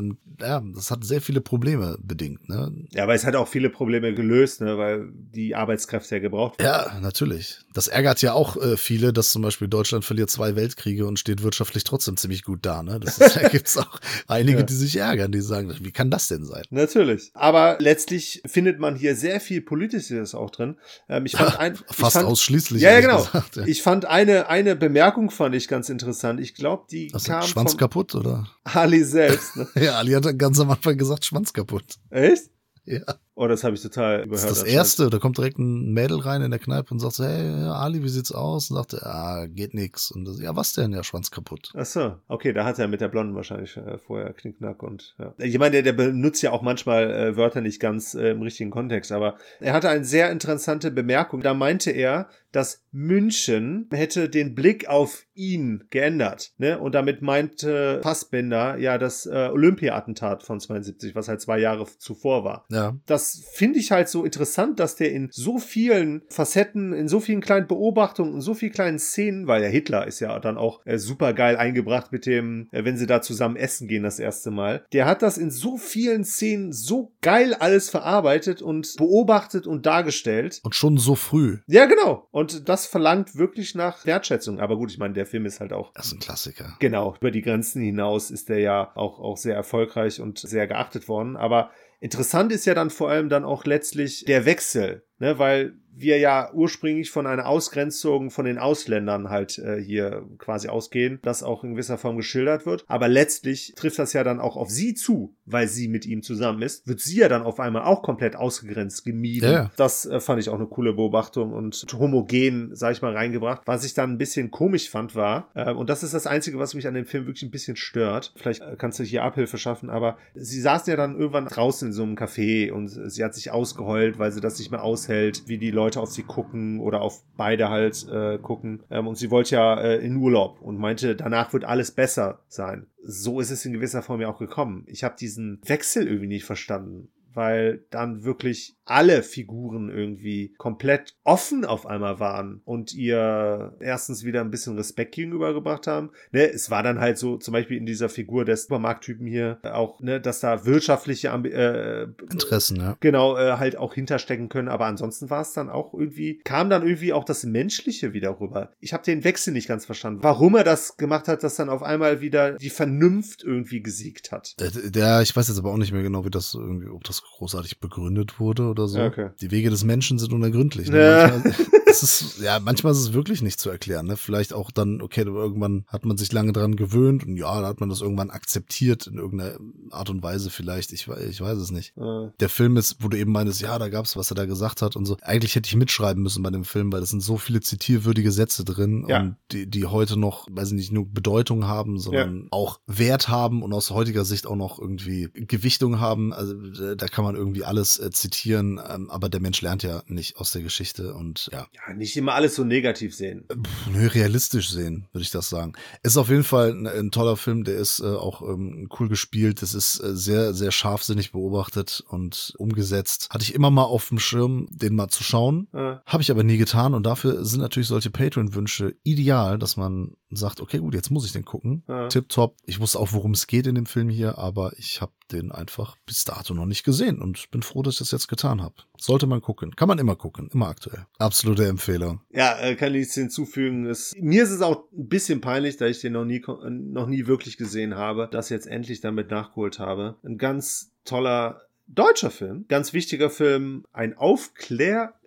Ja, 0.41 0.63
das 0.75 0.91
hat 0.91 1.05
sehr 1.05 1.21
viele 1.21 1.41
Probleme 1.41 1.97
bedingt, 2.03 2.49
ne? 2.49 2.73
Ja, 2.93 3.05
aber 3.05 3.15
es 3.15 3.25
hat 3.25 3.37
auch 3.37 3.49
viele 3.49 3.71
Probleme 3.71 4.15
gelöst, 4.15 4.61
ne, 4.61 4.79
weil 4.79 5.09
die 5.13 5.55
Arbeitskräfte 5.55 6.17
ja 6.17 6.21
gebraucht 6.21 6.59
wurden. 6.59 6.67
Ja, 6.69 7.01
natürlich. 7.01 7.59
Das 7.75 7.89
ärgert 7.89 8.23
ja 8.23 8.33
auch 8.35 8.57
äh, 8.57 8.77
viele, 8.77 9.13
dass 9.13 9.31
zum 9.31 9.43
Beispiel 9.43 9.69
Deutschland 9.69 10.05
verliert 10.05 10.31
zwei 10.31 10.57
Weltkriege 10.57 11.07
und 11.07 11.19
steht 11.19 11.43
wirtschaftlich 11.43 11.85
trotzdem 11.85 12.17
ziemlich 12.17 12.43
gut 12.45 12.61
da. 12.67 12.83
Ne? 12.83 12.99
Das 13.01 13.19
ist, 13.19 13.37
da 13.37 13.49
gibt's 13.49 13.77
auch 13.79 14.01
einige, 14.27 14.59
Ja. 14.59 14.65
die 14.65 14.75
sich 14.75 14.97
ärgern, 14.97 15.33
die 15.33 15.41
sagen, 15.41 15.73
wie 15.81 15.93
kann 15.93 16.11
das 16.11 16.29
denn 16.29 16.45
sein? 16.45 16.62
Natürlich. 16.71 17.31
Aber 17.35 17.77
letztlich 17.81 18.43
findet 18.47 18.79
man 18.79 18.97
hier 18.97 19.17
sehr 19.17 19.41
viel 19.41 19.61
Politisches 19.61 20.35
auch 20.35 20.51
drin. 20.51 20.77
Ähm, 21.09 21.27
ich 21.27 21.37
fand 21.37 21.59
ein, 21.59 21.77
Fast 21.77 22.15
fand, 22.15 22.27
ausschließlich. 22.27 22.83
Ja, 22.83 22.93
ja, 22.93 23.01
genau. 23.01 23.23
gesagt, 23.23 23.57
ja. 23.57 23.67
Ich 23.67 23.83
fand 23.83 24.05
eine, 24.05 24.49
eine 24.49 24.77
Bemerkung 24.77 25.31
fand 25.31 25.55
ich 25.55 25.69
ganz 25.69 25.89
interessant. 25.89 26.41
Ich 26.41 26.55
glaube, 26.55 26.85
die 26.91 27.11
Also, 27.13 27.33
kam 27.33 27.43
Schwanz 27.43 27.77
kaputt, 27.77 28.15
oder? 28.15 28.47
Ali 28.65 29.05
selbst. 29.05 29.57
Ne? 29.57 29.69
Ja, 29.83 29.99
Ali 29.99 30.13
hat 30.13 30.39
ganz 30.39 30.61
am 30.61 30.71
Anfang 30.71 30.97
gesagt, 30.97 31.25
Schwanz 31.25 31.53
kaputt. 31.53 31.97
Echt? 32.11 32.51
Ja. 32.85 33.01
Oh, 33.35 33.47
das 33.49 33.65
habe 33.65 33.75
ich 33.75 33.83
total 33.83 34.19
Das 34.19 34.27
überhört. 34.27 34.51
ist 34.53 34.63
das. 34.63 34.69
Erste, 34.69 35.09
da 35.11 35.19
kommt 35.19 35.39
direkt 35.39 35.59
ein 35.59 35.93
Mädel 35.93 36.19
rein 36.21 36.43
in 36.43 36.51
der 36.51 36.61
Kneipe 36.61 36.93
und 36.93 37.01
sagt 37.01 37.15
so, 37.15 37.25
hey, 37.25 37.65
Ali, 37.65 38.03
wie 38.03 38.09
sieht's 38.09 38.31
aus? 38.31 38.71
Und 38.71 38.77
sagt, 38.77 38.93
er, 38.93 39.07
ah, 39.07 39.47
geht 39.47 39.73
nix. 39.73 40.11
Und 40.11 40.27
das, 40.27 40.39
ja, 40.41 40.55
was 40.55 40.75
denn? 40.75 40.93
Ja, 40.93 41.03
Schwanz 41.03 41.31
kaputt. 41.31 41.73
Ach 41.75 41.87
so, 41.87 42.17
okay, 42.29 42.53
da 42.53 42.65
hat 42.67 42.79
er 42.79 42.89
mit 42.89 43.01
der 43.01 43.09
Blonden 43.09 43.35
wahrscheinlich 43.35 43.75
äh, 43.79 43.97
vorher 43.99 44.33
Knickknack 44.35 44.83
und 44.83 45.15
ja. 45.19 45.33
Ich 45.39 45.59
meine, 45.59 45.73
der, 45.73 45.83
der 45.83 45.93
benutzt 45.95 46.43
ja 46.43 46.51
auch 46.53 46.61
manchmal 46.63 47.11
äh, 47.11 47.37
Wörter 47.37 47.63
nicht 47.63 47.81
ganz 47.81 48.15
äh, 48.15 48.33
im 48.33 48.43
richtigen 48.43 48.71
Kontext, 48.71 49.13
aber 49.13 49.37
er 49.61 49.73
hatte 49.73 49.89
eine 49.89 50.05
sehr 50.05 50.31
interessante 50.31 50.91
Bemerkung. 50.91 51.41
Da 51.41 51.55
meinte 51.55 51.91
er, 51.91 52.29
dass 52.53 52.83
München 52.91 53.89
hätte 53.91 54.29
den 54.29 54.55
Blick 54.55 54.87
auf 54.89 55.25
ihn 55.35 55.85
geändert. 55.89 56.53
Ne? 56.59 56.79
Und 56.79 56.95
damit 56.95 57.23
meinte 57.23 58.01
Fassbender 58.03 58.77
ja 58.77 58.99
das 58.99 59.25
äh, 59.25 59.49
Olympia-Attentat 59.51 60.43
von 60.43 60.61
72, 60.61 61.15
was 61.15 61.29
halt 61.29 61.41
zwei 61.41 61.59
Jahre 61.59 61.87
zuvor 61.99 62.45
war 62.45 62.67
Ja. 62.71 62.95
das 63.07 63.22
finde 63.53 63.79
ich 63.79 63.91
halt 63.93 64.09
so 64.09 64.25
interessant, 64.25 64.81
dass 64.81 64.97
der 64.97 65.13
in 65.13 65.29
so 65.31 65.59
vielen 65.59 66.23
Facetten, 66.29 66.93
in 66.93 67.09
so 67.09 67.21
vielen 67.21 67.41
kleinen 67.41 67.67
Beobachtungen, 67.67 68.35
in 68.35 68.41
so 68.41 68.55
vielen 68.55 68.73
kleinen 68.73 68.99
Szenen, 68.99 69.47
weil 69.47 69.61
der 69.61 69.71
Hitler 69.71 70.07
ist 70.07 70.21
ja 70.21 70.39
dann 70.39 70.59
auch 70.59 70.81
äh, 70.85 70.99
super 70.99 71.33
geil 71.33 71.57
eingebracht 71.57 72.13
mit 72.13 72.27
dem, 72.27 72.69
äh, 72.73 72.85
wenn 72.85 72.97
sie 72.97 73.07
da 73.07 73.23
zusammen 73.23 73.57
essen 73.57 73.89
gehen 73.89 74.03
das 74.03 74.19
erste 74.19 74.51
Mal. 74.51 74.85
Der 74.93 75.07
hat 75.07 75.23
das 75.23 75.39
in 75.39 75.51
so 75.51 75.77
vielen 75.77 76.25
Szenen 76.25 76.73
so 76.73 77.13
geil 77.21 77.55
alles 77.55 77.91
verarbeitet 77.91 78.63
und 78.63 78.95
beobachtet 78.97 79.67
und 79.67 79.87
dargestellt. 79.87 80.61
Und 80.65 80.75
schon 80.75 80.99
so 80.99 81.15
früh. 81.15 81.59
Ja, 81.67 81.87
genau. 81.87 82.29
Und 82.31 82.69
das 82.69 82.87
verlangt 82.87 83.37
wirklich 83.37 83.75
nach 83.75 84.05
Wertschätzung. 84.07 84.61
Aber 84.61 84.77
gut, 84.77 84.91
ich 84.91 84.99
meine, 84.99 85.15
der 85.15 85.27
Film 85.27 85.47
ist 85.47 85.61
halt 85.61 85.73
auch 85.73 85.93
Das 85.95 86.07
ist 86.07 86.15
ein 86.15 86.21
Klassiker. 86.21 86.77
Genau, 86.81 87.17
über 87.21 87.31
die 87.31 87.43
Grenzen 87.43 87.83
hinaus 87.83 88.31
ist 88.31 88.49
der 88.49 88.59
ja 88.59 88.93
auch, 88.95 89.21
auch 89.21 89.37
sehr 89.37 89.55
erfolgreich 89.55 90.21
und 90.21 90.39
sehr 90.39 90.67
geachtet 90.67 91.09
worden. 91.09 91.37
Aber 91.37 91.71
interessant 92.03 92.51
ist 92.51 92.67
ja 92.67 92.75
dann 92.75 92.91
vor 92.91 93.11
allem 93.11 93.29
dann 93.29 93.45
auch 93.45 93.65
letztlich 93.65 94.25
der 94.25 94.45
Wechsel, 94.45 95.07
ne? 95.23 95.39
weil 95.39 95.75
wir 95.95 96.19
ja 96.19 96.51
ursprünglich 96.53 97.11
von 97.11 97.27
einer 97.27 97.47
Ausgrenzung 97.47 98.31
von 98.31 98.45
den 98.45 98.59
Ausländern 98.59 99.29
halt 99.29 99.59
äh, 99.59 99.81
hier 99.81 100.27
quasi 100.39 100.69
ausgehen, 100.69 101.19
das 101.23 101.43
auch 101.43 101.65
in 101.65 101.73
gewisser 101.73 101.99
Form 101.99 102.17
geschildert 102.17 102.67
wird. 102.67 102.85
Aber 102.89 103.09
letztlich 103.09 103.75
trifft 103.77 103.99
das 103.99 104.13
ja 104.13 104.25
dann 104.25 104.41
auch 104.41 104.57
auf 104.57 104.71
sie 104.71 104.95
zu, 104.95 105.37
weil 105.45 105.69
sie 105.69 105.89
mit 105.89 106.07
ihm 106.07 106.23
zusammen 106.23 106.63
ist, 106.63 106.87
wird 106.87 107.01
sie 107.01 107.19
ja 107.19 107.29
dann 107.29 107.43
auf 107.43 107.61
einmal 107.61 107.83
auch 107.83 108.03
komplett 108.03 108.37
ausgegrenzt, 108.37 109.05
gemieden. 109.05 109.53
Ja. 109.53 109.71
Das 109.77 110.07
äh, 110.07 110.21
fand 110.21 110.41
ich 110.41 110.49
auch 110.49 110.55
eine 110.55 110.67
coole 110.67 110.95
Beobachtung 110.95 111.53
und 111.53 111.87
homogen, 111.93 112.71
sag 112.75 112.93
ich 112.93 113.03
mal, 113.03 113.15
reingebracht. 113.15 113.63
Was 113.67 113.85
ich 113.85 113.95
dann 113.95 114.13
ein 114.13 114.19
bisschen 114.19 114.51
komisch 114.51 114.89
fand, 114.89 115.15
war, 115.15 115.51
äh, 115.55 115.73
und 115.73 115.91
das 115.91 116.03
ist 116.03 116.15
das 116.15 116.27
Einzige, 116.27 116.59
was 116.59 116.75
mich 116.75 116.87
an 116.87 116.95
dem 116.95 117.05
Film 117.05 117.27
wirklich 117.27 117.43
ein 117.43 117.51
bisschen 117.51 117.77
stört. 117.77 118.33
Vielleicht 118.37 118.63
äh, 118.63 118.77
kannst 118.79 118.99
du 118.99 119.05
hier 119.05 119.25
Abhilfe 119.25 119.59
schaffen, 119.59 119.91
aber 119.91 120.17
sie 120.35 120.61
saßen 120.61 120.91
ja 120.91 120.97
dann 120.97 121.19
irgendwann 121.19 121.47
draußen 121.47 121.89
in 121.89 121.93
so 121.93 122.03
einem 122.03 122.17
Café 122.17 122.73
und 122.73 122.89
sie 122.89 123.25
hat 123.25 123.35
sich 123.35 123.51
ausgeheult, 123.51 124.19
weil 124.19 124.33
sie 124.33 124.41
das 124.41 124.59
nicht 124.59 124.71
mehr 124.71 124.83
aushält, 124.83 125.12
wie 125.47 125.59
die 125.59 125.71
Leute 125.71 126.01
auf 126.01 126.11
sie 126.11 126.23
gucken 126.23 126.81
oder 126.81 127.01
auf 127.01 127.23
beide 127.37 127.69
halt 127.69 128.07
äh, 128.09 128.39
gucken. 128.39 128.83
Ähm, 128.91 129.07
und 129.07 129.17
sie 129.17 129.31
wollte 129.31 129.57
ja 129.57 129.81
äh, 129.81 130.05
in 130.05 130.17
Urlaub 130.17 130.61
und 130.61 130.79
meinte, 130.79 131.17
danach 131.17 131.53
wird 131.53 131.65
alles 131.65 131.91
besser 131.91 132.41
sein. 132.49 132.87
So 133.03 133.41
ist 133.41 133.51
es 133.51 133.65
in 133.65 133.73
gewisser 133.73 134.03
Form 134.03 134.21
ja 134.21 134.29
auch 134.29 134.39
gekommen. 134.39 134.85
Ich 134.87 135.05
habe 135.05 135.17
diesen 135.19 135.61
Wechsel 135.65 136.07
irgendwie 136.07 136.29
nicht 136.29 136.45
verstanden 136.45 137.09
weil 137.35 137.85
dann 137.91 138.25
wirklich 138.25 138.77
alle 138.85 139.23
Figuren 139.23 139.91
irgendwie 139.91 140.55
komplett 140.59 141.15
offen 141.25 141.65
auf 141.65 141.87
einmal 141.87 142.19
waren 142.21 142.61
und 142.65 142.93
ihr 142.95 143.77
erstens 143.81 144.25
wieder 144.25 144.41
ein 144.41 144.51
bisschen 144.51 144.77
Respekt 144.77 145.15
gegenübergebracht 145.15 145.87
haben. 145.87 146.11
Ne, 146.33 146.51
es 146.51 146.71
war 146.71 146.83
dann 146.83 147.01
halt 147.01 147.19
so, 147.19 147.37
zum 147.37 147.53
Beispiel 147.53 147.77
in 147.77 147.87
dieser 147.87 148.09
Figur 148.09 148.45
des 148.45 148.65
Supermarkttypen 148.65 149.27
hier 149.27 149.59
auch, 149.63 150.01
ne, 150.01 150.21
dass 150.21 150.41
da 150.41 150.65
wirtschaftliche 150.65 151.29
äh, 151.29 152.09
Interessen, 152.31 152.77
ja. 152.77 152.97
genau 153.01 153.37
äh, 153.37 153.53
halt 153.53 153.77
auch 153.77 153.95
hinterstecken 153.95 154.49
können, 154.49 154.69
aber 154.69 154.87
ansonsten 154.87 155.31
war 155.31 155.43
es 155.43 155.53
dann 155.53 155.71
auch 155.71 155.95
irgendwie 155.95 156.41
kam 156.45 156.71
dann 156.71 156.83
irgendwie 156.83 157.13
auch 157.13 157.25
das 157.25 157.45
Menschliche 157.45 158.13
wieder 158.13 158.41
rüber. 158.41 158.73
Ich 158.81 158.93
habe 158.93 159.05
den 159.05 159.25
Wechsel 159.25 159.53
nicht 159.53 159.69
ganz 159.69 159.87
verstanden, 159.87 160.23
warum 160.23 160.57
er 160.57 160.65
das 160.65 160.97
gemacht 160.97 161.29
hat, 161.29 161.43
dass 161.43 161.57
dann 161.57 161.69
auf 161.69 161.83
einmal 161.83 162.21
wieder 162.21 162.53
die 162.53 162.71
Vernunft 162.71 163.43
irgendwie 163.43 163.83
gesiegt 163.83 164.33
hat. 164.33 164.59
Der, 164.61 164.71
der, 164.71 165.23
ich 165.23 165.35
weiß 165.35 165.49
jetzt 165.49 165.59
aber 165.59 165.71
auch 165.71 165.77
nicht 165.77 165.93
mehr 165.93 166.03
genau, 166.03 166.25
wie 166.25 166.31
das 166.31 166.55
irgendwie, 166.55 166.89
ob 166.89 167.05
das 167.05 167.22
das 167.23 167.39
großartig 167.39 167.81
begründet 167.81 168.39
wurde 168.41 168.65
oder 168.69 168.89
so. 168.89 168.99
Ja, 168.99 169.07
okay. 169.07 169.31
Die 169.41 169.51
Wege 169.51 169.71
des 169.71 169.85
Menschen 169.85 170.19
sind 170.19 170.33
unergründlich. 170.33 170.89
Ne? 170.91 171.01
Ja. 171.01 171.29
Manchmal, 171.29 171.55
ist, 171.87 172.39
ja, 172.43 172.61
manchmal 172.61 172.93
ist 172.93 172.99
es 173.01 173.13
wirklich 173.13 173.43
nicht 173.43 173.59
zu 173.61 173.69
erklären. 173.71 174.07
Ne? 174.07 174.17
Vielleicht 174.17 174.53
auch 174.53 174.71
dann, 174.71 175.01
okay, 175.03 175.23
irgendwann 175.23 175.85
hat 175.89 176.05
man 176.05 176.17
sich 176.17 176.33
lange 176.33 176.53
dran 176.53 176.77
gewöhnt 176.77 177.25
und 177.27 177.37
ja, 177.37 177.61
da 177.61 177.67
hat 177.69 177.81
man 177.81 177.89
das 177.89 178.01
irgendwann 178.01 178.31
akzeptiert 178.31 179.07
in 179.07 179.19
irgendeiner 179.19 179.59
Art 179.91 180.09
und 180.11 180.23
Weise 180.23 180.51
vielleicht. 180.51 180.93
Ich, 180.93 181.09
ich 181.09 181.41
weiß 181.41 181.59
es 181.59 181.71
nicht. 181.71 181.97
Äh, 181.97 182.31
Der 182.41 182.49
Film 182.49 182.77
ist, 182.77 182.97
wo 183.01 183.09
du 183.09 183.19
eben 183.19 183.33
meinst, 183.33 183.61
ja, 183.61 183.79
da 183.79 183.89
gab's, 183.89 184.17
was 184.17 184.31
er 184.31 184.35
da 184.37 184.47
gesagt 184.47 184.81
hat 184.83 184.97
und 184.97 185.05
so. 185.05 185.17
Eigentlich 185.23 185.55
hätte 185.55 185.69
ich 185.69 185.77
mitschreiben 185.77 186.23
müssen 186.23 186.43
bei 186.43 186.51
dem 186.51 186.65
Film, 186.65 186.93
weil 186.93 187.01
das 187.01 187.11
sind 187.11 187.23
so 187.23 187.37
viele 187.37 187.61
zitierwürdige 187.61 188.33
Sätze 188.33 188.65
drin 188.65 189.05
Ja. 189.09 189.21
und 189.21 189.37
die, 189.51 189.69
die 189.69 189.87
heute 189.87 190.19
noch, 190.19 190.47
weiß 190.51 190.69
ich 190.69 190.75
nicht, 190.75 190.93
nur 190.93 191.07
Bedeutung 191.11 191.67
haben, 191.67 191.99
sondern 191.99 192.49
auch 192.51 192.81
Wert 192.87 193.29
haben 193.29 193.63
und 193.63 193.73
aus 193.73 193.91
heutiger 193.91 194.25
Sicht 194.25 194.47
auch 194.47 194.57
noch 194.57 194.79
irgendwie 194.79 195.29
Gewichtung 195.35 196.01
haben. 196.01 196.33
Also 196.33 196.55
äh, 196.55 196.97
da 196.97 197.07
kann 197.13 197.25
man 197.25 197.37
irgendwie 197.37 197.65
alles 197.65 198.01
äh, 198.01 198.11
zitieren, 198.11 198.81
ähm, 198.89 199.11
aber 199.11 199.29
der 199.29 199.41
Mensch 199.41 199.61
lernt 199.61 199.83
ja 199.83 200.03
nicht 200.07 200.39
aus 200.39 200.51
der 200.51 200.63
Geschichte 200.63 201.15
und 201.15 201.49
ja, 201.53 201.67
ja, 201.87 201.95
nicht 201.95 202.17
immer 202.17 202.35
alles 202.35 202.57
so 202.57 202.65
negativ 202.65 203.15
sehen. 203.15 203.45
Pff, 203.49 203.87
nö, 203.93 204.07
realistisch 204.07 204.71
sehen, 204.71 205.07
würde 205.13 205.23
ich 205.23 205.31
das 205.31 205.49
sagen. 205.49 205.75
Ist 206.03 206.17
auf 206.17 206.31
jeden 206.31 206.43
Fall 206.43 206.71
ein, 206.71 206.87
ein 206.87 207.11
toller 207.11 207.37
Film, 207.37 207.65
der 207.65 207.77
ist 207.77 208.01
äh, 208.01 208.07
auch 208.07 208.43
ähm, 208.43 208.89
cool 208.99 209.09
gespielt, 209.09 209.63
das 209.63 209.75
ist 209.75 210.03
äh, 210.03 210.17
sehr, 210.17 210.55
sehr 210.55 210.73
scharfsinnig 210.73 211.33
beobachtet 211.33 212.03
und 212.09 212.55
umgesetzt. 212.57 213.29
Hatte 213.31 213.45
ich 213.45 213.55
immer 213.55 213.71
mal 213.71 213.85
auf 213.85 214.09
dem 214.09 214.19
Schirm, 214.19 214.67
den 214.71 214.97
mal 214.97 215.09
zu 215.09 215.23
schauen. 215.23 215.69
Äh, 215.75 215.97
Habe 216.07 216.23
ich 216.23 216.31
aber 216.31 216.43
nie 216.43 216.57
getan 216.57 216.95
und 216.95 217.05
dafür 217.05 217.45
sind 217.45 217.61
natürlich 217.61 217.89
solche 217.89 218.11
Patreon-Wünsche 218.11 218.97
ideal, 219.03 219.59
dass 219.59 219.77
man 219.77 220.17
sagt, 220.31 220.61
okay, 220.61 220.79
gut, 220.79 220.95
jetzt 220.95 221.11
muss 221.11 221.27
ich 221.27 221.33
den 221.33 221.45
gucken. 221.45 221.85
Ja. 221.89 222.09
Tipptopp. 222.09 222.57
Ich 222.65 222.81
wusste 222.81 222.99
auch, 222.99 223.13
worum 223.13 223.33
es 223.33 223.47
geht 223.47 223.67
in 223.67 223.75
dem 223.75 223.87
Film 223.87 224.09
hier, 224.09 224.39
aber 224.39 224.73
ich 224.79 225.03
habe 225.03 225.13
den 225.33 225.53
einfach 225.53 225.97
bis 226.07 226.25
dato 226.25 226.55
noch 226.55 226.67
nicht 226.67 226.85
gesehen 226.85 227.21
und 227.21 227.51
bin 227.51 227.63
froh, 227.63 227.83
dass 227.83 227.95
ich 227.95 227.99
das 228.01 228.11
jetzt 228.11 228.29
getan 228.29 228.63
habe. 228.63 228.75
Sollte 228.99 229.27
man 229.27 229.41
gucken. 229.41 229.75
Kann 229.77 229.89
man 229.89 229.99
immer 229.99 230.17
gucken, 230.17 230.49
immer 230.53 230.69
aktuell. 230.69 231.07
Absolute 231.19 231.67
Empfehlung. 231.67 232.21
Ja, 232.31 232.59
äh, 232.61 232.77
kann 232.77 232.93
nichts 232.93 233.15
hinzufügen. 233.15 233.87
Es, 233.87 234.13
mir 234.19 234.43
ist 234.43 234.51
es 234.51 234.63
auch 234.63 234.85
ein 234.93 235.09
bisschen 235.09 235.41
peinlich, 235.41 235.77
da 235.77 235.87
ich 235.87 236.01
den 236.01 236.13
noch 236.13 236.25
nie, 236.25 236.43
noch 236.69 237.07
nie 237.07 237.27
wirklich 237.27 237.57
gesehen 237.57 237.97
habe, 237.97 238.29
das 238.31 238.49
jetzt 238.49 238.67
endlich 238.67 239.01
damit 239.01 239.31
nachgeholt 239.31 239.79
habe. 239.79 240.17
Ein 240.25 240.39
ganz 240.39 240.93
toller 241.05 241.63
deutscher 241.89 242.31
Film, 242.31 242.67
ganz 242.69 242.93
wichtiger 242.93 243.31
Film, 243.31 243.85
ein 243.93 244.17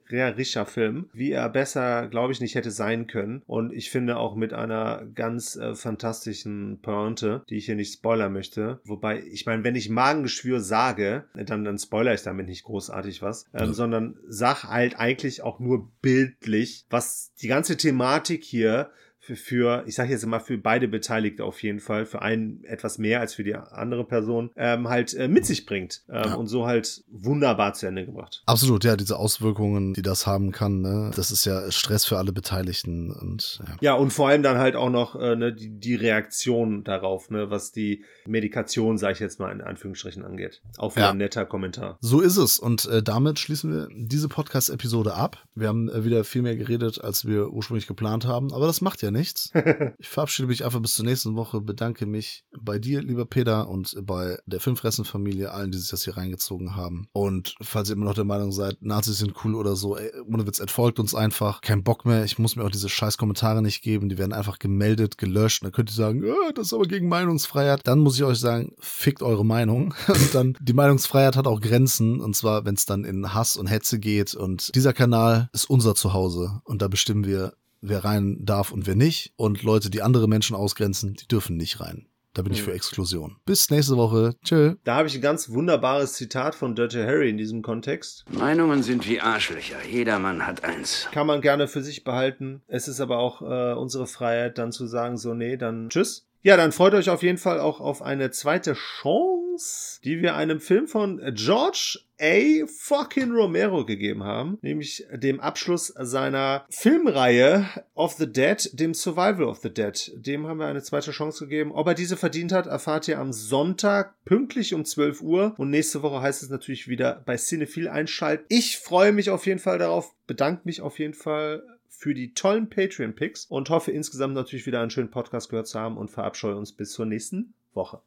aufklärerischer 0.06 0.66
Film, 0.68 1.10
wie 1.14 1.32
er 1.32 1.50
besser, 1.50 2.08
glaube 2.08 2.32
ich, 2.32 2.40
nicht 2.40 2.54
hätte 2.56 2.70
sein 2.72 3.08
können. 3.08 3.42
Und 3.48 3.74
ich 3.74 3.90
finde 3.90 4.18
auch 4.18 4.36
mit 4.36 4.54
einer 4.54 5.04
ganz 5.16 5.56
äh, 5.56 5.74
fantastischen 5.74 6.80
Pointe, 6.82 7.44
die 7.50 7.56
ich 7.56 7.66
hier 7.66 7.76
nicht 7.76 7.94
spoilern 7.94 8.32
möchte. 8.32 8.80
Wobei, 8.86 9.24
ich 9.24 9.46
meine, 9.48 9.64
wenn 9.64 9.76
ich 9.76 9.90
Magengeschwür 9.90 10.60
sage, 10.60 11.26
dann, 11.34 11.64
dann 11.64 11.80
spoiler 11.80 12.14
ich 12.14 12.22
damit 12.22 12.48
nicht 12.48 12.64
großartig 12.66 13.22
was, 13.24 13.46
ähm, 13.54 13.68
Ja. 13.68 13.74
sondern 13.74 14.18
sag 14.28 14.64
halt 14.66 15.00
eigentlich 15.00 15.42
auch 15.42 15.60
nur 15.60 15.92
bildlich, 16.02 16.86
was 16.90 17.34
die 17.42 17.48
ganze 17.48 17.76
Thematik 17.76 18.44
hier 18.44 18.92
für, 19.26 19.36
für 19.36 19.84
ich 19.88 19.96
sage 19.96 20.12
jetzt 20.12 20.26
mal 20.26 20.40
für 20.40 20.58
beide 20.58 20.88
Beteiligte 20.88 21.44
auf 21.44 21.62
jeden 21.64 21.80
Fall, 21.80 22.06
für 22.06 22.22
einen 22.22 22.64
etwas 22.66 22.98
mehr 22.98 23.20
als 23.22 23.34
für 23.34 23.44
die 23.44 23.56
andere 23.56 24.04
Person, 24.06 24.52
ähm, 24.56 24.88
halt 24.88 25.14
äh, 25.16 25.28
mit 25.28 25.46
sich 25.46 25.66
bringt 25.66 26.04
ähm, 26.10 26.22
Ja. 26.26 26.34
und 26.36 26.48
so 26.48 26.66
halt 26.68 27.04
wunderbar 27.10 27.74
zu 27.74 27.88
Ende 27.88 28.06
gebracht. 28.06 28.44
Absolut, 28.46 28.84
ja, 28.84 28.96
diese 28.96 29.18
Auswirkungen, 29.18 29.94
die 29.94 30.02
das 30.04 30.28
haben 30.28 30.52
kann, 30.52 30.82
ne? 30.82 31.12
das 31.16 31.32
ist 31.32 31.46
ja 31.46 31.72
Stress 31.72 32.06
für 32.06 32.18
alle 32.18 32.32
Beteiligten 32.32 33.12
und 33.12 33.60
ja. 33.66 33.76
Ja, 33.82 33.94
und 33.96 34.12
vor 34.14 34.30
allem 34.30 34.44
dann 34.44 34.58
halt 34.58 34.76
auch 34.76 34.90
noch 34.90 35.16
äh, 35.20 35.36
ne, 35.36 35.54
die, 35.54 35.70
die 35.80 35.96
Reaktion 35.96 36.84
darauf, 36.84 37.30
ne, 37.32 37.50
was 37.50 37.72
die 37.72 38.04
Medikation, 38.28 38.98
sage 38.98 39.14
ich 39.14 39.20
jetzt 39.20 39.40
mal 39.40 39.52
in 39.52 39.62
Anführungsstrichen, 39.62 40.24
angeht. 40.24 40.62
Auch 40.78 40.96
wieder 40.96 41.06
Ja. 41.06 41.12
ein 41.12 41.18
netter 41.18 41.46
Kommentar. 41.46 41.98
So 42.02 42.22
ist 42.22 42.38
es 42.38 42.60
und 42.60 42.86
äh, 42.86 43.02
damit 43.02 43.40
schließen 43.40 43.72
wir 43.72 43.88
diese 43.96 44.28
Podcast-Episode 44.30 45.14
ab. 45.16 45.38
Wir 45.56 45.68
haben 45.68 45.90
äh, 45.90 46.04
wieder 46.04 46.24
viel 46.24 46.42
mehr 46.42 46.56
geredet, 46.56 47.02
als 47.04 47.26
wir 47.26 47.52
ursprünglich 47.52 47.88
geplant 47.88 48.26
haben, 48.26 48.54
aber 48.54 48.68
das 48.68 48.82
macht 48.82 49.02
ja 49.02 49.12
nichts. 49.16 49.52
ich 49.98 50.10
verabschiede 50.10 50.48
mich 50.48 50.64
einfach 50.64 50.82
bis 50.82 50.96
zur 50.96 51.06
nächsten 51.06 51.36
Woche, 51.36 51.62
bedanke 51.62 52.06
mich 52.06 52.44
bei 52.58 52.78
dir, 52.80 53.02
lieber 53.02 53.26
Peter, 53.26 53.68
und 53.68 53.96
bei 54.04 54.38
der 54.46 54.60
Filmfressen-Familie, 54.60 55.52
allen, 55.52 55.72
die 55.72 55.78
sich 55.78 55.90
das 55.90 56.04
hier 56.04 56.18
reingezogen 56.18 56.76
haben. 56.76 57.08
Und 57.14 57.56
falls 57.62 57.90
ihr 57.90 57.96
immer 57.96 58.06
noch 58.06 58.14
der 58.14 58.26
Meinung 58.26 58.52
seid, 58.52 58.78
Nazis 58.82 59.18
sind 59.18 59.34
cool 59.44 59.56
oder 59.56 59.76
so, 59.76 59.98
ey, 59.98 60.12
ohne 60.32 60.46
Witz, 60.46 60.60
entfolgt 60.60 61.00
uns 61.00 61.16
einfach. 61.16 61.62
Kein 61.62 61.84
Bock 61.84 62.06
mehr, 62.06 62.24
ich 62.24 62.38
muss 62.38 62.56
mir 62.56 62.64
auch 62.64 62.72
diese 62.72 62.90
scheiß 62.90 63.18
Kommentare 63.18 63.62
nicht 63.62 63.82
geben, 63.82 64.10
die 64.10 64.18
werden 64.18 64.34
einfach 64.34 64.60
gemeldet, 64.60 65.18
gelöscht. 65.18 65.62
Und 65.62 65.68
dann 65.68 65.74
könnt 65.74 65.90
ihr 65.90 65.96
sagen, 65.96 66.24
äh, 66.24 66.54
das 66.54 66.68
ist 66.68 66.74
aber 66.74 66.86
gegen 66.86 67.08
Meinungsfreiheit. 67.08 67.82
Dann 67.86 68.00
muss 68.00 68.18
ich 68.18 68.24
euch 68.24 68.40
sagen, 68.40 68.74
fickt 68.80 69.22
eure 69.22 69.46
Meinung. 69.46 69.94
Und 70.08 70.36
dann, 70.36 70.58
die 70.60 70.74
Meinungsfreiheit 70.74 71.36
hat 71.36 71.48
auch 71.48 71.62
Grenzen, 71.62 72.20
und 72.20 72.36
zwar, 72.36 72.66
wenn 72.66 72.76
es 72.76 72.86
dann 72.86 73.06
in 73.06 73.34
Hass 73.34 73.58
und 73.58 73.68
Hetze 73.68 74.00
geht. 74.00 74.36
Und 74.36 74.74
dieser 74.76 74.94
Kanal 74.94 75.50
ist 75.54 75.70
unser 75.70 75.96
Zuhause. 75.96 76.62
Und 76.64 76.82
da 76.82 76.88
bestimmen 76.88 77.26
wir, 77.26 77.54
wer 77.82 78.04
rein 78.06 78.38
darf 78.42 78.72
und 78.72 78.88
wer 78.88 78.96
nicht. 78.96 79.34
Und 79.36 79.64
Leute, 79.64 79.90
die 79.90 80.02
andere 80.02 80.28
Menschen 80.28 80.56
ausgrenzen, 80.56 81.14
die 81.14 81.28
dürfen 81.28 81.58
nicht 81.58 81.80
rein. 81.80 82.08
Da 82.34 82.42
bin 82.42 82.52
ich 82.52 82.60
Mhm. 82.62 82.66
für 82.66 82.74
Exklusion. 82.74 83.38
Bis 83.46 83.70
nächste 83.70 83.96
Woche. 83.96 84.36
Tschö. 84.44 84.76
Da 84.84 84.96
habe 84.96 85.08
ich 85.08 85.16
ein 85.16 85.22
ganz 85.22 85.50
wunderbares 85.52 86.14
Zitat 86.14 86.54
von 86.54 86.76
Dirty 86.76 86.98
Harry 86.98 87.30
in 87.30 87.38
diesem 87.38 87.62
Kontext. 87.62 88.26
Meinungen 88.30 88.84
sind 88.84 89.08
wie 89.08 89.22
Arschlöcher. 89.22 89.78
Jedermann 89.90 90.46
hat 90.46 90.66
eins. 90.66 91.08
Kann 91.14 91.28
man 91.28 91.40
gerne 91.40 91.70
für 91.70 91.82
sich 91.82 92.04
behalten. 92.04 92.62
Es 92.68 92.90
ist 92.90 93.00
aber 93.00 93.20
auch 93.20 93.42
äh, 93.42 93.74
unsere 93.80 94.06
Freiheit, 94.06 94.58
dann 94.58 94.74
zu 94.74 94.86
sagen, 94.86 95.18
so, 95.18 95.34
nee, 95.34 95.56
dann 95.56 95.90
tschüss. 95.90 96.26
Ja, 96.46 96.58
dann 96.58 96.72
freut 96.72 96.94
euch 96.94 97.10
auf 97.10 97.24
jeden 97.24 97.40
Fall 97.40 97.60
auch 97.60 97.80
auf 97.82 98.04
eine 98.04 98.30
zweite 98.30 98.76
Chance, 98.76 100.00
die 100.04 100.22
wir 100.22 100.36
einem 100.36 100.60
Film 100.60 100.88
von 100.88 101.20
George 101.34 101.98
A. 102.22 102.68
fucking 102.68 103.32
Romero 103.32 103.84
gegeben 103.84 104.24
haben, 104.24 104.60
nämlich 104.62 105.08
dem 105.12 105.40
Abschluss 105.40 105.88
seiner 105.88 106.68
Filmreihe 106.70 107.68
of 107.96 108.14
the 108.14 108.32
Dead, 108.32 108.70
dem 108.74 108.94
Survival 108.94 109.46
of 109.46 109.58
the 109.64 109.74
Dead. 109.74 110.12
Dem 110.18 110.46
haben 110.46 110.60
wir 110.60 110.68
eine 110.68 110.84
zweite 110.84 111.10
Chance 111.10 111.46
gegeben. 111.46 111.72
Ob 111.72 111.88
er 111.88 111.96
diese 111.96 112.16
verdient 112.16 112.52
hat, 112.52 112.68
erfahrt 112.68 113.08
ihr 113.08 113.18
am 113.18 113.34
Sonntag 113.34 114.14
pünktlich 114.24 114.76
um 114.76 114.86
12 114.86 115.22
Uhr. 115.24 115.56
Und 115.58 115.72
nächste 115.72 116.04
Woche 116.04 116.22
heißt 116.22 116.44
es 116.44 116.52
natürlich 116.52 116.88
wieder 116.88 117.24
bei 117.26 117.38
Cinephile 117.38 117.92
einschalten. 117.92 118.46
Ich 118.50 118.78
freue 118.78 119.14
mich 119.14 119.32
auf 119.32 119.48
jeden 119.48 119.60
Fall 119.60 119.80
darauf, 119.80 120.14
bedanke 120.28 120.62
mich 120.66 120.82
auf 120.82 121.00
jeden 121.00 121.16
Fall 121.16 121.64
für 121.98 122.14
die 122.14 122.34
tollen 122.34 122.70
Patreon-Picks 122.70 123.46
und 123.46 123.70
hoffe 123.70 123.92
insgesamt 123.92 124.34
natürlich 124.34 124.66
wieder 124.66 124.82
einen 124.82 124.92
schönen 124.92 125.12
Podcast 125.12 125.50
gehört 125.50 125.68
zu 125.68 125.80
haben 125.80 125.98
und 125.98 126.12
verabscheue 126.12 126.56
uns 126.56 126.74
bis 126.74 126.92
zur 126.92 127.06
nächsten 127.06 127.54
Woche. 127.74 128.02